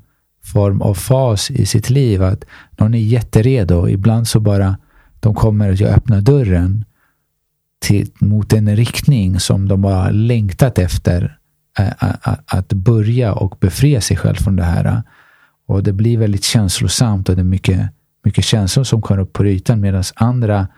form 0.45 0.83
av 0.83 0.95
fas 0.95 1.51
i 1.51 1.67
sitt 1.67 1.91
liv. 1.91 2.23
Att 2.23 2.45
någon 2.71 2.95
är 2.95 2.99
jätteredo. 2.99 3.89
Ibland 3.89 4.29
så 4.29 4.41
bara 4.41 4.77
de 5.21 5.35
kommer 5.35 5.73
att 5.73 5.81
öppna 5.81 6.21
dörren 6.21 6.85
till, 7.81 8.11
mot 8.19 8.53
en 8.53 8.77
riktning 8.77 9.41
som 9.41 9.69
de 9.69 9.85
har 9.85 10.13
längtat 10.13 10.79
efter 10.79 11.38
att 12.47 12.73
börja 12.73 13.33
och 13.35 13.57
befria 13.61 14.01
sig 14.01 14.17
själv 14.17 14.35
från 14.35 14.57
det 14.57 14.65
här. 14.65 15.03
Och 15.67 15.83
det 15.83 15.93
blir 15.93 16.19
väldigt 16.19 16.45
känslosamt 16.45 17.29
och 17.29 17.37
det 17.37 17.43
är 17.43 17.45
mycket, 17.45 17.91
mycket 18.25 18.45
känslor 18.45 18.85
som 18.85 19.03
kommer 19.03 19.21
upp 19.21 19.33
på 19.33 19.47
ytan 19.47 19.81
medan 19.81 20.05
andra 20.15 20.69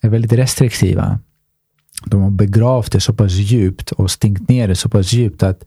är 0.00 0.08
väldigt 0.08 0.32
restriktiva. 0.32 1.18
De 2.04 2.22
har 2.22 2.30
begravt 2.30 2.92
det 2.92 3.00
så 3.00 3.14
pass 3.14 3.32
djupt 3.32 3.92
och 3.92 4.10
stängt 4.10 4.48
ner 4.48 4.68
det 4.68 4.76
så 4.76 4.88
pass 4.88 5.12
djupt 5.12 5.42
att 5.42 5.64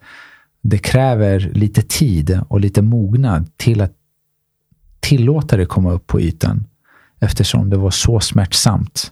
det 0.62 0.78
kräver 0.78 1.40
lite 1.40 1.82
tid 1.82 2.40
och 2.48 2.60
lite 2.60 2.82
mognad 2.82 3.58
till 3.58 3.82
att 3.82 3.94
tillåta 5.00 5.58
det 5.58 5.66
komma 5.66 5.92
upp 5.92 6.08
på 6.08 6.22
ytan 6.22 6.68
eftersom 7.20 7.70
det 7.70 7.78
var 7.78 7.92
så 7.92 8.20
smärtsamt. 8.20 9.12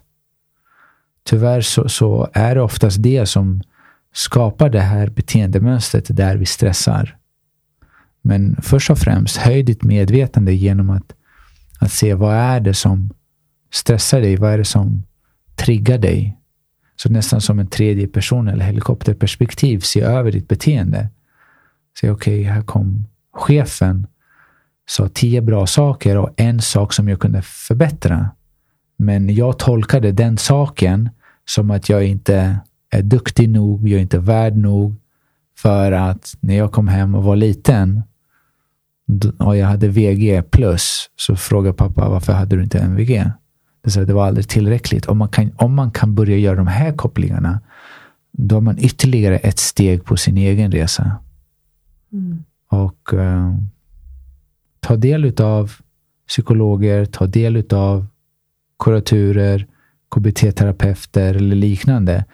Tyvärr 1.24 1.60
så, 1.60 1.88
så 1.88 2.28
är 2.32 2.54
det 2.54 2.60
oftast 2.60 3.02
det 3.02 3.26
som 3.26 3.62
skapar 4.12 4.70
det 4.70 4.80
här 4.80 5.08
beteendemönstret 5.08 6.16
där 6.16 6.36
vi 6.36 6.46
stressar. 6.46 7.16
Men 8.22 8.56
först 8.62 8.90
och 8.90 8.98
främst, 8.98 9.36
höj 9.36 9.62
ditt 9.62 9.82
medvetande 9.82 10.54
genom 10.54 10.90
att, 10.90 11.14
att 11.80 11.92
se 11.92 12.14
vad 12.14 12.34
är 12.34 12.60
det 12.60 12.74
som 12.74 13.10
stressar 13.72 14.20
dig? 14.20 14.36
Vad 14.36 14.52
är 14.52 14.58
det 14.58 14.64
som 14.64 15.02
triggar 15.56 15.98
dig? 15.98 16.38
Så 16.96 17.08
nästan 17.08 17.40
som 17.40 17.58
en 17.58 17.66
tredje 17.66 18.06
person 18.06 18.48
eller 18.48 18.64
helikopterperspektiv, 18.64 19.80
se 19.80 20.00
över 20.00 20.32
ditt 20.32 20.48
beteende. 20.48 21.08
Se, 22.00 22.10
okej, 22.10 22.40
okay, 22.40 22.52
här 22.52 22.62
kom 22.62 23.06
chefen, 23.32 24.06
sa 24.88 25.08
tio 25.08 25.40
bra 25.40 25.66
saker 25.66 26.16
och 26.16 26.30
en 26.36 26.60
sak 26.60 26.92
som 26.92 27.08
jag 27.08 27.20
kunde 27.20 27.42
förbättra. 27.42 28.30
Men 28.96 29.34
jag 29.34 29.58
tolkade 29.58 30.12
den 30.12 30.38
saken 30.38 31.10
som 31.44 31.70
att 31.70 31.88
jag 31.88 32.04
inte 32.04 32.60
är 32.92 33.02
duktig 33.02 33.48
nog, 33.48 33.88
jag 33.88 33.98
är 33.98 34.02
inte 34.02 34.18
värd 34.18 34.56
nog. 34.56 34.94
För 35.58 35.92
att 35.92 36.36
när 36.40 36.56
jag 36.56 36.72
kom 36.72 36.88
hem 36.88 37.14
och 37.14 37.24
var 37.24 37.36
liten 37.36 38.02
och 39.38 39.56
jag 39.56 39.66
hade 39.66 39.88
VG 39.88 40.42
plus 40.42 41.10
så 41.16 41.36
frågade 41.36 41.74
pappa 41.76 42.08
varför 42.08 42.32
hade 42.32 42.56
du 42.56 42.62
inte 42.62 42.78
MVG? 42.78 43.24
Det, 43.84 43.90
så 43.90 44.04
det 44.04 44.12
var 44.12 44.26
aldrig 44.26 44.48
tillräckligt. 44.48 45.06
Om 45.06 45.18
man, 45.18 45.28
kan, 45.28 45.50
om 45.56 45.74
man 45.74 45.90
kan 45.90 46.14
börja 46.14 46.36
göra 46.36 46.56
de 46.56 46.66
här 46.66 46.92
kopplingarna 46.92 47.60
då 48.32 48.56
har 48.56 48.60
man 48.60 48.78
ytterligare 48.78 49.38
ett 49.38 49.58
steg 49.58 50.04
på 50.04 50.16
sin 50.16 50.36
egen 50.38 50.72
resa. 50.72 51.16
Mm. 52.12 52.44
Och 52.68 53.12
uh, 53.12 53.54
ta 54.80 54.96
del 54.96 55.42
av 55.42 55.72
psykologer, 56.28 57.04
ta 57.04 57.26
del 57.26 57.64
av 57.70 58.06
kuratorer, 58.78 59.66
KBT-terapeuter 60.14 61.34
eller 61.34 61.56
liknande. 61.56 62.24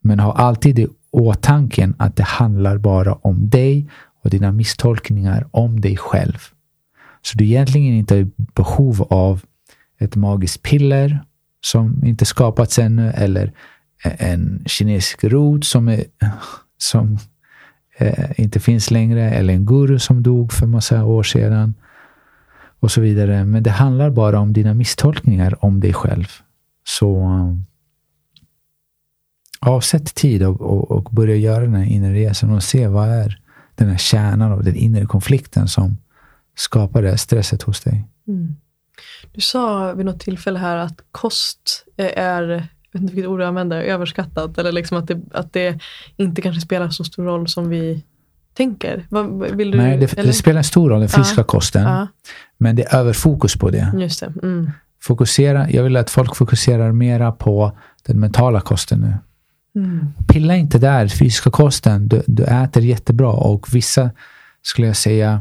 Men 0.00 0.20
ha 0.20 0.32
alltid 0.32 0.78
i 0.78 0.88
åtanke 1.10 1.92
att 1.98 2.16
det 2.16 2.22
handlar 2.22 2.78
bara 2.78 3.14
om 3.14 3.50
dig 3.50 3.90
och 4.22 4.30
dina 4.30 4.52
misstolkningar 4.52 5.48
om 5.50 5.80
dig 5.80 5.96
själv. 5.96 6.38
Så 7.22 7.38
du 7.38 7.44
egentligen 7.44 7.94
inte 7.94 8.16
i 8.16 8.30
behov 8.54 9.06
av 9.10 9.42
ett 9.98 10.16
magiskt 10.16 10.62
piller 10.62 11.24
som 11.60 12.04
inte 12.04 12.24
skapats 12.24 12.78
ännu 12.78 13.10
eller 13.10 13.52
en 14.02 14.62
kinesisk 14.66 15.24
rot 15.24 15.64
som, 15.64 15.88
är, 15.88 16.04
som 16.78 17.18
eh, 17.98 18.40
inte 18.40 18.60
finns 18.60 18.90
längre 18.90 19.30
eller 19.30 19.54
en 19.54 19.66
guru 19.66 19.98
som 19.98 20.22
dog 20.22 20.52
för 20.52 20.66
massa 20.66 21.04
år 21.04 21.22
sedan 21.22 21.74
och 22.80 22.90
så 22.90 23.00
vidare. 23.00 23.44
Men 23.44 23.62
det 23.62 23.70
handlar 23.70 24.10
bara 24.10 24.38
om 24.40 24.52
dina 24.52 24.74
misstolkningar 24.74 25.64
om 25.64 25.80
dig 25.80 25.92
själv. 25.92 26.26
Så 26.84 27.16
um, 27.24 27.66
avsätt 29.66 30.14
tid 30.14 30.42
och, 30.42 30.60
och, 30.60 30.90
och, 30.90 31.08
börja 31.12 31.36
göra 31.36 31.60
den 31.60 31.74
här 31.74 31.84
inre 31.84 32.14
resan 32.14 32.50
och 32.50 32.62
se 32.62 32.86
vad 32.86 33.08
är 33.08 33.40
den 33.74 33.88
här 33.88 33.98
kärnan 33.98 34.52
av 34.52 34.64
den 34.64 34.76
inre 34.76 35.06
konflikten 35.06 35.68
som 35.68 35.96
skapar 36.56 37.02
det 37.02 37.08
här 37.08 37.16
stresset 37.16 37.62
hos 37.62 37.80
dig. 37.80 38.04
Mm. 38.28 38.56
Du 39.32 39.40
sa 39.40 39.92
vid 39.92 40.06
något 40.06 40.20
tillfälle 40.20 40.58
här 40.58 40.76
att 40.76 41.00
kost 41.12 41.84
är, 41.96 42.42
jag 42.42 42.58
vet 42.92 43.02
inte 43.02 43.14
vilket 43.14 43.30
ord 43.30 43.38
du 43.38 43.44
använder, 43.44 43.82
överskattat. 43.82 44.58
Eller 44.58 44.72
liksom 44.72 44.98
att, 44.98 45.08
det, 45.08 45.20
att 45.32 45.52
det 45.52 45.80
inte 46.16 46.42
kanske 46.42 46.60
spelar 46.60 46.90
så 46.90 47.04
stor 47.04 47.24
roll 47.24 47.48
som 47.48 47.68
vi 47.68 48.04
tänker. 48.54 49.06
Vill 49.54 49.70
du, 49.70 49.78
Nej, 49.78 49.98
det, 49.98 50.22
det 50.22 50.32
spelar 50.32 50.58
en 50.58 50.64
stor 50.64 50.90
roll, 50.90 51.00
den 51.00 51.08
fysiska 51.08 51.40
ja. 51.40 51.44
kosten. 51.44 51.82
Ja. 51.82 52.06
Men 52.58 52.76
det 52.76 52.82
är 52.82 52.98
överfokus 52.98 53.56
på 53.56 53.70
det. 53.70 53.92
Just 53.98 54.20
det. 54.20 54.32
Mm. 54.42 54.70
Fokusera, 55.02 55.70
jag 55.70 55.82
vill 55.82 55.96
att 55.96 56.10
folk 56.10 56.36
fokuserar 56.36 56.92
mera 56.92 57.32
på 57.32 57.78
den 58.06 58.20
mentala 58.20 58.60
kosten 58.60 59.00
nu. 59.00 59.14
Mm. 59.74 60.06
Pilla 60.28 60.56
inte 60.56 60.78
där, 60.78 61.08
fysiska 61.08 61.50
kosten. 61.50 62.08
Du, 62.08 62.22
du 62.26 62.44
äter 62.44 62.82
jättebra 62.82 63.32
och 63.32 63.74
vissa 63.74 64.10
skulle 64.62 64.86
jag 64.86 64.96
säga, 64.96 65.40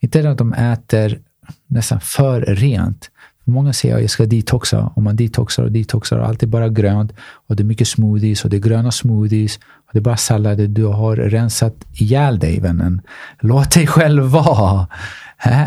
inte 0.00 0.30
att 0.30 0.38
de 0.38 0.52
äter 0.52 1.18
nästan 1.66 2.00
för 2.00 2.40
rent. 2.40 3.10
Många 3.44 3.72
säger 3.72 3.94
att 3.94 4.00
jag 4.00 4.10
ska 4.10 4.26
detoxa 4.26 4.92
och 4.94 5.02
man 5.02 5.16
detoxar 5.16 5.62
och 5.62 5.72
detoxar 5.72 6.18
och 6.18 6.26
allt 6.26 6.42
är 6.42 6.46
bara 6.46 6.68
grönt 6.68 7.12
och 7.18 7.56
det 7.56 7.62
är 7.62 7.64
mycket 7.64 7.88
smoothies 7.88 8.44
och 8.44 8.50
det 8.50 8.56
är 8.56 8.60
gröna 8.60 8.90
smoothies 8.90 9.56
och 9.56 9.90
det 9.92 9.98
är 9.98 10.02
bara 10.02 10.16
sallader. 10.16 10.66
Du 10.66 10.84
har 10.84 11.16
rensat 11.16 11.74
ihjäl 11.92 12.38
dig 12.38 12.60
vännen. 12.60 13.00
Låt 13.40 13.70
dig 13.70 13.86
själv 13.86 14.22
vara. 14.22 14.86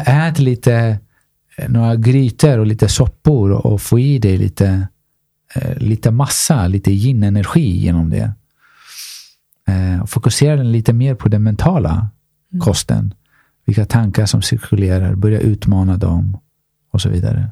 Ät 0.05 0.39
lite 0.39 0.97
eh, 1.57 1.69
några 1.69 1.95
grytor 1.95 2.59
och 2.59 2.65
lite 2.65 2.87
soppor 2.87 3.51
och 3.51 3.81
få 3.81 3.99
i 3.99 4.19
dig 4.19 4.37
lite, 4.37 4.87
lite 5.77 6.11
massa, 6.11 6.67
lite 6.67 6.91
yin-energi 6.91 7.77
genom 7.77 8.09
det. 8.09 8.31
Eh, 9.67 10.05
fokusera 10.05 10.63
lite 10.63 10.93
mer 10.93 11.15
på 11.15 11.29
den 11.29 11.43
mentala 11.43 12.07
mm. 12.51 12.61
kosten 12.61 13.13
vilka 13.65 13.85
tankar 13.85 14.25
som 14.25 14.41
cirkulerar, 14.41 15.15
börja 15.15 15.39
utmana 15.39 15.97
dem 15.97 16.37
och 16.91 17.01
så 17.01 17.09
vidare. 17.09 17.49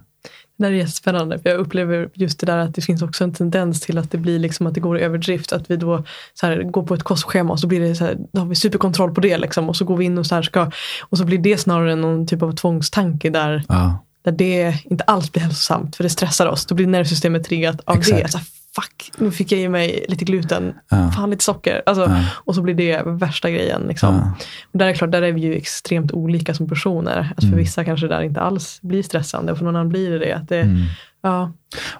Det 0.57 0.63
där 0.67 0.71
är 0.71 0.75
jättespännande. 0.75 1.39
För 1.39 1.49
jag 1.49 1.59
upplever 1.59 2.09
just 2.13 2.39
det 2.39 2.45
där 2.45 2.57
att 2.57 2.75
det 2.75 2.81
finns 2.81 3.01
också 3.01 3.23
en 3.23 3.33
tendens 3.33 3.81
till 3.81 3.97
att 3.97 4.11
det 4.11 4.17
blir 4.17 4.39
liksom 4.39 4.67
att 4.67 4.73
det 4.73 4.79
går 4.79 4.99
i 4.99 5.01
överdrift. 5.01 5.53
Att 5.53 5.71
vi 5.71 5.77
då 5.77 6.03
så 6.33 6.45
här, 6.45 6.63
går 6.63 6.83
på 6.83 6.93
ett 6.93 7.03
kostschema 7.03 7.51
och 7.51 7.59
så 7.59 7.67
blir 7.67 7.79
det 7.79 7.95
så 7.95 8.05
här, 8.05 8.17
då 8.33 8.41
har 8.41 8.47
vi 8.47 8.55
superkontroll 8.55 9.13
på 9.13 9.21
det. 9.21 9.37
Liksom, 9.37 9.69
och 9.69 9.75
så 9.75 9.85
går 9.85 9.97
vi 9.97 10.05
in 10.05 10.17
och 10.17 10.25
så 10.25 10.35
här 10.35 10.41
ska, 10.41 10.71
och 11.01 11.17
så 11.17 11.25
blir 11.25 11.37
det 11.37 11.57
snarare 11.57 11.95
någon 11.95 12.27
typ 12.27 12.41
av 12.41 12.51
tvångstanke 12.51 13.29
där, 13.29 13.63
ja. 13.67 14.05
Där 14.23 14.31
det 14.31 14.75
inte 14.83 15.03
alls 15.03 15.31
blir 15.31 15.43
hälsosamt. 15.43 15.95
För 15.95 16.03
det 16.03 16.09
stressar 16.09 16.47
oss. 16.47 16.65
Då 16.65 16.75
blir 16.75 16.87
nervsystemet 16.87 17.43
triggat 17.43 17.81
av 17.85 17.97
Exakt. 17.97 18.23
det. 18.23 18.31
Så 18.31 18.37
här, 18.37 18.45
fuck, 18.75 19.11
nu 19.17 19.31
fick 19.31 19.51
jag 19.51 19.61
i 19.61 19.69
mig 19.69 20.05
lite 20.07 20.25
gluten, 20.25 20.73
ja. 20.89 21.11
fan 21.11 21.29
lite 21.29 21.43
socker. 21.43 21.81
Alltså, 21.85 22.03
ja. 22.03 22.23
Och 22.33 22.55
så 22.55 22.61
blir 22.61 22.73
det 22.73 23.01
värsta 23.05 23.49
grejen. 23.49 23.81
Liksom. 23.87 24.15
Ja. 24.15 24.33
Och 24.73 24.79
där 24.79 24.87
är 24.87 24.93
klart, 24.93 25.11
där 25.11 25.21
är 25.21 25.31
vi 25.31 25.41
ju 25.41 25.55
extremt 25.55 26.11
olika 26.11 26.53
som 26.53 26.67
personer. 26.67 27.17
Alltså 27.17 27.47
mm. 27.47 27.51
För 27.51 27.57
vissa 27.57 27.83
kanske 27.83 28.07
det 28.07 28.15
där 28.15 28.21
inte 28.21 28.41
alls 28.41 28.79
blir 28.81 29.03
stressande 29.03 29.51
och 29.51 29.57
för 29.57 29.65
någon 29.65 29.75
annan 29.75 29.89
blir 29.89 30.11
det 30.11 30.19
det. 30.19 30.33
Att 30.33 30.49
det 30.49 30.61
mm. 30.61 30.81
ja. 31.21 31.51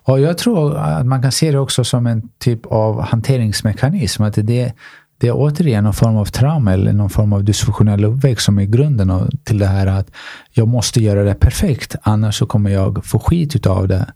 Och 0.03 0.19
jag 0.19 0.38
tror 0.38 0.77
att 0.77 1.06
man 1.06 1.22
kan 1.22 1.31
se 1.31 1.52
det 1.52 1.60
också 1.60 1.84
som 1.84 2.07
en 2.07 2.30
typ 2.39 2.65
av 2.65 3.02
hanteringsmekanism. 3.02 4.23
Att 4.23 4.35
det, 4.35 4.73
det 5.22 5.27
är 5.27 5.34
återigen 5.35 5.84
någon 5.84 5.93
form 5.93 6.18
av 6.18 6.26
trauma 6.26 6.73
eller 6.73 6.93
någon 6.93 7.10
form 7.10 7.34
av 7.34 7.43
dysfunktionell 7.43 8.06
uppväxt 8.06 8.45
som 8.45 8.60
är 8.60 8.65
grunden 8.65 9.30
till 9.43 9.57
det 9.57 9.65
här 9.65 9.88
att 9.88 10.11
jag 10.52 10.68
måste 10.68 11.03
göra 11.03 11.23
det 11.23 11.34
perfekt, 11.34 11.95
annars 12.02 12.38
så 12.38 12.45
kommer 12.45 12.69
jag 12.69 13.06
få 13.06 13.19
skit 13.19 13.56
utav 13.56 13.88
det. 13.88 14.11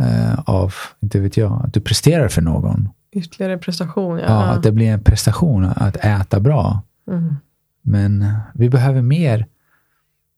Uh, 0.00 0.40
av, 0.44 0.74
inte 1.02 1.20
vet 1.20 1.36
jag, 1.36 1.62
att 1.64 1.74
du 1.74 1.80
presterar 1.80 2.28
för 2.28 2.42
någon. 2.42 2.88
Ytterligare 3.12 3.58
prestation, 3.58 4.18
ja. 4.18 4.24
ja 4.24 4.42
att 4.42 4.62
det 4.62 4.72
blir 4.72 4.86
en 4.86 5.00
prestation 5.00 5.64
att 5.76 5.96
äta 5.96 6.40
bra. 6.40 6.82
Mm. 7.10 7.36
Men 7.82 8.26
vi 8.54 8.70
behöver 8.70 9.02
mer, 9.02 9.46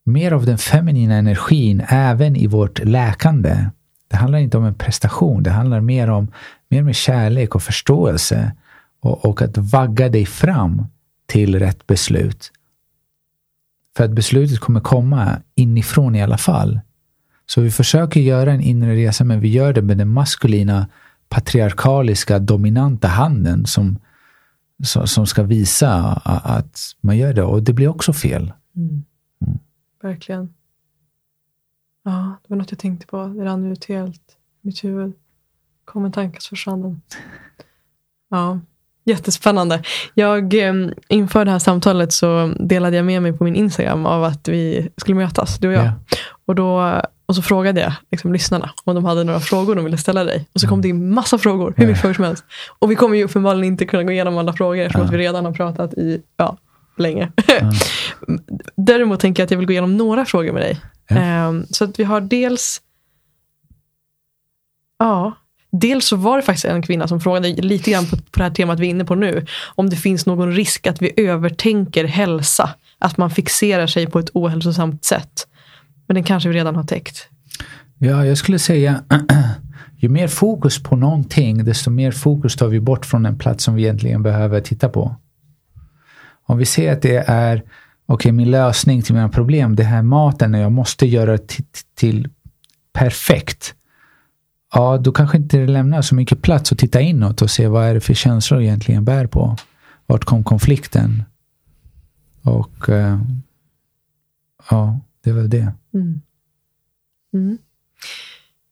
mer 0.05 0.33
av 0.33 0.47
den 0.47 0.59
feminina 0.59 1.15
energin 1.15 1.83
även 1.89 2.37
i 2.37 2.47
vårt 2.47 2.85
läkande. 2.85 3.67
Det 4.11 4.17
handlar 4.17 4.39
inte 4.39 4.59
om 4.59 4.65
en 4.65 4.75
prestation, 4.75 5.43
det 5.43 5.51
handlar 5.51 5.81
mer 5.81 6.11
om 6.11 6.33
mer 6.69 6.83
med 6.83 6.97
kärlek 6.97 7.55
och 7.55 7.63
förståelse 7.63 8.53
och, 9.01 9.25
och 9.25 9.43
att 9.43 9.59
vagga 9.59 10.09
dig 10.09 10.27
fram 10.27 10.85
till 11.27 11.59
rätt 11.59 11.87
beslut. 11.87 12.53
För 13.97 14.05
att 14.05 14.11
beslutet 14.11 14.59
kommer 14.59 14.81
komma 14.81 15.43
inifrån 15.55 16.15
i 16.15 16.23
alla 16.23 16.39
fall. 16.39 16.81
Så 17.47 17.61
vi 17.61 17.71
försöker 17.71 18.21
göra 18.21 18.53
en 18.53 18.61
inre 18.61 18.95
resa, 18.97 19.25
men 19.25 19.41
vi 19.41 19.49
gör 19.49 19.73
det 19.73 19.83
med 19.83 19.99
den 19.99 20.09
maskulina, 20.09 20.89
patriarkaliska, 21.29 22.39
dominanta 22.39 23.09
handen 23.09 23.67
som, 23.67 23.99
som 25.05 25.27
ska 25.27 25.43
visa 25.43 25.93
att 26.25 26.81
man 27.01 27.17
gör 27.17 27.33
det. 27.33 27.43
Och 27.43 27.63
det 27.63 27.73
blir 27.73 27.89
också 27.89 28.13
fel. 28.13 28.53
Mm. 28.77 29.05
Mm. 29.47 29.59
Verkligen. 30.03 30.55
Ja, 32.05 32.37
det 32.43 32.51
var 32.51 32.57
något 32.57 32.71
jag 32.71 32.79
tänkte 32.79 33.07
på. 33.07 33.27
Det 33.27 33.45
rann 33.45 33.73
ut 33.73 33.85
helt 33.85 34.37
i 34.63 34.67
mitt 34.67 34.85
huvud. 34.85 35.13
Kom 35.85 36.05
en 36.05 36.13
tanke 36.13 36.41
så 36.41 36.49
försvann 36.49 36.83
den. 36.83 37.01
Ja, 38.29 38.61
jättespännande. 39.09 39.83
Jag, 40.15 40.55
eh, 40.55 40.75
inför 41.09 41.45
det 41.45 41.51
här 41.51 41.59
samtalet 41.59 42.13
så 42.13 42.53
delade 42.61 42.97
jag 42.97 43.07
med 43.07 43.23
mig 43.23 43.33
på 43.33 43.45
min 43.45 43.57
Instagram 43.57 44.07
av 44.07 44.25
att 44.25 44.49
vi 44.49 44.89
skulle 44.97 45.15
mötas, 45.15 45.59
du 45.59 45.69
och 45.69 45.75
jag. 45.75 45.83
Yeah. 45.83 45.95
Och, 46.47 46.55
då, 46.55 47.01
och 47.27 47.35
så 47.35 47.43
frågade 47.43 47.81
jag 47.81 47.93
liksom, 48.11 48.33
lyssnarna 48.33 48.71
om 48.85 48.95
de 48.95 49.05
hade 49.05 49.25
några 49.25 49.41
frågor 49.41 49.75
de 49.75 49.85
ville 49.85 49.99
ställa 49.99 50.25
dig. 50.25 50.47
Och 50.55 50.61
så 50.61 50.67
kom 50.67 50.75
mm. 50.75 50.83
det 50.83 50.89
in 50.89 51.15
massa 51.15 51.39
frågor, 51.39 51.75
hur 51.77 51.87
mycket 51.87 52.01
frågor 52.01 52.15
som 52.15 52.25
helst. 52.25 52.45
Och 52.79 52.91
vi 52.91 52.95
kommer 52.95 53.17
ju 53.17 53.25
uppenbarligen 53.25 53.65
inte 53.65 53.87
kunna 53.87 54.05
gå 54.05 54.13
igenom 54.13 54.39
alla 54.39 54.53
frågor 54.53 54.79
eftersom 54.79 55.01
yeah. 55.01 55.09
att 55.09 55.15
vi 55.15 55.19
redan 55.19 55.45
har 55.45 55.53
pratat 55.53 55.95
i 55.95 56.23
ja, 56.37 56.57
länge. 56.99 57.33
Däremot 58.77 59.21
tänker 59.21 59.43
jag 59.43 59.45
att 59.45 59.51
jag 59.51 59.59
vill 59.59 59.67
gå 59.67 59.73
igenom 59.73 59.97
några 59.97 60.25
frågor 60.25 60.53
med 60.53 60.63
dig. 60.63 60.81
Yeah. 61.11 61.49
Um, 61.49 61.67
så 61.71 61.85
att 61.85 61.99
vi 61.99 62.05
har 62.05 62.21
dels 62.21 62.81
Ja, 64.99 65.33
Dels 65.71 66.05
så 66.05 66.17
var 66.17 66.37
det 66.37 66.43
faktiskt 66.43 66.65
en 66.65 66.83
kvinna 66.83 67.09
som 67.09 67.21
frågade 67.21 67.49
lite 67.49 67.91
grann 67.91 68.07
på, 68.07 68.17
på 68.17 68.23
det 68.39 68.43
här 68.43 68.51
temat 68.51 68.81
vi 68.81 68.87
är 68.87 68.91
inne 68.91 69.05
på 69.05 69.15
nu. 69.15 69.47
Om 69.75 69.91
det 69.91 69.97
finns 69.97 70.27
någon 70.27 70.53
risk 70.53 70.87
att 70.87 71.03
vi 71.03 71.13
övertänker 71.17 72.05
hälsa. 72.05 72.71
Att 72.99 73.17
man 73.17 73.31
fixerar 73.31 73.87
sig 73.87 74.07
på 74.07 74.19
ett 74.19 74.31
ohälsosamt 74.35 75.05
sätt. 75.05 75.47
Men 76.07 76.15
den 76.15 76.25
kanske 76.25 76.49
vi 76.49 76.55
redan 76.55 76.77
har 76.77 76.85
täckt. 76.85 77.29
Ja, 77.99 78.27
jag 78.27 78.39
skulle 78.39 78.59
säga 78.59 79.03
ju 79.97 80.09
mer 80.09 80.29
fokus 80.29 80.83
på 80.83 80.97
någonting, 80.97 81.65
desto 81.65 81.91
mer 81.91 82.13
fokus 82.13 82.57
tar 82.57 82.69
vi 82.69 82.81
bort 82.81 83.07
från 83.07 83.27
en 83.27 83.39
plats 83.39 83.65
som 83.65 83.75
vi 83.75 83.83
egentligen 83.83 84.23
behöver 84.23 84.61
titta 84.61 84.89
på. 84.89 85.17
Om 86.47 86.59
vi 86.59 86.65
ser 86.65 86.93
att 86.93 87.03
det 87.03 87.25
är, 87.27 87.57
okej, 87.57 87.67
okay, 88.07 88.33
min 88.33 88.51
lösning 88.51 89.03
till 89.03 89.15
mina 89.15 89.29
problem, 89.29 89.77
det 89.77 89.85
här 89.85 90.03
maten, 90.03 90.55
jag 90.55 90.73
måste 90.73 91.07
göra 91.07 91.33
det 91.33 91.49
till, 91.49 91.65
till 91.95 92.29
perfekt 92.93 93.75
ja, 94.75 94.99
då 94.99 95.13
kanske 95.13 95.37
inte 95.37 95.57
det 95.59 95.67
lämnar 95.67 96.03
så 96.03 96.15
mycket 96.15 96.43
plats 96.43 96.73
att 96.73 96.79
titta 96.79 97.01
inåt 97.01 97.43
och 97.43 97.51
se 97.51 97.69
vad 97.69 97.85
är 97.85 97.95
det 97.95 98.01
för 98.01 98.15
känslor 98.15 98.63
egentligen 98.63 99.05
bär 99.05 99.27
på. 99.27 99.57
Vart 100.07 100.25
kom 100.25 100.45
konflikten? 100.45 101.23
Och 102.43 102.89
eh, 102.89 103.21
ja, 104.71 105.01
det 105.25 105.33
väl 105.33 105.51
det. 105.51 105.73
Mm. 105.95 106.21
Mm. 107.35 107.59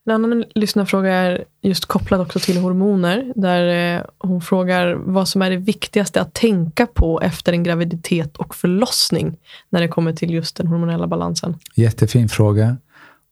En 0.06 0.12
annan 0.12 0.44
lyssnarfråga 0.54 1.12
är 1.12 1.44
just 1.62 1.86
kopplad 1.86 2.20
också 2.20 2.38
till 2.38 2.60
hormoner. 2.60 3.32
Där 3.36 3.96
eh, 3.96 4.02
hon 4.18 4.40
frågar 4.40 4.94
vad 4.94 5.28
som 5.28 5.42
är 5.42 5.50
det 5.50 5.56
viktigaste 5.56 6.20
att 6.20 6.34
tänka 6.34 6.86
på 6.86 7.20
efter 7.20 7.52
en 7.52 7.62
graviditet 7.62 8.36
och 8.36 8.54
förlossning. 8.54 9.36
När 9.70 9.80
det 9.80 9.88
kommer 9.88 10.12
till 10.12 10.30
just 10.30 10.56
den 10.56 10.66
hormonella 10.66 11.06
balansen. 11.06 11.58
Jättefin 11.74 12.28
fråga. 12.28 12.76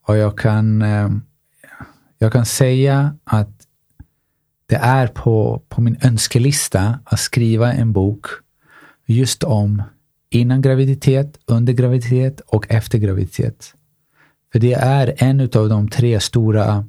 Och 0.07 0.17
jag 0.17 0.39
kan 0.39 0.83
eh, 0.83 1.09
jag 2.25 2.33
kan 2.33 2.47
säga 2.47 3.17
att 3.25 3.51
det 4.67 4.77
är 4.77 5.07
på, 5.07 5.63
på 5.69 5.81
min 5.81 5.97
önskelista 6.03 6.99
att 7.05 7.21
skriva 7.21 7.73
en 7.73 7.93
bok 7.93 8.27
just 9.07 9.45
om 9.45 9.83
innan 10.31 10.63
graviditet, 10.63 11.39
under 11.47 11.73
graviditet 11.73 12.41
och 12.41 12.67
efter 12.71 12.99
graviditet. 12.99 13.75
För 14.53 14.59
det 14.59 14.73
är 14.73 15.15
en 15.17 15.41
av 15.41 15.69
de 15.69 15.89
tre 15.89 16.21
stora 16.21 16.85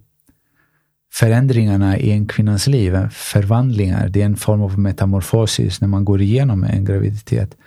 förändringarna 1.14 1.98
i 1.98 2.12
en 2.12 2.28
kvinnas 2.28 2.68
liv, 2.68 3.10
förvandlingar. 3.12 4.10
Det 4.10 4.22
är 4.22 4.26
en 4.26 4.36
form 4.36 4.62
av 4.62 4.80
metamorfosis 4.80 5.82
när 5.82 5.88
man 5.88 6.06
går 6.06 6.22
igenom 6.22 6.64
en 6.64 6.86
graviditet. 6.86 7.58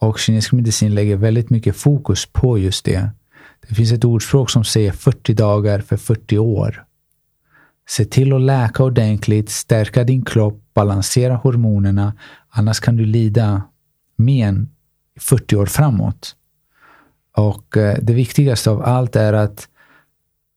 Och 0.00 0.18
kinesisk 0.18 0.52
medicin 0.52 0.94
lägger 0.94 1.16
väldigt 1.16 1.50
mycket 1.50 1.76
fokus 1.76 2.26
på 2.26 2.58
just 2.58 2.84
det. 2.84 3.10
Det 3.68 3.74
finns 3.74 3.92
ett 3.92 4.04
ordspråk 4.04 4.50
som 4.50 4.64
säger 4.64 4.92
40 4.92 5.34
dagar 5.34 5.80
för 5.80 5.96
40 5.96 6.38
år. 6.38 6.84
Se 7.88 8.04
till 8.04 8.32
att 8.32 8.40
läka 8.40 8.82
ordentligt, 8.82 9.50
stärka 9.50 10.04
din 10.04 10.24
kropp, 10.24 10.62
balansera 10.74 11.36
hormonerna. 11.36 12.14
Annars 12.48 12.80
kan 12.80 12.96
du 12.96 13.04
lida 13.04 13.62
men 14.16 14.70
40 15.20 15.56
år 15.56 15.66
framåt. 15.66 16.36
Och 17.36 17.76
eh, 17.76 17.98
det 18.02 18.12
viktigaste 18.12 18.70
av 18.70 18.82
allt 18.84 19.16
är 19.16 19.32
att 19.32 19.68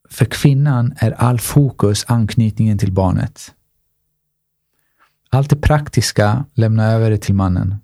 för 0.10 0.26
kvinnan 0.26 0.94
är 0.98 1.12
all 1.12 1.40
fokus 1.40 2.06
anknytningen 2.08 2.78
till 2.78 2.92
barnet. 2.92 3.54
Allt 5.30 5.50
det 5.50 5.56
praktiska, 5.56 6.46
lämna 6.54 6.92
över 6.92 7.10
det 7.10 7.18
till 7.18 7.36
mannen. 7.36 7.76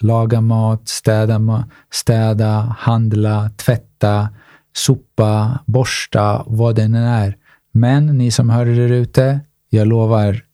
Laga 0.00 0.40
mat, 0.40 0.88
städa, 0.88 1.68
städa 1.90 2.76
handla, 2.78 3.50
tvätta, 3.56 4.28
sopa, 4.72 5.58
borsta, 5.66 6.44
vad 6.46 6.76
det 6.76 6.82
än 6.82 6.94
är. 6.94 7.36
Men 7.72 8.06
ni 8.06 8.30
som 8.30 8.50
hör 8.50 8.66
det 8.66 8.74
där 8.74 8.92
ute, 8.92 9.40
jag 9.70 9.88
lovar, 9.88 10.44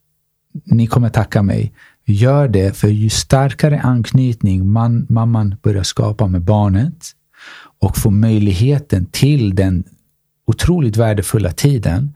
ni 0.65 0.87
kommer 0.87 1.09
tacka 1.09 1.43
mig. 1.43 1.73
Gör 2.05 2.49
det, 2.49 2.77
för 2.77 2.89
ju 2.89 3.09
starkare 3.09 3.81
anknytning 3.81 4.69
man, 4.69 5.07
mamman 5.09 5.57
börjar 5.63 5.83
skapa 5.83 6.27
med 6.27 6.43
barnet 6.43 7.13
och 7.81 7.97
får 7.97 8.11
möjligheten 8.11 9.07
till 9.07 9.55
den 9.55 9.85
otroligt 10.47 10.97
värdefulla 10.97 11.53
tiden 11.53 12.15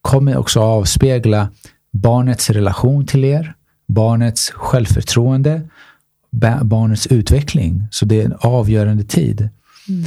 kommer 0.00 0.36
också 0.36 0.60
avspegla 0.60 1.50
barnets 1.92 2.50
relation 2.50 3.06
till 3.06 3.24
er, 3.24 3.54
barnets 3.86 4.50
självförtroende, 4.50 5.68
barnets 6.62 7.06
utveckling. 7.06 7.88
Så 7.90 8.04
det 8.04 8.20
är 8.20 8.24
en 8.24 8.36
avgörande 8.38 9.04
tid. 9.04 9.48
Mm. 9.88 10.04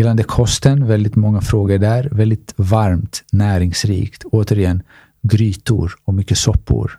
Gällande 0.00 0.22
kosten, 0.22 0.86
väldigt 0.86 1.16
många 1.16 1.40
frågor 1.40 1.78
där. 1.78 2.08
Väldigt 2.12 2.54
varmt, 2.56 3.24
näringsrikt. 3.32 4.24
Återigen, 4.24 4.82
grytor 5.22 5.92
och 6.04 6.14
mycket 6.14 6.38
soppor. 6.38 6.98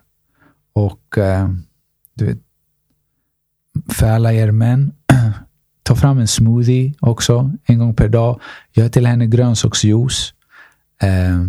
Och 0.72 1.18
eh, 1.18 1.48
du 2.14 2.26
vet, 2.26 2.38
för 3.88 4.08
alla 4.08 4.32
er 4.32 4.50
män, 4.50 4.92
ta 5.82 5.96
fram 5.96 6.18
en 6.18 6.28
smoothie 6.28 6.94
också 7.00 7.52
en 7.64 7.78
gång 7.78 7.94
per 7.94 8.08
dag. 8.08 8.40
Gör 8.72 8.88
till 8.88 9.06
henne 9.06 9.26
grönsaksjuice. 9.26 10.34
Eh, 11.02 11.40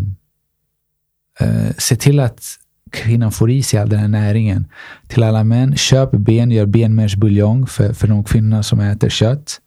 eh, 1.40 1.74
se 1.78 1.96
till 1.96 2.20
att 2.20 2.44
kvinnan 2.92 3.32
får 3.32 3.52
i 3.52 3.64
sig 3.64 3.80
all 3.80 3.90
den 3.90 4.00
här 4.00 4.08
näringen. 4.08 4.68
Till 5.08 5.24
alla 5.24 5.44
män, 5.44 5.78
köp 5.78 6.12
ben, 6.12 6.52
gör 6.52 6.66
benmärgsbuljong 6.66 7.68
för, 7.68 7.94
för 7.94 8.08
de 8.08 8.24
kvinnor 8.24 8.62
som 8.62 8.80
äter 8.80 9.10
kött 9.10 9.60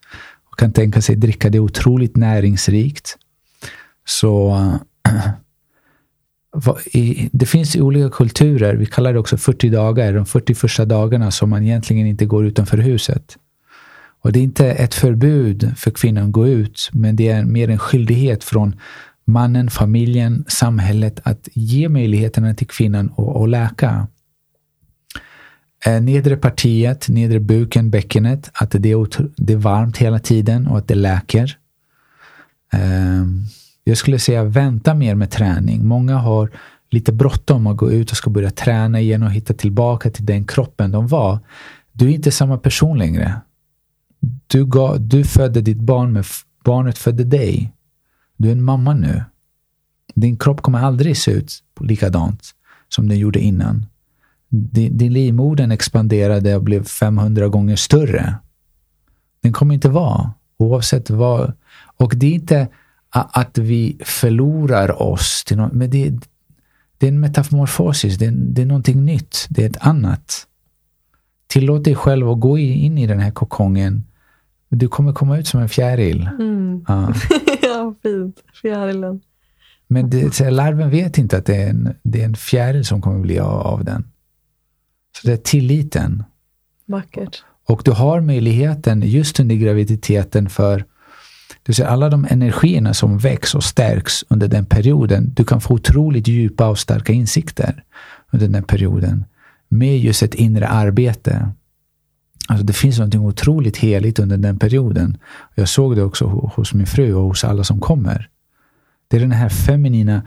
kan 0.57 0.73
tänka 0.73 1.03
sig 1.03 1.17
dricka 1.17 1.51
det 1.51 1.61
otroligt 1.61 2.17
näringsrikt. 2.17 3.17
Så 4.07 4.57
det 7.33 7.47
finns 7.47 7.77
i 7.77 7.81
olika 7.81 8.11
kulturer, 8.11 8.75
vi 8.75 8.87
kallar 8.87 9.13
det 9.13 9.19
också 9.19 9.37
40 9.37 9.69
dagar, 9.69 10.13
de 10.13 10.27
40 10.27 10.55
första 10.55 10.85
dagarna 10.85 11.31
som 11.31 11.51
man 11.51 11.63
egentligen 11.63 12.07
inte 12.07 12.27
går 12.27 12.47
utanför 12.47 12.79
huset. 12.79 13.37
Och 14.21 14.33
Det 14.33 14.39
är 14.39 14.43
inte 14.43 14.71
ett 14.71 14.95
förbud 14.95 15.73
för 15.77 15.91
kvinnan 15.91 16.25
att 16.25 16.33
gå 16.33 16.49
ut, 16.49 16.91
men 16.93 17.17
det 17.17 17.29
är 17.29 17.45
mer 17.45 17.71
en 17.71 17.79
skyldighet 17.79 18.45
från 18.45 18.81
mannen, 19.25 19.71
familjen, 19.71 20.45
samhället 20.49 21.21
att 21.23 21.49
ge 21.53 21.89
möjligheterna 21.89 22.55
till 22.55 22.67
kvinnan 22.67 23.13
att 23.17 23.49
läka. 23.49 24.07
Eh, 25.87 26.01
nedre 26.01 26.37
partiet, 26.37 27.09
nedre 27.09 27.41
buken, 27.41 27.91
bäckenet, 27.91 28.51
att 28.55 28.71
det 28.71 28.93
är, 28.93 29.07
det 29.37 29.53
är 29.53 29.57
varmt 29.57 29.97
hela 29.97 30.19
tiden 30.19 30.67
och 30.67 30.79
att 30.79 30.89
det 30.89 30.95
läker. 30.95 31.59
Ehm, 32.73 33.45
jag 33.85 33.97
skulle 33.97 34.19
säga 34.19 34.45
vänta 34.45 34.95
mer 34.95 35.15
med 35.15 35.31
träning. 35.31 35.87
Många 35.87 36.17
har 36.17 36.51
lite 36.91 37.13
bråttom 37.13 37.67
att 37.67 37.77
gå 37.77 37.91
ut 37.93 38.11
och 38.11 38.17
ska 38.17 38.31
börja 38.31 38.51
träna 38.51 39.01
igen 39.01 39.23
och 39.23 39.31
hitta 39.31 39.55
tillbaka 39.55 40.11
till 40.11 40.27
den 40.27 40.45
kroppen 40.47 40.91
de 40.91 41.07
var. 41.07 41.39
Du 41.93 42.07
är 42.07 42.15
inte 42.15 42.31
samma 42.31 42.59
person 42.59 42.99
längre. 42.99 43.41
Du, 44.47 44.67
gav, 44.67 45.01
du 45.01 45.25
födde 45.25 45.61
ditt 45.61 45.81
barn, 45.81 46.13
men 46.13 46.25
barnet 46.65 46.99
födde 46.99 47.25
dig. 47.25 47.73
Du 48.37 48.49
är 48.49 48.53
en 48.53 48.63
mamma 48.63 48.95
nu. 48.95 49.25
Din 50.15 50.37
kropp 50.37 50.63
kommer 50.63 50.79
aldrig 50.79 51.17
se 51.17 51.31
ut 51.31 51.63
likadant 51.81 52.55
som 52.89 53.09
den 53.09 53.19
gjorde 53.19 53.41
innan. 53.41 53.87
Din, 54.57 54.99
din 54.99 55.13
livmodern 55.13 55.71
expanderade 55.71 56.57
och 56.57 56.63
blev 56.63 56.85
500 56.85 57.49
gånger 57.49 57.77
större. 57.77 58.35
Den 59.43 59.53
kommer 59.53 59.75
inte 59.75 59.89
vara, 59.89 60.31
oavsett 60.57 61.11
vad. 61.11 61.53
Och 61.97 62.17
det 62.17 62.27
är 62.27 62.33
inte 62.33 62.69
att 63.11 63.59
vi 63.59 63.99
förlorar 64.05 65.03
oss, 65.03 65.45
till 65.45 65.57
något, 65.57 65.73
men 65.73 65.91
det, 65.91 66.11
det 66.99 67.07
är 67.07 67.13
en 67.13 67.21
metamorfosis, 67.21 68.19
det 68.19 68.27
är, 68.27 68.31
det 68.31 68.63
är 68.63 68.67
någonting 68.67 69.05
nytt, 69.05 69.47
det 69.49 69.65
är 69.65 69.71
ett 69.71 69.87
annat. 69.87 70.47
Tillåt 71.47 71.85
dig 71.85 71.95
själv 71.95 72.31
att 72.31 72.41
gå 72.41 72.59
in 72.59 72.99
i 72.99 73.07
den 73.07 73.21
här 73.21 73.31
kokongen. 73.31 74.05
Du 74.69 74.89
kommer 74.89 75.13
komma 75.13 75.39
ut 75.39 75.47
som 75.47 75.61
en 75.61 75.69
fjäril. 75.69 76.31
Mm. 76.39 76.85
Ja. 76.89 77.15
ja, 77.63 77.95
fint. 78.03 78.37
Fjärilen. 78.63 79.21
Men 79.89 80.11
det, 80.11 80.51
larven 80.51 80.91
vet 80.91 81.19
inte 81.19 81.37
att 81.37 81.47
det 81.47 81.57
är, 81.57 81.71
en, 81.71 81.95
det 82.03 82.21
är 82.21 82.25
en 82.25 82.35
fjäril 82.35 82.85
som 82.85 83.03
kommer 83.03 83.21
bli 83.21 83.39
av, 83.39 83.61
av 83.61 83.85
den. 83.85 84.05
Så 85.21 85.27
det 85.27 85.33
är 85.33 85.37
tilliten. 85.37 86.23
Vackert. 86.87 87.45
Och 87.69 87.83
du 87.85 87.91
har 87.91 88.21
möjligheten 88.21 89.03
just 89.03 89.41
under 89.41 89.55
graviditeten 89.55 90.49
för 90.49 90.85
du 91.63 91.73
ser 91.73 91.85
alla 91.85 92.09
de 92.09 92.27
energierna 92.31 92.95
som 92.95 93.19
väcks 93.19 93.55
och 93.55 93.65
stärks 93.65 94.25
under 94.29 94.49
den 94.49 94.67
perioden. 94.67 95.33
Du 95.35 95.45
kan 95.45 95.61
få 95.61 95.75
otroligt 95.75 96.29
djupa 96.29 96.69
och 96.69 96.79
starka 96.79 97.13
insikter 97.13 97.85
under 98.31 98.49
den 98.49 98.63
perioden 98.65 99.25
med 99.69 99.99
just 99.99 100.23
ett 100.23 100.35
inre 100.35 100.69
arbete. 100.69 101.49
Alltså 102.49 102.67
det 102.67 102.73
finns 102.73 102.99
något 102.99 103.15
otroligt 103.15 103.77
heligt 103.77 104.19
under 104.19 104.37
den 104.37 104.59
perioden. 104.59 105.19
Jag 105.55 105.69
såg 105.69 105.97
det 105.97 106.03
också 106.03 106.25
hos 106.27 106.75
min 106.75 106.87
fru 106.87 107.15
och 107.15 107.23
hos 107.23 107.45
alla 107.45 107.65
som 107.65 107.81
kommer. 107.81 108.29
Det 109.09 109.17
är 109.17 109.21
den 109.21 109.33
här 109.33 109.49
feminina, 109.49 110.23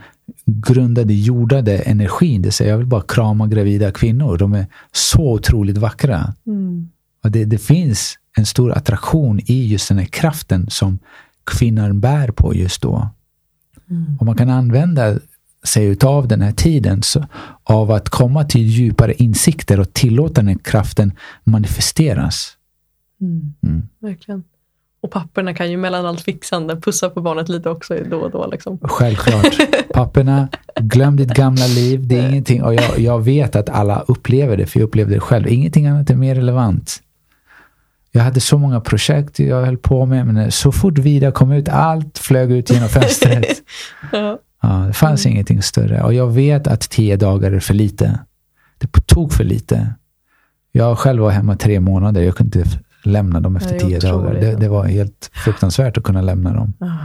grundade, 0.46 1.14
jordade 1.14 1.78
energin. 1.78 2.42
Det 2.42 2.52
säger 2.52 2.70
jag 2.70 2.78
vill 2.78 2.86
bara 2.86 3.02
krama 3.02 3.46
gravida 3.46 3.92
kvinnor. 3.92 4.38
De 4.38 4.54
är 4.54 4.66
så 4.92 5.32
otroligt 5.32 5.78
vackra. 5.78 6.34
Mm. 6.46 6.88
Och 7.24 7.30
det, 7.30 7.44
det 7.44 7.58
finns 7.58 8.18
en 8.36 8.46
stor 8.46 8.72
attraktion 8.72 9.40
i 9.46 9.66
just 9.66 9.88
den 9.88 9.98
här 9.98 10.06
kraften 10.06 10.66
som 10.70 10.98
kvinnan 11.44 12.00
bär 12.00 12.30
på 12.30 12.54
just 12.54 12.82
då. 12.82 13.08
Mm. 13.90 14.16
Och 14.20 14.26
man 14.26 14.36
kan 14.36 14.50
använda 14.50 15.18
sig 15.64 15.96
av 16.02 16.28
den 16.28 16.40
här 16.40 16.52
tiden 16.52 17.02
så, 17.02 17.26
av 17.62 17.90
att 17.90 18.08
komma 18.08 18.44
till 18.44 18.66
djupare 18.66 19.14
insikter 19.14 19.80
och 19.80 19.92
tillåta 19.92 20.34
den 20.34 20.48
här 20.48 20.58
kraften 20.62 21.12
manifesteras. 21.44 22.56
Mm. 23.20 23.54
Mm. 23.62 23.88
Verkligen. 23.98 24.44
Och 25.02 25.10
papporna 25.10 25.54
kan 25.54 25.70
ju 25.70 25.76
mellan 25.76 26.06
allt 26.06 26.20
fixande 26.20 26.76
pussa 26.76 27.10
på 27.10 27.20
barnet 27.20 27.48
lite 27.48 27.70
också 27.70 27.96
då 28.10 28.18
och 28.18 28.30
då. 28.30 28.46
Liksom. 28.46 28.78
Självklart. 28.82 29.58
Papporna, 29.94 30.48
glöm 30.80 31.16
ditt 31.16 31.34
gamla 31.34 31.66
liv. 31.66 32.06
Det 32.06 32.18
är 32.18 32.28
ingenting. 32.28 32.62
Och 32.62 32.74
jag, 32.74 32.98
jag 32.98 33.24
vet 33.24 33.56
att 33.56 33.68
alla 33.68 34.00
upplever 34.00 34.56
det, 34.56 34.66
för 34.66 34.80
jag 34.80 34.86
upplevde 34.86 35.14
det 35.14 35.20
själv. 35.20 35.48
Ingenting 35.48 35.86
annat 35.86 36.10
är 36.10 36.14
mer 36.14 36.34
relevant. 36.34 37.02
Jag 38.12 38.22
hade 38.22 38.40
så 38.40 38.58
många 38.58 38.80
projekt 38.80 39.38
jag 39.38 39.64
höll 39.64 39.78
på 39.78 40.06
med, 40.06 40.26
men 40.26 40.52
så 40.52 40.72
fort 40.72 40.98
Vida 40.98 41.32
kom 41.32 41.52
ut, 41.52 41.68
allt 41.68 42.18
flög 42.18 42.52
ut 42.52 42.70
genom 42.70 42.88
fönstret. 42.88 43.46
ja. 44.12 44.38
Ja, 44.62 44.68
det 44.68 44.92
fanns 44.92 45.24
mm. 45.24 45.32
ingenting 45.32 45.62
större. 45.62 46.02
Och 46.02 46.14
jag 46.14 46.26
vet 46.26 46.66
att 46.66 46.80
tio 46.80 47.16
dagar 47.16 47.52
är 47.52 47.60
för 47.60 47.74
lite. 47.74 48.18
Det 48.78 49.06
tog 49.06 49.32
för 49.32 49.44
lite. 49.44 49.94
Jag 50.72 50.98
själv 50.98 51.22
var 51.22 51.30
hemma 51.30 51.56
tre 51.56 51.80
månader. 51.80 52.22
Jag 52.22 52.36
kunde 52.36 52.58
inte 52.58 52.78
lämna 53.02 53.40
dem 53.40 53.56
efter 53.56 53.78
tio 53.78 53.98
dagar. 53.98 54.34
Det, 54.34 54.54
det, 54.54 54.68
var 54.68 54.84
helt 54.84 55.30
fruktansvärt 55.32 55.98
att 55.98 56.04
kunna 56.04 56.22
lämna 56.22 56.54
dem. 56.54 56.72
Ja. 56.78 56.98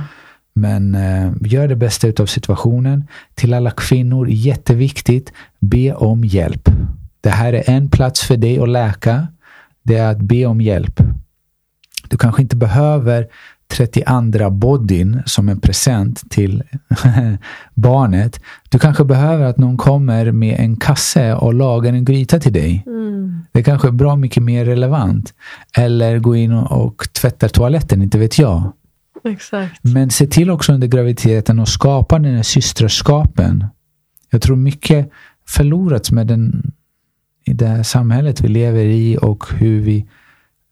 Men 0.54 0.96
eh, 0.96 1.32
gör 1.42 1.68
det 1.68 1.76
bästa 1.76 2.08
av 2.20 2.26
situationen. 2.26 3.08
Till 3.34 3.54
alla 3.54 3.72
kvinnor, 3.72 4.30
jätteviktigt, 4.30 5.34
be 5.60 5.94
om 5.94 6.24
hjälp. 6.24 6.70
Det 7.22 7.30
här 7.30 7.54
är 7.54 7.70
en 7.70 7.90
plats 7.90 8.24
för 8.24 8.38
dig 8.38 8.60
att 8.60 8.70
läka. 8.70 9.28
Det 9.84 9.96
är 9.96 10.12
att 10.12 10.22
be 10.22 10.46
om 10.46 10.62
hjälp. 10.62 11.02
Du 12.08 12.18
kanske 12.18 12.42
inte 12.42 12.56
behöver 12.56 13.28
32 13.68 14.50
bodyn 14.50 15.22
som 15.26 15.50
en 15.50 15.60
present 15.60 16.30
till 16.30 16.64
barnet. 17.74 18.40
Du 18.70 18.80
kanske 18.80 19.04
behöver 19.04 19.46
att 19.46 19.58
någon 19.58 19.78
kommer 19.78 20.32
med 20.32 20.60
en 20.60 20.78
kasse 20.78 21.34
och 21.34 21.54
lagar 21.54 21.94
en 21.94 22.06
gryta 22.06 22.40
till 22.40 22.54
dig. 22.54 22.84
Mm. 22.86 23.40
Det 23.52 23.64
kanske 23.64 23.88
är 23.88 23.92
bra 23.92 24.16
mycket 24.16 24.44
mer 24.44 24.66
relevant. 24.66 25.34
Eller 25.78 26.20
gå 26.20 26.36
in 26.36 26.52
och, 26.52 26.86
och 26.86 27.08
tvätta 27.14 27.50
toaletten, 27.50 28.02
inte 28.02 28.18
vet 28.18 28.40
jag. 28.40 28.72
Exakt. 29.24 29.84
Men 29.84 30.10
se 30.10 30.28
till 30.28 30.50
också 30.50 30.74
under 30.74 30.88
graviditeten 30.88 31.60
att 31.60 31.70
skapa 31.70 32.20
den 32.20 32.36
här 32.36 32.44
systraskapen. 32.44 33.66
Jag 34.30 34.42
tror 34.42 34.56
mycket 34.56 35.12
förlorats 35.48 36.12
med 36.12 36.28
den, 36.28 36.72
i 37.46 37.54
det 37.54 37.68
här 37.68 37.84
samhället 37.84 38.42
vi 38.42 38.48
lever 38.48 38.84
i 38.86 39.18
och 39.22 39.46
hur 39.54 39.82
vi 39.82 40.06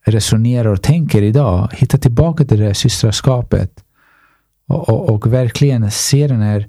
resonerar 0.04 0.70
och 0.70 0.82
tänker 0.82 1.22
idag. 1.22 1.68
Hitta 1.72 1.98
tillbaka 1.98 2.44
till 2.44 2.58
det 2.58 2.66
här 2.66 2.72
systraskapet. 2.72 3.84
Och, 4.66 4.88
och, 4.88 5.10
och, 5.10 5.32
verkligen 5.32 5.90
se 5.90 6.26
den 6.26 6.40
här 6.40 6.68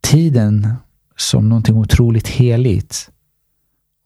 tiden 0.00 0.74
som 1.16 1.48
någonting 1.48 1.76
otroligt 1.76 2.28
heligt. 2.28 3.10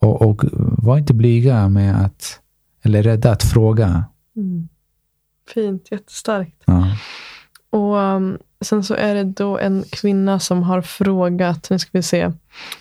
Och, 0.00 0.22
och 0.22 0.44
var 0.78 0.98
inte 0.98 1.14
blyga 1.14 1.68
med 1.68 2.04
att, 2.04 2.40
eller 2.82 3.02
rädda 3.02 3.30
att 3.30 3.42
fråga. 3.42 4.04
Mm. 4.36 4.68
Fint, 5.54 5.88
jättestarkt. 5.90 6.62
Ja. 6.64 6.96
Och 7.70 7.96
um, 7.96 8.38
Sen 8.60 8.84
så 8.84 8.94
är 8.94 9.14
det 9.14 9.24
då 9.24 9.58
en 9.58 9.84
kvinna 9.90 10.40
som 10.40 10.62
har 10.62 10.82
frågat, 10.82 11.70
nu 11.70 11.78
ska 11.78 11.90
vi 11.92 12.02
se. 12.02 12.32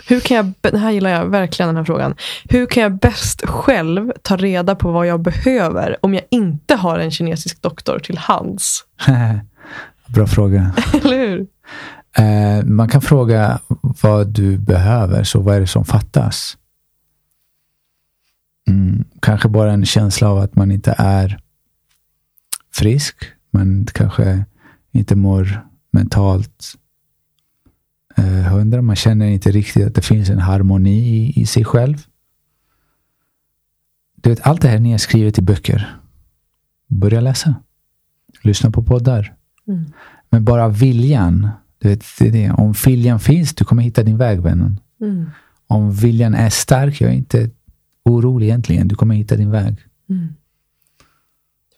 Hur 0.08 0.20
kan 0.20 0.38
jag, 0.38 0.54
det 0.62 0.78
här 0.78 0.92
gillar 0.92 1.10
jag 1.10 1.26
verkligen 1.26 1.68
den 1.68 1.78
här 1.78 1.84
frågan. 1.84 2.16
Hur 2.44 2.66
kan 2.66 2.84
jag 2.84 3.00
bäst 3.00 3.46
själv 3.46 4.12
ta 4.22 4.38
reda 4.38 4.76
på 4.76 4.92
vad 4.92 5.08
jag 5.08 5.20
behöver 5.20 5.98
om 6.02 6.14
jag 6.14 6.24
inte 6.30 6.76
har 6.76 7.00
en 7.00 7.12
kinesisk 7.12 7.62
doktor 7.62 8.00
till 8.00 8.18
hands? 8.18 8.86
Bra 10.08 10.28
fråga. 10.28 10.74
Eller 11.04 11.18
hur? 11.18 11.48
Eh, 12.18 12.66
man 12.66 12.90
kan 12.90 13.02
fråga 13.02 13.60
vad 14.02 14.28
du 14.28 14.58
behöver, 14.58 15.24
så 15.24 15.40
vad 15.40 15.56
är 15.56 15.60
det 15.60 15.68
som 15.68 15.86
fattas? 15.86 16.58
Mm, 18.68 19.06
kanske 19.22 19.50
bara 19.50 19.72
en 19.72 19.86
känsla 19.86 20.30
av 20.30 20.38
att 20.38 20.56
man 20.56 20.72
inte 20.72 20.96
är 20.98 21.40
frisk. 22.74 23.16
Man 23.52 23.88
kanske 23.94 24.46
inte 24.98 25.16
mår 25.16 25.68
mentalt 25.92 26.74
eh, 28.18 28.24
hundra. 28.26 28.82
Man 28.82 28.96
känner 28.96 29.26
inte 29.26 29.52
riktigt 29.52 29.88
att 29.88 29.96
det 29.96 30.02
finns 30.02 30.30
en 30.30 30.40
harmoni 30.40 31.00
i, 31.00 31.42
i 31.42 31.46
sig 31.46 31.66
själv. 31.66 32.06
Du 34.16 34.30
vet, 34.30 34.42
allt 34.42 34.62
det 34.62 34.68
här 34.68 34.76
är 34.76 34.80
nedskrivet 34.80 35.38
i 35.38 35.42
böcker. 35.42 36.00
Börja 36.88 37.22
läsa. 37.22 37.56
Lyssna 38.42 38.72
på 38.72 38.84
poddar. 38.84 39.36
Mm. 39.68 39.86
Men 40.30 40.46
bara 40.46 40.68
viljan. 40.68 41.50
Du 41.78 41.90
vet, 41.90 42.04
det 42.20 42.28
är 42.28 42.32
det. 42.32 42.52
Om 42.52 42.74
viljan 42.86 43.20
finns, 43.20 43.56
du 43.56 43.66
kommer 43.66 43.84
hitta 43.84 44.04
din 44.04 44.18
väg, 44.18 44.42
vännen. 44.42 44.80
Mm. 45.02 45.26
Om 45.68 45.92
viljan 45.92 46.34
är 46.34 46.50
stark, 46.50 47.02
jag 47.02 47.12
är 47.12 47.16
inte 47.16 47.50
orolig 48.06 48.46
egentligen. 48.46 48.88
Du 48.88 48.96
kommer 48.96 49.16
hitta 49.16 49.36
din 49.36 49.52
väg. 49.52 49.78
Mm. 50.10 50.28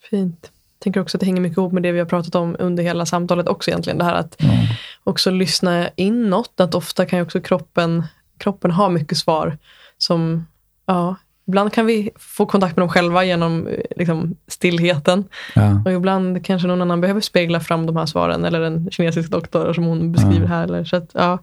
Fint 0.10 0.52
tänker 0.80 1.02
också 1.02 1.18
att 1.18 1.20
det 1.20 1.26
hänger 1.26 1.42
mycket 1.42 1.58
ihop 1.58 1.74
med 1.74 1.84
det 1.84 1.92
vi 1.92 2.00
har 2.00 2.06
pratat 2.06 2.36
om 2.36 2.56
under 2.60 2.84
hela 2.84 3.06
samtalet 3.06 3.48
också 3.48 3.72
egentligen. 3.72 3.98
Det 3.98 4.04
här 4.04 4.16
att 4.16 4.42
mm. 4.42 4.56
också 5.04 5.32
lyssna 5.32 5.90
inåt. 5.96 6.60
Att 6.60 6.76
ofta 6.76 7.06
kan 7.06 7.20
ju 7.20 7.24
också 7.24 7.42
kroppen, 7.42 8.04
kroppen 8.38 8.72
ha 8.72 8.90
mycket 8.90 9.18
svar. 9.18 9.58
Som, 9.98 10.48
ja, 10.86 11.16
ibland 11.48 11.74
kan 11.74 11.86
vi 11.86 12.10
få 12.16 12.46
kontakt 12.46 12.76
med 12.76 12.82
dem 12.82 12.90
själva 12.90 13.24
genom 13.24 13.68
liksom, 13.96 14.36
stillheten. 14.48 15.24
Ja. 15.56 15.82
Och 15.86 15.92
ibland 15.92 16.46
kanske 16.46 16.68
någon 16.68 16.82
annan 16.82 17.02
behöver 17.02 17.22
spegla 17.22 17.60
fram 17.60 17.86
de 17.86 17.96
här 17.96 18.06
svaren. 18.06 18.46
Eller 18.46 18.62
en 18.62 18.92
kinesisk 18.92 19.32
doktor 19.32 19.74
som 19.74 19.84
hon 19.84 20.12
beskriver 20.12 20.42
ja. 20.42 20.48
här. 20.48 20.64
Eller, 20.64 20.84
så 20.84 20.96
att, 20.96 21.10
ja, 21.14 21.40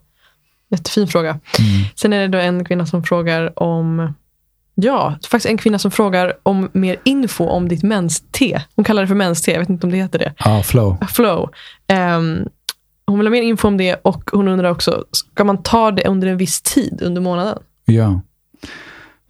jättefin 0.69 1.09
fråga. 1.09 1.31
Mm. 1.31 1.41
Sen 1.95 2.13
är 2.13 2.21
det 2.21 2.29
då 2.29 2.39
en 2.39 2.65
kvinna 2.65 2.87
som 2.87 3.03
frågar 3.03 3.63
om 3.63 4.15
Ja, 4.79 5.19
faktiskt 5.29 5.51
en 5.51 5.59
kvinna 5.59 5.79
som 5.79 5.91
frågar 5.91 6.33
om 6.43 6.71
mer 6.73 6.97
info 7.05 7.45
om 7.45 7.69
ditt 7.69 7.83
menste. 7.83 8.63
Hon 8.77 8.85
kallar 8.85 9.03
det 9.03 9.09
för 9.09 9.15
menste, 9.15 9.51
jag 9.51 9.59
vet 9.61 9.69
inte 9.69 9.87
om 9.87 9.91
det 9.91 9.97
heter 9.97 10.19
det. 10.19 10.35
Ja, 10.39 10.63
flow. 10.63 10.97
Flow. 11.09 11.51
Um, 12.17 12.49
hon 13.07 13.19
vill 13.19 13.27
ha 13.27 13.31
mer 13.31 13.43
info 13.43 13.69
om 13.69 13.77
det 13.77 13.95
och 13.95 14.31
hon 14.33 14.49
undrar 14.49 14.71
också, 14.71 15.05
ska 15.11 15.45
man 15.45 15.63
ta 15.63 15.91
det 15.91 16.05
under 16.05 16.29
en 16.29 16.37
viss 16.37 16.63
tid 16.63 17.03
under 17.03 17.21
månaden? 17.21 17.59
Ja. 17.85 18.21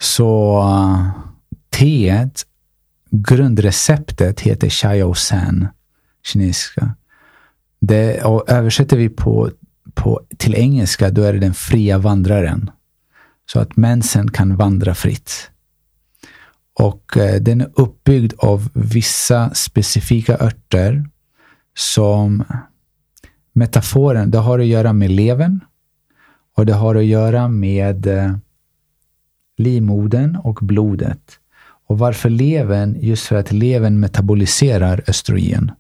Så 0.00 0.58
uh, 0.60 1.08
teet, 1.70 2.42
grundreceptet 3.10 4.40
heter 4.40 4.68
Xiao 4.68 5.14
San, 5.14 5.68
kinesiska. 6.24 6.94
Det 7.80 8.24
och 8.24 8.50
översätter 8.50 8.96
vi 8.96 9.08
på, 9.08 9.24
på 9.24 9.50
på, 10.06 10.20
till 10.36 10.54
engelska, 10.54 11.10
då 11.10 11.22
är 11.22 11.32
det 11.32 11.38
den 11.38 11.54
fria 11.54 11.98
vandraren. 11.98 12.70
Så 13.46 13.60
att 13.60 13.76
mensen 13.76 14.30
kan 14.30 14.56
vandra 14.56 14.94
fritt. 14.94 15.50
Och 16.78 17.16
eh, 17.16 17.40
den 17.40 17.60
är 17.60 17.70
uppbyggd 17.74 18.32
av 18.38 18.68
vissa 18.74 19.54
specifika 19.54 20.38
örter 20.38 21.08
som 21.74 22.44
metaforen, 23.52 24.30
det 24.30 24.38
har 24.38 24.58
att 24.58 24.66
göra 24.66 24.92
med 24.92 25.10
levern 25.10 25.60
och 26.56 26.66
det 26.66 26.74
har 26.74 26.94
att 26.94 27.04
göra 27.04 27.48
med 27.48 28.06
eh, 28.06 28.36
livmodern 29.56 30.36
och 30.36 30.58
blodet. 30.62 31.38
Och 31.88 31.98
varför 31.98 32.30
levern? 32.30 32.96
Just 33.00 33.26
för 33.26 33.36
att 33.36 33.52
levern 33.52 34.00
metaboliserar 34.00 35.04
östrogen. 35.06 35.72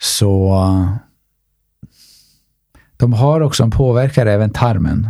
Så 0.00 0.54
eh, 0.54 0.96
de 2.96 3.12
har 3.12 3.40
också, 3.40 3.70
påverkar 3.70 4.26
även 4.26 4.50
tarmen. 4.50 5.08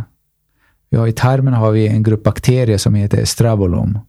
Ja, 0.95 1.07
I 1.07 1.11
tarmen 1.11 1.53
har 1.53 1.71
vi 1.71 1.87
en 1.87 2.03
grupp 2.03 2.23
bakterier 2.23 2.77
som 2.77 2.95
heter 2.95 3.17
estrabolom. 3.17 3.99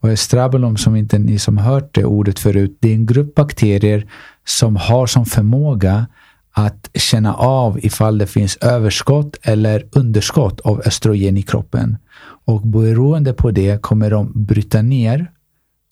Och 0.00 0.10
estrabolom, 0.10 0.76
som 0.76 0.96
inte 0.96 1.18
ni 1.18 1.38
som 1.38 1.58
hört 1.58 1.94
det 1.94 2.04
ordet 2.04 2.38
förut, 2.38 2.78
det 2.80 2.88
är 2.88 2.94
en 2.94 3.06
grupp 3.06 3.34
bakterier 3.34 4.06
som 4.44 4.76
har 4.76 5.06
som 5.06 5.26
förmåga 5.26 6.06
att 6.52 6.90
känna 6.94 7.34
av 7.34 7.78
ifall 7.82 8.18
det 8.18 8.26
finns 8.26 8.56
överskott 8.56 9.36
eller 9.42 9.86
underskott 9.92 10.60
av 10.60 10.82
östrogen 10.86 11.36
i 11.36 11.42
kroppen. 11.42 11.96
Och 12.44 12.60
beroende 12.60 13.32
på 13.32 13.50
det 13.50 13.82
kommer 13.82 14.10
de 14.10 14.32
bryta 14.34 14.82
ner 14.82 15.30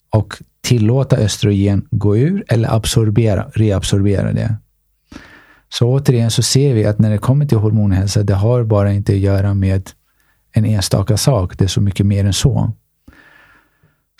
och 0.09 0.33
tillåta 0.61 1.17
östrogen 1.17 1.87
gå 1.91 2.17
ur 2.17 2.43
eller 2.47 2.75
absorbera, 2.75 3.51
reabsorbera 3.53 4.33
det. 4.33 4.55
Så 5.73 5.87
återigen 5.87 6.31
så 6.31 6.41
ser 6.41 6.73
vi 6.73 6.85
att 6.85 6.99
när 6.99 7.09
det 7.09 7.17
kommer 7.17 7.45
till 7.45 7.57
hormonhälsa, 7.57 8.23
det 8.23 8.33
har 8.33 8.63
bara 8.63 8.93
inte 8.93 9.11
att 9.11 9.19
göra 9.19 9.53
med 9.53 9.89
en 10.51 10.65
enstaka 10.65 11.17
sak. 11.17 11.57
Det 11.57 11.63
är 11.63 11.67
så 11.67 11.81
mycket 11.81 12.05
mer 12.05 12.25
än 12.25 12.33
så. 12.33 12.71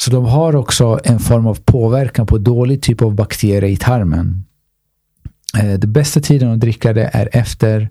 Så 0.01 0.11
de 0.11 0.25
har 0.25 0.55
också 0.55 0.99
en 1.03 1.19
form 1.19 1.47
av 1.47 1.59
påverkan 1.65 2.27
på 2.27 2.37
dålig 2.37 2.81
typ 2.81 3.01
av 3.01 3.15
bakterier 3.15 3.63
i 3.63 3.77
tarmen. 3.77 4.45
Eh, 5.59 5.79
det 5.79 5.87
bästa 5.87 6.19
tiden 6.19 6.51
att 6.51 6.59
dricka 6.59 6.93
det 6.93 7.09
är 7.13 7.29
efter 7.31 7.89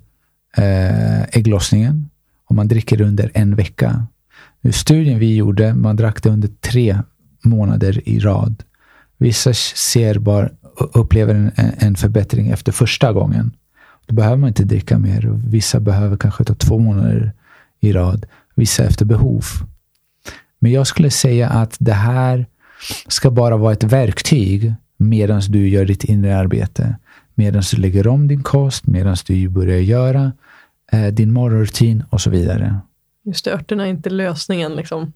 eh, 0.56 1.22
ägglossningen. 1.22 2.10
Om 2.44 2.56
man 2.56 2.68
dricker 2.68 2.96
det 2.96 3.04
under 3.04 3.30
en 3.34 3.56
vecka. 3.56 4.06
Studien 4.72 5.18
vi 5.18 5.36
gjorde, 5.36 5.74
man 5.74 5.96
drack 5.96 6.22
det 6.22 6.30
under 6.30 6.48
tre 6.60 6.98
månader 7.42 8.08
i 8.08 8.18
rad. 8.18 8.62
Vissa 9.18 9.54
ser 9.54 10.18
bara, 10.18 10.50
upplever 10.93 11.35
en, 11.35 11.52
en 11.78 11.94
förbättring 11.97 12.48
efter 12.48 12.73
första 12.73 13.12
gången. 13.12 13.52
Då 14.07 14.15
behöver 14.15 14.36
man 14.36 14.48
inte 14.48 14.65
dricka 14.65 14.98
mer. 14.98 15.40
Vissa 15.47 15.81
behöver 15.81 16.16
kanske 16.16 16.44
ta 16.44 16.55
två 16.55 16.78
månader 16.78 17.32
i 17.81 17.93
rad. 17.93 18.27
Vissa 18.55 18.85
efter 18.85 19.05
behov. 19.05 19.44
Men 20.59 20.73
jag 20.73 20.86
skulle 20.86 21.11
säga 21.11 21.48
att 21.48 21.77
det 21.78 21.93
här 21.93 22.47
ska 23.09 23.31
bara 23.31 23.57
vara 23.57 23.73
ett 23.73 23.85
verktyg 23.85 24.74
medan 24.97 25.40
du 25.48 25.69
gör 25.69 25.85
ditt 25.85 26.05
inre 26.05 26.36
arbete. 26.36 26.97
Medan 27.35 27.62
du 27.70 27.77
lägger 27.77 28.07
om 28.07 28.28
din 28.28 28.43
kost, 28.43 28.86
medan 28.86 29.16
du 29.27 29.48
börjar 29.48 29.78
göra 29.78 30.32
eh, 30.93 31.07
din 31.07 31.32
morgonrutin 31.32 32.05
och 32.11 32.20
så 32.20 32.31
vidare. 32.31 32.81
Just 33.23 33.44
det, 33.44 33.52
örterna 33.52 33.86
är 33.86 33.90
inte 33.90 34.11
lösningen. 34.11 34.73
Liksom. 34.73 35.12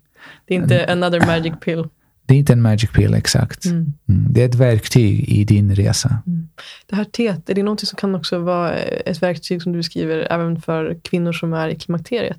Det 0.47 0.55
är 0.55 0.59
inte 0.59 0.79
mm. 0.79 1.03
another 1.03 1.27
magic 1.27 1.53
pill. 1.61 1.89
Det 2.27 2.35
är 2.35 2.39
inte 2.39 2.53
en 2.53 2.63
magic 2.63 2.91
pill, 2.91 3.15
exakt. 3.15 3.65
Mm. 3.65 3.93
Mm. 4.09 4.33
Det 4.33 4.43
är 4.43 4.49
ett 4.49 4.55
verktyg 4.55 5.29
i 5.29 5.45
din 5.45 5.75
resa. 5.75 6.19
Mm. 6.27 6.49
Det 6.87 6.97
här 6.97 7.05
teet, 7.05 7.51
är 7.51 7.55
det 7.55 7.63
något 7.63 7.81
som 7.81 7.97
kan 7.97 8.15
också 8.15 8.39
vara 8.39 8.73
ett 8.75 9.23
verktyg 9.23 9.63
som 9.63 9.73
du 9.73 9.79
beskriver 9.79 10.33
även 10.33 10.61
för 10.61 10.99
kvinnor 11.03 11.33
som 11.33 11.53
är 11.53 11.69
i 11.69 11.77
klimakteriet? 11.77 12.39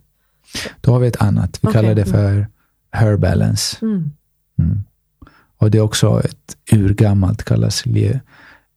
Då 0.82 0.92
har 0.92 1.00
vi 1.00 1.08
ett 1.08 1.22
annat. 1.22 1.60
Vi 1.62 1.68
okay. 1.68 1.82
kallar 1.82 1.96
det 1.96 2.06
för 2.06 2.48
Her 2.92 3.18
Balance. 3.18 3.78
Mm. 3.82 4.12
Mm. 4.60 4.84
Och 5.58 5.72
det 5.72 5.78
är 5.78 5.82
också 5.82 6.22
ett 6.26 6.58
urgammalt, 6.72 7.44
kallas 7.44 7.86
Liu 7.86 8.20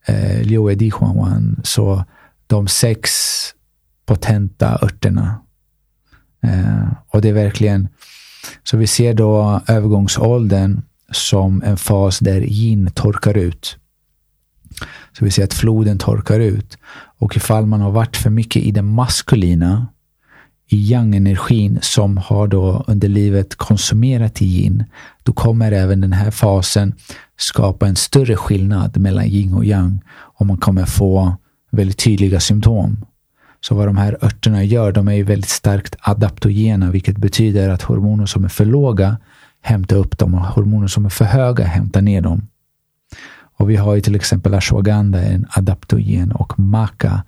eh, 0.07 0.77
Di 0.77 0.91
Huan 0.91 1.61
Så 1.65 2.05
de 2.47 2.69
sex 2.69 3.11
potenta 4.07 4.79
örterna. 4.83 5.43
Eh, 6.43 6.89
och 7.09 7.21
det 7.21 7.29
är 7.29 7.33
verkligen, 7.33 7.89
så 8.63 8.77
vi 8.77 8.87
ser 8.87 9.15
då 9.15 9.61
övergångsåldern 9.67 10.83
som 11.13 11.63
en 11.63 11.77
fas 11.77 12.19
där 12.19 12.41
yin 12.41 12.91
torkar 12.91 13.37
ut. 13.37 13.77
Så 15.19 15.25
vi 15.25 15.31
ser 15.31 15.45
att 15.45 15.55
floden 15.55 15.99
torkar 15.99 16.41
ut. 16.41 16.79
Och 17.19 17.37
ifall 17.37 17.67
man 17.67 17.81
har 17.81 17.91
varit 17.91 18.17
för 18.17 18.31
mycket 18.31 18.63
i 18.63 18.71
det 18.71 18.83
maskulina, 18.83 19.87
i 20.71 20.77
yang-energin 20.77 21.79
som 21.83 22.17
har 22.17 22.47
då 22.49 22.85
under 22.87 23.09
livet 23.09 23.55
konsumerat 23.55 24.43
i 24.43 24.47
yin, 24.47 24.85
då 25.23 25.33
kommer 25.33 25.73
även 25.73 26.01
den 26.01 26.13
här 26.13 26.31
fasen 26.31 26.95
skapa 27.37 27.87
en 27.87 27.97
större 27.97 28.37
skillnad 28.37 28.97
mellan 28.97 29.27
yin 29.27 29.55
och 29.55 29.65
yang 29.65 30.01
och 30.11 30.47
man 30.47 30.57
kommer 30.57 30.85
få 30.85 31.37
väldigt 31.71 31.99
tydliga 31.99 32.41
symptom. 32.41 33.05
Så 33.61 33.75
vad 33.75 33.89
de 33.89 33.97
här 33.97 34.19
örterna 34.23 34.65
gör, 34.65 34.93
de 34.93 35.09
är 35.09 35.13
ju 35.13 35.23
väldigt 35.23 35.51
starkt 35.51 35.97
adaptogena, 36.01 36.91
vilket 36.91 37.17
betyder 37.17 37.69
att 37.69 37.83
hormoner 37.83 38.27
som 38.27 38.45
är 38.45 38.49
för 38.49 38.65
låga 38.65 39.17
hämtar 39.69 39.97
upp 39.97 40.19
dem 40.19 40.35
och 40.35 40.41
hormoner 40.41 40.87
som 40.87 41.05
är 41.05 41.09
för 41.09 41.25
höga 41.25 41.65
hämtar 41.65 42.03
ner 42.03 42.21
dem. 42.21 42.49
Och 43.59 43.71
vi 43.71 43.77
har 43.77 43.95
ju 43.95 44.01
till 44.01 44.15
exempel 44.15 44.55
ashwagandha, 44.55 45.21
en 45.21 45.47
adaptogen 45.51 46.33
och 46.33 46.59
maca 46.59 47.23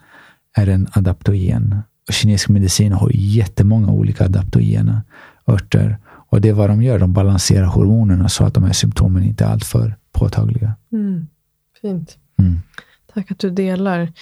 är 0.57 0.69
en 0.69 0.89
adaptogen 0.93 1.83
kinesisk 2.11 2.49
medicin 2.49 2.93
har 2.93 3.11
jättemånga 3.15 3.93
olika 3.93 4.25
adaptogena 4.25 5.03
örter. 5.47 5.99
Och 6.07 6.41
det 6.41 6.49
är 6.49 6.53
vad 6.53 6.71
de 6.71 6.83
gör. 6.83 6.99
De 6.99 7.13
balanserar 7.13 7.67
hormonerna 7.67 8.29
så 8.29 8.45
att 8.45 8.55
de 8.55 8.65
här 8.65 8.73
symptomen 8.73 9.23
inte 9.23 9.45
är 9.45 9.49
alltför 9.49 9.97
påtagliga. 10.13 10.73
Mm. 10.93 11.27
Fint. 11.83 12.19
Mm. 12.39 12.61
Tack 13.15 13.31
att 13.31 13.39
du 13.39 13.51
delar. 13.51 14.13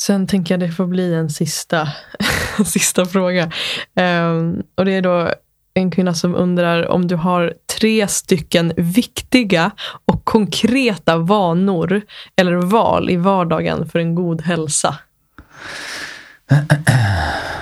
Sen 0.00 0.26
tänker 0.26 0.54
jag 0.54 0.60
det 0.60 0.72
får 0.72 0.86
bli 0.86 1.14
en 1.14 1.30
sista, 1.30 1.88
sista 2.64 3.04
fråga. 3.04 3.52
Um, 3.94 4.62
och 4.74 4.84
det 4.84 4.92
är 4.92 5.02
då 5.02 5.30
en 5.76 5.90
kvinna 5.90 6.14
som 6.14 6.34
undrar 6.34 6.88
om 6.88 7.08
du 7.08 7.16
har 7.16 7.54
tre 7.80 8.08
stycken 8.08 8.72
viktiga 8.76 9.70
och 10.04 10.24
konkreta 10.24 11.16
vanor 11.16 12.02
eller 12.36 12.54
val 12.56 13.10
i 13.10 13.16
vardagen 13.16 13.88
för 13.88 13.98
en 13.98 14.14
god 14.14 14.42
hälsa. 14.42 14.98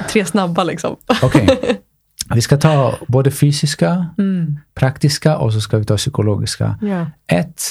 Tre 0.09 0.25
snabba 0.25 0.65
liksom. 0.65 0.97
Okej. 1.23 1.45
Okay. 1.45 1.77
Vi 2.35 2.41
ska 2.41 2.57
ta 2.57 2.99
både 3.09 3.31
fysiska, 3.31 4.07
mm. 4.19 4.59
praktiska 4.75 5.37
och 5.39 5.53
så 5.53 5.61
ska 5.61 5.79
vi 5.79 5.85
ta 5.85 5.97
psykologiska. 5.97 6.79
Ja. 6.83 7.07
Ett, 7.27 7.63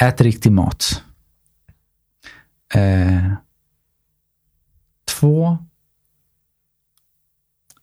ät 0.00 0.20
riktig 0.20 0.52
mat. 0.52 1.02
Eh, 2.74 3.32
två, 5.06 5.58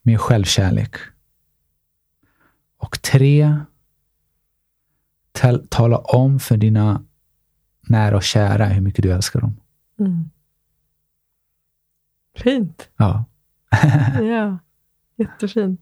med 0.02 0.20
självkärlek. 0.20 0.94
Och 2.86 3.02
tre, 3.02 3.56
tala 5.68 5.98
om 5.98 6.40
för 6.40 6.56
dina 6.56 7.04
nära 7.88 8.16
och 8.16 8.22
kära 8.22 8.64
hur 8.64 8.80
mycket 8.80 9.02
du 9.02 9.12
älskar 9.12 9.40
dem. 9.40 9.60
Mm. 10.00 10.30
Fint. 12.36 12.88
Ja. 12.96 13.24
ja, 14.20 14.58
jättefint. 15.16 15.80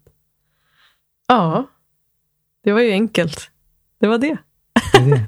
Ja, 1.26 1.66
det 2.62 2.72
var 2.72 2.80
ju 2.80 2.90
enkelt. 2.90 3.50
Det 3.98 4.06
var 4.06 4.18
det. 4.18 4.36
det, 4.92 5.26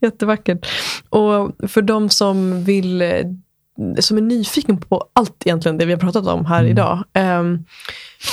Jättevackert. 0.06 0.66
Och 1.08 1.70
för 1.70 1.82
de 1.82 2.08
som 2.08 2.64
vill 2.64 3.02
som 3.98 4.16
är 4.16 4.22
nyfiken 4.22 4.80
på 4.80 5.08
allt 5.12 5.46
egentligen 5.46 5.78
det 5.78 5.86
vi 5.86 5.92
har 5.92 6.00
pratat 6.00 6.26
om 6.26 6.46
här 6.46 6.60
mm. 6.60 6.70
idag. 6.70 7.04
Um, 7.14 7.64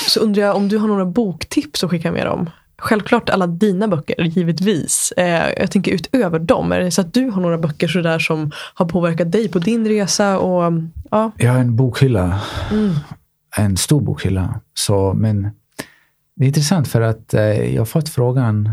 så 0.07 0.19
undrar 0.19 0.43
jag 0.43 0.55
om 0.55 0.68
du 0.68 0.77
har 0.77 0.88
några 0.88 1.05
boktips 1.05 1.84
att 1.84 1.89
skicka 1.89 2.11
med 2.11 2.26
dem? 2.26 2.49
Självklart 2.82 3.30
alla 3.30 3.48
dina 3.48 3.88
böcker, 3.88 4.24
givetvis. 4.24 5.14
Eh, 5.18 5.49
jag 5.58 5.72
tänker 5.72 5.91
utöver 5.91 6.40
dem, 6.40 6.72
är 6.72 6.80
det 6.80 6.91
så 6.91 7.02
att 7.02 7.14
du 7.14 7.30
har 7.30 7.41
några 7.41 7.58
böcker 7.58 7.88
sådär 7.88 8.20
som 8.20 8.52
har 8.74 8.86
påverkat 8.86 9.32
dig 9.32 9.49
på 9.49 9.60
din 9.60 9.88
resa? 9.88 10.40
Och, 10.40 10.74
ja. 11.12 11.32
Jag 11.38 11.52
har 11.52 11.60
en 11.60 11.76
bokhylla. 11.76 12.41
Mm. 12.72 12.94
En 13.58 13.78
stor 13.78 14.02
bokhylla. 14.02 14.60
Så, 14.74 15.14
men 15.14 15.41
det 16.36 16.45
är 16.45 16.48
intressant 16.48 16.88
för 16.88 17.02
att 17.02 17.34
eh, 17.34 17.74
jag 17.74 17.82
har 17.82 17.86
fått 17.86 18.10
frågan, 18.10 18.72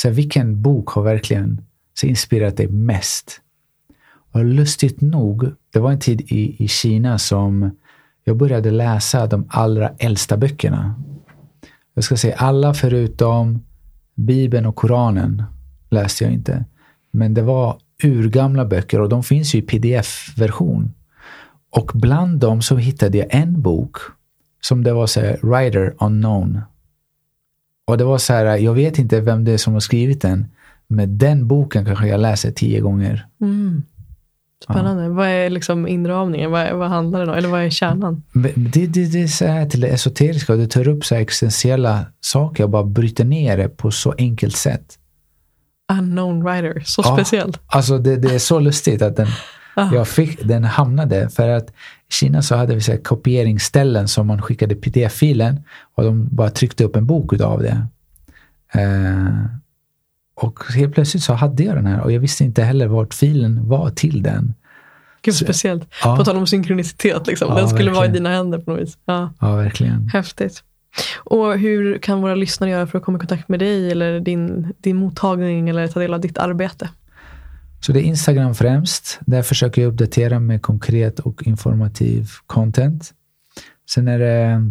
så 0.00 0.08
här, 0.08 0.14
vilken 0.14 0.62
bok 0.62 0.88
har 0.88 1.02
verkligen 1.02 1.60
så 1.94 2.06
inspirerat 2.06 2.56
dig 2.56 2.68
mest? 2.68 3.40
Och 4.32 4.44
lustigt 4.44 5.00
nog, 5.00 5.52
det 5.72 5.78
var 5.78 5.92
en 5.92 6.00
tid 6.00 6.20
i, 6.20 6.64
i 6.64 6.68
Kina 6.68 7.18
som 7.18 7.70
jag 8.24 8.36
började 8.36 8.70
läsa 8.70 9.26
de 9.26 9.46
allra 9.48 9.88
äldsta 9.98 10.36
böckerna 10.36 10.94
jag 11.94 12.04
ska 12.04 12.16
säga 12.16 12.36
alla 12.36 12.74
förutom 12.74 13.64
Bibeln 14.14 14.66
och 14.66 14.76
Koranen 14.76 15.42
läste 15.90 16.24
jag 16.24 16.32
inte. 16.32 16.64
Men 17.10 17.34
det 17.34 17.42
var 17.42 17.78
urgamla 18.02 18.64
böcker 18.64 19.00
och 19.00 19.08
de 19.08 19.22
finns 19.22 19.54
ju 19.54 19.58
i 19.58 19.62
pdf-version. 19.62 20.92
Och 21.70 21.90
bland 21.94 22.40
dem 22.40 22.62
så 22.62 22.76
hittade 22.76 23.18
jag 23.18 23.26
en 23.30 23.62
bok 23.62 23.96
som 24.60 24.84
det 24.84 24.92
var 24.92 25.06
så 25.06 25.20
här, 25.20 25.38
Writer 25.42 25.94
Unknown. 26.00 26.60
Och 27.84 27.98
det 27.98 28.04
var 28.04 28.18
så 28.18 28.32
här, 28.32 28.56
jag 28.56 28.74
vet 28.74 28.98
inte 28.98 29.20
vem 29.20 29.44
det 29.44 29.52
är 29.52 29.58
som 29.58 29.72
har 29.72 29.80
skrivit 29.80 30.22
den, 30.22 30.46
men 30.86 31.18
den 31.18 31.48
boken 31.48 31.84
kanske 31.84 32.06
jag 32.06 32.20
läser 32.20 32.50
tio 32.50 32.80
gånger. 32.80 33.26
Mm. 33.40 33.82
Spännande. 34.62 35.08
Vad 35.08 35.28
är 35.28 35.50
liksom 35.50 35.88
inramningen? 35.88 36.50
Vad, 36.50 36.72
vad 36.72 36.88
handlar 36.88 37.26
det 37.26 37.32
om? 37.32 37.38
Eller 37.38 37.48
vad 37.48 37.62
är 37.62 37.70
kärnan? 37.70 38.22
Det, 38.32 38.52
det, 38.86 39.06
det 39.12 39.22
är 39.22 39.26
så 39.26 39.46
här 39.46 39.66
till 39.66 39.80
det 39.80 39.88
esoteriska 39.88 40.54
det 40.56 40.66
tar 40.66 40.88
upp 40.88 41.04
så 41.04 41.14
existentiella 41.14 42.06
saker 42.20 42.64
och 42.64 42.70
bara 42.70 42.84
bryter 42.84 43.24
ner 43.24 43.56
det 43.56 43.68
på 43.68 43.90
så 43.90 44.14
enkelt 44.18 44.56
sätt. 44.56 44.98
Unknown 45.92 46.44
writer. 46.44 46.82
Så 46.86 47.02
Ja. 47.04 47.16
speciellt. 47.16 47.60
Alltså 47.66 47.98
det, 47.98 48.16
det 48.16 48.34
är 48.34 48.38
så 48.38 48.60
lustigt 48.60 49.02
att 49.02 49.16
den, 49.16 49.26
Ah. 49.76 49.94
jag 49.94 50.08
fick, 50.08 50.44
den 50.44 50.64
hamnade 50.64 51.28
för 51.28 51.48
att 51.48 51.70
i 51.70 52.12
Kina 52.12 52.42
så 52.42 52.56
hade 52.56 52.74
vi 52.74 52.80
så 52.80 52.96
kopieringsställen 52.98 54.08
som 54.08 54.26
man 54.26 54.42
skickade 54.42 54.74
pdf-filen 54.74 55.60
och 55.94 56.04
de 56.04 56.28
bara 56.30 56.50
tryckte 56.50 56.84
upp 56.84 56.96
en 56.96 57.06
bok 57.06 57.32
utav 57.32 57.62
det. 57.62 57.86
Eh, 58.74 59.44
och 60.44 60.64
helt 60.74 60.94
plötsligt 60.94 61.22
så 61.22 61.32
hade 61.34 61.62
jag 61.62 61.76
den 61.76 61.86
här 61.86 62.00
och 62.00 62.12
jag 62.12 62.20
visste 62.20 62.44
inte 62.44 62.62
heller 62.62 62.86
vart 62.86 63.14
filen 63.14 63.68
var 63.68 63.90
till 63.90 64.22
den. 64.22 64.54
Gud, 65.22 65.34
Så- 65.34 65.44
speciellt. 65.44 65.86
Ja. 66.04 66.16
På 66.16 66.24
tal 66.24 66.36
om 66.36 66.46
synkronicitet. 66.46 67.26
Liksom. 67.26 67.48
Ja, 67.50 67.54
Den 67.58 67.68
skulle 67.68 67.90
vara 67.90 68.04
i 68.04 68.08
verkligen. 68.08 68.24
dina 68.24 68.36
händer 68.36 68.58
på 68.58 68.70
något 68.70 68.80
vis. 68.80 68.98
Ja, 69.04 69.32
Ja, 69.40 69.56
verkligen. 69.56 70.08
häftigt. 70.08 70.62
Och 71.24 71.58
hur 71.58 71.98
kan 71.98 72.22
våra 72.22 72.34
lyssnare 72.34 72.70
göra 72.70 72.86
för 72.86 72.98
att 72.98 73.04
komma 73.04 73.16
i 73.16 73.20
kontakt 73.20 73.48
med 73.48 73.58
dig 73.60 73.90
eller 73.90 74.20
din, 74.20 74.72
din 74.78 74.96
mottagning 74.96 75.68
eller 75.68 75.88
ta 75.88 76.00
del 76.00 76.14
av 76.14 76.20
ditt 76.20 76.38
arbete? 76.38 76.88
Så 77.80 77.92
det 77.92 78.00
är 78.00 78.02
Instagram 78.02 78.54
främst. 78.54 79.18
Där 79.20 79.42
försöker 79.42 79.82
jag 79.82 79.92
uppdatera 79.92 80.38
med 80.40 80.62
konkret 80.62 81.18
och 81.18 81.42
informativ 81.46 82.28
content. 82.46 83.12
Sen 83.90 84.08
är 84.08 84.18
det 84.18 84.70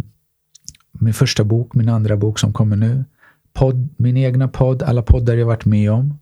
min 0.92 1.14
första 1.14 1.44
bok, 1.44 1.74
min 1.76 1.90
andra 1.90 2.18
bok 2.18 2.40
som 2.40 2.54
kommer 2.54 2.76
nu. 2.76 3.06
Podd, 3.54 3.90
min 3.98 4.18
egna 4.18 4.48
podd, 4.48 4.84
alla 4.84 5.02
poddar 5.02 5.34
jag 5.34 5.46
varit 5.46 5.66
med 5.66 5.92
om. 5.92 6.20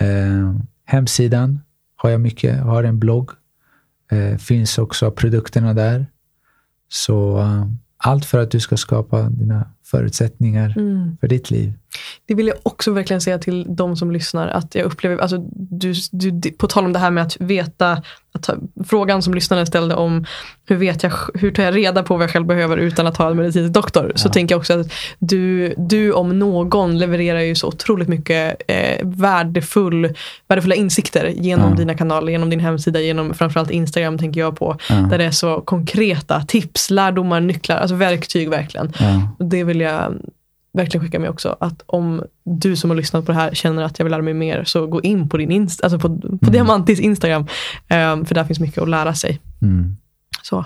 Eh, 0.00 0.54
hemsidan 0.84 1.60
har 1.96 2.10
jag 2.10 2.20
mycket, 2.20 2.56
jag 2.56 2.64
har 2.64 2.84
en 2.84 2.98
blogg. 2.98 3.30
Eh, 4.10 4.36
finns 4.36 4.78
också 4.78 5.10
produkterna 5.10 5.74
där. 5.74 6.06
Så 6.88 7.38
eh, 7.38 7.66
allt 7.96 8.24
för 8.24 8.38
att 8.38 8.50
du 8.50 8.60
ska 8.60 8.76
skapa 8.76 9.22
dina 9.22 9.70
förutsättningar 9.90 10.74
Mm. 10.76 11.16
för 11.20 11.28
ditt 11.28 11.50
liv. 11.50 11.72
Det 12.26 12.34
vill 12.34 12.46
jag 12.46 12.56
också 12.62 12.92
verkligen 12.92 13.20
säga 13.20 13.38
till 13.38 13.66
de 13.68 13.96
som 13.96 14.10
lyssnar. 14.12 14.48
Att 14.48 14.74
jag 14.74 14.84
upplever, 14.84 15.18
alltså, 15.18 15.38
du, 15.52 15.94
du, 16.12 16.50
på 16.50 16.66
tal 16.66 16.84
om 16.84 16.92
det 16.92 16.98
här 16.98 17.10
med 17.10 17.22
att 17.24 17.36
veta, 17.40 18.02
att 18.32 18.50
frågan 18.86 19.22
som 19.22 19.34
lyssnaren 19.34 19.66
ställde 19.66 19.94
om 19.94 20.24
hur, 20.66 20.76
vet 20.76 21.02
jag, 21.02 21.12
hur 21.34 21.50
tar 21.50 21.62
jag 21.62 21.76
reda 21.76 22.02
på 22.02 22.14
vad 22.16 22.22
jag 22.24 22.30
själv 22.30 22.46
behöver 22.46 22.76
utan 22.76 23.06
att 23.06 23.16
ha 23.16 23.30
en 23.30 23.36
medicinsk 23.36 23.74
doktor. 23.74 24.12
Så 24.14 24.28
Ja. 24.28 24.32
tänker 24.32 24.52
jag 24.54 24.58
också 24.60 24.80
att 24.80 24.92
du, 25.18 25.74
du 25.78 26.12
om 26.12 26.38
någon 26.38 26.98
levererar 26.98 27.40
ju 27.40 27.54
så 27.54 27.66
otroligt 27.68 28.08
mycket 28.08 28.62
eh, 28.68 29.06
värdefull, 29.06 30.14
värdefulla 30.48 30.74
insikter 30.74 31.26
genom 31.26 31.70
Ja. 31.70 31.76
dina 31.76 31.94
kanaler, 31.94 32.32
genom 32.32 32.50
din 32.50 32.60
hemsida, 32.60 33.00
genom 33.00 33.34
framförallt 33.34 33.70
Instagram 33.70 34.18
tänker 34.18 34.40
jag 34.40 34.56
på. 34.58 34.76
Ja. 34.88 34.94
Där 34.94 35.18
det 35.18 35.24
är 35.24 35.30
så 35.30 35.60
konkreta 35.60 36.40
tips, 36.40 36.90
lärdomar, 36.90 37.40
nycklar, 37.40 37.76
alltså 37.76 37.94
verktyg 37.94 38.50
verkligen. 38.50 38.92
Det 39.38 39.64
vill 39.64 39.77
jag 39.80 40.20
verkligen 40.72 41.06
skicka 41.06 41.18
med 41.18 41.30
också. 41.30 41.56
Att 41.60 41.82
om 41.86 42.24
du 42.44 42.76
som 42.76 42.90
har 42.90 42.96
lyssnat 42.96 43.26
på 43.26 43.32
det 43.32 43.38
här 43.38 43.54
känner 43.54 43.82
att 43.82 43.98
jag 43.98 44.04
vill 44.04 44.10
lära 44.10 44.22
mig 44.22 44.34
mer 44.34 44.64
så 44.64 44.86
gå 44.86 45.02
in 45.02 45.28
på 45.28 45.36
din 45.36 45.50
inst- 45.50 45.82
alltså 45.82 45.98
på, 45.98 46.38
på 46.38 46.50
Diamantis 46.50 47.00
Instagram. 47.00 47.46
Ehm, 47.88 48.24
för 48.26 48.34
där 48.34 48.44
finns 48.44 48.60
mycket 48.60 48.82
att 48.82 48.88
lära 48.88 49.14
sig. 49.14 49.40
Mm. 49.62 49.96
Så. 50.42 50.64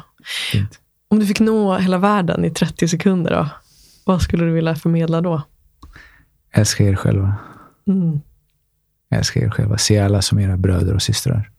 Fint. 0.53 0.81
Om 1.09 1.19
du 1.19 1.27
fick 1.27 1.41
nå 1.41 1.79
hela 1.79 1.99
världen 1.99 2.45
i 2.45 2.51
30 2.51 2.89
sekunder 2.89 3.31
då? 3.31 3.49
Vad 4.05 4.23
skulle 4.23 4.45
du 4.45 4.51
vilja 4.51 4.75
förmedla 4.75 5.21
då? 5.21 5.43
Älska 6.53 6.85
er 6.85 6.95
själva. 6.95 7.35
Mm. 7.87 8.21
Älska 9.11 9.41
er 9.41 9.51
själva. 9.51 9.79
Se 9.79 9.99
alla 9.99 10.23
som 10.23 10.39
era 10.39 10.57
bröder 10.57 10.95
och 10.95 11.03
systrar. 11.03 11.51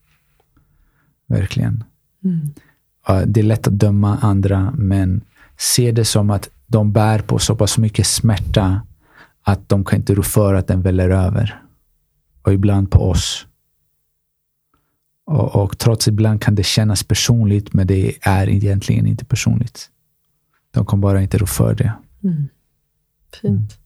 Verkligen. 1.28 1.84
Mm. 2.24 2.54
Det 3.26 3.40
är 3.40 3.44
lätt 3.44 3.68
att 3.68 3.80
döma 3.80 4.18
andra, 4.22 4.74
men 4.78 5.22
se 5.58 5.92
det 5.92 6.06
som 6.06 6.30
att 6.30 6.50
de 6.74 6.92
bär 6.92 7.20
på 7.20 7.40
så 7.40 7.56
pass 7.56 7.78
mycket 7.78 8.08
smärta 8.08 8.82
att 9.44 9.70
de 9.70 9.86
kan 9.86 10.00
inte 10.00 10.16
rå 10.16 10.24
för 10.24 10.54
att 10.54 10.68
den 10.68 10.82
väller 10.82 11.10
över. 11.10 11.62
Och 12.42 12.54
ibland 12.54 12.92
på 12.92 13.10
oss. 13.10 13.48
Och, 15.26 15.56
och 15.56 15.78
trots 15.78 16.08
ibland 16.08 16.42
kan 16.42 16.56
det 16.56 16.64
kännas 16.64 17.04
personligt, 17.04 17.74
men 17.74 17.88
det 17.88 18.14
är 18.22 18.50
egentligen 18.50 19.08
inte 19.08 19.26
personligt. 19.26 19.90
De 20.72 20.86
kan 20.86 21.02
bara 21.02 21.22
inte 21.22 21.38
rå 21.38 21.46
för 21.46 21.76
det. 21.76 21.94
Mm. 22.24 22.48
Fint. 23.42 23.78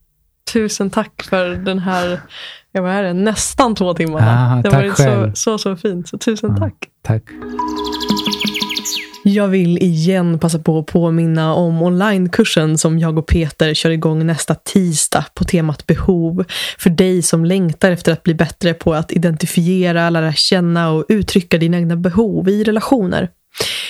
Tusen 0.52 0.90
tack 0.90 1.22
för 1.22 1.48
den 1.48 1.78
här, 1.78 2.20
ja, 2.72 2.82
vad 2.82 2.90
är 2.90 3.02
det, 3.02 3.12
nästan 3.12 3.74
två 3.74 3.94
timmarna. 3.94 4.56
Ah, 4.56 4.62
det 4.62 4.68
har 4.68 4.82
varit 4.82 4.96
så, 4.96 5.30
så, 5.34 5.58
så 5.58 5.76
fint. 5.76 6.08
Så 6.08 6.18
tusen 6.18 6.50
Ja. 6.50 6.56
tack. 6.56 6.88
Tack. 7.02 7.22
Jag 9.28 9.48
vill 9.48 9.78
igen 9.82 10.38
passa 10.38 10.58
på 10.58 10.78
att 10.78 10.86
påminna 10.86 11.54
om 11.54 11.82
onlinekursen 11.82 12.78
som 12.78 12.98
jag 12.98 13.18
och 13.18 13.26
Peter 13.26 13.74
kör 13.74 13.90
igång 13.90 14.26
nästa 14.26 14.54
tisdag 14.54 15.24
på 15.34 15.44
temat 15.44 15.86
behov. 15.86 16.44
För 16.78 16.90
dig 16.90 17.22
som 17.22 17.44
längtar 17.44 17.90
efter 17.90 18.12
att 18.12 18.22
bli 18.22 18.34
bättre 18.34 18.74
på 18.74 18.94
att 18.94 19.12
identifiera, 19.12 20.10
lära 20.10 20.32
känna 20.32 20.90
och 20.90 21.04
uttrycka 21.08 21.58
dina 21.58 21.76
egna 21.76 21.96
behov 21.96 22.48
i 22.48 22.64
relationer. 22.64 23.28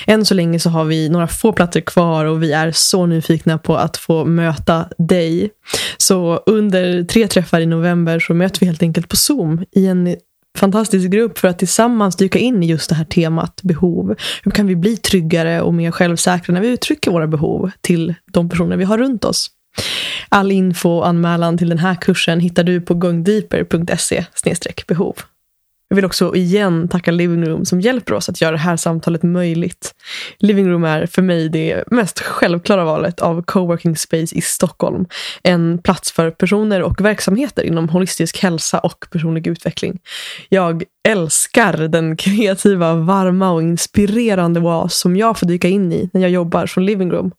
Än 0.06 0.24
så 0.24 0.35
länge 0.35 0.60
så 0.60 0.70
har 0.70 0.85
vi 0.85 1.09
några 1.09 1.27
få 1.27 1.52
platser 1.52 1.81
kvar 1.81 2.24
och 2.24 2.43
vi 2.43 2.52
är 2.52 2.73
så 2.74 3.06
nyfikna 3.06 3.59
på 3.59 3.77
att 3.77 3.97
få 3.97 4.24
möta 4.24 4.89
dig. 4.98 5.51
Så 5.98 6.43
under 6.47 7.05
tre 7.05 7.28
träffar 7.28 7.60
i 7.60 7.66
november 7.66 8.20
så 8.20 8.35
möter 8.35 8.60
vi 8.60 8.66
helt 8.66 8.82
enkelt 8.82 9.09
på 9.09 9.16
Zoom 9.16 9.65
i 9.73 9.86
en 9.86 10.16
fantastisk 10.59 11.10
grupp 11.10 11.39
för 11.39 11.48
att 11.48 11.59
tillsammans 11.59 12.16
dyka 12.16 12.39
in 12.39 12.62
i 12.62 12.66
just 12.66 12.89
det 12.89 12.94
här 12.94 13.05
temat 13.05 13.60
behov. 13.62 14.14
Hur 14.43 14.51
kan 14.51 14.66
vi 14.66 14.76
bli 14.76 14.97
tryggare 14.97 15.62
och 15.62 15.74
mer 15.74 15.90
självsäkra 15.90 16.55
när 16.55 16.60
vi 16.60 16.68
uttrycker 16.68 17.10
våra 17.10 17.26
behov 17.26 17.70
till 17.80 18.14
de 18.32 18.48
personer 18.48 18.76
vi 18.76 18.85
har 18.85 18.98
runt 18.98 19.24
oss? 19.24 19.51
All 20.28 20.52
info 20.52 20.90
och 20.90 21.06
anmälan 21.06 21.59
till 21.59 21.68
den 21.68 21.78
här 21.78 21.94
kursen 21.94 22.40
hittar 22.40 22.64
du 22.64 22.80
på 22.80 22.94
gungdeeper.se 22.94 24.24
behov. 24.86 25.16
Jag 25.90 25.97
vill 25.97 26.05
också 26.05 26.35
igen 26.35 26.89
tacka 26.89 27.10
Living 27.10 27.44
Room 27.44 27.65
som 27.65 27.81
hjälper 27.81 28.15
oss 28.15 28.28
att 28.28 28.40
göra 28.40 28.52
det 28.52 28.59
här 28.59 28.77
samtalet 28.77 29.23
möjligt. 29.23 29.94
Living 30.39 30.69
Room 30.69 30.85
är 30.85 31.06
för 31.06 31.23
mig 31.23 31.48
det 31.48 31.85
mest 31.90 32.20
självklara 32.20 32.85
valet 32.85 33.20
av 33.20 33.43
coworking 33.43 33.97
space 33.97 34.35
i 34.35 34.40
Stockholm. 34.40 35.06
En 35.43 35.78
plats 35.78 36.12
för 36.12 36.31
personer 36.31 36.82
och 36.82 37.01
verksamheter 37.01 37.62
inom 37.62 37.89
holistisk 37.89 38.43
hälsa 38.43 38.78
och 38.78 39.06
personlig 39.10 39.47
utveckling. 39.47 39.98
Jag 40.48 40.82
älskar 41.09 41.73
den 41.73 42.16
kreativa, 42.16 42.94
varma 42.94 43.51
och 43.51 43.62
inspirerande 43.62 44.60
oas 44.60 44.98
som 44.98 45.16
jag 45.16 45.39
får 45.39 45.47
dyka 45.47 45.69
in 45.69 45.93
i 45.93 46.10
när 46.12 46.20
jag 46.20 46.31
jobbar 46.31 46.66
från 46.66 46.86
Living 46.86 47.12
Room. 47.12 47.31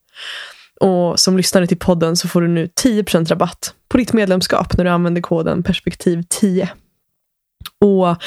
Och 0.80 1.20
som 1.20 1.38
lyssnare 1.38 1.68
till 1.68 1.80
podden 1.80 2.16
så 2.16 2.28
får 2.28 2.42
du 2.42 2.48
nu 2.48 2.70
10% 2.84 3.30
rabatt 3.30 3.74
på 3.90 3.98
ditt 3.98 4.14
medlemskap 4.14 4.78
när 4.78 4.84
du 4.84 4.90
använder 4.90 5.22
koden 5.22 5.64
perspektiv10. 5.64 6.68
Och 7.86 8.18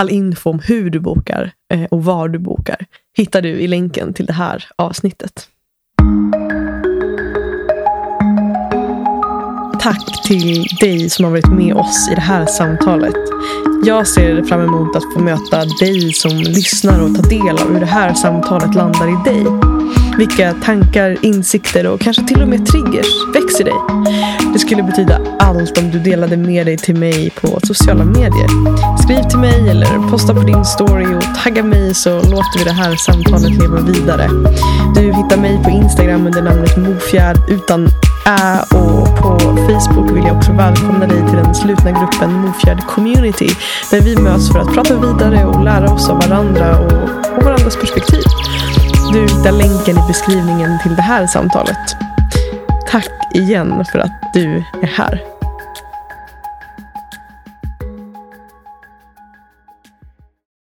all 0.00 0.10
info 0.10 0.50
om 0.50 0.58
hur 0.58 0.90
du 0.90 1.00
bokar 1.00 1.52
eh, 1.74 1.84
och 1.84 2.04
var 2.04 2.28
du 2.28 2.38
bokar 2.38 2.86
hittar 3.16 3.42
du 3.42 3.48
i 3.48 3.66
länken 3.66 4.14
till 4.14 4.26
det 4.26 4.32
här 4.32 4.64
avsnittet. 4.76 5.48
Tack 9.80 10.26
till 10.26 10.66
dig 10.80 11.10
som 11.10 11.24
har 11.24 11.32
varit 11.32 11.52
med 11.52 11.74
oss 11.74 12.08
i 12.12 12.14
det 12.14 12.20
här 12.20 12.46
samtalet. 12.46 13.14
Jag 13.84 14.06
ser 14.06 14.42
fram 14.42 14.60
emot 14.60 14.96
att 14.96 15.12
få 15.14 15.20
möta 15.20 15.64
dig 15.64 16.12
som 16.12 16.30
lyssnar 16.30 17.02
och 17.02 17.16
ta 17.16 17.22
del 17.22 17.58
av 17.58 17.72
hur 17.72 17.80
det 17.80 17.86
här 17.86 18.14
samtalet 18.14 18.74
landar 18.74 19.08
i 19.08 19.30
dig. 19.30 19.44
Vilka 20.18 20.52
tankar, 20.52 21.16
insikter 21.22 21.86
och 21.86 22.00
kanske 22.00 22.26
till 22.26 22.42
och 22.42 22.48
med 22.48 22.66
triggers 22.66 23.06
växer 23.34 23.64
dig. 23.64 23.74
Det 24.52 24.58
skulle 24.58 24.82
betyda 24.82 25.20
allt 25.38 25.78
om 25.78 25.90
du 25.90 25.98
delade 25.98 26.36
med 26.36 26.66
dig 26.66 26.76
till 26.76 26.96
mig 26.96 27.30
på 27.30 27.60
sociala 27.62 28.04
medier. 28.04 28.48
Skriv 29.02 29.22
till 29.22 29.38
mig 29.38 29.68
eller 29.68 30.10
posta 30.10 30.34
på 30.34 30.40
din 30.40 30.64
story 30.64 31.06
och 31.16 31.42
tagga 31.44 31.62
mig 31.62 31.94
så 31.94 32.10
låter 32.10 32.58
vi 32.58 32.64
det 32.64 32.72
här 32.72 32.96
samtalet 32.96 33.50
leva 33.50 33.80
vidare. 33.80 34.28
Du 34.94 35.00
hittar 35.00 35.36
mig 35.36 35.62
på 35.64 35.70
Instagram 35.70 36.26
under 36.26 36.42
namnet 36.42 36.76
Mofjärd 36.76 37.36
utan 37.48 37.88
Ä 38.26 38.60
och 38.74 39.16
på 39.16 39.38
Facebook 39.38 40.10
vill 40.16 40.24
jag 40.24 40.36
också 40.36 40.52
välkomna 40.52 41.06
dig 41.06 41.26
till 41.26 41.36
den 41.36 41.54
slutna 41.54 41.90
gruppen 41.90 42.32
Mofjärd 42.32 42.86
Community 42.86 43.48
där 43.90 44.00
vi 44.00 44.16
möts 44.16 44.52
för 44.52 44.58
att 44.58 44.74
prata 44.74 44.94
vidare 44.94 45.44
och 45.44 45.64
lära 45.64 45.92
oss 45.92 46.08
av 46.08 46.16
varandra 46.16 46.78
och, 46.78 46.92
och 47.38 47.44
varandras 47.44 47.76
perspektiv. 47.76 48.22
Du 49.12 49.20
hittar 49.20 49.52
länken 49.52 49.98
i 49.98 50.08
beskrivningen 50.08 50.78
till 50.82 50.96
det 50.96 51.02
här 51.02 51.26
samtalet. 51.26 52.07
Tack 52.90 53.10
igen 53.34 53.84
för 53.92 53.98
att 53.98 54.32
du 54.34 54.64
är 54.82 54.86
här. 54.86 55.37